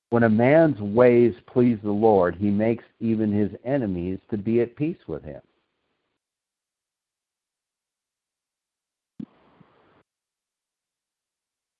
When 0.08 0.22
a 0.22 0.28
man's 0.30 0.80
ways 0.80 1.34
please 1.46 1.78
the 1.82 1.90
Lord, 1.90 2.34
he 2.36 2.50
makes 2.50 2.84
even 3.00 3.32
his 3.32 3.50
enemies 3.64 4.18
to 4.30 4.38
be 4.38 4.60
at 4.62 4.76
peace 4.76 4.98
with 5.06 5.24
him. 5.24 5.42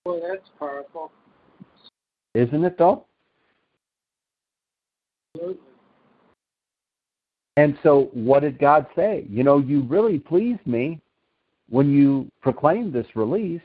Well, 0.05 0.21
that's 0.29 0.51
powerful. 0.59 1.13
Isn't 2.35 2.65
it 2.65 2.77
though? 2.77 3.07
And 7.57 7.79
so, 7.83 8.11
what 8.13 8.41
did 8.41 8.59
God 8.59 8.87
say? 8.97 9.27
You 9.29 9.45
know, 9.45 9.59
you 9.59 9.83
really 9.83 10.19
pleased 10.19 10.67
me 10.67 11.01
when 11.69 11.91
you 11.91 12.31
proclaimed 12.41 12.93
this 12.93 13.07
release. 13.15 13.61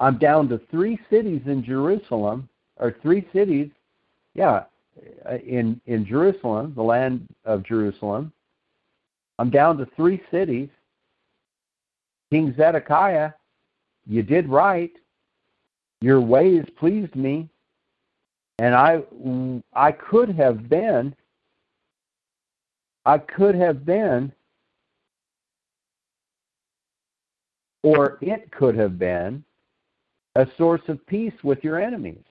I'm 0.00 0.18
down 0.18 0.48
to 0.50 0.60
three 0.70 0.98
cities 1.10 1.42
in 1.46 1.64
Jerusalem 1.64 2.48
or 2.76 2.96
three 3.02 3.26
cities, 3.32 3.70
yeah, 4.34 4.64
in 5.44 5.80
in 5.86 6.06
Jerusalem, 6.06 6.72
the 6.74 6.82
land 6.82 7.26
of 7.44 7.64
Jerusalem. 7.64 8.32
I'm 9.38 9.50
down 9.50 9.76
to 9.78 9.86
three 9.96 10.22
cities. 10.30 10.68
King 12.30 12.54
Zedekiah, 12.56 13.32
you 14.06 14.22
did 14.22 14.48
right. 14.48 14.92
Your 16.00 16.20
ways 16.20 16.64
pleased 16.78 17.16
me, 17.16 17.48
and 18.58 18.74
I 18.74 19.02
I 19.72 19.92
could 19.92 20.30
have 20.30 20.68
been 20.68 21.14
I 23.04 23.18
could 23.18 23.54
have 23.54 23.84
been 23.84 24.32
or 27.82 28.18
it 28.20 28.50
could 28.50 28.76
have 28.76 28.98
been 28.98 29.44
a 30.34 30.46
source 30.56 30.82
of 30.88 31.04
peace 31.06 31.32
with 31.42 31.62
your 31.64 31.80
enemies. 31.80 32.24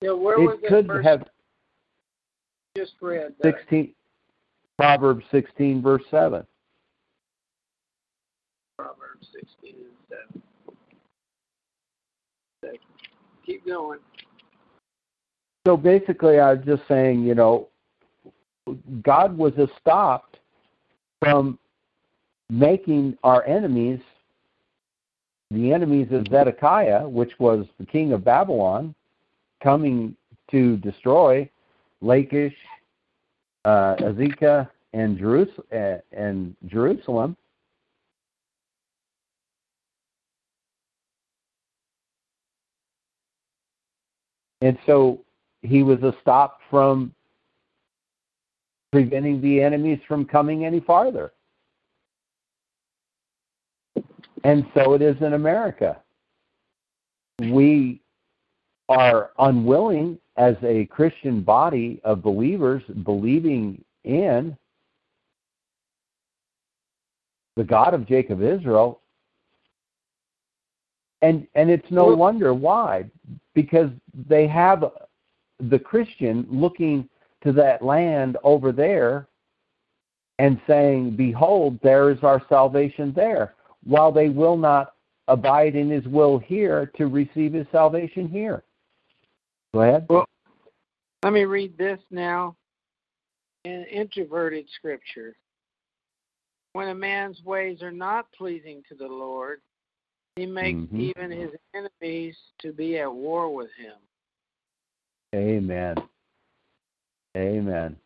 Yeah, 0.00 0.12
where 0.12 0.38
was 0.38 0.58
it 0.62 0.68
could 0.68 0.86
verse 0.86 1.04
have 1.04 1.24
just 2.76 2.92
read? 3.00 3.34
that? 3.42 3.54
sixteen 3.54 3.92
Proverbs 4.78 5.24
sixteen 5.30 5.82
verse 5.82 6.02
seven. 6.10 6.46
Proverbs 8.78 9.26
16 9.34 9.74
and 9.74 10.42
7. 12.62 12.78
Keep 13.44 13.66
going. 13.66 13.98
So 15.66 15.76
basically, 15.76 16.38
I 16.40 16.54
was 16.54 16.64
just 16.64 16.82
saying, 16.88 17.22
you 17.22 17.34
know, 17.34 17.68
God 19.02 19.36
was 19.36 19.52
stopped 19.78 20.38
from 21.20 21.58
making 22.48 23.16
our 23.22 23.44
enemies, 23.44 24.00
the 25.50 25.72
enemies 25.72 26.08
of 26.12 26.26
Zedekiah, 26.28 27.06
which 27.06 27.32
was 27.38 27.66
the 27.78 27.84
king 27.84 28.12
of 28.12 28.24
Babylon, 28.24 28.94
coming 29.62 30.16
to 30.50 30.78
destroy 30.78 31.48
Lachish, 32.00 32.54
uh, 33.66 33.96
Azekah, 33.96 34.68
and, 34.94 35.18
Jerus- 35.18 35.72
uh, 35.72 36.00
and 36.12 36.56
Jerusalem. 36.66 37.36
And 44.62 44.78
so 44.86 45.20
he 45.62 45.82
was 45.82 46.02
a 46.02 46.14
stop 46.20 46.60
from 46.70 47.14
preventing 48.92 49.40
the 49.40 49.62
enemies 49.62 50.00
from 50.08 50.24
coming 50.24 50.64
any 50.64 50.80
farther. 50.80 51.32
And 54.42 54.66
so 54.74 54.94
it 54.94 55.02
is 55.02 55.16
in 55.20 55.34
America. 55.34 56.00
We 57.40 58.00
are 58.88 59.30
unwilling 59.38 60.18
as 60.36 60.56
a 60.62 60.86
Christian 60.86 61.42
body 61.42 62.00
of 62.04 62.22
believers 62.22 62.82
believing 63.04 63.84
in 64.04 64.56
the 67.56 67.64
God 67.64 67.92
of 67.92 68.06
Jacob 68.06 68.42
Israel 68.42 69.00
and 71.22 71.46
and 71.54 71.70
it's 71.70 71.90
no 71.90 72.06
wonder 72.06 72.54
why 72.54 73.04
because 73.54 73.90
they 74.28 74.46
have 74.46 74.84
the 75.68 75.78
Christian 75.78 76.46
looking 76.50 77.08
to 77.42 77.52
that 77.52 77.82
land 77.82 78.36
over 78.44 78.72
there 78.72 79.28
and 80.38 80.60
saying 80.66 81.16
behold 81.16 81.78
there 81.82 82.10
is 82.10 82.22
our 82.22 82.42
salvation 82.48 83.12
there 83.14 83.54
while 83.84 84.12
they 84.12 84.28
will 84.28 84.56
not 84.56 84.94
abide 85.28 85.74
in 85.74 85.90
his 85.90 86.06
will 86.06 86.38
here 86.38 86.90
to 86.96 87.06
receive 87.06 87.52
his 87.52 87.66
salvation 87.72 88.28
here 88.28 88.64
Go 89.72 89.82
ahead. 89.82 90.06
Well, 90.08 90.26
let 91.22 91.32
me 91.32 91.44
read 91.44 91.76
this 91.78 92.00
now 92.10 92.56
in 93.64 93.84
introverted 93.84 94.66
scripture. 94.76 95.36
When 96.72 96.88
a 96.88 96.94
man's 96.94 97.42
ways 97.44 97.82
are 97.82 97.92
not 97.92 98.26
pleasing 98.32 98.82
to 98.88 98.94
the 98.94 99.06
Lord, 99.06 99.60
he 100.36 100.46
makes 100.46 100.78
Mhm. 100.78 100.98
even 100.98 101.30
his 101.30 101.54
enemies 101.74 102.38
to 102.58 102.72
be 102.72 102.98
at 102.98 103.12
war 103.12 103.52
with 103.52 103.72
him. 103.72 103.98
Amen. 105.34 105.96
Amen. 107.36 107.96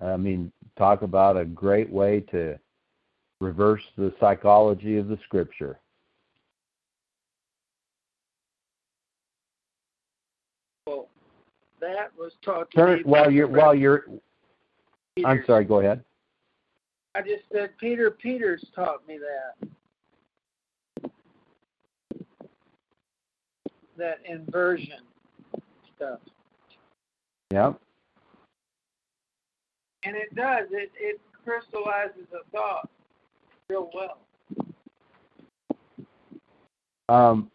I 0.00 0.16
mean, 0.16 0.50
talk 0.76 1.02
about 1.02 1.36
a 1.36 1.44
great 1.44 1.90
way 1.90 2.20
to 2.32 2.58
reverse 3.40 3.82
the 3.96 4.12
psychology 4.18 4.96
of 4.96 5.08
the 5.08 5.18
scripture. 5.24 5.78
Well, 10.86 11.08
that 11.80 12.10
was 12.18 12.32
taught 12.44 12.70
to 12.72 12.76
Turn 12.76 12.98
me. 12.98 13.04
while 13.04 13.30
you're 13.30 13.46
while 13.46 13.74
you're 13.74 14.06
Peter. 15.14 15.28
I'm 15.28 15.44
sorry, 15.46 15.64
go 15.64 15.80
ahead. 15.80 16.02
I 17.14 17.20
just 17.20 17.44
said 17.52 17.70
Peter 17.78 18.10
Peters 18.10 18.64
taught 18.74 19.06
me 19.06 19.18
that. 19.18 19.68
That 23.98 24.18
inversion 24.28 25.02
stuff. 25.94 26.18
Yep. 27.52 27.78
And 30.04 30.16
it 30.16 30.34
does. 30.34 30.68
It 30.70 30.90
it 30.98 31.20
crystallizes 31.44 32.26
a 32.32 32.50
thought 32.50 32.88
real 33.68 33.90
well. 33.94 34.18
Um, 37.08 37.50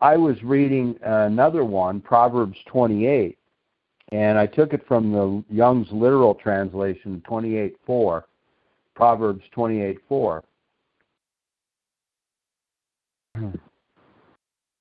I 0.00 0.16
was 0.16 0.40
reading 0.44 0.96
another 1.02 1.64
one, 1.64 2.00
Proverbs 2.00 2.58
28, 2.66 3.36
And 4.12 4.38
I 4.38 4.46
took 4.46 4.72
it 4.72 4.86
from 4.86 5.10
the 5.10 5.42
Young's 5.52 5.90
literal 5.90 6.36
translation, 6.36 7.20
28:4, 7.28 8.24
Proverbs 8.94 9.42
28:4. 9.56 10.42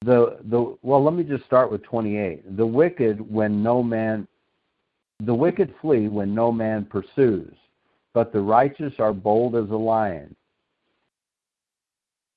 The 0.06 0.38
the 0.44 0.78
well, 0.84 1.04
let 1.04 1.16
me 1.16 1.24
just 1.24 1.46
start 1.46 1.72
with 1.72 1.82
28. 1.84 2.56
The 2.56 2.66
wicked 2.66 3.20
when 3.20 3.64
no 3.64 3.82
man 3.82 4.28
the 5.26 5.34
wicked 5.34 5.74
flee 5.82 6.08
when 6.08 6.34
no 6.34 6.52
man 6.52 6.86
pursues, 6.86 7.54
but 8.14 8.32
the 8.32 8.42
righteous 8.42 8.94
are 9.00 9.14
bold 9.14 9.56
as 9.56 9.70
a 9.70 9.76
lion. 9.76 10.36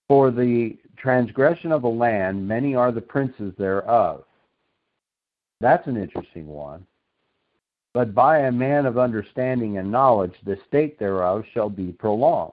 For 0.08 0.30
the 0.30 0.76
transgression 0.96 1.72
of 1.72 1.84
a 1.84 1.88
land, 1.88 2.46
many 2.46 2.74
are 2.74 2.92
the 2.92 3.00
princes 3.00 3.52
thereof. 3.58 4.24
That's 5.60 5.86
an 5.86 5.96
interesting 5.96 6.46
one. 6.46 6.86
But 7.92 8.14
by 8.14 8.40
a 8.40 8.52
man 8.52 8.84
of 8.84 8.98
understanding 8.98 9.78
and 9.78 9.90
knowledge, 9.90 10.34
the 10.44 10.58
state 10.68 10.98
thereof 10.98 11.44
shall 11.52 11.70
be 11.70 11.92
prolonged. 11.92 12.52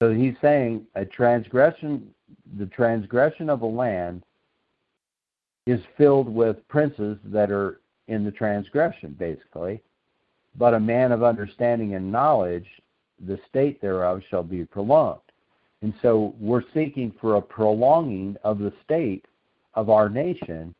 So 0.00 0.12
he's 0.12 0.34
saying 0.42 0.86
a 0.94 1.04
transgression, 1.04 2.14
the 2.58 2.66
transgression 2.66 3.48
of 3.48 3.62
a 3.62 3.66
land 3.66 4.22
is 5.66 5.80
filled 5.96 6.28
with 6.28 6.68
princes 6.68 7.18
that 7.24 7.50
are 7.50 7.80
in 8.08 8.24
the 8.24 8.30
transgression, 8.30 9.16
basically. 9.18 9.82
But 10.56 10.74
a 10.74 10.80
man 10.80 11.12
of 11.12 11.22
understanding 11.22 11.94
and 11.94 12.10
knowledge, 12.10 12.66
the 13.26 13.38
state 13.48 13.80
thereof 13.80 14.22
shall 14.28 14.42
be 14.42 14.64
prolonged. 14.64 15.20
And 15.82 15.92
so 16.02 16.34
we're 16.38 16.64
seeking 16.72 17.12
for 17.20 17.36
a 17.36 17.42
prolonging 17.42 18.36
of 18.42 18.58
the 18.58 18.72
state 18.84 19.26
of 19.74 19.90
our 19.90 20.08
nation 20.08 20.74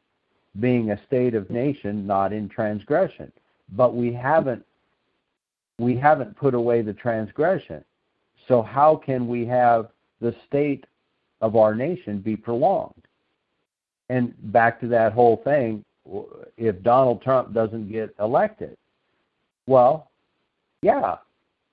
being 0.61 0.91
a 0.91 1.07
state 1.07 1.35
of 1.35 1.51
nation 1.51 2.07
not 2.07 2.33
in 2.33 2.49
transgression. 2.49 3.31
But 3.72 3.95
we 3.95 4.12
haven't 4.12 4.64
we 5.79 5.97
haven't 5.97 6.37
put 6.37 6.55
away 6.55 6.81
the 6.81 6.95
transgression. 6.95 7.85
So 8.49 8.62
how 8.62 8.97
can 8.97 9.29
we 9.29 9.45
have 9.47 9.89
the 10.20 10.35
state 10.47 10.87
of 11.43 11.57
our 11.57 11.74
nation 11.74 12.18
be 12.20 12.37
prolonged? 12.37 13.03
And 14.09 14.35
back 14.53 14.81
to 14.81 14.89
that 14.89 15.12
whole 15.12 15.37
thing, 15.45 15.85
if 16.57 16.82
Donald 16.82 17.22
Trump 17.22 17.52
doesn't 17.52 17.90
get 17.90 18.14
elected, 18.20 18.76
well, 19.66 20.11
yeah, 20.82 21.16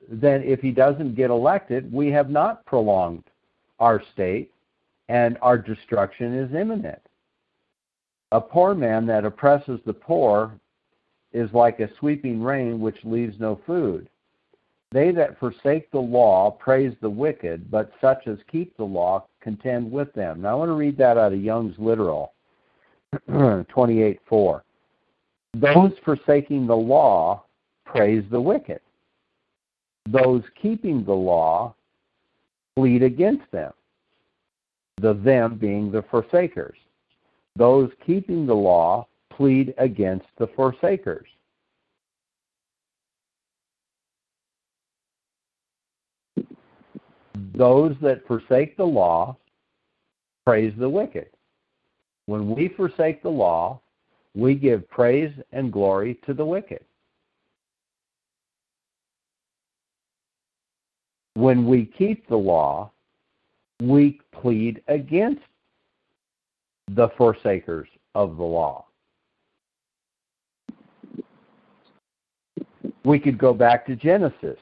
then 0.10 0.44
if 0.44 0.60
he 0.60 0.72
doesn't 0.72 1.16
get 1.16 1.30
elected, 1.30 1.92
we 1.92 2.10
have 2.12 2.30
not 2.30 2.66
prolonged 2.66 3.24
our 3.80 4.02
state 4.14 4.52
and 5.10 5.38
our 5.42 5.58
destruction 5.58 6.38
is 6.38 6.54
imminent. 6.54 7.02
A 8.32 8.42
poor 8.42 8.74
man 8.74 9.06
that 9.08 9.26
oppresses 9.26 9.80
the 9.86 9.94
poor 9.94 10.54
is 11.34 11.52
like 11.54 11.80
a 11.80 11.90
sweeping 12.00 12.42
rain 12.42 12.80
which 12.80 12.98
leaves 13.04 13.40
no 13.40 13.60
food. 13.66 14.10
They 14.92 15.12
that 15.12 15.40
forsake 15.40 15.92
the 15.92 16.00
law 16.00 16.52
praise 16.52 16.94
the 17.02 17.10
wicked, 17.10 17.70
but 17.70 17.92
such 18.00 18.28
as 18.28 18.38
keep 18.52 18.78
the 18.78 18.84
law 18.84 19.26
contend 19.42 19.92
with 19.92 20.14
them. 20.14 20.42
Now 20.42 20.52
I 20.52 20.54
want 20.56 20.70
to 20.70 20.74
read 20.74 20.98
that 20.98 21.18
out 21.18 21.34
of 21.34 21.42
Young's 21.42 21.78
literal 21.80 22.34
28 23.70 24.20
4. 24.28 24.64
Those 25.56 25.92
forsaking 26.04 26.68
the 26.68 26.76
law 26.76 27.44
praise 27.86 28.24
the 28.32 28.42
wicked. 28.42 28.82
Those 30.10 30.44
keeping 30.62 31.04
the 31.04 31.14
law 31.14 31.76
plead 32.76 33.04
against 33.04 33.50
them. 33.52 33.72
The 34.98 35.14
them 35.14 35.58
being 35.58 35.92
the 35.92 36.04
forsakers 36.10 36.78
those 37.56 37.90
keeping 38.06 38.46
the 38.46 38.56
law 38.56 39.08
plead 39.30 39.74
against 39.78 40.26
the 40.38 40.48
forsakers. 40.48 41.28
Those 47.56 47.96
that 48.02 48.26
forsake 48.26 48.78
the 48.78 48.86
law 48.86 49.38
praise 50.46 50.74
the 50.78 50.90
wicked. 50.90 51.28
When 52.26 52.56
we 52.56 52.70
forsake 52.70 53.22
the 53.22 53.30
law, 53.30 53.82
we 54.34 54.56
give 54.56 54.90
praise 54.90 55.34
and 55.52 55.72
glory 55.72 56.20
to 56.26 56.34
the 56.34 56.46
wicked. 56.46 56.84
When 61.36 61.68
we 61.68 61.86
keep 61.86 62.28
the 62.28 62.38
law, 62.38 62.92
we 63.82 64.22
plead 64.32 64.82
against 64.88 65.42
the 66.90 67.10
forsakers 67.18 67.88
of 68.16 68.38
the 68.38 68.44
law. 68.44 68.86
We 73.04 73.20
could 73.20 73.38
go 73.38 73.54
back 73.54 73.86
to 73.88 73.96
Genesis. 73.96 74.60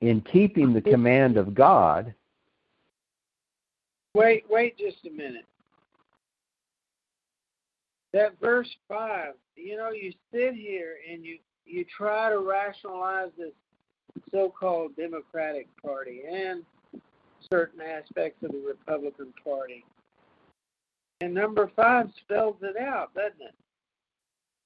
In 0.00 0.20
keeping 0.20 0.72
the 0.72 0.80
command 0.80 1.36
of 1.36 1.54
God. 1.54 2.14
Wait, 4.14 4.44
wait 4.48 4.78
just 4.78 5.04
a 5.06 5.10
minute. 5.10 5.44
That 8.12 8.38
verse 8.40 8.68
5, 8.88 9.34
you 9.56 9.76
know, 9.76 9.90
you 9.90 10.12
sit 10.32 10.54
here 10.54 10.96
and 11.10 11.24
you, 11.24 11.38
you 11.66 11.84
try 11.84 12.30
to 12.30 12.38
rationalize 12.38 13.30
this 13.36 13.52
so 14.30 14.52
called 14.58 14.96
Democratic 14.96 15.68
Party 15.82 16.22
and 16.30 16.62
certain 17.50 17.80
aspects 17.80 18.42
of 18.42 18.52
the 18.52 18.62
Republican 18.66 19.32
Party. 19.44 19.84
And 21.20 21.34
number 21.34 21.70
five 21.74 22.08
spells 22.24 22.56
it 22.62 22.76
out, 22.76 23.14
doesn't 23.14 23.40
it? 23.40 23.54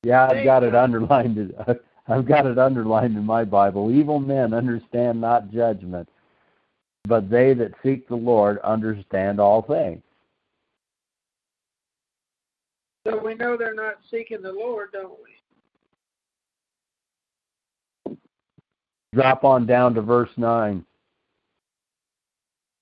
Yeah, 0.04 0.28
I've 0.30 0.44
got 0.44 0.64
it 0.64 0.74
underlined. 0.74 1.54
I've 2.08 2.26
got 2.26 2.46
it 2.46 2.58
underlined 2.58 3.16
in 3.16 3.24
my 3.24 3.44
Bible. 3.44 3.92
Evil 3.92 4.18
men 4.18 4.52
understand 4.52 5.20
not 5.20 5.50
judgment, 5.52 6.08
but 7.06 7.30
they 7.30 7.54
that 7.54 7.72
seek 7.82 8.08
the 8.08 8.16
Lord 8.16 8.58
understand 8.58 9.40
all 9.40 9.62
things. 9.62 10.02
So 13.06 13.18
we 13.18 13.34
know 13.34 13.56
they're 13.56 13.74
not 13.74 13.96
seeking 14.10 14.42
the 14.42 14.52
Lord, 14.52 14.90
don't 14.92 15.18
we? 15.18 15.30
Drop 19.14 19.44
on 19.44 19.66
down 19.66 19.94
to 19.94 20.02
verse 20.02 20.30
9. 20.36 20.84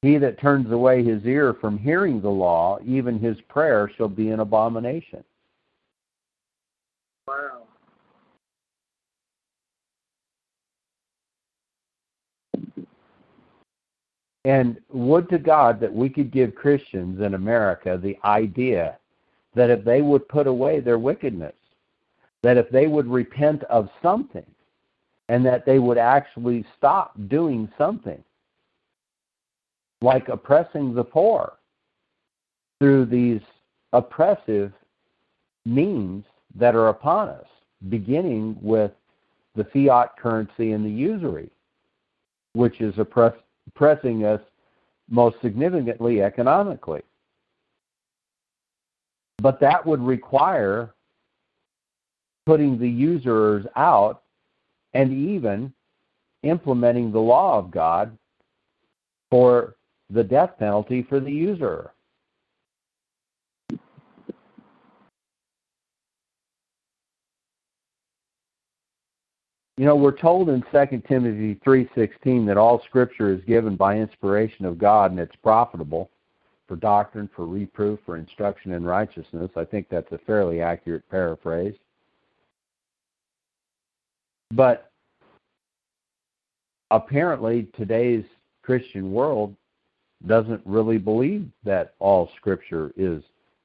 He 0.02 0.18
that 0.18 0.40
turns 0.40 0.70
away 0.70 1.02
his 1.02 1.24
ear 1.24 1.54
from 1.60 1.78
hearing 1.78 2.20
the 2.20 2.30
law, 2.30 2.78
even 2.84 3.18
his 3.18 3.36
prayer 3.48 3.90
shall 3.96 4.08
be 4.08 4.30
an 4.30 4.40
abomination. 4.40 5.24
Wow. 7.26 7.62
And 14.44 14.78
would 14.90 15.28
to 15.28 15.38
God 15.38 15.80
that 15.80 15.92
we 15.92 16.08
could 16.08 16.30
give 16.30 16.54
Christians 16.54 17.20
in 17.20 17.34
America 17.34 17.98
the 18.02 18.16
idea 18.24 18.96
that 19.54 19.70
if 19.70 19.84
they 19.84 20.02
would 20.02 20.28
put 20.28 20.46
away 20.46 20.80
their 20.80 20.98
wickedness, 20.98 21.54
that 22.42 22.56
if 22.56 22.70
they 22.70 22.86
would 22.86 23.06
repent 23.06 23.62
of 23.64 23.88
something, 24.02 24.46
and 25.28 25.46
that 25.46 25.64
they 25.64 25.78
would 25.78 25.98
actually 25.98 26.64
stop 26.76 27.14
doing 27.28 27.70
something, 27.78 28.22
like 30.02 30.28
oppressing 30.28 30.92
the 30.94 31.04
poor 31.04 31.52
through 32.80 33.04
these 33.04 33.40
oppressive 33.92 34.72
means 35.64 36.24
that 36.56 36.74
are 36.74 36.88
upon 36.88 37.28
us, 37.28 37.46
beginning 37.88 38.56
with 38.60 38.90
the 39.54 39.64
fiat 39.64 40.16
currency 40.16 40.72
and 40.72 40.84
the 40.84 40.90
usury, 40.90 41.50
which 42.54 42.80
is 42.80 42.94
oppress, 42.98 43.34
oppressing 43.68 44.24
us 44.24 44.40
most 45.08 45.36
significantly 45.42 46.22
economically. 46.22 47.02
But 49.40 49.60
that 49.60 49.84
would 49.86 50.02
require 50.02 50.94
putting 52.44 52.78
the 52.78 52.88
users 52.88 53.66
out 53.76 54.22
and 54.92 55.12
even 55.12 55.72
implementing 56.42 57.12
the 57.12 57.20
law 57.20 57.58
of 57.58 57.70
God 57.70 58.16
for 59.30 59.76
the 60.10 60.24
death 60.24 60.58
penalty 60.58 61.02
for 61.02 61.20
the 61.20 61.30
user. 61.30 61.92
You 69.76 69.86
know, 69.86 69.96
we're 69.96 70.12
told 70.12 70.50
in 70.50 70.62
2 70.70 71.02
Timothy 71.08 71.54
3:16 71.64 72.44
that 72.46 72.58
all 72.58 72.82
scripture 72.82 73.32
is 73.32 73.42
given 73.44 73.76
by 73.76 73.96
inspiration 73.96 74.66
of 74.66 74.76
God 74.76 75.12
and 75.12 75.18
it's 75.18 75.36
profitable 75.36 76.10
for 76.70 76.76
doctrine, 76.76 77.28
for 77.34 77.46
reproof, 77.46 77.98
for 78.06 78.16
instruction 78.16 78.70
in 78.70 78.84
righteousness. 78.84 79.50
I 79.56 79.64
think 79.64 79.88
that's 79.90 80.12
a 80.12 80.18
fairly 80.18 80.60
accurate 80.60 81.02
paraphrase. 81.10 81.74
But 84.52 84.92
apparently 86.92 87.66
today's 87.76 88.24
Christian 88.62 89.10
world 89.10 89.56
doesn't 90.28 90.62
really 90.64 90.96
believe 90.96 91.48
that 91.64 91.94
all 91.98 92.30
scripture 92.36 92.92
is 92.96 93.20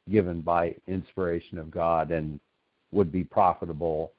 given 0.10 0.42
by 0.42 0.74
inspiration 0.88 1.60
of 1.60 1.70
God 1.70 2.10
and 2.10 2.40
would 2.92 3.12
be 3.12 3.24
profitable. 3.24 4.14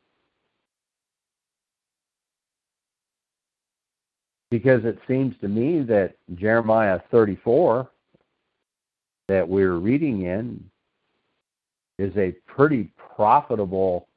Because 4.49 4.85
it 4.85 5.01
seems 5.09 5.35
to 5.41 5.49
me 5.49 5.83
that 5.83 6.15
Jeremiah 6.37 7.01
34 7.11 7.91
that 9.29 9.49
we're 9.49 9.77
reading 9.77 10.23
in 10.23 10.63
is 11.99 12.17
a 12.17 12.33
pretty 12.47 12.91
profitable 13.17 14.09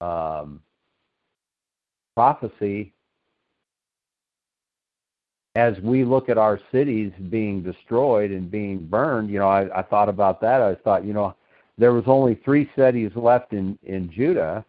um, 0.00 0.60
prophecy 2.14 2.92
as 5.56 5.74
we 5.80 6.04
look 6.04 6.28
at 6.28 6.38
our 6.38 6.60
cities 6.70 7.12
being 7.28 7.62
destroyed 7.62 8.30
and 8.30 8.50
being 8.50 8.86
burned, 8.86 9.30
you 9.30 9.38
know, 9.38 9.48
I, 9.48 9.80
I 9.80 9.82
thought 9.82 10.08
about 10.08 10.40
that. 10.42 10.62
I 10.62 10.76
thought, 10.76 11.04
you 11.04 11.12
know, 11.12 11.34
there 11.76 11.92
was 11.92 12.04
only 12.06 12.36
three 12.44 12.70
cities 12.76 13.10
left 13.16 13.52
in 13.52 13.78
in 13.82 14.10
Judah, 14.12 14.64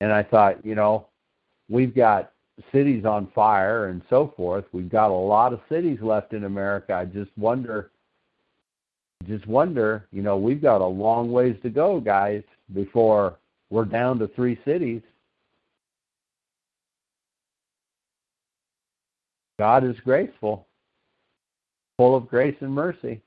and 0.00 0.12
I 0.12 0.22
thought, 0.22 0.64
you 0.64 0.74
know, 0.74 1.08
we've 1.68 1.94
got 1.94 2.32
cities 2.72 3.04
on 3.04 3.30
fire 3.34 3.86
and 3.86 4.02
so 4.08 4.32
forth. 4.36 4.64
We've 4.72 4.88
got 4.88 5.10
a 5.10 5.14
lot 5.14 5.52
of 5.52 5.60
cities 5.68 5.98
left 6.00 6.32
in 6.32 6.44
America. 6.44 6.94
I 6.94 7.04
just 7.04 7.30
wonder, 7.36 7.90
just 9.26 9.46
wonder, 9.46 10.06
you 10.12 10.22
know, 10.22 10.36
we've 10.36 10.62
got 10.62 10.80
a 10.80 10.86
long 10.86 11.32
ways 11.32 11.56
to 11.62 11.70
go, 11.70 12.00
guys, 12.00 12.42
before 12.72 13.38
we're 13.70 13.84
down 13.84 14.18
to 14.20 14.28
three 14.28 14.58
cities. 14.64 15.02
God 19.58 19.84
is 19.84 19.96
graceful, 20.04 20.66
full 21.96 22.16
of 22.16 22.28
grace 22.28 22.56
and 22.60 22.72
mercy. 22.72 23.20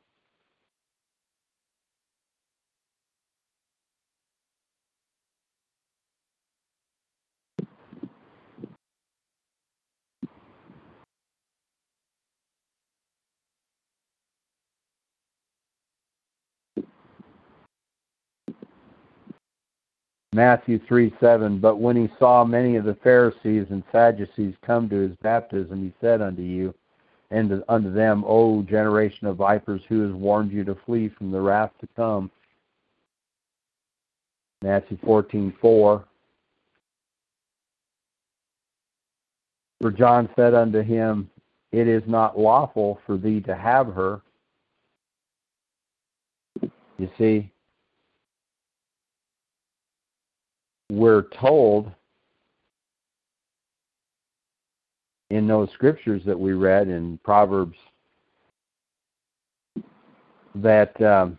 Matthew 20.38 20.80
3 20.88 21.12
7. 21.20 21.60
But 21.60 21.78
when 21.80 21.96
he 21.96 22.08
saw 22.20 22.46
many 22.46 22.76
of 22.76 22.86
the 22.86 22.94
Pharisees 23.04 23.66
and 23.72 23.82
Sadducees 23.92 24.54
come 24.64 24.88
to 24.88 24.96
his 24.96 25.16
baptism, 25.24 25.82
he 25.82 25.92
said 26.00 26.22
unto 26.22 26.44
you, 26.44 26.76
and 27.32 27.64
unto 27.68 27.92
them, 27.92 28.24
O 28.28 28.62
generation 28.62 29.26
of 29.26 29.38
vipers, 29.38 29.82
who 29.90 30.04
has 30.04 30.12
warned 30.14 30.52
you 30.52 30.64
to 30.66 30.78
flee 30.86 31.10
from 31.10 31.32
the 31.32 31.42
wrath 31.42 31.72
to 31.82 31.88
come? 31.96 32.30
Matthew 34.62 35.00
fourteen 35.04 35.56
four. 35.60 36.06
For 39.82 39.92
John 39.92 40.30
said 40.36 40.54
unto 40.54 40.84
him, 40.84 41.32
It 41.72 41.88
is 41.88 42.04
not 42.06 42.38
lawful 42.38 43.00
for 43.08 43.18
thee 43.18 43.42
to 43.42 43.56
have 43.56 43.88
her. 43.88 44.22
You 46.62 47.10
see, 47.18 47.52
we're 50.90 51.24
told 51.40 51.92
in 55.30 55.48
those 55.48 55.70
scriptures 55.74 56.22
that 56.26 56.40
we 56.40 56.54
read 56.54 56.88
in 56.88 57.20
Proverbs 57.24 57.78
that 60.56 61.00
um, 61.02 61.38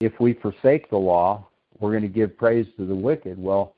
if 0.00 0.18
we 0.18 0.32
forsake 0.34 0.88
the 0.88 0.96
law, 0.96 1.46
we're 1.78 1.90
going 1.90 2.02
to 2.02 2.08
give 2.08 2.36
praise 2.36 2.66
to 2.78 2.86
the 2.86 2.94
wicked. 2.94 3.38
Well, 3.38 3.74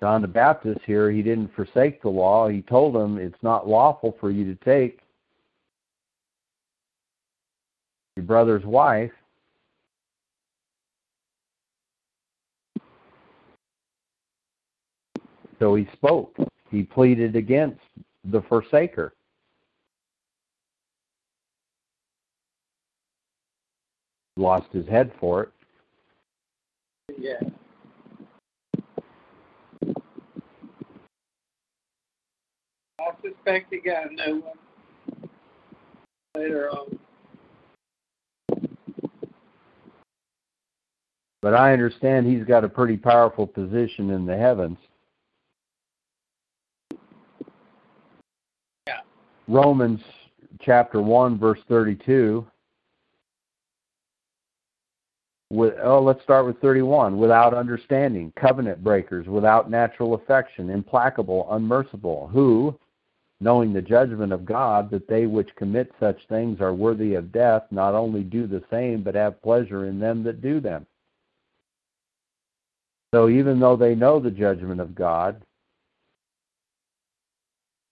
John 0.00 0.22
the 0.22 0.28
Baptist 0.28 0.80
here, 0.84 1.10
he 1.10 1.22
didn't 1.22 1.54
forsake 1.54 2.02
the 2.02 2.08
law. 2.08 2.48
He 2.48 2.60
told 2.60 2.94
them 2.94 3.18
it's 3.18 3.42
not 3.42 3.68
lawful 3.68 4.16
for 4.20 4.30
you 4.30 4.44
to 4.52 4.64
take 4.64 5.00
your 8.16 8.24
brother's 8.24 8.64
wife 8.64 9.12
So 15.58 15.74
he 15.74 15.88
spoke. 15.92 16.36
He 16.70 16.82
pleaded 16.82 17.36
against 17.36 17.80
the 18.24 18.40
forsaker. 18.42 19.10
Lost 24.36 24.66
his 24.72 24.86
head 24.88 25.12
for 25.20 25.44
it. 25.44 25.50
Yeah. 27.18 27.40
I 33.00 33.10
suspect 33.22 33.72
he 33.72 33.80
got 33.80 34.10
a 34.10 34.14
new 34.14 34.42
one 34.42 35.30
later 36.36 36.70
on. 36.70 36.98
But 41.40 41.54
I 41.54 41.72
understand 41.72 42.26
he's 42.26 42.44
got 42.44 42.64
a 42.64 42.68
pretty 42.68 42.96
powerful 42.96 43.46
position 43.46 44.10
in 44.10 44.26
the 44.26 44.36
heavens. 44.36 44.78
Romans 49.46 50.00
chapter 50.60 51.00
1, 51.00 51.38
verse 51.38 51.58
32. 51.68 52.46
With, 55.50 55.74
oh, 55.82 56.02
let's 56.02 56.22
start 56.22 56.46
with 56.46 56.58
31. 56.60 57.18
Without 57.18 57.54
understanding, 57.54 58.32
covenant 58.40 58.82
breakers, 58.82 59.26
without 59.26 59.70
natural 59.70 60.14
affection, 60.14 60.70
implacable, 60.70 61.46
unmerciful, 61.50 62.28
who, 62.32 62.76
knowing 63.40 63.72
the 63.72 63.82
judgment 63.82 64.32
of 64.32 64.44
God, 64.46 64.90
that 64.90 65.06
they 65.06 65.26
which 65.26 65.54
commit 65.56 65.92
such 66.00 66.18
things 66.28 66.60
are 66.60 66.74
worthy 66.74 67.14
of 67.14 67.30
death, 67.30 67.64
not 67.70 67.94
only 67.94 68.22
do 68.22 68.46
the 68.46 68.64
same, 68.70 69.02
but 69.02 69.14
have 69.14 69.42
pleasure 69.42 69.86
in 69.86 70.00
them 70.00 70.24
that 70.24 70.40
do 70.40 70.60
them. 70.60 70.86
So 73.14 73.28
even 73.28 73.60
though 73.60 73.76
they 73.76 73.94
know 73.94 74.18
the 74.18 74.30
judgment 74.30 74.80
of 74.80 74.94
God, 74.94 75.40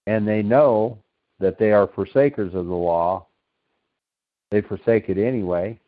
and 0.09 0.27
they 0.27 0.43
know 0.43 0.99
that 1.43 1.59
they 1.59 1.73
are 1.73 1.89
forsakers 1.89 2.55
of 2.55 2.67
the 2.67 2.73
law, 2.73 3.27
they 4.53 4.61
forsake 4.61 5.09
it 5.09 5.19
anyway. 5.19 5.79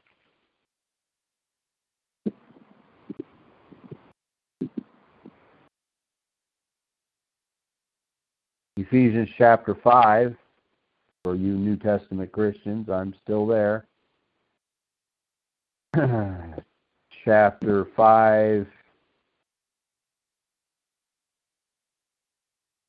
Ephesians 8.76 9.28
chapter 9.38 9.76
5, 9.76 10.34
for 11.22 11.36
you 11.36 11.52
New 11.52 11.76
Testament 11.76 12.32
Christians, 12.32 12.90
I'm 12.90 13.14
still 13.22 13.46
there. 13.46 13.86
chapter 17.24 17.84
5, 17.96 18.66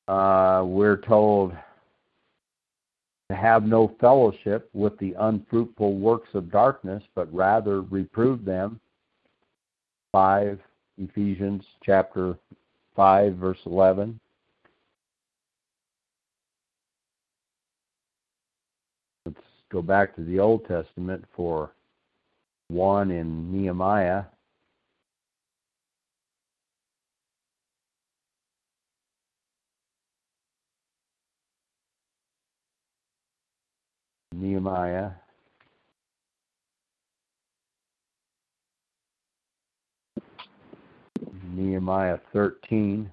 uh, 0.07 0.63
we're 0.65 0.97
told 0.97 1.51
to 1.51 1.64
have 3.31 3.63
no 3.63 3.95
fellowship 3.99 4.69
with 4.73 4.97
the 4.99 5.15
unfruitful 5.19 5.97
works 5.97 6.29
of 6.33 6.51
darkness, 6.51 7.03
but 7.15 7.33
rather 7.33 7.81
reprove 7.81 8.45
them. 8.45 8.79
5 10.11 10.59
Ephesians 10.97 11.63
chapter 11.83 12.37
5 12.95 13.35
verse 13.35 13.57
11. 13.65 14.19
Let's 19.25 19.37
go 19.71 19.81
back 19.81 20.15
to 20.15 20.23
the 20.23 20.39
Old 20.39 20.65
Testament 20.67 21.25
for 21.35 21.71
one 22.69 23.11
in 23.11 23.51
Nehemiah 23.51 24.23
Nehemiah. 34.35 35.11
Nehemiah 41.53 42.19
13. 42.33 43.09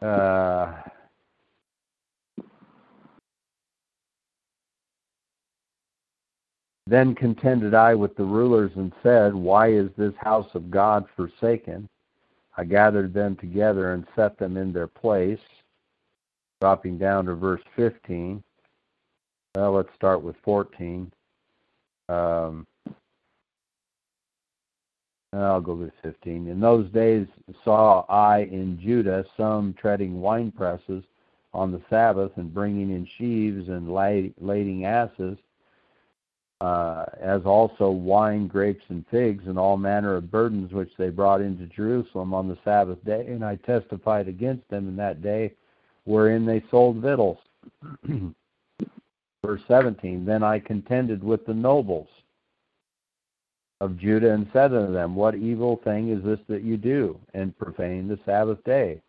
Uh, 0.00 0.72
Then 6.88 7.14
contended 7.14 7.74
I 7.74 7.94
with 7.94 8.16
the 8.16 8.24
rulers 8.24 8.72
and 8.76 8.94
said, 9.02 9.34
Why 9.34 9.68
is 9.72 9.90
this 9.98 10.14
house 10.16 10.48
of 10.54 10.70
God 10.70 11.04
forsaken? 11.16 11.86
I 12.56 12.64
gathered 12.64 13.12
them 13.12 13.36
together 13.36 13.92
and 13.92 14.06
set 14.16 14.38
them 14.38 14.56
in 14.56 14.72
their 14.72 14.86
place. 14.86 15.38
Dropping 16.62 16.96
down 16.96 17.26
to 17.26 17.34
verse 17.34 17.60
15. 17.76 18.42
Well, 19.54 19.72
let's 19.72 19.94
start 19.96 20.22
with 20.22 20.36
14. 20.42 21.12
Um, 22.08 22.66
I'll 25.34 25.60
go 25.60 25.76
to 25.76 25.92
15. 26.02 26.48
In 26.48 26.58
those 26.58 26.90
days 26.90 27.26
saw 27.64 28.06
I 28.08 28.44
in 28.50 28.80
Judah 28.80 29.26
some 29.36 29.74
treading 29.74 30.22
wine 30.22 30.50
presses 30.52 31.04
on 31.52 31.70
the 31.70 31.82
Sabbath 31.90 32.32
and 32.36 32.52
bringing 32.52 32.90
in 32.92 33.06
sheaves 33.18 33.68
and 33.68 33.92
lading 33.92 34.86
asses, 34.86 35.36
uh, 36.60 37.04
as 37.20 37.42
also 37.44 37.90
wine, 37.90 38.48
grapes, 38.48 38.84
and 38.88 39.04
figs, 39.10 39.44
and 39.46 39.58
all 39.58 39.76
manner 39.76 40.16
of 40.16 40.30
burdens 40.30 40.72
which 40.72 40.90
they 40.98 41.08
brought 41.08 41.40
into 41.40 41.66
Jerusalem 41.66 42.34
on 42.34 42.48
the 42.48 42.58
Sabbath 42.64 43.02
day. 43.04 43.26
And 43.28 43.44
I 43.44 43.56
testified 43.56 44.26
against 44.28 44.68
them 44.68 44.88
in 44.88 44.96
that 44.96 45.22
day 45.22 45.54
wherein 46.04 46.44
they 46.44 46.64
sold 46.70 46.96
victuals. 46.96 47.38
Verse 49.44 49.60
17 49.68 50.24
Then 50.24 50.42
I 50.42 50.58
contended 50.58 51.22
with 51.22 51.46
the 51.46 51.54
nobles 51.54 52.08
of 53.80 53.96
Judah 53.96 54.32
and 54.32 54.48
said 54.52 54.74
unto 54.74 54.92
them, 54.92 55.14
What 55.14 55.36
evil 55.36 55.80
thing 55.84 56.10
is 56.10 56.24
this 56.24 56.40
that 56.48 56.62
you 56.62 56.76
do, 56.76 57.18
and 57.34 57.56
profane 57.56 58.08
the 58.08 58.18
Sabbath 58.26 58.62
day? 58.64 59.00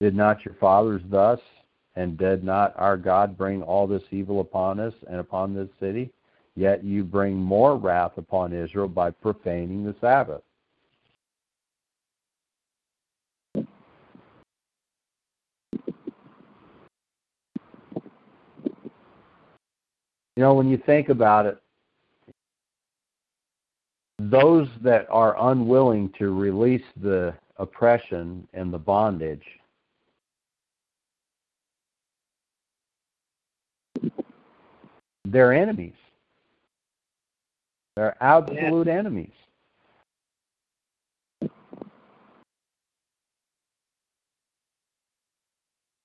Did 0.00 0.16
not 0.16 0.44
your 0.44 0.54
fathers 0.54 1.02
thus, 1.08 1.38
and 1.94 2.18
did 2.18 2.42
not 2.42 2.74
our 2.76 2.96
God 2.96 3.38
bring 3.38 3.62
all 3.62 3.86
this 3.86 4.02
evil 4.10 4.40
upon 4.40 4.80
us 4.80 4.94
and 5.08 5.20
upon 5.20 5.54
this 5.54 5.68
city? 5.78 6.10
Yet 6.54 6.84
you 6.84 7.02
bring 7.04 7.36
more 7.36 7.76
wrath 7.76 8.18
upon 8.18 8.52
Israel 8.52 8.88
by 8.88 9.10
profaning 9.10 9.84
the 9.84 9.94
Sabbath. 10.00 10.42
You 20.36 20.42
know, 20.42 20.54
when 20.54 20.68
you 20.68 20.78
think 20.86 21.08
about 21.08 21.46
it, 21.46 21.58
those 24.18 24.68
that 24.82 25.06
are 25.10 25.50
unwilling 25.50 26.12
to 26.18 26.34
release 26.34 26.84
the 27.02 27.34
oppression 27.56 28.46
and 28.54 28.72
the 28.72 28.78
bondage 28.78 29.44
they're 35.24 35.52
enemies 35.52 35.94
they're 37.96 38.22
absolute 38.22 38.86
yeah. 38.86 38.94
enemies 38.94 39.32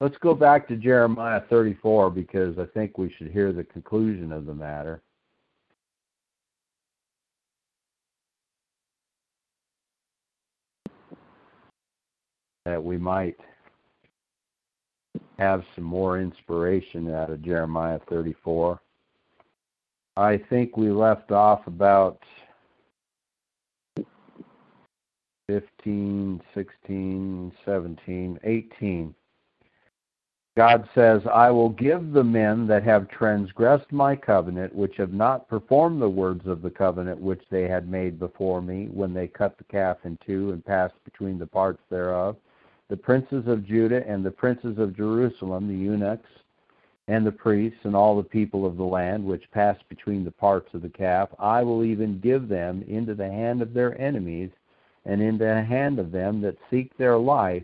let's 0.02 0.18
go 0.18 0.34
back 0.34 0.68
to 0.68 0.76
jeremiah 0.76 1.42
34 1.50 2.10
because 2.10 2.58
i 2.60 2.66
think 2.74 2.98
we 2.98 3.14
should 3.18 3.32
hear 3.32 3.52
the 3.52 3.64
conclusion 3.64 4.32
of 4.32 4.46
the 4.46 4.54
matter 4.54 5.02
that 12.68 12.84
we 12.84 12.98
might 12.98 13.38
have 15.40 15.64
some 15.76 15.86
more 15.86 16.20
inspiration 16.20 17.14
out 17.14 17.30
of 17.30 17.42
Jeremiah 17.42 18.00
34. 18.10 18.80
I 20.18 20.42
think 20.50 20.76
we 20.76 20.90
left 20.90 21.32
off 21.32 21.68
about 21.68 22.20
15, 25.48 26.42
16, 26.56 27.52
17, 27.64 28.40
18. 28.44 29.16
God 30.58 30.90
says, 30.96 31.22
I 31.32 31.52
will 31.52 31.70
give 31.70 32.14
the 32.14 32.24
men 32.24 32.66
that 32.66 32.82
have 32.82 33.08
transgressed 33.10 33.92
my 33.92 34.16
covenant, 34.16 34.74
which 34.74 34.98
have 34.98 35.14
not 35.14 35.48
performed 35.48 36.02
the 36.02 36.10
words 36.10 36.48
of 36.48 36.64
the 36.64 36.72
covenant 36.72 37.22
which 37.22 37.44
they 37.52 37.68
had 37.68 37.88
made 37.88 38.18
before 38.18 38.60
me, 38.60 38.88
when 38.92 39.14
they 39.14 39.28
cut 39.28 39.56
the 39.60 39.66
calf 39.66 39.98
in 40.04 40.18
two 40.26 40.52
and 40.52 40.66
passed 40.66 40.96
between 41.06 41.38
the 41.38 41.46
parts 41.46 41.84
thereof, 41.92 42.38
the 42.90 42.98
princes 42.98 43.46
of 43.46 43.68
Judah 43.68 44.04
and 44.08 44.26
the 44.26 44.32
princes 44.32 44.80
of 44.80 44.98
Jerusalem, 44.98 45.68
the 45.68 45.76
eunuchs, 45.76 46.28
and 47.08 47.26
the 47.26 47.32
priests, 47.32 47.80
and 47.84 47.96
all 47.96 48.18
the 48.18 48.24
people 48.24 48.66
of 48.66 48.76
the 48.76 48.84
land 48.84 49.24
which 49.24 49.50
pass 49.52 49.78
between 49.88 50.26
the 50.26 50.32
parts 50.32 50.74
of 50.74 50.82
the 50.82 50.90
calf, 50.90 51.30
I 51.40 51.64
will 51.64 51.84
even 51.84 52.20
give 52.20 52.50
them 52.50 52.84
into 52.88 53.16
the 53.16 53.30
hand 53.30 53.62
of 53.62 53.74
their 53.74 54.00
enemies, 54.00 54.52
and 55.06 55.22
into 55.22 55.46
the 55.46 55.64
hand 55.64 56.00
of 56.00 56.12
them 56.12 56.42
that 56.42 56.58
seek 56.70 56.96
their 56.98 57.18
life, 57.18 57.64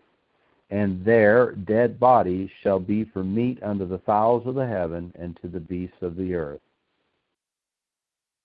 and 0.69 1.03
their 1.03 1.51
dead 1.51 1.99
bodies 1.99 2.49
shall 2.61 2.79
be 2.79 3.03
for 3.03 3.23
meat 3.23 3.61
unto 3.61 3.85
the 3.85 3.99
fowls 3.99 4.47
of 4.47 4.55
the 4.55 4.65
heaven 4.65 5.11
and 5.19 5.37
to 5.41 5.49
the 5.49 5.59
beasts 5.59 6.01
of 6.01 6.15
the 6.15 6.33
earth. 6.33 6.61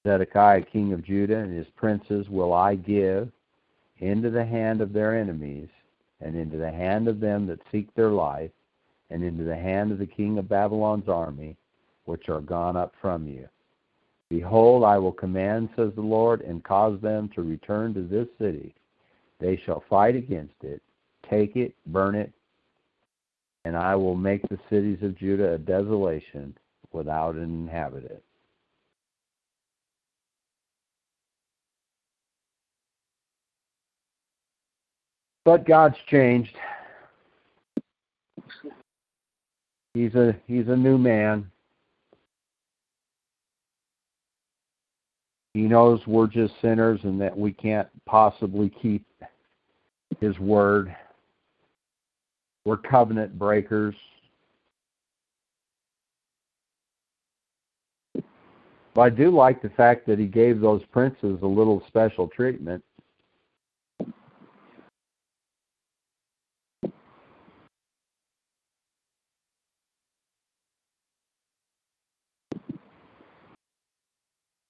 Zedekiah 0.06 0.62
king 0.62 0.92
of 0.92 1.04
Judah 1.04 1.38
and 1.38 1.56
his 1.56 1.66
princes 1.76 2.28
will 2.28 2.52
I 2.52 2.74
give 2.74 3.30
into 3.98 4.30
the 4.30 4.44
hand 4.44 4.80
of 4.80 4.92
their 4.92 5.16
enemies, 5.16 5.68
and 6.20 6.36
into 6.36 6.56
the 6.56 6.70
hand 6.70 7.06
of 7.06 7.20
them 7.20 7.46
that 7.46 7.60
seek 7.70 7.94
their 7.94 8.10
life, 8.10 8.50
and 9.10 9.24
into 9.24 9.44
the 9.44 9.56
hand 9.56 9.92
of 9.92 9.98
the 9.98 10.06
king 10.06 10.38
of 10.38 10.48
Babylon's 10.48 11.08
army, 11.08 11.56
which 12.04 12.28
are 12.28 12.40
gone 12.40 12.76
up 12.76 12.92
from 13.00 13.26
you. 13.26 13.48
Behold, 14.30 14.84
I 14.84 14.98
will 14.98 15.12
command, 15.12 15.70
says 15.74 15.92
the 15.94 16.02
Lord, 16.02 16.42
and 16.42 16.62
cause 16.62 17.00
them 17.00 17.30
to 17.34 17.42
return 17.42 17.94
to 17.94 18.02
this 18.02 18.28
city. 18.38 18.74
They 19.40 19.60
shall 19.64 19.84
fight 19.88 20.16
against 20.16 20.62
it, 20.62 20.82
take 21.28 21.56
it, 21.56 21.74
burn 21.86 22.14
it, 22.14 22.32
and 23.64 23.76
I 23.76 23.94
will 23.94 24.14
make 24.14 24.42
the 24.48 24.58
cities 24.68 24.98
of 25.02 25.16
Judah 25.16 25.54
a 25.54 25.58
desolation 25.58 26.56
without 26.92 27.36
an 27.36 27.44
inhabitant. 27.44 28.22
But 35.44 35.66
God's 35.66 35.96
changed. 36.10 36.54
He's 39.98 40.14
a 40.14 40.32
he's 40.46 40.68
a 40.68 40.76
new 40.76 40.96
man. 40.96 41.50
He 45.54 45.62
knows 45.62 45.98
we're 46.06 46.28
just 46.28 46.54
sinners 46.62 47.00
and 47.02 47.20
that 47.20 47.36
we 47.36 47.50
can't 47.50 47.88
possibly 48.06 48.70
keep 48.80 49.04
his 50.20 50.38
word. 50.38 50.94
We're 52.64 52.76
covenant 52.76 53.36
breakers. 53.36 53.96
But 58.14 59.00
I 59.00 59.10
do 59.10 59.32
like 59.32 59.60
the 59.62 59.70
fact 59.70 60.06
that 60.06 60.20
he 60.20 60.26
gave 60.26 60.60
those 60.60 60.84
princes 60.92 61.40
a 61.42 61.46
little 61.46 61.82
special 61.88 62.28
treatment. 62.28 62.84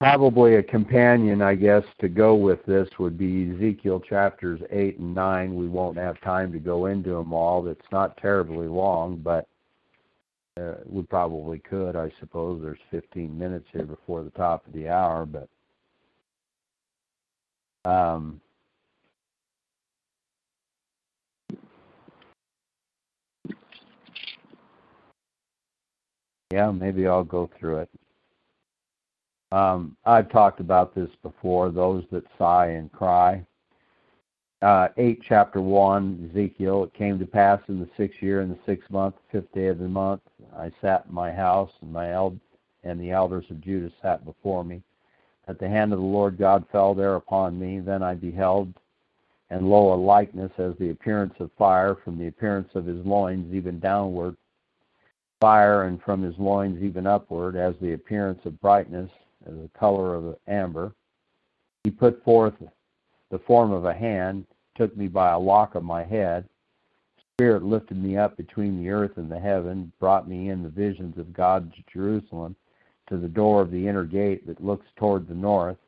Probably 0.01 0.57
a 0.57 0.63
companion, 0.63 1.43
I 1.43 1.55
guess, 1.57 1.83
to 2.01 2.09
go 2.09 2.35
with 2.35 2.65
this 2.67 2.89
would 2.99 3.19
be 3.19 3.51
Ezekiel 3.51 4.01
chapters 4.01 4.61
8 4.71 4.99
and 4.99 5.15
9. 5.15 5.57
We 5.57 5.69
won't 5.69 5.99
have 5.99 6.21
time 6.21 6.53
to 6.53 6.59
go 6.59 6.87
into 6.87 7.11
them 7.11 7.33
all. 7.33 7.67
It's 7.67 7.81
not 7.91 8.17
terribly 8.17 8.69
long, 8.69 9.17
but 9.17 9.49
uh, 10.59 10.75
we 10.87 11.03
probably 11.03 11.59
could, 11.59 11.97
I 11.97 12.13
suppose. 12.21 12.63
There's 12.63 12.79
15 12.91 13.37
minutes 13.37 13.67
here 13.73 13.85
before 13.85 14.23
the 14.23 14.31
top 14.31 14.67
of 14.67 14.73
the 14.73 14.89
hour, 14.89 15.27
but 15.27 15.49
um, 17.85 18.41
yeah, 26.53 26.71
maybe 26.71 27.07
I'll 27.09 27.25
go 27.25 27.51
through 27.59 27.79
it. 27.79 27.91
Um, 29.51 29.97
I've 30.05 30.31
talked 30.31 30.61
about 30.61 30.95
this 30.95 31.11
before, 31.23 31.71
those 31.71 32.05
that 32.13 32.25
sigh 32.37 32.69
and 32.69 32.93
cry. 32.93 33.45
Uh, 34.61 34.89
8, 34.97 35.23
chapter 35.27 35.61
1, 35.61 36.31
Ezekiel, 36.31 36.85
it 36.85 36.93
came 36.93 37.19
to 37.19 37.27
pass 37.27 37.61
in 37.69 37.79
the 37.79 37.89
sixth 37.97 38.21
year, 38.21 38.41
in 38.43 38.49
the 38.49 38.59
sixth 38.67 38.91
month, 38.91 39.15
fifth 39.31 39.51
day 39.53 39.69
of 39.69 39.79
the 39.79 39.89
month, 39.89 40.21
I 40.57 40.73
sat 40.81 41.07
in 41.09 41.15
my 41.15 41.31
house, 41.33 41.71
and 41.81 41.93
my 41.93 42.13
eld- 42.13 42.41
and 42.83 43.01
the 43.01 43.11
elders 43.11 43.45
of 43.51 43.61
Judah 43.61 43.93
sat 44.03 44.25
before 44.25 44.65
me. 44.65 44.83
That 45.47 45.59
the 45.59 45.69
hand 45.69 45.93
of 45.93 45.99
the 45.99 46.05
Lord 46.05 46.37
God 46.37 46.67
fell 46.71 46.93
there 46.93 47.15
upon 47.15 47.59
me. 47.59 47.81
Then 47.81 48.03
I 48.03 48.15
beheld, 48.15 48.73
and 49.51 49.71
lo, 49.71 49.95
a 49.95 49.97
likeness 49.97 50.53
as 50.59 50.75
the 50.77 50.91
appearance 50.91 51.35
of 51.39 51.51
fire, 51.53 51.95
from 51.95 52.19
the 52.19 52.27
appearance 52.27 52.69
of 52.75 52.85
his 52.85 53.05
loins 53.07 53.55
even 53.55 53.79
downward, 53.79 54.37
fire, 55.41 55.85
and 55.85 56.03
from 56.03 56.23
his 56.23 56.37
loins 56.39 56.83
even 56.83 57.07
upward, 57.07 57.57
as 57.57 57.75
the 57.81 57.93
appearance 57.93 58.45
of 58.45 58.61
brightness, 58.61 59.11
the 59.45 59.71
color 59.79 60.15
of 60.15 60.37
amber. 60.47 60.93
He 61.85 61.91
put 61.91 62.23
forth 62.25 62.55
the 63.31 63.39
form 63.41 63.73
of 63.73 63.85
a 63.85 63.95
hand, 63.95 64.47
took 64.77 64.97
me 64.97 65.09
by 65.09 65.33
a 65.33 65.39
lock 65.39 65.75
of 65.75 65.85
my 65.85 66.05
head. 66.05 66.49
Spirit 67.35 67.63
lifted 67.63 68.03
me 68.03 68.17
up 68.17 68.37
between 68.37 68.83
the 68.83 68.91
earth 68.91 69.17
and 69.17 69.31
the 69.31 69.39
heaven, 69.39 69.93
brought 70.01 70.29
me 70.29 70.51
in 70.51 70.63
the 70.63 70.69
visions 70.69 71.17
of 71.19 71.33
God's 71.33 71.73
Jerusalem 71.93 72.57
to 73.09 73.17
the 73.17 73.29
door 73.29 73.63
of 73.63 73.71
the 73.71 73.87
inner 73.87 74.05
gate 74.05 74.47
that 74.47 74.65
looks 74.65 74.87
toward 74.97 75.29
the 75.29 75.35
north, 75.35 75.79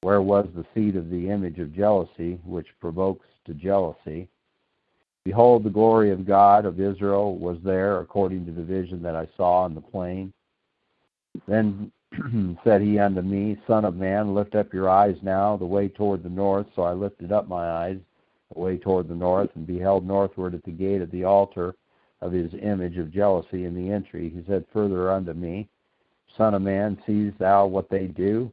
where 0.00 0.22
was 0.22 0.48
the 0.54 0.64
seat 0.74 0.96
of 0.96 1.10
the 1.10 1.28
image 1.28 1.58
of 1.58 1.74
jealousy, 1.74 2.40
which 2.44 2.66
provokes 2.80 3.26
to 3.44 3.54
jealousy. 3.54 4.28
Behold, 5.24 5.62
the 5.62 5.70
glory 5.70 6.10
of 6.10 6.26
God 6.26 6.64
of 6.64 6.80
Israel 6.80 7.36
was 7.36 7.58
there, 7.62 8.00
according 8.00 8.46
to 8.46 8.52
the 8.52 8.62
vision 8.62 9.02
that 9.02 9.14
I 9.14 9.28
saw 9.36 9.66
in 9.66 9.74
the 9.74 9.80
plain. 9.82 10.32
Then 11.46 11.92
said 12.64 12.82
he 12.82 12.98
unto 12.98 13.22
me, 13.22 13.60
Son 13.66 13.84
of 13.84 13.96
man, 13.96 14.34
lift 14.34 14.54
up 14.54 14.72
your 14.72 14.88
eyes 14.88 15.16
now 15.22 15.56
the 15.56 15.66
way 15.66 15.88
toward 15.88 16.22
the 16.22 16.28
north. 16.28 16.66
So 16.74 16.82
I 16.82 16.92
lifted 16.92 17.32
up 17.32 17.48
my 17.48 17.70
eyes 17.70 17.98
the 18.52 18.60
way 18.60 18.78
toward 18.78 19.08
the 19.08 19.14
north, 19.14 19.50
and 19.54 19.66
beheld 19.66 20.06
northward 20.06 20.54
at 20.54 20.64
the 20.64 20.72
gate 20.72 21.02
of 21.02 21.10
the 21.12 21.24
altar 21.24 21.74
of 22.20 22.32
his 22.32 22.52
image 22.60 22.98
of 22.98 23.12
jealousy 23.12 23.64
in 23.64 23.74
the 23.74 23.92
entry. 23.92 24.28
He 24.28 24.42
said 24.46 24.64
further 24.72 25.10
unto 25.10 25.32
me, 25.32 25.68
Son 26.36 26.54
of 26.54 26.62
man, 26.62 27.00
seest 27.06 27.38
thou 27.38 27.66
what 27.66 27.88
they 27.88 28.06
do? 28.06 28.52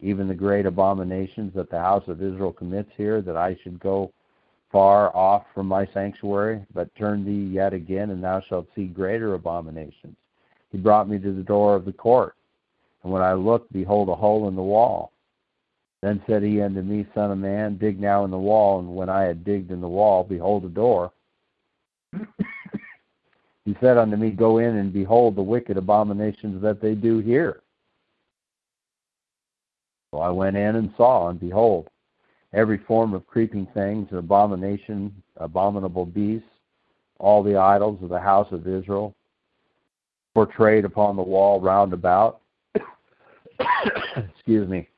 Even 0.00 0.28
the 0.28 0.34
great 0.34 0.66
abominations 0.66 1.54
that 1.54 1.70
the 1.70 1.78
house 1.78 2.06
of 2.08 2.22
Israel 2.22 2.52
commits 2.52 2.90
here, 2.96 3.22
that 3.22 3.36
I 3.36 3.56
should 3.62 3.78
go 3.80 4.12
far 4.70 5.14
off 5.16 5.44
from 5.54 5.66
my 5.66 5.86
sanctuary, 5.92 6.64
but 6.74 6.94
turn 6.94 7.24
thee 7.24 7.54
yet 7.54 7.72
again, 7.72 8.10
and 8.10 8.22
thou 8.22 8.40
shalt 8.40 8.68
see 8.74 8.86
greater 8.86 9.34
abominations. 9.34 10.16
He 10.70 10.78
brought 10.78 11.08
me 11.08 11.18
to 11.18 11.32
the 11.32 11.42
door 11.42 11.74
of 11.74 11.84
the 11.84 11.92
court, 11.92 12.34
and 13.02 13.12
when 13.12 13.22
I 13.22 13.32
looked, 13.32 13.72
behold, 13.72 14.08
a 14.08 14.14
hole 14.14 14.48
in 14.48 14.56
the 14.56 14.62
wall. 14.62 15.12
Then 16.02 16.22
said 16.26 16.42
he 16.42 16.60
unto 16.60 16.82
me, 16.82 17.06
Son 17.14 17.30
of 17.30 17.38
man, 17.38 17.76
dig 17.76 18.00
now 18.00 18.24
in 18.24 18.30
the 18.30 18.38
wall. 18.38 18.80
And 18.80 18.94
when 18.94 19.08
I 19.08 19.22
had 19.22 19.44
digged 19.44 19.70
in 19.70 19.80
the 19.80 19.88
wall, 19.88 20.24
behold, 20.24 20.64
a 20.64 20.68
door. 20.68 21.12
he 23.64 23.76
said 23.80 23.96
unto 23.96 24.16
me, 24.16 24.30
Go 24.30 24.58
in 24.58 24.76
and 24.76 24.92
behold 24.92 25.36
the 25.36 25.42
wicked 25.42 25.76
abominations 25.76 26.60
that 26.62 26.80
they 26.80 26.94
do 26.94 27.18
here. 27.18 27.62
So 30.10 30.18
I 30.18 30.30
went 30.30 30.56
in 30.56 30.76
and 30.76 30.92
saw, 30.96 31.28
and 31.28 31.40
behold, 31.40 31.88
every 32.52 32.78
form 32.78 33.14
of 33.14 33.26
creeping 33.26 33.66
things, 33.72 34.08
an 34.10 34.18
abomination, 34.18 35.14
abominable 35.36 36.04
beasts, 36.04 36.46
all 37.18 37.42
the 37.42 37.56
idols 37.56 38.02
of 38.02 38.10
the 38.10 38.20
house 38.20 38.50
of 38.52 38.66
Israel, 38.66 39.14
portrayed 40.34 40.84
upon 40.84 41.16
the 41.16 41.22
wall 41.22 41.60
round 41.60 41.92
about. 41.92 42.41
Excuse 44.16 44.68
me. 44.68 44.88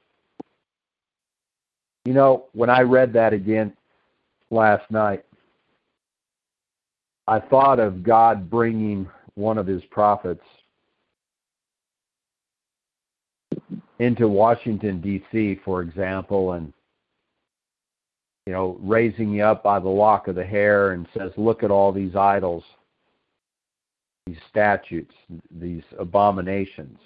You 2.04 2.12
know, 2.12 2.46
when 2.52 2.68
I 2.68 2.80
read 2.82 3.12
that 3.14 3.32
again 3.32 3.72
last 4.50 4.90
night, 4.90 5.24
I 7.26 7.40
thought 7.40 7.80
of 7.80 8.02
God 8.02 8.50
bringing 8.50 9.08
one 9.34 9.56
of 9.56 9.66
his 9.66 9.82
prophets 9.90 10.44
into 13.98 14.28
Washington, 14.28 15.00
D.C., 15.00 15.60
for 15.64 15.80
example, 15.80 16.52
and 16.52 16.72
you 18.46 18.52
know, 18.52 18.78
raising 18.82 19.30
you 19.30 19.42
up 19.42 19.62
by 19.62 19.78
the 19.78 19.88
lock 19.88 20.28
of 20.28 20.34
the 20.34 20.44
hair 20.44 20.92
and 20.92 21.06
says, 21.16 21.32
Look 21.36 21.62
at 21.62 21.70
all 21.70 21.92
these 21.92 22.14
idols, 22.14 22.62
these 24.26 24.36
statutes, 24.50 25.14
these 25.50 25.82
abominations. 25.98 26.98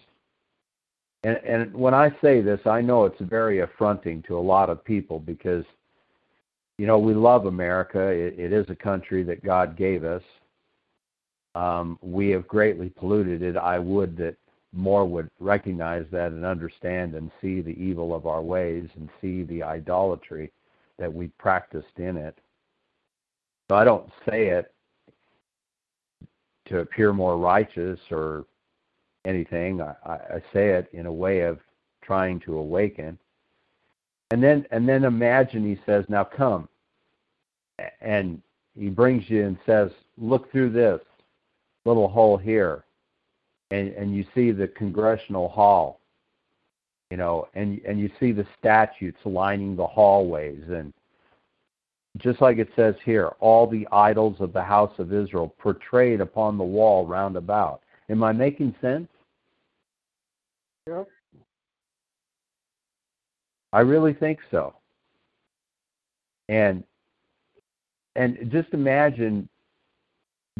And, 1.24 1.36
and 1.38 1.74
when 1.74 1.94
I 1.94 2.10
say 2.22 2.40
this, 2.40 2.60
I 2.64 2.80
know 2.80 3.04
it's 3.04 3.20
very 3.20 3.60
affronting 3.60 4.22
to 4.28 4.38
a 4.38 4.40
lot 4.40 4.70
of 4.70 4.84
people 4.84 5.18
because, 5.18 5.64
you 6.78 6.86
know, 6.86 6.98
we 6.98 7.14
love 7.14 7.46
America. 7.46 8.00
It, 8.00 8.38
it 8.38 8.52
is 8.52 8.66
a 8.68 8.76
country 8.76 9.22
that 9.24 9.44
God 9.44 9.76
gave 9.76 10.04
us. 10.04 10.22
Um, 11.54 11.98
we 12.02 12.28
have 12.30 12.46
greatly 12.46 12.90
polluted 12.90 13.42
it. 13.42 13.56
I 13.56 13.78
would 13.78 14.16
that 14.18 14.36
more 14.72 15.04
would 15.06 15.28
recognize 15.40 16.04
that 16.12 16.32
and 16.32 16.44
understand 16.44 17.14
and 17.14 17.30
see 17.40 17.62
the 17.62 17.70
evil 17.70 18.14
of 18.14 18.26
our 18.26 18.42
ways 18.42 18.88
and 18.96 19.08
see 19.20 19.42
the 19.44 19.62
idolatry 19.62 20.52
that 20.98 21.12
we 21.12 21.28
practiced 21.38 21.98
in 21.98 22.16
it. 22.16 22.38
So 23.70 23.76
I 23.76 23.84
don't 23.84 24.08
say 24.28 24.48
it 24.48 24.72
to 26.66 26.80
appear 26.80 27.12
more 27.12 27.38
righteous 27.38 27.98
or 28.10 28.44
anything. 29.28 29.80
I, 29.80 29.94
I 30.06 30.42
say 30.52 30.70
it 30.70 30.88
in 30.92 31.06
a 31.06 31.12
way 31.12 31.40
of 31.40 31.58
trying 32.02 32.40
to 32.40 32.58
awaken. 32.58 33.18
And 34.30 34.42
then 34.42 34.66
and 34.70 34.88
then 34.88 35.04
imagine 35.04 35.64
he 35.64 35.80
says, 35.86 36.04
Now 36.08 36.24
come. 36.24 36.68
And 38.00 38.42
he 38.78 38.88
brings 38.88 39.28
you 39.28 39.46
and 39.46 39.58
says, 39.64 39.90
Look 40.16 40.50
through 40.50 40.70
this 40.70 41.00
little 41.84 42.08
hole 42.08 42.36
here. 42.36 42.84
And 43.70 43.88
and 43.90 44.14
you 44.14 44.24
see 44.34 44.50
the 44.50 44.68
congressional 44.68 45.48
hall 45.48 45.98
you 47.10 47.16
know, 47.16 47.48
and 47.54 47.80
and 47.86 47.98
you 47.98 48.10
see 48.20 48.32
the 48.32 48.46
statutes 48.58 49.18
lining 49.24 49.76
the 49.76 49.86
hallways, 49.86 50.62
and 50.68 50.92
just 52.18 52.40
like 52.40 52.58
it 52.58 52.68
says 52.76 52.94
here, 53.04 53.28
all 53.40 53.66
the 53.66 53.88
idols 53.92 54.36
of 54.40 54.52
the 54.52 54.62
house 54.62 54.92
of 54.98 55.12
Israel 55.12 55.54
portrayed 55.58 56.20
upon 56.20 56.58
the 56.58 56.64
wall 56.64 57.06
round 57.06 57.36
about. 57.36 57.82
Am 58.10 58.22
I 58.22 58.32
making 58.32 58.74
sense? 58.80 59.08
Yep. 60.88 61.08
I 63.72 63.80
really 63.80 64.14
think 64.14 64.38
so. 64.50 64.74
And 66.48 66.82
and 68.16 68.50
just 68.50 68.72
imagine 68.72 69.48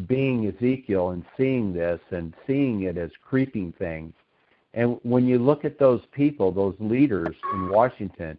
being 0.06 0.46
Ezekiel 0.46 1.10
and 1.10 1.24
seeing 1.36 1.72
this 1.72 2.00
and 2.10 2.34
seeing 2.46 2.82
it 2.82 2.96
as 2.98 3.10
creeping 3.24 3.72
things 3.78 4.12
and 4.74 4.98
when 5.02 5.26
you 5.26 5.38
look 5.38 5.64
at 5.64 5.78
those 5.78 6.02
people, 6.12 6.52
those 6.52 6.76
leaders 6.78 7.34
in 7.52 7.68
Washington, 7.68 8.38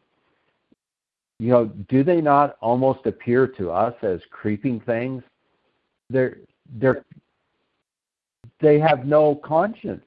you 1.40 1.50
know, 1.50 1.66
do 1.88 2.04
they 2.04 2.22
not 2.22 2.58
almost 2.62 3.06
appear 3.06 3.48
to 3.48 3.72
us 3.72 3.94
as 4.04 4.20
creeping 4.30 4.80
things? 4.82 5.24
They're 6.10 6.38
they're 6.76 7.04
they 8.62 8.80
have 8.80 9.06
no 9.06 9.36
conscience. 9.36 10.04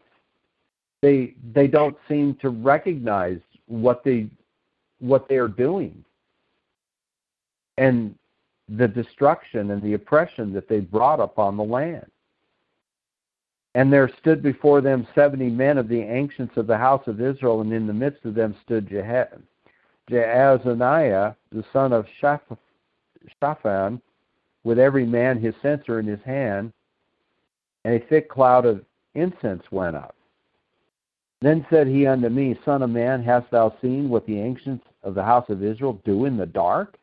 They 1.02 1.34
they 1.52 1.66
don't 1.66 1.96
seem 2.08 2.36
to 2.36 2.48
recognize 2.50 3.40
what 3.66 4.02
they 4.04 4.28
what 5.00 5.28
they 5.28 5.36
are 5.36 5.48
doing. 5.48 6.04
And 7.76 8.14
the 8.68 8.88
destruction 8.88 9.72
and 9.72 9.82
the 9.82 9.94
oppression 9.94 10.52
that 10.52 10.68
they 10.68 10.80
brought 10.80 11.20
upon 11.20 11.56
the 11.56 11.64
land. 11.64 12.06
And 13.74 13.92
there 13.92 14.10
stood 14.20 14.42
before 14.42 14.80
them 14.80 15.06
seventy 15.14 15.50
men 15.50 15.76
of 15.76 15.88
the 15.88 16.00
ancients 16.00 16.56
of 16.56 16.66
the 16.66 16.78
house 16.78 17.06
of 17.06 17.20
Israel, 17.20 17.62
and 17.62 17.72
in 17.72 17.86
the 17.86 17.92
midst 17.92 18.24
of 18.24 18.34
them 18.34 18.54
stood 18.62 18.88
Jaazaniah, 20.08 21.34
the 21.50 21.64
son 21.72 21.92
of 21.92 22.06
Shaphan, 23.40 24.00
with 24.64 24.78
every 24.78 25.06
man 25.06 25.38
his 25.40 25.54
censer 25.62 25.98
in 26.00 26.06
his 26.06 26.20
hand, 26.22 26.72
and 27.84 27.94
a 27.94 28.06
thick 28.06 28.28
cloud 28.28 28.66
of 28.66 28.84
incense 29.14 29.62
went 29.70 29.96
up. 29.96 30.14
Then 31.42 31.66
said 31.68 31.88
he 31.88 32.06
unto 32.06 32.28
me, 32.28 32.56
Son 32.64 32.82
of 32.82 32.90
man, 32.90 33.20
hast 33.24 33.50
thou 33.50 33.74
seen 33.82 34.08
what 34.08 34.24
the 34.26 34.38
ancients 34.38 34.86
of 35.02 35.16
the 35.16 35.24
house 35.24 35.50
of 35.50 35.64
Israel 35.64 36.00
do 36.04 36.24
in 36.24 36.36
the 36.36 36.46
dark? 36.46 36.96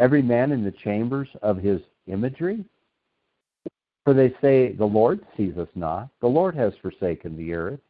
Every 0.00 0.22
man 0.22 0.50
in 0.50 0.64
the 0.64 0.72
chambers 0.72 1.28
of 1.42 1.58
his 1.58 1.82
imagery? 2.06 2.64
For 4.04 4.14
they 4.14 4.34
say, 4.40 4.72
The 4.72 4.86
Lord 4.86 5.20
sees 5.36 5.58
us 5.58 5.68
not. 5.74 6.08
The 6.20 6.26
Lord 6.26 6.54
has 6.54 6.72
forsaken 6.80 7.36
the 7.36 7.52
earth. 7.52 7.80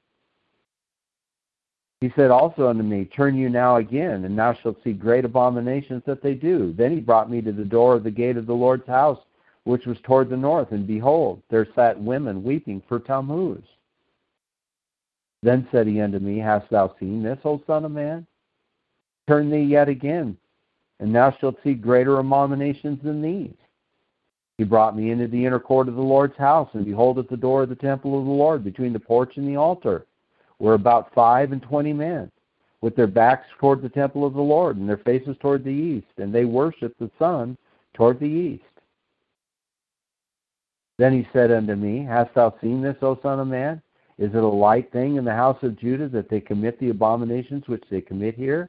He 2.01 2.13
said 2.17 2.33
also 2.33 2.67
unto 2.67 2.83
me, 2.83 3.05
Turn 3.05 3.37
you 3.37 3.49
now 3.49 3.77
again, 3.77 4.25
and 4.25 4.37
thou 4.37 4.55
shalt 4.55 4.83
see 4.83 4.93
great 4.93 5.25
abominations 5.25 6.03
that 6.05 6.21
they 6.21 6.35
do. 6.35 6.73
Then 6.73 6.91
he 6.91 7.01
brought 7.01 7.31
me 7.31 7.41
to 7.43 7.53
the 7.53 7.65
door 7.65 7.95
of 7.95 8.03
the 8.03 8.11
gate 8.11 8.37
of 8.37 8.47
the 8.47 8.55
Lord's 8.55 8.89
house, 8.89 9.21
which 9.63 9.87
was 9.87 9.99
toward 10.03 10.31
the 10.31 10.37
north, 10.37 10.73
and 10.73 10.85
behold, 10.85 11.43
there 11.49 11.69
sat 11.77 12.01
women 12.01 12.43
weeping 12.43 12.83
for 12.89 12.99
Tammuz. 12.99 13.63
Then 15.43 15.67
said 15.73 15.87
he 15.87 16.01
unto 16.01 16.19
me, 16.19 16.39
Hast 16.39 16.69
thou 16.71 16.95
seen 17.01 17.23
this, 17.23 17.39
O 17.45 17.63
Son 17.67 17.85
of 17.85 17.93
Man? 17.93 18.27
Turn 19.27 19.51
thee 19.51 19.63
yet 19.63 19.89
again, 19.89 20.37
and 20.99 21.15
thou 21.15 21.31
shalt 21.31 21.57
see 21.63 21.75
greater 21.75 22.19
abominations 22.19 23.03
than 23.03 23.23
these. 23.23 23.55
He 24.59 24.65
brought 24.65 24.97
me 24.97 25.11
into 25.11 25.27
the 25.27 25.47
inner 25.47 25.59
court 25.59 25.89
of 25.89 25.95
the 25.95 26.03
Lord's 26.03 26.37
house, 26.37 26.69
and 26.75 26.85
behold, 26.85 27.19
at 27.19 27.31
the 27.31 27.37
door 27.37 27.63
of 27.63 27.71
the 27.71 27.75
temple 27.75 28.19
of 28.19 28.27
the 28.27 28.31
Lord, 28.31 28.63
between 28.63 28.93
the 28.93 29.01
porch 29.01 29.39
and 29.39 29.49
the 29.49 29.57
altar, 29.57 30.07
were 30.59 30.75
about 30.75 31.15
five 31.15 31.53
and 31.53 31.63
twenty 31.63 31.95
men, 31.95 32.31
with 32.83 32.95
their 32.95 33.07
backs 33.07 33.47
toward 33.59 33.81
the 33.81 33.89
temple 33.89 34.27
of 34.27 34.35
the 34.35 34.43
Lord, 34.43 34.77
and 34.77 34.87
their 34.87 34.99
faces 34.99 35.37
toward 35.41 35.65
the 35.65 35.71
east, 35.71 36.19
and 36.19 36.35
they 36.35 36.45
worshipped 36.45 36.99
the 36.99 37.11
sun 37.19 37.57
toward 37.95 38.21
the 38.21 38.27
east. 38.27 38.65
Then 40.99 41.15
he 41.15 41.27
said 41.33 41.51
unto 41.51 41.75
me, 41.75 42.05
Hast 42.05 42.35
thou 42.35 42.55
seen 42.61 42.83
this, 42.83 42.97
O 43.01 43.19
Son 43.23 43.41
of 43.41 43.49
Man? 43.49 43.81
Is 44.21 44.35
it 44.35 44.45
a 44.45 44.47
light 44.47 44.93
thing 44.93 45.17
in 45.17 45.25
the 45.25 45.35
house 45.35 45.57
of 45.63 45.79
Judah 45.79 46.07
that 46.11 46.29
they 46.29 46.41
commit 46.41 46.79
the 46.79 46.91
abominations 46.91 47.67
which 47.67 47.85
they 47.91 48.03
commit 48.03 48.35
here? 48.35 48.69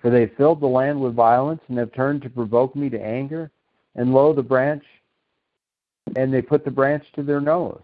For 0.00 0.10
they 0.10 0.26
filled 0.26 0.60
the 0.60 0.66
land 0.66 1.00
with 1.00 1.14
violence 1.14 1.60
and 1.68 1.78
have 1.78 1.92
turned 1.92 2.20
to 2.22 2.30
provoke 2.30 2.74
me 2.74 2.90
to 2.90 3.00
anger. 3.00 3.52
And 3.94 4.12
lo, 4.12 4.32
the 4.32 4.42
branch, 4.42 4.84
and 6.16 6.34
they 6.34 6.42
put 6.42 6.64
the 6.64 6.70
branch 6.72 7.04
to 7.14 7.22
their 7.22 7.40
nose. 7.40 7.80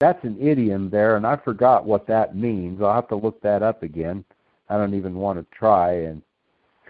That's 0.00 0.24
an 0.24 0.36
idiom 0.40 0.88
there, 0.88 1.16
and 1.16 1.26
I 1.26 1.36
forgot 1.36 1.84
what 1.84 2.06
that 2.06 2.34
means. 2.34 2.80
I'll 2.80 2.94
have 2.94 3.08
to 3.08 3.16
look 3.16 3.40
that 3.42 3.62
up 3.62 3.82
again. 3.82 4.24
I 4.70 4.78
don't 4.78 4.94
even 4.94 5.14
want 5.14 5.38
to 5.38 5.56
try 5.56 5.92
and 5.92 6.22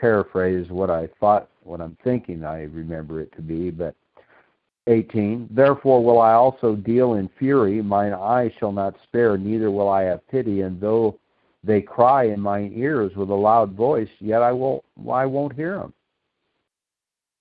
paraphrase 0.00 0.70
what 0.70 0.88
I 0.88 1.08
thought, 1.20 1.48
what 1.64 1.80
I'm 1.80 1.96
thinking 2.04 2.44
I 2.44 2.62
remember 2.62 3.20
it 3.20 3.34
to 3.36 3.42
be, 3.42 3.70
but 3.70 3.96
18 4.88 5.48
Therefore 5.50 6.04
will 6.04 6.20
I 6.20 6.32
also 6.32 6.74
deal 6.74 7.14
in 7.14 7.28
fury, 7.38 7.80
mine 7.82 8.12
eye 8.12 8.52
shall 8.58 8.72
not 8.72 8.96
spare, 9.04 9.38
neither 9.38 9.70
will 9.70 9.88
I 9.88 10.02
have 10.02 10.26
pity, 10.28 10.62
and 10.62 10.80
though 10.80 11.18
they 11.62 11.80
cry 11.80 12.24
in 12.24 12.40
mine 12.40 12.72
ears 12.74 13.14
with 13.14 13.30
a 13.30 13.34
loud 13.34 13.72
voice, 13.72 14.08
yet 14.18 14.42
I 14.42 14.52
will 14.52 14.84
I 15.08 15.26
won't 15.26 15.54
hear 15.54 15.78
them. 15.78 15.94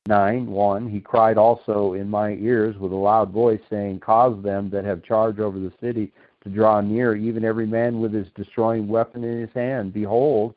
9 0.08 0.48
1 0.48 0.90
He 0.90 1.00
cried 1.00 1.38
also 1.38 1.94
in 1.94 2.10
my 2.10 2.32
ears 2.34 2.78
with 2.78 2.92
a 2.92 2.96
loud 2.96 3.32
voice, 3.32 3.62
saying, 3.70 4.00
Cause 4.00 4.42
them 4.44 4.70
that 4.72 4.86
have 4.86 5.04
charge 5.04 5.40
over 5.40 5.60
the 5.60 5.74
city 5.80 6.12
to 6.44 6.50
draw 6.50 6.82
near, 6.82 7.16
even 7.16 7.46
every 7.46 7.68
man 7.68 8.00
with 8.00 8.14
his 8.14 8.28
destroying 8.36 8.88
weapon 8.88 9.24
in 9.24 9.40
his 9.40 9.54
hand. 9.54 9.94
Behold, 9.94 10.56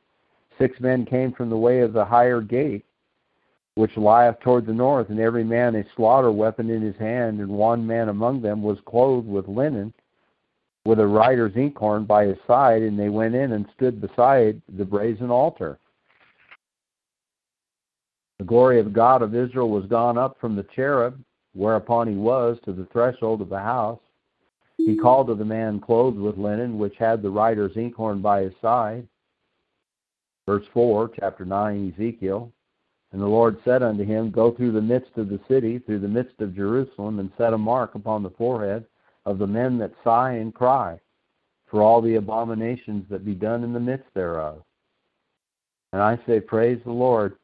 six 0.58 0.80
men 0.80 1.04
came 1.04 1.32
from 1.32 1.50
the 1.50 1.56
way 1.56 1.80
of 1.80 1.92
the 1.92 2.04
higher 2.04 2.40
gate 2.40 2.84
which 3.76 3.96
lieth 3.96 4.38
toward 4.40 4.66
the 4.66 4.72
north, 4.72 5.10
and 5.10 5.18
every 5.18 5.44
man 5.44 5.74
a 5.74 5.84
slaughter 5.96 6.30
weapon 6.30 6.70
in 6.70 6.80
his 6.80 6.96
hand, 6.96 7.40
and 7.40 7.48
one 7.48 7.84
man 7.86 8.08
among 8.08 8.40
them 8.40 8.62
was 8.62 8.78
clothed 8.86 9.26
with 9.26 9.48
linen, 9.48 9.92
with 10.84 11.00
a 11.00 11.06
writer's 11.06 11.56
inkhorn 11.56 12.04
by 12.04 12.26
his 12.26 12.38
side, 12.46 12.82
and 12.82 12.98
they 12.98 13.08
went 13.08 13.34
in 13.34 13.52
and 13.52 13.66
stood 13.74 14.00
beside 14.00 14.60
the 14.76 14.84
brazen 14.84 15.30
altar. 15.30 15.78
The 18.38 18.44
glory 18.44 18.78
of 18.78 18.92
God 18.92 19.22
of 19.22 19.34
Israel 19.34 19.70
was 19.70 19.86
gone 19.86 20.18
up 20.18 20.38
from 20.40 20.54
the 20.54 20.66
cherub, 20.74 21.18
whereupon 21.54 22.08
he 22.08 22.16
was, 22.16 22.58
to 22.64 22.72
the 22.72 22.86
threshold 22.86 23.40
of 23.40 23.48
the 23.48 23.60
house. 23.60 24.00
He 24.76 24.96
called 24.96 25.28
to 25.28 25.34
the 25.34 25.44
man 25.44 25.80
clothed 25.80 26.18
with 26.18 26.36
linen, 26.36 26.78
which 26.78 26.96
had 26.96 27.22
the 27.22 27.30
writer's 27.30 27.76
inkhorn 27.76 28.20
by 28.20 28.42
his 28.42 28.52
side. 28.60 29.06
Verse 30.46 30.64
4, 30.74 31.12
chapter 31.18 31.44
9, 31.44 31.94
Ezekiel. 31.96 32.52
And 33.14 33.22
the 33.22 33.28
Lord 33.28 33.60
said 33.64 33.84
unto 33.84 34.04
him, 34.04 34.32
Go 34.32 34.50
through 34.50 34.72
the 34.72 34.82
midst 34.82 35.16
of 35.18 35.28
the 35.28 35.38
city, 35.46 35.78
through 35.78 36.00
the 36.00 36.08
midst 36.08 36.40
of 36.40 36.56
Jerusalem, 36.56 37.20
and 37.20 37.30
set 37.38 37.52
a 37.52 37.58
mark 37.58 37.94
upon 37.94 38.24
the 38.24 38.30
forehead 38.30 38.84
of 39.24 39.38
the 39.38 39.46
men 39.46 39.78
that 39.78 39.92
sigh 40.02 40.32
and 40.32 40.52
cry, 40.52 40.98
for 41.68 41.80
all 41.80 42.02
the 42.02 42.16
abominations 42.16 43.04
that 43.08 43.24
be 43.24 43.34
done 43.36 43.62
in 43.62 43.72
the 43.72 43.78
midst 43.78 44.12
thereof. 44.14 44.64
And 45.92 46.02
I 46.02 46.18
say, 46.26 46.40
Praise 46.40 46.80
the 46.84 46.90
Lord. 46.90 47.36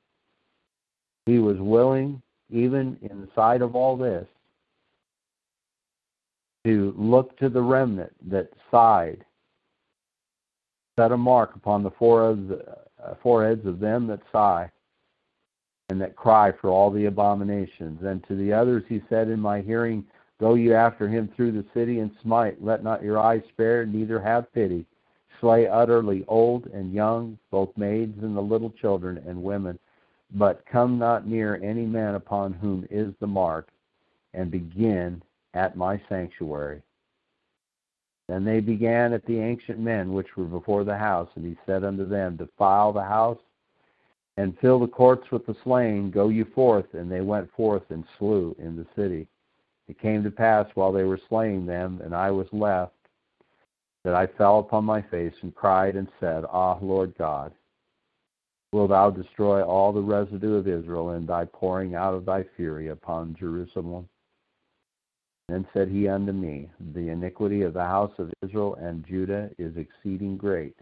He 1.26 1.38
was 1.38 1.58
willing, 1.60 2.20
even 2.50 2.98
in 3.02 3.20
the 3.20 3.28
sight 3.36 3.62
of 3.62 3.76
all 3.76 3.96
this, 3.96 4.26
to 6.64 6.92
look 6.98 7.38
to 7.38 7.48
the 7.48 7.62
remnant 7.62 8.12
that 8.28 8.50
sighed, 8.72 9.24
set 10.98 11.12
a 11.12 11.16
mark 11.16 11.54
upon 11.54 11.84
the 11.84 11.90
uh, 11.90 13.14
foreheads 13.22 13.64
of 13.66 13.78
them 13.78 14.08
that 14.08 14.20
sigh 14.32 14.68
and 15.90 16.00
that 16.00 16.14
cry 16.14 16.52
for 16.52 16.70
all 16.70 16.88
the 16.88 17.06
abominations. 17.06 18.00
And 18.04 18.24
to 18.28 18.36
the 18.36 18.52
others 18.52 18.84
he 18.88 19.02
said 19.08 19.28
in 19.28 19.40
my 19.40 19.60
hearing, 19.60 20.04
Go 20.38 20.54
you 20.54 20.72
after 20.72 21.08
him 21.08 21.28
through 21.34 21.50
the 21.52 21.66
city 21.74 21.98
and 21.98 22.12
smite, 22.22 22.62
let 22.62 22.84
not 22.84 23.02
your 23.02 23.18
eyes 23.18 23.42
spare, 23.50 23.84
neither 23.84 24.20
have 24.20 24.52
pity. 24.54 24.86
Slay 25.40 25.66
utterly 25.66 26.24
old 26.28 26.66
and 26.66 26.92
young, 26.92 27.36
both 27.50 27.76
maids 27.76 28.22
and 28.22 28.36
the 28.36 28.40
little 28.40 28.70
children 28.70 29.20
and 29.26 29.42
women, 29.42 29.78
but 30.34 30.64
come 30.64 30.96
not 30.96 31.26
near 31.26 31.56
any 31.56 31.86
man 31.86 32.14
upon 32.14 32.52
whom 32.52 32.86
is 32.88 33.12
the 33.18 33.26
mark, 33.26 33.68
and 34.32 34.50
begin 34.50 35.20
at 35.54 35.76
my 35.76 36.00
sanctuary. 36.08 36.82
Then 38.28 38.44
they 38.44 38.60
began 38.60 39.12
at 39.12 39.26
the 39.26 39.40
ancient 39.40 39.80
men 39.80 40.12
which 40.12 40.36
were 40.36 40.44
before 40.44 40.84
the 40.84 40.96
house, 40.96 41.28
and 41.34 41.44
he 41.44 41.56
said 41.66 41.82
unto 41.82 42.06
them, 42.06 42.36
Defile 42.36 42.92
the 42.92 43.02
house 43.02 43.40
and 44.36 44.58
fill 44.58 44.78
the 44.78 44.86
courts 44.86 45.30
with 45.30 45.46
the 45.46 45.56
slain, 45.64 46.10
go 46.10 46.28
you 46.28 46.44
forth. 46.54 46.94
And 46.94 47.10
they 47.10 47.20
went 47.20 47.50
forth 47.52 47.82
and 47.90 48.04
slew 48.18 48.54
in 48.58 48.76
the 48.76 48.86
city. 48.96 49.26
It 49.88 49.98
came 49.98 50.22
to 50.22 50.30
pass 50.30 50.66
while 50.74 50.92
they 50.92 51.02
were 51.02 51.20
slaying 51.28 51.66
them, 51.66 52.00
and 52.04 52.14
I 52.14 52.30
was 52.30 52.46
left, 52.52 52.94
that 54.04 54.14
I 54.14 54.26
fell 54.26 54.60
upon 54.60 54.84
my 54.84 55.02
face 55.02 55.34
and 55.42 55.54
cried 55.54 55.96
and 55.96 56.08
said, 56.20 56.44
Ah, 56.48 56.78
Lord 56.80 57.12
God, 57.18 57.52
wilt 58.72 58.90
thou 58.90 59.10
destroy 59.10 59.62
all 59.62 59.92
the 59.92 60.00
residue 60.00 60.54
of 60.54 60.68
Israel 60.68 61.10
in 61.10 61.26
thy 61.26 61.44
pouring 61.44 61.94
out 61.94 62.14
of 62.14 62.24
thy 62.24 62.44
fury 62.56 62.88
upon 62.88 63.36
Jerusalem? 63.38 64.08
Then 65.48 65.66
said 65.74 65.88
he 65.88 66.06
unto 66.06 66.32
me, 66.32 66.70
The 66.94 67.08
iniquity 67.08 67.62
of 67.62 67.74
the 67.74 67.84
house 67.84 68.12
of 68.18 68.32
Israel 68.42 68.76
and 68.76 69.04
Judah 69.04 69.50
is 69.58 69.76
exceeding 69.76 70.36
great, 70.36 70.76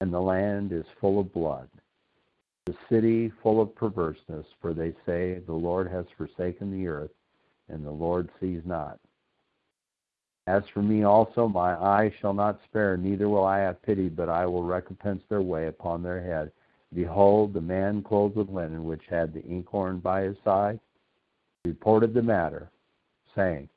and 0.00 0.12
the 0.12 0.20
land 0.20 0.72
is 0.72 0.86
full 0.98 1.20
of 1.20 1.32
blood 1.34 1.68
the 2.68 2.76
city 2.94 3.32
full 3.42 3.62
of 3.62 3.74
perverseness, 3.74 4.44
for 4.60 4.74
they 4.74 4.90
say, 5.06 5.40
The 5.46 5.54
Lord 5.54 5.90
has 5.90 6.04
forsaken 6.18 6.70
the 6.70 6.86
earth, 6.86 7.12
and 7.70 7.84
the 7.84 7.90
Lord 7.90 8.28
sees 8.40 8.60
not. 8.66 8.98
As 10.46 10.62
for 10.74 10.82
me 10.82 11.02
also, 11.02 11.48
my 11.48 11.72
eye 11.74 12.12
shall 12.20 12.34
not 12.34 12.60
spare, 12.68 12.98
neither 12.98 13.28
will 13.30 13.44
I 13.44 13.60
have 13.60 13.80
pity, 13.80 14.10
but 14.10 14.28
I 14.28 14.44
will 14.44 14.64
recompense 14.64 15.22
their 15.28 15.40
way 15.40 15.68
upon 15.68 16.02
their 16.02 16.22
head. 16.22 16.52
Behold, 16.94 17.54
the 17.54 17.60
man 17.60 18.02
clothed 18.02 18.36
with 18.36 18.50
linen, 18.50 18.84
which 18.84 19.02
had 19.08 19.32
the 19.32 19.42
inkhorn 19.44 20.00
by 20.00 20.22
his 20.22 20.36
side, 20.44 20.78
reported 21.64 22.12
the 22.12 22.22
matter, 22.22 22.70
saying, 23.34 23.68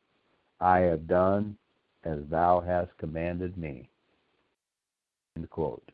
I 0.59 0.80
have 0.80 1.07
done 1.07 1.55
as 2.03 2.19
thou 2.30 2.59
hast 2.59 2.97
commanded 2.97 3.57
me. 3.57 3.89
End 5.38 5.49
quote. 5.49 5.91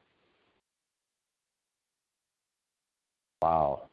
Wow. 3.42 3.84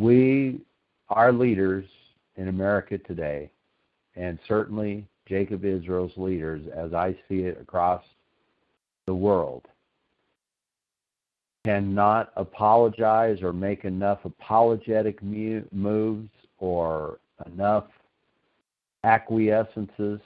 We, 0.00 0.60
our 1.08 1.32
leaders 1.32 1.86
in 2.36 2.48
America 2.48 2.98
today, 2.98 3.50
and 4.16 4.38
certainly 4.46 5.06
Jacob 5.26 5.64
Israel's 5.64 6.12
leaders, 6.16 6.62
as 6.76 6.92
I 6.92 7.16
see 7.28 7.40
it 7.40 7.58
across 7.60 8.02
the 9.06 9.14
world 9.14 9.66
cannot 11.64 12.32
apologize 12.36 13.42
or 13.42 13.52
make 13.52 13.84
enough 13.84 14.24
apologetic 14.24 15.22
moves 15.22 16.28
or 16.58 17.18
enough 17.46 17.86
acquiescences 19.02 20.20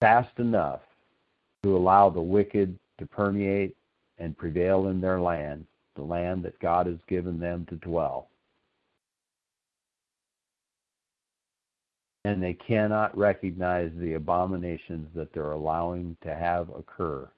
fast 0.00 0.38
enough 0.38 0.80
to 1.62 1.76
allow 1.76 2.08
the 2.08 2.20
wicked 2.20 2.78
to 2.98 3.06
permeate 3.06 3.76
and 4.18 4.36
prevail 4.36 4.88
in 4.88 5.00
their 5.00 5.20
land, 5.20 5.66
the 5.96 6.02
land 6.02 6.42
that 6.42 6.58
God 6.60 6.86
has 6.86 6.98
given 7.08 7.38
them 7.38 7.66
to 7.68 7.76
dwell. 7.76 8.28
And 12.26 12.42
they 12.42 12.54
cannot 12.54 13.16
recognize 13.16 13.92
the 13.98 14.14
abominations 14.14 15.06
that 15.14 15.32
they're 15.32 15.52
allowing 15.52 16.16
to 16.24 16.34
have 16.34 16.68
occur, 16.70 17.30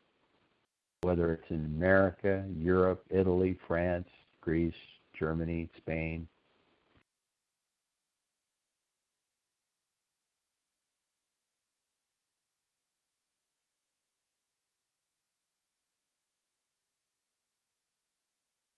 whether 1.02 1.34
it's 1.34 1.50
in 1.50 1.66
America, 1.66 2.42
Europe, 2.56 3.04
Italy, 3.10 3.58
France, 3.66 4.08
Greece, 4.40 4.72
Germany, 5.12 5.68
Spain. 5.76 6.26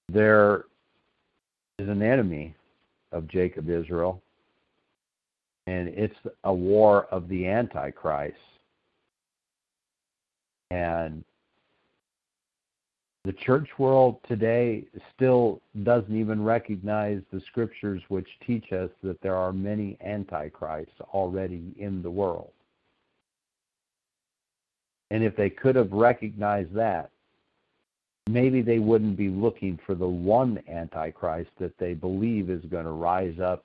There 0.09 0.65
is 1.79 1.89
an 1.89 2.03
enemy 2.03 2.57
of 3.13 3.29
Jacob 3.29 3.71
Israel 3.71 4.21
and 5.67 5.89
it's 5.89 6.17
a 6.45 6.53
war 6.53 7.07
of 7.07 7.29
the 7.29 7.47
Antichrist. 7.47 8.37
And 10.71 11.25
the 13.25 13.33
church 13.33 13.69
world 13.79 14.17
today 14.27 14.85
still 15.15 15.61
doesn't 15.83 16.17
even 16.17 16.43
recognize 16.43 17.21
the 17.33 17.41
scriptures 17.47 18.03
which 18.09 18.29
teach 18.47 18.73
us 18.73 18.91
that 19.03 19.21
there 19.21 19.37
are 19.37 19.53
many 19.53 19.99
antichrists 20.01 20.95
already 21.13 21.75
in 21.79 22.03
the 22.03 22.11
world. 22.11 22.53
And 25.11 25.23
if 25.23 25.37
they 25.37 25.51
could 25.51 25.77
have 25.77 25.93
recognized 25.93 26.73
that, 26.75 27.11
maybe 28.29 28.63
they 28.63 28.79
wouldn't 28.79 29.17
be 29.17 29.29
looking 29.29 29.79
for 29.85 29.95
the 29.95 30.09
one 30.09 30.63
Antichrist 30.69 31.51
that 31.59 31.77
they 31.79 31.95
believe 31.95 32.49
is 32.49 32.65
going 32.71 32.85
to 32.85 32.93
rise 32.93 33.39
up 33.41 33.65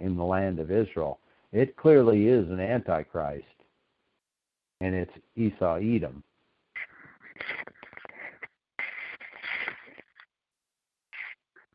in 0.00 0.16
the 0.16 0.24
land 0.24 0.60
of 0.60 0.70
Israel. 0.70 1.18
It 1.54 1.76
clearly 1.76 2.26
is 2.26 2.50
an 2.50 2.58
Antichrist, 2.58 3.46
and 4.80 4.92
it's 4.92 5.12
Esau 5.36 5.76
Edom. 5.76 6.24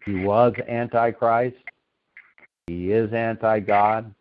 He 0.06 0.16
was 0.16 0.54
Antichrist. 0.68 1.56
He 2.68 2.92
is 2.92 3.14
anti 3.14 3.62
God. 3.62 4.14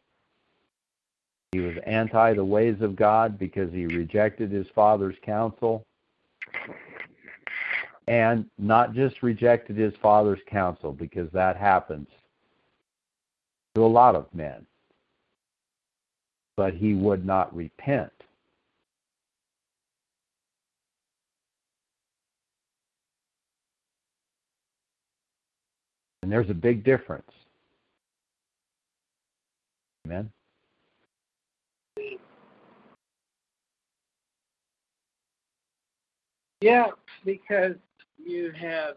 He 1.51 1.59
was 1.59 1.75
anti 1.85 2.35
the 2.35 2.45
ways 2.45 2.81
of 2.81 2.95
God 2.95 3.37
because 3.37 3.73
he 3.73 3.87
rejected 3.87 4.53
his 4.53 4.69
father's 4.77 5.17
counsel. 5.23 5.85
And 8.07 8.49
not 8.59 8.95
just 8.95 9.25
rejected 9.25 9.77
his 9.77 9.95
father's 10.01 10.41
counsel, 10.47 10.93
because 10.93 11.29
that 11.33 11.57
happens 11.57 12.07
to 13.75 13.85
a 13.85 13.87
lot 13.87 14.15
of 14.15 14.33
men, 14.33 14.68
but 16.59 16.75
he 16.75 16.93
would 16.93 17.25
not 17.25 17.55
repent. 17.55 18.11
And 26.25 26.33
there's 26.33 26.51
a 26.51 26.55
big 26.55 26.83
difference. 26.83 27.31
Amen. 30.05 30.33
Yeah, 36.61 36.89
because 37.25 37.77
you 38.17 38.51
have 38.61 38.97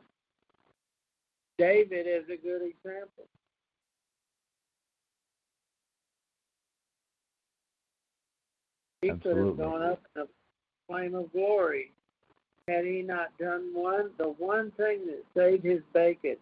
David 1.60 2.08
as 2.08 2.24
a 2.24 2.38
good 2.38 2.64
example. 2.64 3.28
He 9.02 9.10
could 9.10 9.38
have 9.38 9.58
gone 9.58 9.82
up 9.82 10.02
in 10.16 10.22
a 10.24 10.26
flame 10.88 11.16
of 11.16 11.32
glory 11.32 11.92
had 12.68 12.86
he 12.86 13.02
not 13.02 13.36
done 13.40 13.72
one, 13.74 14.12
the 14.18 14.30
one 14.30 14.72
thing 14.72 15.08
that 15.08 15.24
saved 15.36 15.64
his 15.64 15.82
bacon. 15.94 16.38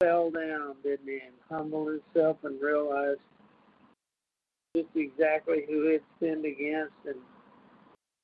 Fell 0.00 0.30
down, 0.30 0.76
didn't 0.82 1.06
he, 1.06 1.20
and 1.26 1.34
humbled 1.50 1.88
himself 1.88 2.38
and 2.44 2.60
realized 2.60 3.20
just 4.76 4.88
exactly 4.94 5.64
who 5.68 5.86
he 5.86 5.92
had 5.94 6.02
sinned 6.20 6.44
against 6.44 6.94
and 7.04 7.16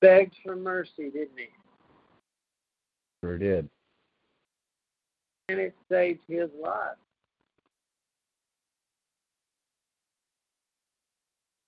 begged 0.00 0.36
for 0.44 0.54
mercy, 0.56 1.10
didn't 1.10 1.36
he? 1.36 1.48
Sure 3.22 3.38
did. 3.38 3.68
And 5.48 5.58
it 5.58 5.74
saved 5.90 6.22
his 6.28 6.48
life. 6.62 6.96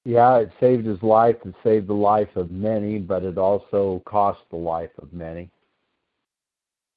Yeah, 0.06 0.38
it 0.38 0.52
saved 0.60 0.86
his 0.86 1.02
life. 1.02 1.34
It 1.44 1.54
saved 1.64 1.88
the 1.88 1.92
life 1.94 2.36
of 2.36 2.52
many, 2.52 3.00
but 3.00 3.24
it 3.24 3.36
also 3.36 4.00
cost 4.06 4.38
the 4.50 4.56
life 4.56 4.92
of 5.02 5.12
many. 5.12 5.50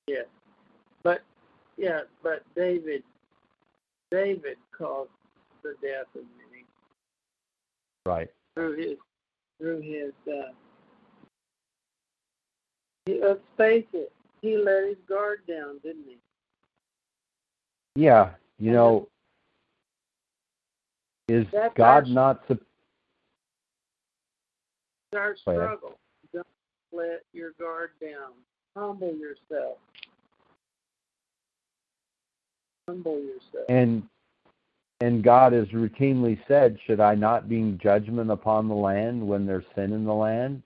Yeah, 0.06 0.26
But 1.02 1.23
yeah, 1.76 2.02
but 2.22 2.44
David 2.56 3.02
David 4.11 4.57
caused 4.72 5.10
the 5.64 5.73
death 5.81 6.06
of 6.15 6.22
many 6.38 6.65
Right. 8.06 8.30
through 8.56 8.77
his 8.77 8.98
through 9.60 9.81
his 9.81 10.14
uh 10.31 10.52
he, 13.07 13.19
let's 13.23 13.40
face 13.57 13.88
it, 13.94 14.11
he 14.44 14.56
let 14.56 14.88
his 14.88 14.98
guard 15.07 15.41
down, 15.48 15.80
didn't 15.80 16.06
he? 16.06 16.18
Yeah, 17.95 18.34
you 18.60 18.72
know, 18.72 19.07
is 21.27 21.48
God 21.76 22.07
not 22.07 22.44
sup- 22.48 22.60
It's 22.60 22.69
our 25.14 25.36
struggle. 25.38 25.98
Don't 26.34 26.45
let 26.91 27.23
your 27.34 27.52
guard 27.60 27.91
down. 28.02 28.34
Humble 28.76 29.15
yourself. 29.15 29.77
Humble 32.88 33.19
yourself. 33.19 33.65
and 33.69 34.03
and 35.02 35.23
God 35.23 35.53
has 35.53 35.68
routinely 35.69 36.38
said, 36.48 36.77
"Should 36.86 36.99
I 36.99 37.15
not 37.15 37.48
bring 37.48 37.77
judgment 37.77 38.30
upon 38.30 38.68
the 38.68 38.76
land 38.76 39.26
when 39.26 39.45
there's 39.45 39.65
sin 39.76 39.94
in 39.94 40.06
the 40.06 40.14
land?" 40.14 40.61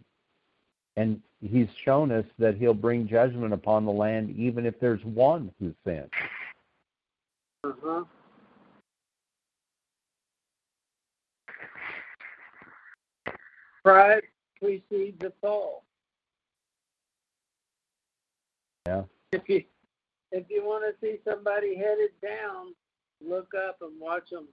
And 0.95 1.21
He's 1.41 1.69
shown 1.83 2.11
us 2.11 2.25
that 2.39 2.55
He'll 2.55 2.73
bring 2.73 3.07
judgment 3.07 3.53
upon 3.53 3.85
the 3.85 3.91
land 3.91 4.31
even 4.31 4.65
if 4.65 4.79
there's 4.79 5.03
one 5.03 5.51
who 5.59 5.73
sins. 5.85 6.09
Uh-huh. 7.63 8.03
Pride 13.83 14.23
precedes 14.63 15.19
the 15.19 15.33
fall. 15.41 15.83
Yeah. 18.87 19.03
If 19.31 19.41
you 19.47 19.63
if 20.31 20.45
you 20.49 20.63
want 20.63 20.83
to 20.85 21.05
see 21.05 21.19
somebody 21.27 21.75
headed 21.75 22.11
down, 22.21 22.73
look 23.25 23.51
up 23.67 23.77
and 23.81 23.99
watch 23.99 24.29
them 24.29 24.47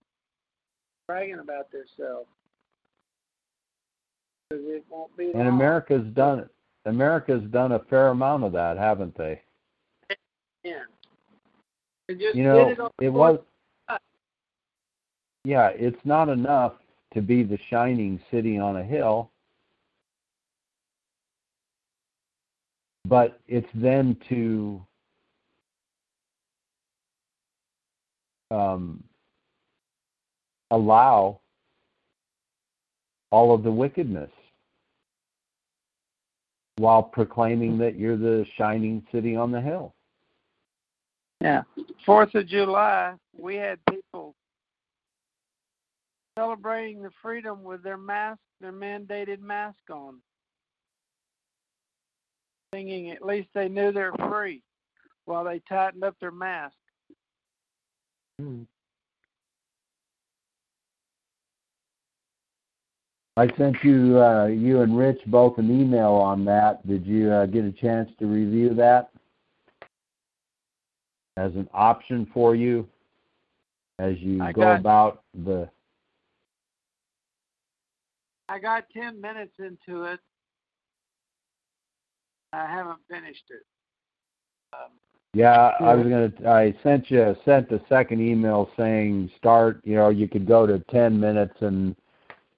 bragging 1.06 1.38
about 1.38 1.70
themselves. 1.70 2.28
Because 4.48 4.64
it 4.66 4.84
won't 4.90 5.16
be 5.16 5.26
And 5.26 5.38
long. 5.38 5.48
America's 5.48 6.06
done 6.14 6.48
America's 6.86 7.42
done 7.50 7.72
a 7.72 7.78
fair 7.78 8.08
amount 8.08 8.44
of 8.44 8.52
that, 8.52 8.76
haven't 8.76 9.16
they? 9.16 9.40
Yeah. 10.64 10.82
You 12.08 12.42
know, 12.42 12.68
it 12.68 12.78
it 13.00 13.08
was 13.08 13.38
Yeah, 15.44 15.68
it's 15.68 16.04
not 16.04 16.28
enough 16.28 16.74
to 17.14 17.22
be 17.22 17.42
the 17.42 17.58
shining 17.70 18.20
city 18.30 18.58
on 18.58 18.76
a 18.76 18.84
hill. 18.84 19.30
But 23.10 23.40
it's 23.48 23.66
then 23.74 24.16
to 24.28 24.86
um, 28.52 29.02
allow 30.70 31.40
all 33.32 33.52
of 33.52 33.64
the 33.64 33.70
wickedness 33.72 34.30
while 36.76 37.02
proclaiming 37.02 37.78
that 37.78 37.98
you're 37.98 38.16
the 38.16 38.46
shining 38.56 39.04
city 39.10 39.34
on 39.34 39.50
the 39.50 39.60
hill. 39.60 39.92
Yeah. 41.40 41.62
Fourth 42.06 42.32
of 42.36 42.46
July, 42.46 43.14
we 43.36 43.56
had 43.56 43.80
people 43.90 44.36
celebrating 46.38 47.02
the 47.02 47.10
freedom 47.20 47.64
with 47.64 47.82
their 47.82 47.96
mask, 47.96 48.38
their 48.60 48.72
mandated 48.72 49.40
mask 49.40 49.78
on. 49.90 50.18
Thinking 52.72 53.10
at 53.10 53.24
least 53.24 53.48
they 53.52 53.68
knew 53.68 53.90
they're 53.90 54.12
free 54.28 54.62
while 55.24 55.44
they 55.44 55.60
tightened 55.68 56.04
up 56.04 56.14
their 56.20 56.30
mask. 56.30 56.74
I 63.36 63.48
sent 63.56 63.76
you, 63.82 64.20
uh, 64.20 64.46
you 64.46 64.82
and 64.82 64.96
Rich 64.96 65.20
both 65.26 65.58
an 65.58 65.70
email 65.70 66.12
on 66.12 66.44
that. 66.44 66.86
Did 66.86 67.06
you 67.06 67.30
uh, 67.30 67.46
get 67.46 67.64
a 67.64 67.72
chance 67.72 68.10
to 68.18 68.26
review 68.26 68.74
that? 68.74 69.10
As 71.36 71.52
an 71.54 71.68
option 71.72 72.26
for 72.34 72.54
you 72.54 72.86
as 73.98 74.16
you 74.18 74.42
I 74.42 74.52
go 74.52 74.62
got- 74.62 74.80
about 74.80 75.22
the. 75.44 75.68
I 78.48 78.58
got 78.58 78.90
10 78.90 79.20
minutes 79.20 79.54
into 79.58 80.04
it. 80.04 80.18
I 82.52 82.66
haven't 82.66 82.98
finished 83.08 83.44
it. 83.50 83.64
Um, 84.72 84.90
Yeah, 85.34 85.72
I 85.80 85.94
was 85.94 86.06
gonna. 86.06 86.32
I 86.48 86.74
sent 86.82 87.10
you 87.10 87.36
sent 87.44 87.70
a 87.70 87.80
second 87.88 88.20
email 88.20 88.70
saying 88.76 89.30
start. 89.36 89.80
You 89.84 89.96
know, 89.96 90.08
you 90.08 90.28
could 90.28 90.46
go 90.46 90.66
to 90.66 90.80
ten 90.90 91.18
minutes 91.18 91.54
and 91.60 91.94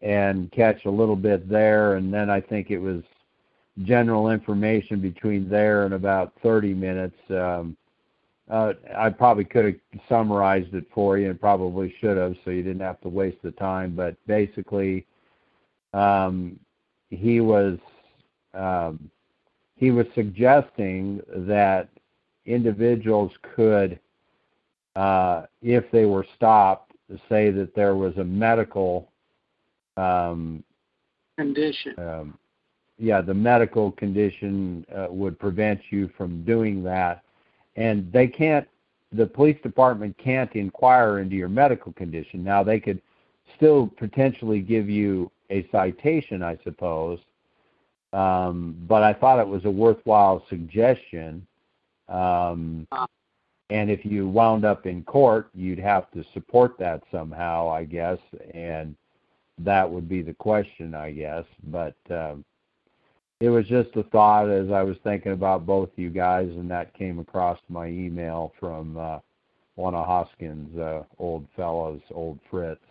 and 0.01 0.51
catch 0.53 0.85
a 0.85 0.91
little 0.91 1.17
bit 1.17 1.49
there, 1.49 1.97
and 1.97 2.13
then 2.13 2.31
I 2.31 2.41
think 2.41 2.71
it 2.71 2.79
was 2.79 3.03
general 3.85 4.31
information 4.31 5.01
between 5.01 5.49
there 5.49 5.85
and 5.85 5.95
about 5.95 6.33
thirty 6.43 6.73
minutes. 6.73 7.17
Um, 7.31 7.77
uh, 8.51 8.73
I 8.97 9.11
probably 9.11 9.45
could 9.45 9.65
have 9.65 10.01
summarized 10.09 10.75
it 10.75 10.87
for 10.95 11.19
you, 11.19 11.31
and 11.31 11.41
probably 11.41 11.95
should 12.01 12.17
have, 12.17 12.35
so 12.45 12.51
you 12.51 12.63
didn't 12.63 12.83
have 12.83 13.01
to 13.03 13.09
waste 13.09 13.41
the 13.43 13.53
time. 13.53 13.95
But 13.95 14.17
basically, 14.27 15.07
um, 15.95 16.59
he 17.11 17.41
was 17.41 17.79
um, 18.55 19.11
he 19.83 19.91
was 19.91 20.07
suggesting 20.15 21.21
that 21.29 21.89
individuals 22.47 23.33
could, 23.57 23.99
uh, 24.95 25.43
if 25.61 25.91
they 25.91 26.05
were 26.05 26.25
stopped, 26.37 26.93
say 27.29 27.51
that 27.51 27.75
there 27.75 27.97
was 27.97 28.17
a 28.17 28.23
medical 28.23 29.11
um, 29.97 30.63
condition. 31.37 31.97
um, 31.99 32.39
yeah, 32.97 33.21
the 33.21 33.35
medical 33.35 33.91
condition 33.91 34.87
uh, 34.97 35.09
would 35.11 35.37
prevent 35.41 35.81
you 35.91 36.09
from 36.17 36.45
doing 36.45 36.85
that, 36.85 37.25
and 37.75 38.11
they 38.13 38.29
can't. 38.29 38.69
The 39.11 39.27
police 39.27 39.61
department 39.65 40.17
can't 40.17 40.53
inquire 40.55 41.19
into 41.19 41.35
your 41.35 41.49
medical 41.49 41.93
condition. 41.95 42.45
Now 42.45 42.63
they 42.63 42.79
could 42.79 43.03
still 43.57 43.89
potentially 43.97 44.61
give 44.61 44.89
you 44.89 45.29
a 45.51 45.69
citation, 45.73 46.41
I 46.41 46.57
suppose. 46.63 47.19
Um, 48.13 48.77
but 48.89 49.03
I 49.03 49.13
thought 49.13 49.41
it 49.41 49.49
was 49.49 49.65
a 49.65 49.71
worthwhile 49.71 50.45
suggestion. 50.49 51.47
Um, 52.09 52.87
and 53.71 53.91
if 53.91 54.05
you 54.05 54.29
wound 54.29 54.65
up 54.65 54.87
in 54.87 55.03
court, 55.05 55.49
you'd 55.55 55.79
have 55.79 56.11
to 56.11 56.25
support 56.35 56.79
that 56.79 57.03
somehow, 57.11 57.71
I 57.71 57.85
guess, 57.85 58.19
and 58.53 58.95
that 59.59 59.91
would 59.91 60.09
be 60.09 60.21
the 60.21 60.35
question, 60.35 60.95
I 60.95 61.13
guess. 61.13 61.45
But 61.65 61.97
um, 62.11 62.45
it 63.41 63.49
was 63.49 63.67
just 63.67 63.97
a 63.97 64.03
thought 64.05 64.51
as 64.51 64.71
I 64.71 64.83
was 64.83 64.97
thinking 65.03 65.33
about 65.33 65.65
both 65.65 65.89
you 65.97 66.11
guys, 66.11 66.49
and 66.49 66.71
that 66.71 66.93
came 66.95 67.19
across 67.19 67.59
my 67.69 67.87
email 67.87 68.53
from 68.61 68.99
uh, 68.99 69.19
one 69.77 69.95
of 69.95 70.07
Hoskins' 70.07 70.79
uh, 70.79 71.05
old 71.19 71.47
fellows, 71.57 72.01
old 72.11 72.39
Fritz. 72.51 72.85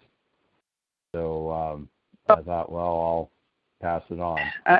So 1.14 1.52
um, 1.52 1.90
I 2.28 2.42
thought, 2.42 2.72
well, 2.72 2.84
I'll 2.84 3.30
pass 3.82 4.04
it 4.10 4.20
on. 4.20 4.40
Uh, 4.66 4.80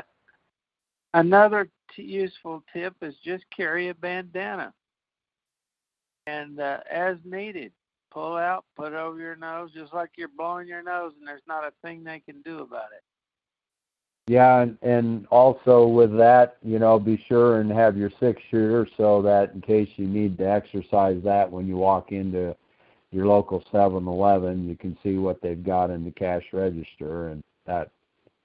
another 1.14 1.68
t- 1.94 2.02
useful 2.02 2.62
tip 2.72 2.94
is 3.02 3.14
just 3.24 3.44
carry 3.54 3.88
a 3.88 3.94
bandana, 3.94 4.72
and 6.26 6.60
uh, 6.60 6.78
as 6.90 7.16
needed, 7.24 7.72
pull 8.10 8.36
out, 8.36 8.64
put 8.76 8.92
over 8.92 9.18
your 9.18 9.36
nose, 9.36 9.70
just 9.74 9.92
like 9.92 10.10
you're 10.16 10.28
blowing 10.36 10.68
your 10.68 10.82
nose, 10.82 11.12
and 11.18 11.26
there's 11.26 11.42
not 11.46 11.64
a 11.64 11.72
thing 11.82 12.04
they 12.04 12.20
can 12.20 12.40
do 12.42 12.60
about 12.60 12.92
it. 12.96 13.02
Yeah, 14.28 14.60
and, 14.60 14.78
and 14.82 15.26
also 15.28 15.86
with 15.86 16.16
that, 16.16 16.56
you 16.62 16.78
know, 16.78 16.98
be 16.98 17.22
sure 17.28 17.60
and 17.60 17.70
have 17.72 17.96
your 17.96 18.10
six 18.20 18.40
shooter 18.50 18.86
so 18.96 19.20
that 19.22 19.52
in 19.52 19.60
case 19.60 19.88
you 19.96 20.06
need 20.06 20.38
to 20.38 20.48
exercise 20.48 21.20
that 21.24 21.50
when 21.50 21.66
you 21.66 21.76
walk 21.76 22.12
into 22.12 22.54
your 23.10 23.26
local 23.26 23.64
7-Eleven, 23.72 24.68
you 24.68 24.76
can 24.76 24.96
see 25.02 25.18
what 25.18 25.42
they've 25.42 25.64
got 25.64 25.90
in 25.90 26.04
the 26.04 26.12
cash 26.12 26.44
register, 26.52 27.28
and 27.28 27.42
that 27.66 27.90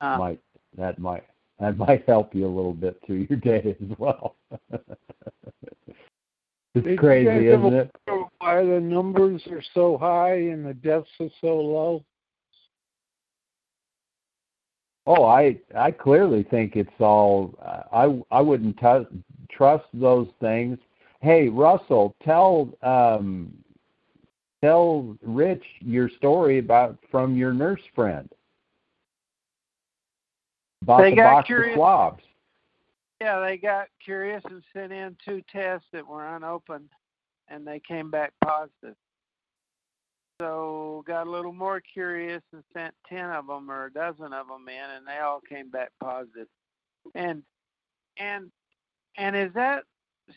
Uh, 0.01 0.17
might 0.17 0.39
that 0.77 0.99
might 0.99 1.23
that 1.59 1.77
might 1.77 2.05
help 2.07 2.35
you 2.35 2.45
a 2.45 2.47
little 2.47 2.73
bit 2.73 2.99
through 3.05 3.27
your 3.29 3.39
day 3.39 3.75
as 3.81 3.97
well. 3.97 4.35
It's 6.75 6.99
crazy, 6.99 7.47
isn't 7.47 7.73
it? 7.73 7.95
Why 8.37 8.63
the 8.63 8.79
numbers 8.79 9.41
are 9.49 9.63
so 9.73 9.97
high 9.97 10.35
and 10.35 10.63
the 10.63 10.75
deaths 10.75 11.09
are 11.19 11.29
so 11.41 11.55
low? 11.55 12.03
Oh, 15.07 15.23
I 15.23 15.57
I 15.75 15.91
clearly 15.91 16.43
think 16.43 16.75
it's 16.75 16.89
all. 16.99 17.55
I 17.91 18.21
I 18.29 18.41
wouldn't 18.41 18.77
t- 18.77 19.21
trust 19.49 19.85
those 19.93 20.27
things. 20.39 20.77
Hey, 21.21 21.49
Russell, 21.49 22.15
tell 22.23 22.69
um, 22.83 23.51
tell 24.61 25.17
Rich 25.23 25.63
your 25.79 26.09
story 26.09 26.59
about 26.59 26.97
from 27.09 27.35
your 27.35 27.53
nurse 27.53 27.81
friend 27.95 28.29
about 30.87 31.01
They 31.01 31.09
the 31.11 31.15
got 31.17 31.31
box 31.33 31.47
curious. 31.47 31.73
of 31.73 31.77
swabs. 31.77 32.23
Yeah, 33.19 33.39
they 33.39 33.57
got 33.57 33.87
curious 34.03 34.43
and 34.49 34.63
sent 34.73 34.93
in 34.93 35.17
two 35.25 35.41
tests 35.51 35.87
that 35.91 36.07
were 36.07 36.35
unopened, 36.35 36.89
and 37.49 37.65
they 37.67 37.79
came 37.79 38.09
back 38.11 38.31
positive. 38.43 38.95
So 40.39 41.03
got 41.07 41.25
a 41.25 41.31
little 41.31 41.51
more 41.53 41.81
curious 41.81 42.43
and 42.53 42.63
sent 42.73 42.93
ten 43.09 43.29
of 43.31 43.47
them 43.47 43.71
or 43.71 43.85
a 43.85 43.91
dozen 43.91 44.33
of 44.33 44.47
them 44.47 44.67
in, 44.69 44.89
and 44.95 45.07
they 45.07 45.17
all 45.17 45.41
came 45.41 45.69
back 45.71 45.91
positive. 45.99 46.47
And 47.15 47.41
and 48.17 48.51
and 49.17 49.35
is 49.35 49.51
that 49.55 49.83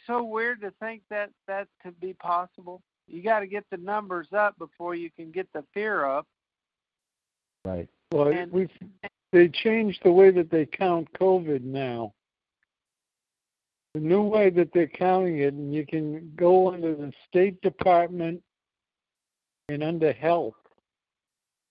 so 0.07 0.23
weird 0.25 0.63
to 0.63 0.73
think 0.81 1.03
that 1.11 1.31
that 1.49 1.69
could 1.83 2.01
be 2.01 2.15
possible? 2.15 2.81
You 3.07 3.23
got 3.23 3.41
to 3.41 3.47
get 3.47 3.65
the 3.71 3.77
numbers 3.77 4.29
up 4.33 4.57
before 4.59 4.95
you 4.95 5.11
can 5.11 5.31
get 5.33 5.53
the 5.53 5.65
fear 5.75 6.05
up. 6.07 6.27
Right. 7.65 7.89
Well, 8.13 8.29
And- 8.29 8.51
we 8.51 8.69
they 9.33 9.49
changed 9.49 10.01
the 10.03 10.13
way 10.13 10.31
that 10.31 10.51
they 10.51 10.67
count 10.67 11.09
COVID 11.13 11.63
now. 11.63 12.13
The 13.95 14.01
new 14.01 14.23
way 14.23 14.51
that 14.51 14.73
they're 14.73 14.87
counting 14.87 15.39
it, 15.39 15.55
and 15.55 15.75
you 15.75 15.85
can 15.85 16.33
go 16.37 16.73
under 16.73 16.95
the 16.95 17.13
State 17.29 17.61
Department 17.61 18.43
and 19.69 19.83
under 19.83 20.13
Health. 20.13 20.55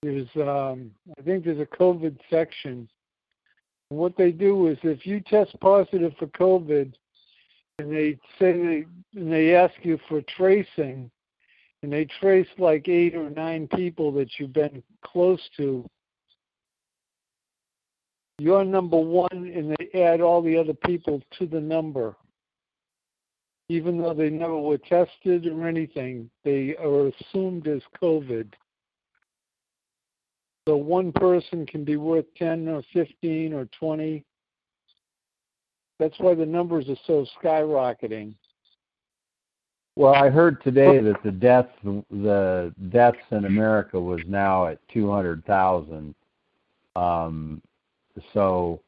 There's, 0.02 0.28
um, 0.36 0.90
I 1.18 1.22
think 1.22 1.44
there's 1.44 1.60
a 1.60 1.66
COVID 1.66 2.18
section. 2.30 2.88
What 3.90 4.16
they 4.16 4.32
do 4.32 4.68
is, 4.68 4.78
if 4.82 5.06
you 5.06 5.20
test 5.20 5.58
positive 5.60 6.12
for 6.18 6.26
COVID, 6.28 6.94
and 7.78 7.92
they 7.92 8.18
say 8.38 8.52
they 8.52 8.86
and 9.18 9.32
they 9.32 9.54
ask 9.54 9.74
you 9.82 9.98
for 10.08 10.22
tracing, 10.22 11.10
and 11.82 11.92
they 11.92 12.04
trace 12.04 12.48
like 12.58 12.88
eight 12.88 13.14
or 13.14 13.30
nine 13.30 13.66
people 13.68 14.12
that 14.12 14.38
you've 14.38 14.52
been 14.52 14.82
close 15.02 15.40
to, 15.56 15.88
you're 18.40 18.64
number 18.64 18.96
one, 18.96 19.28
and 19.32 19.76
they 19.78 20.02
add 20.02 20.20
all 20.20 20.40
the 20.40 20.56
other 20.56 20.72
people 20.72 21.20
to 21.38 21.46
the 21.46 21.60
number. 21.60 22.16
Even 23.68 23.98
though 23.98 24.14
they 24.14 24.30
never 24.30 24.58
were 24.58 24.78
tested 24.78 25.46
or 25.46 25.68
anything, 25.68 26.28
they 26.42 26.74
are 26.76 27.08
assumed 27.08 27.68
as 27.68 27.82
COVID. 28.02 28.52
So 30.66 30.76
one 30.76 31.12
person 31.12 31.66
can 31.66 31.84
be 31.84 31.96
worth 31.96 32.24
10 32.36 32.68
or 32.68 32.82
15 32.92 33.52
or 33.52 33.66
20. 33.78 34.24
That's 35.98 36.18
why 36.18 36.34
the 36.34 36.46
numbers 36.46 36.88
are 36.88 36.96
so 37.06 37.26
skyrocketing. 37.40 38.34
Well, 39.96 40.14
I 40.14 40.30
heard 40.30 40.62
today 40.62 40.98
that 40.98 41.22
the 41.22 41.32
deaths 41.32 41.68
the 41.82 42.72
deaths 42.88 43.18
in 43.32 43.44
America 43.44 44.00
was 44.00 44.20
now 44.26 44.66
at 44.68 44.78
two 44.88 45.10
hundred 45.10 45.44
thousand. 45.44 46.14
Um, 46.96 47.60
so 48.32 48.80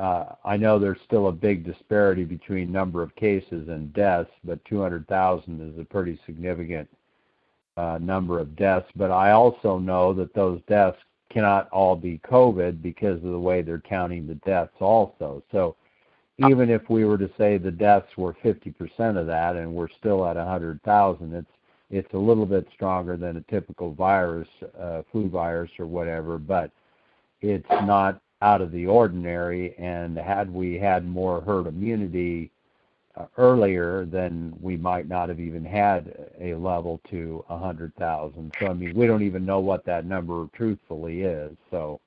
uh, 0.00 0.34
I 0.44 0.56
know 0.56 0.78
there's 0.78 0.98
still 1.04 1.28
a 1.28 1.32
big 1.32 1.64
disparity 1.64 2.24
between 2.24 2.72
number 2.72 3.02
of 3.02 3.14
cases 3.16 3.68
and 3.68 3.92
deaths, 3.92 4.30
but 4.44 4.64
two 4.64 4.80
hundred 4.80 5.06
thousand 5.06 5.60
is 5.72 5.78
a 5.78 5.84
pretty 5.84 6.18
significant 6.26 6.88
uh, 7.76 7.98
number 8.00 8.40
of 8.40 8.56
deaths. 8.56 8.88
But 8.96 9.10
I 9.10 9.32
also 9.32 9.78
know 9.78 10.12
that 10.14 10.34
those 10.34 10.60
deaths 10.68 10.98
cannot 11.30 11.68
all 11.70 11.96
be 11.96 12.20
COVID 12.28 12.82
because 12.82 13.16
of 13.16 13.30
the 13.30 13.38
way 13.38 13.62
they're 13.62 13.80
counting 13.80 14.26
the 14.26 14.34
deaths 14.36 14.74
also. 14.80 15.42
So 15.50 15.76
even 16.38 16.70
if 16.70 16.88
we 16.90 17.04
were 17.04 17.18
to 17.18 17.30
say 17.38 17.58
the 17.58 17.70
deaths 17.70 18.16
were 18.16 18.34
50% 18.44 18.74
of 19.16 19.26
that 19.26 19.56
and 19.56 19.72
we're 19.72 19.88
still 19.88 20.26
at 20.26 20.36
100,000, 20.36 21.34
it's 21.34 21.46
it's 21.90 22.12
a 22.14 22.18
little 22.18 22.46
bit 22.46 22.66
stronger 22.74 23.16
than 23.16 23.36
a 23.36 23.40
typical 23.42 23.92
virus, 23.92 24.48
uh, 24.80 25.02
flu 25.12 25.28
virus 25.28 25.70
or 25.78 25.86
whatever, 25.86 26.38
but 26.38 26.70
it's 27.40 27.68
not 27.70 28.20
out 28.44 28.60
of 28.60 28.70
the 28.70 28.86
ordinary. 28.86 29.74
And 29.78 30.16
had 30.16 30.52
we 30.52 30.78
had 30.78 31.06
more 31.06 31.40
herd 31.40 31.66
immunity 31.66 32.50
uh, 33.16 33.26
earlier, 33.38 34.04
then 34.04 34.54
we 34.60 34.76
might 34.76 35.08
not 35.08 35.28
have 35.28 35.40
even 35.40 35.64
had 35.64 36.30
a 36.40 36.54
level 36.54 37.00
to 37.10 37.42
100,000. 37.48 38.52
So 38.60 38.66
I 38.66 38.74
mean, 38.74 38.94
we 38.94 39.06
don't 39.06 39.22
even 39.22 39.46
know 39.46 39.60
what 39.60 39.84
that 39.86 40.04
number 40.04 40.46
truthfully 40.54 41.22
is. 41.22 41.56
So. 41.70 42.00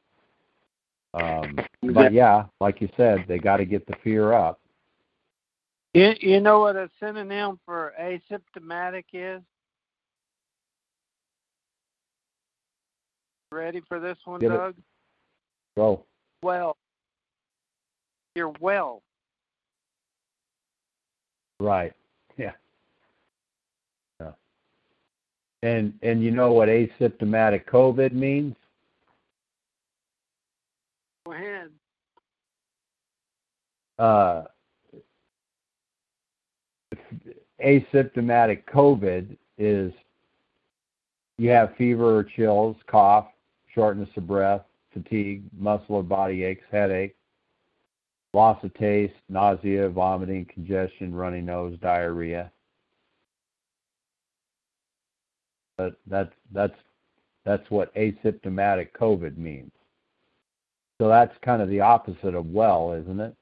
Um, 1.13 1.57
but 1.81 2.13
yeah, 2.13 2.45
like 2.59 2.79
you 2.79 2.89
said, 2.95 3.25
they 3.27 3.39
got 3.39 3.57
to 3.57 3.65
get 3.65 3.87
the 3.87 3.95
fear 4.03 4.33
up. 4.33 4.59
You, 5.93 6.13
you 6.19 6.39
know 6.41 6.59
what 6.59 6.75
a 6.75 6.91
synonym 6.99 7.59
for 7.65 7.93
asymptomatic 7.99 9.05
is? 9.13 9.41
Ready 13.51 13.81
for 13.87 13.99
this 13.99 14.17
one, 14.25 14.41
Give 14.41 14.51
it. 14.51 14.57
Doug? 14.57 14.75
Go. 15.75 16.05
Well. 16.47 16.77
You're 18.33 18.53
well. 18.61 19.01
Right. 21.59 21.91
Yeah. 22.37 22.53
Yeah. 24.21 24.31
And 25.61 25.93
and 26.01 26.23
you 26.23 26.31
know 26.31 26.53
what 26.53 26.69
asymptomatic 26.69 27.65
COVID 27.65 28.13
means? 28.13 28.55
Go 31.25 31.33
ahead. 31.33 31.69
Uh, 33.99 34.43
asymptomatic 37.61 38.63
COVID 38.73 39.35
is 39.57 39.91
you 41.37 41.49
have 41.49 41.75
fever 41.75 42.15
or 42.15 42.23
chills, 42.23 42.77
cough, 42.89 43.27
shortness 43.75 44.07
of 44.15 44.25
breath, 44.25 44.61
fatigue, 45.03 45.43
muscle 45.57 45.95
or 45.95 46.03
body 46.03 46.43
aches, 46.43 46.63
headache, 46.71 47.15
loss 48.33 48.63
of 48.63 48.73
taste, 48.75 49.13
nausea, 49.29 49.89
vomiting, 49.89 50.45
congestion, 50.45 51.13
runny 51.13 51.41
nose, 51.41 51.77
diarrhea. 51.81 52.51
But 55.77 55.99
that's 56.07 56.33
that's 56.51 56.75
that's 57.45 57.69
what 57.69 57.93
asymptomatic 57.95 58.91
COVID 58.99 59.37
means. 59.37 59.71
So 60.99 61.07
that's 61.07 61.33
kind 61.43 61.61
of 61.61 61.69
the 61.69 61.81
opposite 61.81 62.33
of 62.33 62.47
well, 62.47 62.93
isn't 62.93 63.19
it? 63.19 63.35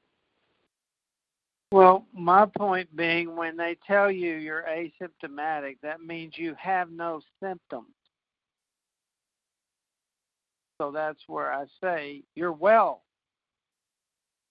Well, 1.72 2.06
my 2.14 2.46
point 2.46 2.94
being, 2.96 3.36
when 3.36 3.58
they 3.58 3.78
tell 3.88 4.12
you 4.12 4.36
you're 4.36 4.64
asymptomatic, 4.64 5.78
that 5.82 6.02
means 6.02 6.38
you 6.38 6.56
have 6.58 6.92
no 6.92 7.22
symptoms. 7.42 7.88
So 10.82 10.92
that's 10.92 11.20
where 11.28 11.54
I 11.54 11.66
say 11.82 12.24
you're 12.36 12.52
well. 12.52 13.04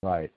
Right. 0.03 0.31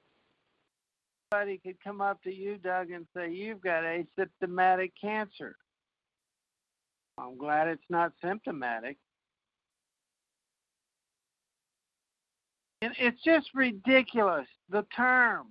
Somebody 1.34 1.58
could 1.58 1.82
come 1.84 2.02
up 2.02 2.22
to 2.24 2.34
you, 2.34 2.58
Doug, 2.58 2.92
and 2.92 3.06
say 3.16 3.32
you've 3.32 3.62
got 3.62 3.84
asymptomatic 3.84 4.92
cancer. 5.00 5.56
I'm 7.18 7.38
glad 7.38 7.68
it's 7.68 7.82
not 7.90 8.14
symptomatic. 8.24 8.98
And 12.82 12.94
it's 13.00 13.22
just 13.24 13.50
ridiculous, 13.56 14.48
the 14.70 14.86
term. 14.96 15.48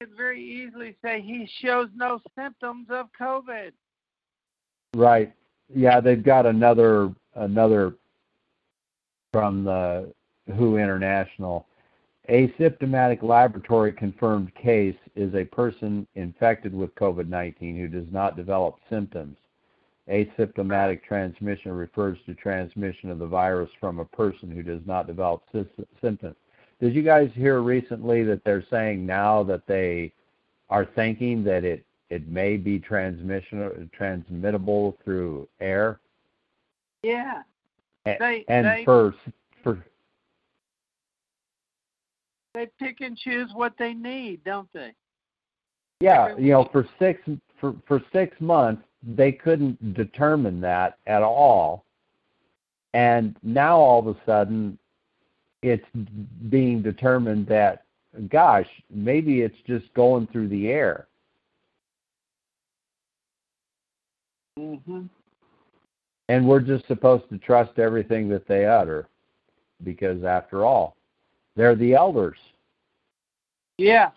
You 0.00 0.06
could 0.06 0.16
very 0.16 0.42
easily 0.42 0.94
say 1.02 1.20
he 1.20 1.48
shows 1.60 1.88
no 1.96 2.20
symptoms 2.38 2.86
of 2.90 3.06
COVID. 3.18 3.72
Right. 4.94 5.32
Yeah, 5.74 6.00
they've 6.00 6.22
got 6.22 6.46
another 6.46 7.10
another 7.34 7.94
from 9.32 9.64
the 9.64 10.12
WHO 10.54 10.76
International. 10.76 11.66
Asymptomatic 12.28 13.22
laboratory 13.22 13.92
confirmed 13.92 14.54
case 14.54 14.96
is 15.16 15.34
a 15.34 15.44
person 15.44 16.06
infected 16.14 16.74
with 16.74 16.94
COVID 16.94 17.28
19 17.28 17.76
who 17.76 17.88
does 17.88 18.10
not 18.12 18.36
develop 18.36 18.76
symptoms. 18.90 19.36
Asymptomatic 20.10 21.02
transmission 21.02 21.72
refers 21.72 22.18
to 22.26 22.34
transmission 22.34 23.10
of 23.10 23.18
the 23.18 23.26
virus 23.26 23.70
from 23.80 23.98
a 23.98 24.04
person 24.04 24.50
who 24.50 24.62
does 24.62 24.80
not 24.86 25.06
develop 25.06 25.42
symptoms. 26.00 26.36
Did 26.80 26.94
you 26.94 27.02
guys 27.02 27.30
hear 27.34 27.60
recently 27.60 28.22
that 28.24 28.44
they're 28.44 28.64
saying 28.70 29.04
now 29.04 29.42
that 29.44 29.66
they 29.66 30.12
are 30.70 30.84
thinking 30.84 31.42
that 31.44 31.64
it, 31.64 31.84
it 32.08 32.28
may 32.28 32.56
be 32.56 32.78
transmission 32.78 33.90
transmittable 33.92 34.96
through 35.04 35.48
air? 35.60 35.98
Yeah. 37.02 37.42
And, 38.04 38.18
They- 38.20 38.44
and 38.48 38.66
they- 38.66 38.84
for 38.84 39.14
for 39.62 39.84
They 42.54 42.66
pick 42.78 43.00
and 43.00 43.16
choose 43.16 43.52
what 43.54 43.76
they 43.78 43.94
need, 43.94 44.42
don't 44.44 44.72
they? 44.72 44.94
yeah, 46.00 46.36
you 46.36 46.52
know, 46.52 46.64
for 46.64 46.88
six 46.98 47.20
for 47.60 47.74
for 47.86 48.00
six 48.12 48.40
months 48.40 48.82
they 49.02 49.30
couldn't 49.30 49.94
determine 49.94 50.60
that 50.60 50.98
at 51.06 51.22
all, 51.22 51.84
and 52.94 53.36
now 53.42 53.76
all 53.76 54.00
of 54.00 54.16
a 54.16 54.24
sudden 54.24 54.78
it's 55.62 55.86
being 56.48 56.82
determined 56.82 57.46
that 57.46 57.84
gosh 58.28 58.68
maybe 58.90 59.42
it's 59.42 59.60
just 59.66 59.92
going 59.94 60.26
through 60.28 60.48
the 60.48 60.68
air 60.68 61.06
Mm-hmm. 64.58 65.06
And 66.28 66.46
we're 66.46 66.60
just 66.60 66.86
supposed 66.86 67.28
to 67.30 67.38
trust 67.38 67.78
everything 67.78 68.28
that 68.28 68.46
they 68.46 68.66
utter 68.66 69.08
because 69.84 70.24
after 70.24 70.64
all 70.64 70.96
they're 71.56 71.76
the 71.76 71.94
elders 71.94 72.38
Yeah. 73.78 74.10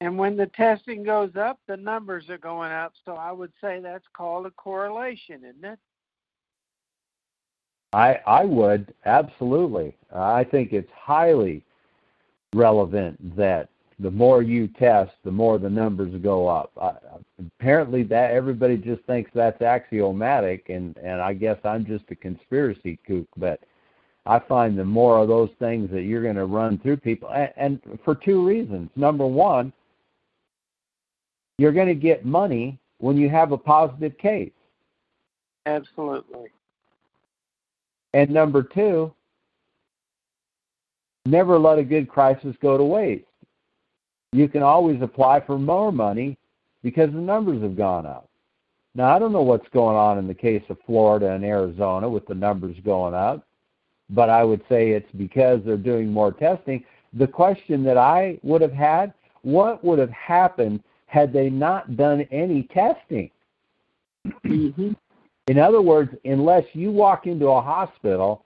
And 0.00 0.18
when 0.18 0.36
the 0.36 0.46
testing 0.48 1.02
goes 1.02 1.36
up, 1.36 1.58
the 1.66 1.76
numbers 1.76 2.28
are 2.28 2.38
going 2.38 2.70
up. 2.70 2.92
So 3.04 3.14
I 3.14 3.32
would 3.32 3.52
say 3.60 3.80
that's 3.80 4.04
called 4.14 4.46
a 4.46 4.50
correlation, 4.50 5.42
isn't 5.42 5.64
it? 5.64 5.78
I 7.92 8.20
I 8.26 8.44
would 8.44 8.92
absolutely. 9.06 9.96
I 10.14 10.44
think 10.44 10.72
it's 10.72 10.90
highly 10.92 11.64
relevant 12.54 13.36
that 13.36 13.70
the 13.98 14.10
more 14.10 14.42
you 14.42 14.68
test, 14.68 15.12
the 15.24 15.30
more 15.30 15.58
the 15.58 15.70
numbers 15.70 16.14
go 16.22 16.46
up. 16.46 16.70
I, 16.80 16.92
apparently, 17.38 18.02
that 18.04 18.32
everybody 18.32 18.76
just 18.76 19.02
thinks 19.04 19.30
that's 19.34 19.62
axiomatic, 19.62 20.68
and 20.68 20.96
and 20.98 21.20
I 21.20 21.32
guess 21.32 21.58
I'm 21.64 21.86
just 21.86 22.04
a 22.10 22.14
conspiracy 22.14 22.98
kook. 23.06 23.26
But 23.36 23.60
I 24.26 24.38
find 24.38 24.78
the 24.78 24.84
more 24.84 25.18
of 25.18 25.28
those 25.28 25.50
things 25.58 25.90
that 25.92 26.02
you're 26.02 26.22
going 26.22 26.36
to 26.36 26.46
run 26.46 26.78
through 26.78 26.98
people, 26.98 27.30
and, 27.30 27.52
and 27.56 28.00
for 28.04 28.14
two 28.14 28.46
reasons. 28.46 28.90
Number 28.96 29.26
one, 29.26 29.72
you're 31.58 31.72
going 31.72 31.88
to 31.88 31.94
get 31.94 32.26
money 32.26 32.78
when 32.98 33.16
you 33.16 33.30
have 33.30 33.52
a 33.52 33.58
positive 33.58 34.16
case. 34.18 34.52
Absolutely. 35.64 36.50
And 38.14 38.30
number 38.30 38.62
two, 38.62 39.12
never 41.24 41.58
let 41.58 41.78
a 41.78 41.84
good 41.84 42.08
crisis 42.08 42.54
go 42.60 42.78
to 42.78 42.84
waste. 42.84 43.25
You 44.32 44.48
can 44.48 44.62
always 44.62 45.00
apply 45.02 45.40
for 45.40 45.58
more 45.58 45.92
money 45.92 46.36
because 46.82 47.10
the 47.12 47.18
numbers 47.18 47.62
have 47.62 47.76
gone 47.76 48.06
up. 48.06 48.28
Now, 48.94 49.14
I 49.14 49.18
don't 49.18 49.32
know 49.32 49.42
what's 49.42 49.68
going 49.70 49.96
on 49.96 50.18
in 50.18 50.26
the 50.26 50.34
case 50.34 50.62
of 50.68 50.78
Florida 50.86 51.32
and 51.32 51.44
Arizona 51.44 52.08
with 52.08 52.26
the 52.26 52.34
numbers 52.34 52.76
going 52.84 53.14
up, 53.14 53.46
but 54.10 54.30
I 54.30 54.42
would 54.42 54.62
say 54.68 54.90
it's 54.90 55.10
because 55.16 55.60
they're 55.64 55.76
doing 55.76 56.10
more 56.10 56.32
testing. 56.32 56.84
The 57.12 57.26
question 57.26 57.84
that 57.84 57.98
I 57.98 58.38
would 58.42 58.62
have 58.62 58.72
had 58.72 59.12
what 59.42 59.84
would 59.84 59.98
have 60.00 60.10
happened 60.10 60.82
had 61.06 61.32
they 61.32 61.48
not 61.48 61.96
done 61.96 62.26
any 62.32 62.64
testing? 62.64 63.30
Mm-hmm. 64.44 64.92
In 65.46 65.58
other 65.58 65.80
words, 65.80 66.10
unless 66.24 66.64
you 66.72 66.90
walk 66.90 67.26
into 67.26 67.46
a 67.46 67.60
hospital, 67.60 68.44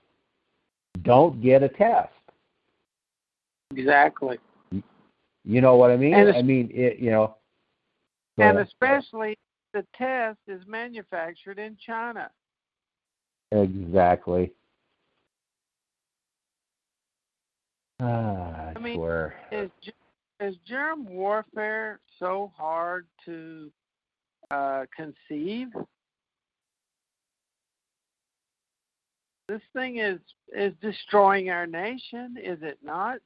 don't 1.03 1.41
get 1.41 1.63
a 1.63 1.69
test. 1.71 2.13
Exactly. 3.75 4.39
You 5.45 5.61
know 5.61 5.77
what 5.77 5.91
I 5.91 5.97
mean? 5.97 6.15
I 6.15 6.43
mean, 6.43 6.71
it, 6.73 6.99
you 6.99 7.11
know. 7.11 7.37
go 8.39 8.45
And 8.45 8.59
especially 8.59 9.37
the 9.73 9.87
test 9.97 10.39
is 10.47 10.61
manufactured 10.67 11.59
in 11.59 11.77
China. 11.85 12.31
exactly. 13.53 14.53
Ah, 18.01 18.07
I, 18.07 18.73
I 18.77 18.79
mean, 18.79 18.97
swear. 18.97 19.35
Is 19.53 19.71
is 20.41 20.55
germ 20.67 21.05
warfare 21.07 22.01
so 22.19 22.51
hard 22.57 23.07
to 23.27 23.71
uh, 24.51 24.87
conceive? 24.97 25.69
This 29.49 29.61
thing 29.73 29.99
is 29.99 30.19
is 30.57 30.73
destroying 30.81 31.51
our 31.51 31.67
nation, 31.67 32.37
is 32.43 32.59
it 32.63 32.79
not? 32.83 33.19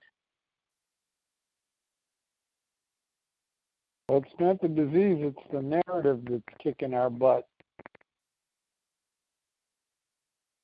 Well, 4.08 4.18
it's 4.18 4.40
not 4.40 4.60
the 4.60 4.68
disease; 4.68 5.18
it's 5.20 5.52
the 5.52 5.62
narrative 5.62 6.20
that's 6.28 6.42
kicking 6.62 6.94
our 6.94 7.08
butt. 7.08 7.46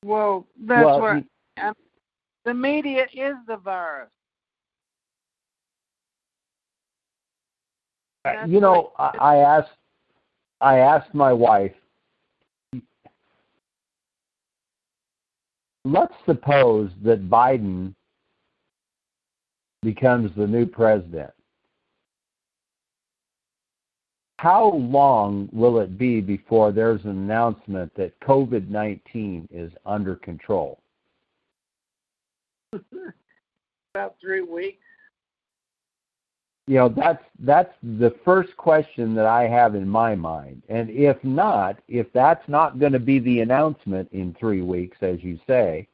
Well, 0.04 0.46
that's 0.66 0.84
well, 0.84 1.00
where 1.00 1.16
you- 1.18 1.74
the 2.44 2.54
media 2.54 3.06
is 3.12 3.34
the 3.46 3.56
virus. 3.56 4.10
Uh, 8.24 8.32
that's 8.32 8.48
you 8.50 8.60
know, 8.60 8.92
I, 8.98 9.16
I 9.20 9.36
asked, 9.36 9.76
I 10.60 10.78
asked 10.78 11.14
my 11.14 11.32
wife. 11.32 11.72
Let's 15.84 16.14
suppose 16.26 16.90
that 17.02 17.28
Biden 17.30 17.94
becomes 19.82 20.30
the 20.36 20.46
new 20.46 20.66
president. 20.66 21.30
How 24.40 24.72
long 24.72 25.50
will 25.52 25.80
it 25.80 25.98
be 25.98 26.22
before 26.22 26.72
there's 26.72 27.04
an 27.04 27.10
announcement 27.10 27.94
that 27.96 28.18
COVID 28.20 28.70
19 28.70 29.46
is 29.52 29.70
under 29.84 30.16
control? 30.16 30.80
About 33.94 34.16
three 34.18 34.40
weeks. 34.40 34.80
you 36.66 36.76
know 36.76 36.88
that's 36.88 37.22
that's 37.40 37.74
the 37.98 38.14
first 38.24 38.56
question 38.56 39.14
that 39.14 39.26
I 39.26 39.46
have 39.46 39.74
in 39.74 39.86
my 39.86 40.14
mind. 40.14 40.62
And 40.70 40.88
if 40.88 41.22
not, 41.22 41.78
if 41.86 42.10
that's 42.14 42.48
not 42.48 42.78
going 42.78 42.92
to 42.92 42.98
be 42.98 43.18
the 43.18 43.40
announcement 43.40 44.08
in 44.12 44.34
3 44.40 44.62
weeks 44.62 44.96
as 45.02 45.22
you 45.22 45.38
say, 45.46 45.86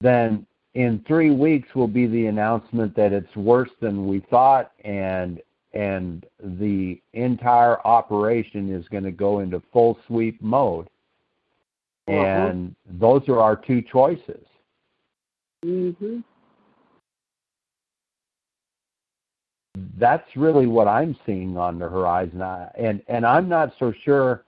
then 0.00 0.44
in 0.74 1.04
3 1.06 1.30
weeks 1.30 1.72
will 1.76 1.86
be 1.86 2.08
the 2.08 2.26
announcement 2.26 2.96
that 2.96 3.12
it's 3.12 3.36
worse 3.36 3.70
than 3.80 4.08
we 4.08 4.18
thought 4.18 4.72
and 4.84 5.40
and 5.74 6.26
the 6.42 7.00
entire 7.12 7.80
operation 7.86 8.74
is 8.74 8.86
going 8.88 9.04
to 9.04 9.12
go 9.12 9.40
into 9.40 9.62
full 9.72 9.98
sweep 10.06 10.40
mode. 10.42 10.88
Uh-huh. 12.08 12.16
And 12.16 12.74
those 12.98 13.22
are 13.28 13.40
our 13.40 13.56
two 13.56 13.82
choices. 13.82 14.44
Mm-hmm. 15.64 16.18
that's 19.98 20.36
really 20.36 20.66
what 20.66 20.88
I'm 20.88 21.16
seeing 21.24 21.56
on 21.56 21.78
the 21.78 21.88
horizon. 21.88 22.42
I, 22.42 22.70
and 22.78 23.02
and 23.08 23.24
I'm 23.24 23.48
not 23.48 23.72
so 23.78 23.92
sure 24.04 24.44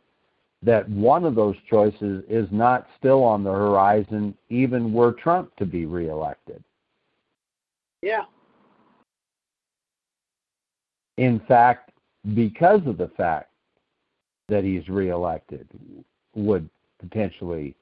that 0.62 0.88
one 0.88 1.24
of 1.24 1.34
those 1.34 1.56
choices 1.70 2.24
is 2.28 2.48
not 2.50 2.86
still 2.98 3.22
on 3.22 3.44
the 3.44 3.52
horizon, 3.52 4.34
even 4.48 4.92
were 4.92 5.12
Trump 5.12 5.54
to 5.56 5.66
be 5.66 5.86
reelected. 5.86 6.62
Yeah. 8.02 8.24
In 11.16 11.40
fact, 11.46 11.90
because 12.34 12.80
of 12.86 12.98
the 12.98 13.08
fact 13.16 13.50
that 14.48 14.64
he's 14.64 14.88
reelected, 14.88 15.66
would 16.34 16.68
potentially 16.98 17.74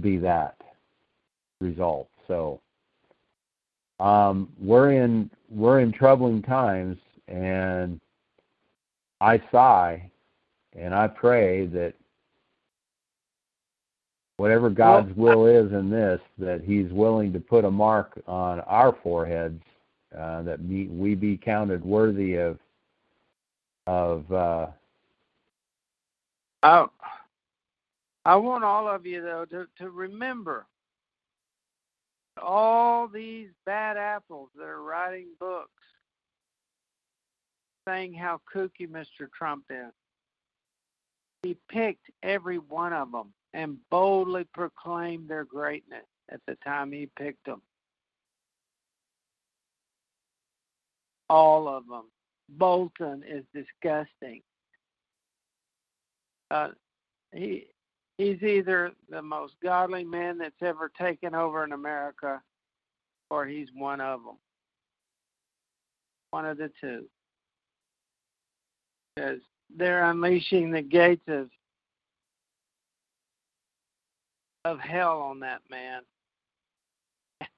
be 0.00 0.18
that 0.18 0.56
result. 1.60 2.08
So 2.28 2.60
um, 4.00 4.48
we're 4.60 4.92
in 4.92 5.30
we're 5.50 5.80
in 5.80 5.92
troubling 5.92 6.42
times, 6.42 6.96
and 7.28 8.00
I 9.20 9.40
sigh 9.50 10.10
and 10.74 10.94
I 10.94 11.06
pray 11.06 11.66
that 11.66 11.94
whatever 14.36 14.70
God's 14.70 15.14
will 15.16 15.46
is 15.46 15.70
in 15.72 15.90
this, 15.90 16.20
that 16.38 16.62
He's 16.64 16.90
willing 16.90 17.32
to 17.32 17.40
put 17.40 17.64
a 17.64 17.70
mark 17.70 18.20
on 18.26 18.60
our 18.60 18.96
foreheads, 19.02 19.62
uh, 20.16 20.42
that 20.42 20.62
we, 20.62 20.86
we 20.86 21.14
be 21.14 21.36
counted 21.36 21.84
worthy 21.84 22.36
of 22.36 22.58
of. 23.86 24.30
Uh, 24.32 24.66
I, 26.62 26.86
I 28.24 28.36
want 28.36 28.64
all 28.64 28.88
of 28.88 29.06
you 29.06 29.22
though 29.22 29.44
to 29.46 29.66
to 29.78 29.90
remember 29.90 30.66
all 32.40 33.08
these 33.08 33.48
bad 33.66 33.96
apples 33.96 34.48
that 34.56 34.64
are 34.64 34.82
writing 34.82 35.28
books 35.38 35.70
saying 37.86 38.14
how 38.14 38.40
kooky 38.52 38.88
Mr. 38.88 39.30
Trump 39.36 39.64
is. 39.70 39.92
He 41.42 41.56
picked 41.68 42.10
every 42.22 42.58
one 42.58 42.92
of 42.92 43.10
them 43.10 43.32
and 43.52 43.78
boldly 43.90 44.44
proclaimed 44.54 45.28
their 45.28 45.44
greatness 45.44 46.04
at 46.30 46.40
the 46.46 46.54
time 46.64 46.92
he 46.92 47.06
picked 47.18 47.44
them. 47.44 47.60
All 51.32 51.66
of 51.66 51.86
them. 51.86 52.10
Bolton 52.50 53.24
is 53.26 53.42
disgusting. 53.54 54.42
Uh, 56.50 56.68
he 57.32 57.68
he's 58.18 58.42
either 58.42 58.92
the 59.08 59.22
most 59.22 59.54
godly 59.62 60.04
man 60.04 60.36
that's 60.36 60.60
ever 60.60 60.92
taken 61.00 61.34
over 61.34 61.64
in 61.64 61.72
America, 61.72 62.42
or 63.30 63.46
he's 63.46 63.68
one 63.74 63.98
of 64.02 64.22
them. 64.22 64.36
One 66.32 66.44
of 66.44 66.58
the 66.58 66.70
two. 66.78 67.06
Because 69.16 69.40
they're 69.74 70.10
unleashing 70.10 70.70
the 70.70 70.82
gates 70.82 71.24
of 71.28 71.48
of 74.66 74.80
hell 74.80 75.22
on 75.22 75.40
that 75.40 75.62
man. 75.70 76.02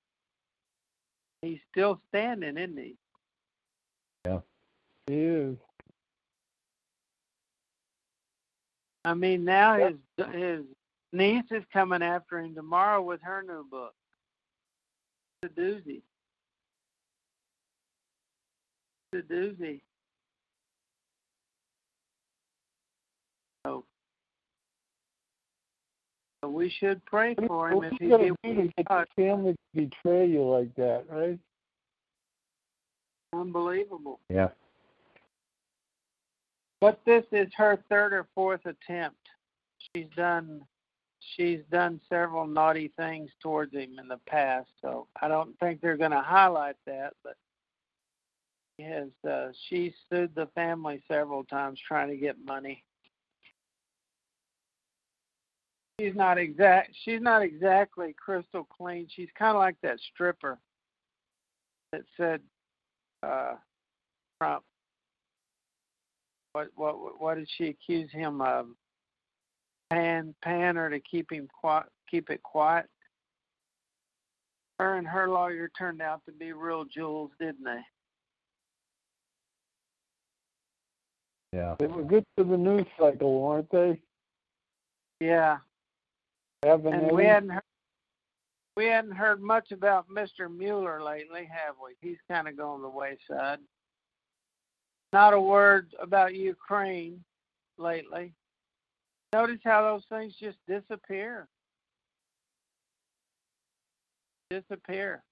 He's 1.42 1.58
still 1.72 2.00
standing, 2.08 2.56
isn't 2.56 2.78
he? 2.78 2.96
Yeah. 5.08 5.14
He 5.14 5.20
is. 5.20 5.56
I 9.04 9.14
mean, 9.14 9.44
now 9.44 9.76
his 9.76 10.26
his 10.32 10.60
niece 11.12 11.44
is 11.50 11.62
coming 11.72 12.02
after 12.02 12.38
him 12.38 12.54
tomorrow 12.54 13.02
with 13.02 13.20
her 13.22 13.42
new 13.46 13.66
book. 13.70 13.94
It's 15.42 15.52
a 15.56 15.60
doozy. 15.60 16.00
It's 19.12 19.28
a 19.30 19.32
doozy. 19.32 19.80
So, 23.66 23.84
so 26.42 26.50
we 26.50 26.70
should 26.70 27.04
pray 27.04 27.34
for 27.46 27.70
him 27.70 27.76
What 27.78 27.92
if 27.92 27.98
he 27.98 28.08
gotta 28.08 28.24
get 28.24 28.36
do 28.42 28.54
to 28.54 28.72
get 28.76 28.86
your 28.90 29.06
family 29.16 29.52
to 29.52 29.58
betray 29.82 30.26
you 30.26 30.44
like 30.44 30.74
that, 30.76 31.04
right? 31.10 31.38
unbelievable. 33.34 34.20
yeah. 34.30 34.48
But 36.84 37.00
this 37.06 37.24
is 37.32 37.48
her 37.56 37.82
third 37.88 38.12
or 38.12 38.26
fourth 38.34 38.66
attempt. 38.66 39.16
She's 39.78 40.04
done 40.14 40.60
she's 41.34 41.60
done 41.72 41.98
several 42.10 42.46
naughty 42.46 42.92
things 42.98 43.30
towards 43.42 43.72
him 43.72 43.98
in 43.98 44.06
the 44.06 44.20
past, 44.26 44.68
so 44.82 45.06
I 45.22 45.28
don't 45.28 45.58
think 45.60 45.80
they're 45.80 45.96
going 45.96 46.10
to 46.10 46.20
highlight 46.20 46.76
that. 46.86 47.14
But 47.24 47.36
she 48.76 48.84
has 48.84 49.08
uh, 49.26 49.52
she 49.70 49.94
sued 50.10 50.34
the 50.34 50.48
family 50.54 51.02
several 51.08 51.42
times 51.44 51.80
trying 51.88 52.10
to 52.10 52.18
get 52.18 52.36
money. 52.44 52.84
She's 55.98 56.14
not 56.14 56.36
exact. 56.36 56.90
She's 57.02 57.22
not 57.22 57.40
exactly 57.40 58.14
crystal 58.22 58.64
clean. 58.64 59.08
She's 59.08 59.30
kind 59.38 59.56
of 59.56 59.60
like 59.60 59.76
that 59.82 60.00
stripper 60.12 60.58
that 61.92 62.02
said 62.18 62.42
uh, 63.22 63.54
Trump 64.38 64.64
what 66.54 66.68
what 66.76 67.20
what 67.20 67.34
did 67.34 67.48
she 67.58 67.68
accuse 67.68 68.10
him 68.10 68.40
of? 68.40 68.68
Pan 69.90 70.34
pan 70.42 70.76
her 70.76 70.88
to 70.88 71.00
keep 71.00 71.30
him 71.30 71.48
quiet, 71.60 71.86
keep 72.10 72.30
it 72.30 72.42
quiet. 72.42 72.86
Her 74.78 74.96
and 74.96 75.06
her 75.06 75.28
lawyer 75.28 75.70
turned 75.76 76.00
out 76.00 76.22
to 76.26 76.32
be 76.32 76.52
real 76.52 76.84
jewels, 76.84 77.30
didn't 77.38 77.64
they? 77.64 77.80
Yeah. 81.52 81.76
They 81.78 81.86
were 81.86 82.02
good 82.02 82.24
for 82.36 82.42
the 82.42 82.56
news 82.56 82.86
cycle, 82.98 83.40
weren't 83.40 83.70
they? 83.70 84.00
Yeah, 85.20 85.58
Haven't 86.64 86.94
and 86.94 87.12
we 87.12 87.24
hadn't 87.24 87.50
heard 87.50 87.62
we 88.76 88.86
hadn't 88.86 89.12
heard 89.12 89.40
much 89.40 89.70
about 89.70 90.08
Mr. 90.08 90.52
Mueller 90.54 91.02
lately, 91.02 91.48
have 91.50 91.76
we? 91.82 91.94
He's 92.00 92.18
kind 92.28 92.48
of 92.48 92.56
gone 92.56 92.82
the 92.82 92.88
wayside. 92.88 93.60
Not 95.14 95.32
a 95.32 95.40
word 95.40 95.94
about 96.02 96.34
Ukraine 96.34 97.22
lately. 97.78 98.32
Notice 99.32 99.60
how 99.62 99.82
those 99.82 100.02
things 100.08 100.34
just 100.34 100.58
disappear. 100.66 101.46
Disappear. 104.50 105.22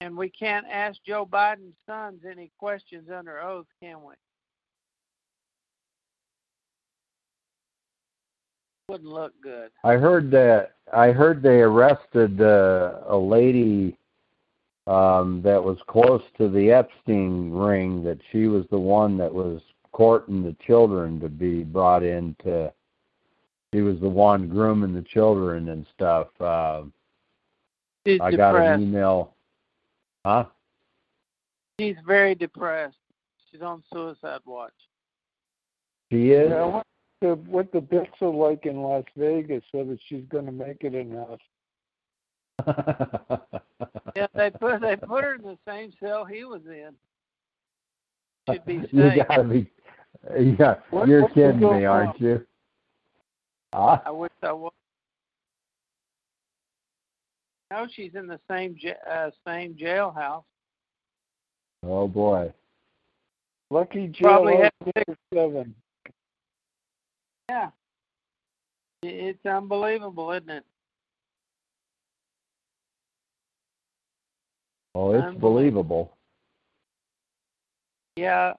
And 0.00 0.16
we 0.16 0.28
can't 0.28 0.66
ask 0.68 0.98
Joe 1.06 1.24
Biden's 1.24 1.76
sons 1.86 2.22
any 2.28 2.50
questions 2.58 3.10
under 3.16 3.40
oath, 3.40 3.68
can 3.80 4.02
we? 4.02 4.14
Wouldn't 8.88 9.08
look 9.08 9.34
good. 9.40 9.70
I 9.84 9.92
heard 9.92 10.32
that 10.32 10.72
I 10.92 11.12
heard 11.12 11.42
they 11.42 11.60
arrested 11.60 12.42
uh, 12.42 13.02
a 13.06 13.16
lady 13.16 13.96
um, 14.90 15.40
that 15.42 15.62
was 15.62 15.78
close 15.86 16.22
to 16.38 16.48
the 16.48 16.70
Epstein 16.70 17.50
ring. 17.50 18.02
That 18.02 18.18
she 18.32 18.46
was 18.46 18.64
the 18.70 18.78
one 18.78 19.16
that 19.18 19.32
was 19.32 19.60
courting 19.92 20.42
the 20.42 20.56
children 20.66 21.20
to 21.20 21.28
be 21.28 21.62
brought 21.62 22.02
into. 22.02 22.72
She 23.72 23.82
was 23.82 24.00
the 24.00 24.08
one 24.08 24.48
grooming 24.48 24.94
the 24.94 25.02
children 25.02 25.68
and 25.68 25.86
stuff. 25.94 26.28
Uh, 26.40 26.82
She's 28.06 28.20
I 28.20 28.30
got 28.32 28.52
depressed. 28.52 28.80
an 28.80 28.88
email. 28.88 29.34
Huh? 30.24 30.44
She's 31.78 31.96
very 32.06 32.34
depressed. 32.34 32.96
She's 33.50 33.62
on 33.62 33.82
suicide 33.92 34.40
watch. 34.44 34.72
She 36.10 36.30
is. 36.30 36.50
Yeah, 36.50 36.56
I 36.56 36.66
wonder 36.66 36.84
the, 37.20 37.34
what 37.50 37.72
the 37.72 37.80
bits 37.80 38.10
are 38.20 38.28
like 38.28 38.66
in 38.66 38.82
Las 38.82 39.04
Vegas, 39.16 39.62
whether 39.72 39.96
she's 40.08 40.24
going 40.28 40.46
to 40.46 40.52
make 40.52 40.78
it 40.82 40.94
enough. 40.94 41.38
Yeah, 44.16 44.26
they 44.34 44.50
put 44.60 44.80
they 44.80 44.96
put 44.96 45.24
her 45.24 45.34
in 45.36 45.42
the 45.42 45.58
same 45.66 45.92
cell 46.00 46.24
he 46.24 46.44
was 46.44 46.62
in. 46.66 46.90
Should 48.50 48.64
be 48.64 48.80
safe. 48.80 48.92
you 48.92 49.24
gotta 49.28 49.44
be. 49.44 49.70
Yeah, 50.38 50.76
What- 50.90 51.08
you're 51.08 51.28
kidding 51.30 51.60
me, 51.60 51.66
on? 51.66 51.84
aren't 51.84 52.20
you? 52.20 52.44
Huh? 53.72 54.00
I 54.04 54.10
wish 54.10 54.32
I 54.42 54.52
was. 54.52 54.72
No, 57.70 57.86
she's 57.94 58.14
in 58.16 58.26
the 58.26 58.40
same 58.50 58.76
uh, 59.08 59.30
same 59.46 59.74
jailhouse. 59.74 60.42
Oh 61.84 62.08
boy. 62.08 62.52
Lucky 63.70 64.08
jail 64.08 64.22
Probably 64.22 64.54
out 64.54 64.62
had 64.64 64.72
number 64.96 65.18
seven. 65.32 65.74
Yeah, 67.48 67.70
it's 69.04 69.46
unbelievable, 69.46 70.32
isn't 70.32 70.50
it? 70.50 70.64
Oh, 75.00 75.12
it's 75.14 75.38
believable. 75.38 76.14
Yeah. 78.16 78.52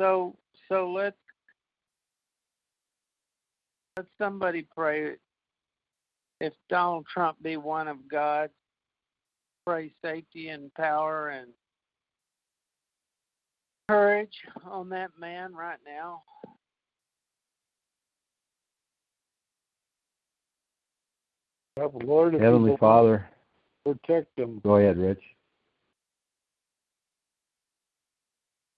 So 0.00 0.34
so 0.70 0.90
let's 0.90 1.18
let 3.98 4.06
somebody 4.18 4.66
pray. 4.74 5.16
If 6.40 6.54
Donald 6.70 7.04
Trump 7.12 7.36
be 7.42 7.58
one 7.58 7.88
of 7.88 8.08
God, 8.08 8.48
pray 9.66 9.92
safety 10.02 10.48
and 10.48 10.72
power 10.72 11.28
and 11.28 11.48
courage 13.86 14.38
on 14.64 14.88
that 14.88 15.10
man 15.20 15.52
right 15.52 15.78
now. 15.86 16.22
Lord, 22.02 22.32
Heavenly 22.32 22.78
Father, 22.78 23.28
protect 23.84 24.38
him. 24.38 24.58
Go 24.64 24.76
ahead, 24.76 24.96
Rich. 24.96 25.20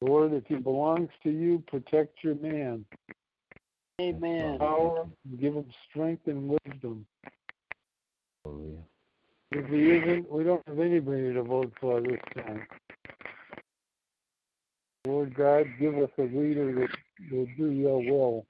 Lord, 0.02 0.32
if 0.32 0.44
he 0.48 0.56
belongs 0.56 1.10
to 1.22 1.30
you, 1.30 1.62
protect 1.68 2.24
your 2.24 2.34
man. 2.34 2.84
Amen. 4.00 4.58
Power, 4.58 5.06
give 5.40 5.54
him 5.54 5.66
strength 5.88 6.26
and 6.26 6.58
wisdom. 6.66 7.06
Hallelujah. 8.44 8.78
If 9.52 9.68
he 9.68 9.90
isn't, 9.92 10.28
we 10.28 10.42
don't 10.42 10.62
have 10.66 10.80
anybody 10.80 11.32
to 11.34 11.42
vote 11.42 11.72
for 11.80 12.00
this 12.00 12.18
time. 12.34 12.66
Lord 15.06 15.34
God, 15.36 15.66
give 15.78 15.96
us 15.98 16.10
a 16.18 16.22
leader 16.22 16.74
that 16.74 16.88
will 17.30 17.46
do 17.56 17.70
your 17.70 17.98
will. 17.98 18.46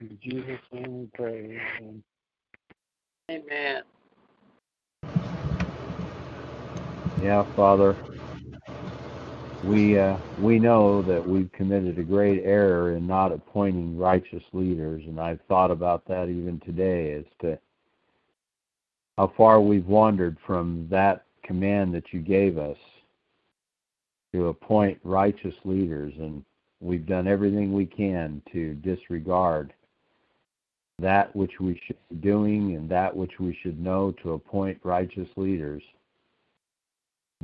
In 0.00 0.16
Jesus' 0.22 0.60
name 0.72 1.00
we 1.00 1.08
pray. 1.14 1.60
Amen. 1.80 2.02
Amen. 3.28 3.82
Yeah, 7.20 7.44
Father, 7.56 7.96
we 9.64 9.98
uh, 9.98 10.16
we 10.40 10.58
know 10.58 11.02
that 11.02 11.26
we've 11.26 11.50
committed 11.52 11.98
a 11.98 12.02
great 12.02 12.42
error 12.44 12.96
in 12.96 13.06
not 13.06 13.32
appointing 13.32 13.96
righteous 13.96 14.42
leaders, 14.52 15.02
and 15.06 15.20
I've 15.20 15.40
thought 15.48 15.70
about 15.70 16.06
that 16.08 16.28
even 16.28 16.60
today 16.60 17.12
as 17.12 17.24
to 17.40 17.58
how 19.16 19.32
far 19.36 19.60
we've 19.60 19.86
wandered 19.86 20.36
from 20.46 20.86
that 20.90 21.24
command 21.44 21.94
that 21.94 22.12
you 22.12 22.20
gave 22.20 22.58
us 22.58 22.76
to 24.32 24.48
appoint 24.48 24.98
righteous 25.04 25.54
leaders, 25.64 26.12
and 26.18 26.44
we've 26.80 27.06
done 27.06 27.28
everything 27.28 27.72
we 27.72 27.86
can 27.86 28.42
to 28.52 28.74
disregard 28.74 29.72
that 30.98 31.34
which 31.34 31.60
we 31.60 31.80
should 31.86 31.96
be 32.10 32.16
doing 32.16 32.76
and 32.76 32.88
that 32.88 33.14
which 33.16 33.38
we 33.40 33.56
should 33.62 33.80
know 33.80 34.12
to 34.22 34.32
appoint 34.32 34.78
righteous 34.82 35.28
leaders. 35.36 35.82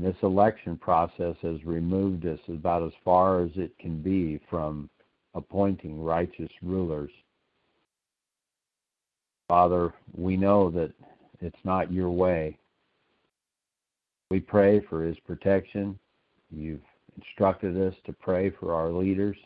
This 0.00 0.16
election 0.22 0.78
process 0.78 1.36
has 1.42 1.62
removed 1.66 2.24
us 2.24 2.38
about 2.48 2.82
as 2.82 2.92
far 3.04 3.42
as 3.42 3.50
it 3.56 3.78
can 3.78 4.00
be 4.00 4.40
from 4.48 4.88
appointing 5.34 6.02
righteous 6.02 6.50
rulers. 6.62 7.10
Father, 9.46 9.92
we 10.16 10.38
know 10.38 10.70
that 10.70 10.92
it's 11.42 11.64
not 11.64 11.92
your 11.92 12.08
way. 12.08 12.56
We 14.30 14.40
pray 14.40 14.80
for 14.88 15.04
his 15.04 15.18
protection. 15.26 15.98
You've 16.50 16.80
instructed 17.18 17.76
us 17.76 17.94
to 18.06 18.14
pray 18.14 18.48
for 18.58 18.72
our 18.72 18.90
leaders. 18.90 19.36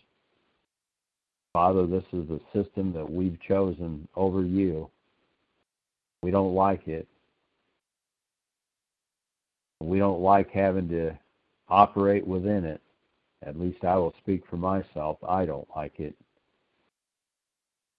Father, 1.52 1.84
this 1.84 2.04
is 2.12 2.30
a 2.30 2.40
system 2.52 2.92
that 2.92 3.10
we've 3.10 3.38
chosen 3.48 4.06
over 4.14 4.42
you. 4.42 4.88
We 6.22 6.30
don't 6.30 6.54
like 6.54 6.86
it. 6.86 7.08
We 9.80 9.98
don't 9.98 10.20
like 10.20 10.50
having 10.50 10.88
to 10.90 11.18
operate 11.68 12.26
within 12.26 12.64
it. 12.64 12.80
At 13.44 13.60
least 13.60 13.84
I 13.84 13.96
will 13.96 14.14
speak 14.18 14.46
for 14.48 14.56
myself. 14.56 15.18
I 15.26 15.44
don't 15.44 15.68
like 15.76 16.00
it. 16.00 16.14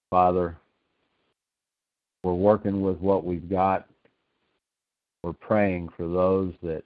Father, 0.09 0.57
we're 2.23 2.33
working 2.33 2.81
with 2.81 2.97
what 2.97 3.23
we've 3.23 3.49
got. 3.49 3.87
We're 5.23 5.33
praying 5.33 5.89
for 5.95 6.07
those 6.07 6.53
that 6.63 6.83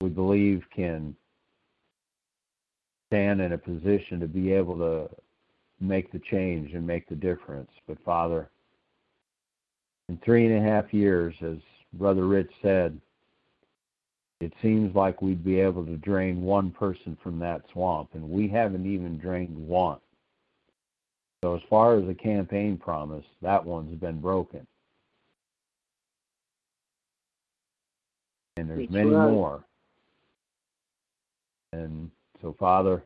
we 0.00 0.08
believe 0.08 0.62
can 0.74 1.16
stand 3.08 3.40
in 3.40 3.52
a 3.52 3.58
position 3.58 4.20
to 4.20 4.26
be 4.26 4.52
able 4.52 4.76
to 4.78 5.08
make 5.80 6.10
the 6.12 6.18
change 6.30 6.72
and 6.72 6.86
make 6.86 7.08
the 7.08 7.14
difference. 7.14 7.70
But 7.86 7.98
Father, 8.04 8.48
in 10.08 10.18
three 10.24 10.46
and 10.46 10.64
a 10.64 10.68
half 10.68 10.92
years, 10.92 11.34
as 11.42 11.58
Brother 11.92 12.26
Rich 12.26 12.50
said, 12.62 13.00
it 14.40 14.52
seems 14.60 14.94
like 14.94 15.22
we'd 15.22 15.44
be 15.44 15.60
able 15.60 15.84
to 15.86 15.96
drain 15.96 16.42
one 16.42 16.70
person 16.70 17.16
from 17.22 17.38
that 17.38 17.62
swamp, 17.72 18.10
and 18.12 18.28
we 18.28 18.48
haven't 18.48 18.86
even 18.86 19.18
drained 19.18 19.56
one. 19.56 19.98
So, 21.42 21.54
as 21.54 21.62
far 21.70 21.96
as 21.96 22.06
the 22.06 22.14
campaign 22.14 22.76
promise, 22.76 23.24
that 23.40 23.64
one's 23.64 23.98
been 23.98 24.20
broken. 24.20 24.66
And 28.58 28.68
there's 28.68 28.80
That's 28.80 28.92
many 28.92 29.10
right. 29.10 29.30
more. 29.30 29.64
And 31.72 32.10
so, 32.42 32.54
Father, 32.58 33.02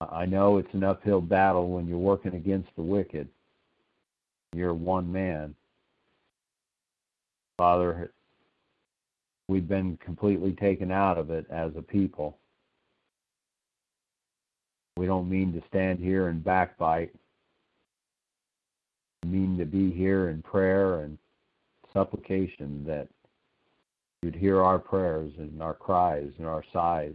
I 0.00 0.26
know 0.26 0.58
it's 0.58 0.72
an 0.74 0.84
uphill 0.84 1.20
battle 1.20 1.68
when 1.68 1.86
you're 1.86 1.98
working 1.98 2.34
against 2.34 2.68
the 2.76 2.82
wicked. 2.82 3.28
You're 4.54 4.74
one 4.74 5.10
man. 5.10 5.54
Father, 7.62 8.10
we've 9.48 9.68
been 9.68 9.96
completely 9.98 10.50
taken 10.50 10.90
out 10.90 11.16
of 11.16 11.30
it 11.30 11.46
as 11.48 11.70
a 11.76 11.80
people. 11.80 12.36
We 14.96 15.06
don't 15.06 15.30
mean 15.30 15.52
to 15.52 15.62
stand 15.68 16.00
here 16.00 16.26
and 16.26 16.42
backbite. 16.42 17.14
We 19.22 19.30
mean 19.30 19.56
to 19.58 19.64
be 19.64 19.92
here 19.92 20.30
in 20.30 20.42
prayer 20.42 21.02
and 21.02 21.16
supplication 21.92 22.82
that 22.84 23.06
you'd 24.24 24.34
hear 24.34 24.60
our 24.60 24.80
prayers 24.80 25.30
and 25.38 25.62
our 25.62 25.74
cries 25.74 26.32
and 26.38 26.48
our 26.48 26.64
sighs. 26.72 27.14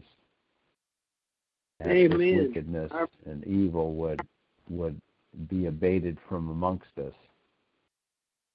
This 1.83 1.91
Amen. 1.91 2.37
wickedness 2.37 2.91
Our- 2.93 3.09
and 3.25 3.45
evil 3.45 3.95
would 3.95 4.25
would 4.69 5.01
be 5.49 5.65
abated 5.65 6.17
from 6.29 6.47
amongst 6.47 6.97
us. 6.97 7.13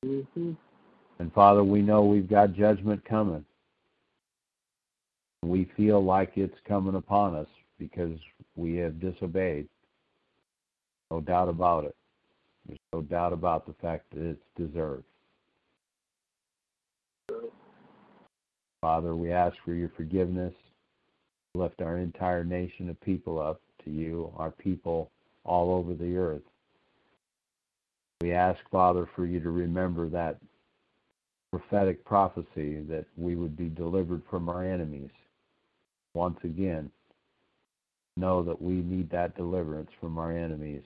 hmm 0.03 0.55
And 1.23 1.33
Father, 1.33 1.63
we 1.63 1.83
know 1.83 2.03
we've 2.03 2.29
got 2.29 2.53
judgment 2.53 3.05
coming. 3.05 3.45
We 5.45 5.71
feel 5.77 6.03
like 6.03 6.33
it's 6.35 6.59
coming 6.67 6.97
upon 6.97 7.37
us 7.37 7.47
because 7.79 8.19
we 8.57 8.75
have 8.79 8.99
disobeyed. 8.99 9.69
No 11.13 11.21
doubt 11.21 11.49
about 11.49 11.85
it. 11.85 11.95
There's 12.67 12.81
no 12.93 13.03
doubt 13.03 13.33
about 13.33 13.69
the 13.69 13.75
fact 13.75 14.07
that 14.11 14.31
it's 14.31 14.43
deserved. 14.57 15.05
Father, 18.81 19.15
we 19.15 19.31
ask 19.31 19.57
for 19.65 19.75
your 19.75 19.93
forgiveness. 19.97 20.55
Lift 21.55 21.83
our 21.83 21.99
entire 21.99 22.43
nation 22.43 22.91
of 22.91 23.01
people 23.01 23.41
up 23.41 23.61
to 23.85 23.93
you, 23.93 24.33
our 24.39 24.51
people 24.51 25.09
all 25.45 25.73
over 25.73 25.95
the 25.95 26.17
earth. 26.17 26.43
We 28.23 28.33
ask, 28.33 28.59
Father, 28.73 29.09
for 29.15 29.25
you 29.25 29.39
to 29.39 29.51
remember 29.51 30.09
that 30.09 30.39
prophetic 31.53 32.03
prophecy 32.05 32.81
that 32.89 33.05
we 33.17 33.37
would 33.37 33.57
be 33.57 33.69
delivered 33.69 34.23
from 34.31 34.49
our 34.49 34.65
enemies. 34.65 35.11
Once 36.15 36.39
again, 36.45 36.91
know 38.17 38.43
that 38.43 38.61
we 38.61 38.75
need 38.75 39.11
that 39.11 39.37
deliverance 39.37 39.91
from 40.01 40.19
our 40.19 40.33
enemies. 40.33 40.83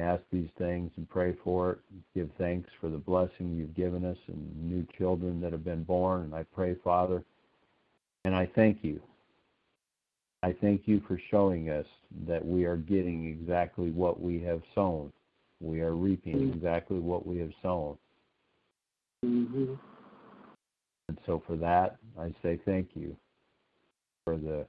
Ask 0.00 0.22
these 0.32 0.48
things 0.58 0.90
and 0.96 1.08
pray 1.08 1.36
for 1.44 1.72
it. 1.72 1.78
Give 2.14 2.30
thanks 2.38 2.70
for 2.80 2.88
the 2.88 2.98
blessing 2.98 3.54
you've 3.54 3.74
given 3.74 4.04
us 4.04 4.16
and 4.28 4.70
new 4.70 4.86
children 4.96 5.40
that 5.40 5.52
have 5.52 5.64
been 5.64 5.82
born. 5.82 6.22
And 6.22 6.34
I 6.34 6.44
pray, 6.54 6.76
Father, 6.82 7.24
and 8.24 8.34
I 8.34 8.48
thank 8.54 8.78
you. 8.82 9.00
I 10.42 10.54
thank 10.60 10.82
you 10.86 11.02
for 11.08 11.20
showing 11.30 11.68
us 11.68 11.86
that 12.26 12.44
we 12.44 12.64
are 12.64 12.76
getting 12.76 13.26
exactly 13.26 13.90
what 13.90 14.20
we 14.20 14.40
have 14.42 14.62
sown. 14.74 15.12
We 15.60 15.80
are 15.80 15.94
reaping 15.94 16.52
exactly 16.52 16.98
what 16.98 17.26
we 17.26 17.38
have 17.38 17.52
sown. 17.62 17.96
hmm 19.22 19.74
And 21.08 21.18
so 21.26 21.42
for 21.46 21.56
that, 21.56 21.96
I 22.18 22.34
say 22.42 22.60
thank 22.64 22.90
you 22.94 23.16
for 24.24 24.36
the 24.36 24.66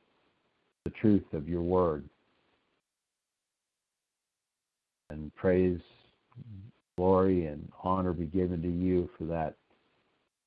the 0.85 0.91
truth 0.91 1.25
of 1.33 1.47
your 1.47 1.61
word. 1.61 2.05
And 5.09 5.33
praise, 5.35 5.79
glory, 6.97 7.47
and 7.47 7.69
honor 7.83 8.13
be 8.13 8.25
given 8.25 8.61
to 8.61 8.69
you 8.69 9.09
for 9.17 9.25
that 9.25 9.55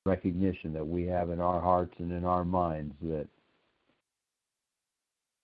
recognition 0.05 0.73
that 0.73 0.85
we 0.85 1.05
have 1.05 1.29
in 1.29 1.39
our 1.39 1.61
hearts 1.61 1.93
and 1.99 2.11
in 2.11 2.25
our 2.25 2.43
minds 2.43 2.93
that 3.03 3.27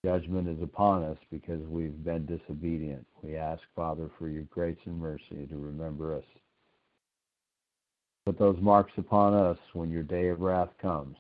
judgment 0.06 0.48
is 0.48 0.62
upon 0.62 1.04
us 1.04 1.18
because 1.32 1.62
we've 1.68 2.04
been 2.04 2.26
disobedient. 2.26 3.06
We 3.22 3.36
ask, 3.36 3.62
Father, 3.76 4.10
for 4.18 4.30
your 4.30 4.44
grace 4.44 4.78
and 4.86 5.00
mercy 5.00 5.48
to 5.50 5.58
remember 5.58 6.16
us. 6.16 6.24
Put 8.26 8.40
those 8.40 8.60
marks 8.62 8.94
upon 8.98 9.34
us 9.34 9.58
when 9.74 9.90
your 9.90 10.04
day 10.04 10.30
of 10.30 10.42
wrath 10.42 10.70
comes. 10.82 11.18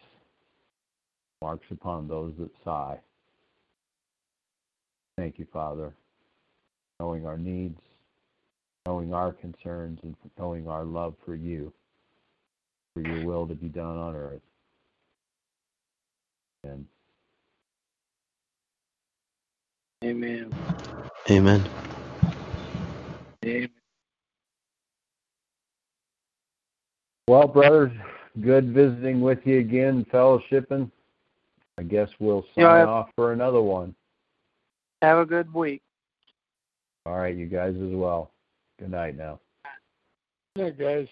Marks 1.42 1.66
upon 1.72 2.08
those 2.08 2.34
that 2.40 2.52
sigh. 2.64 3.00
Thank 5.18 5.40
you, 5.40 5.48
Father, 5.52 5.94
knowing 7.00 7.26
our 7.26 7.38
needs, 7.38 7.80
knowing 8.86 9.14
our 9.14 9.34
concerns, 9.34 10.00
and 10.04 10.16
knowing 10.38 10.68
our 10.68 10.86
love 10.86 11.16
for 11.26 11.36
you, 11.36 11.74
for 12.94 13.02
your 13.02 13.26
will 13.26 13.48
to 13.48 13.56
be 13.56 13.68
done 13.68 13.98
on 13.98 14.16
earth. 14.16 14.42
And 16.64 16.86
Amen. 20.10 20.54
Amen. 21.30 21.70
Amen. 23.46 23.70
Well, 27.28 27.48
brothers, 27.48 27.92
good 28.42 28.74
visiting 28.74 29.20
with 29.22 29.40
you 29.46 29.60
again, 29.60 30.06
fellowshipping. 30.12 30.90
I 31.78 31.84
guess 31.84 32.10
we'll 32.20 32.44
sign 32.56 32.64
Yeah, 32.64 32.70
I- 32.70 32.86
off 32.86 33.10
for 33.16 33.34
another 33.34 33.62
one. 33.62 33.94
Have 35.02 35.18
a 35.20 35.26
good 35.26 35.54
week. 35.54 35.82
All 37.06 37.18
right, 37.18 37.36
you 37.36 37.46
guys 37.48 37.76
as 37.76 37.94
well. 37.94 38.32
Good 38.80 38.92
night 38.92 39.16
now. 39.16 39.40
Yeah, 40.56 40.70
guys. 40.72 41.08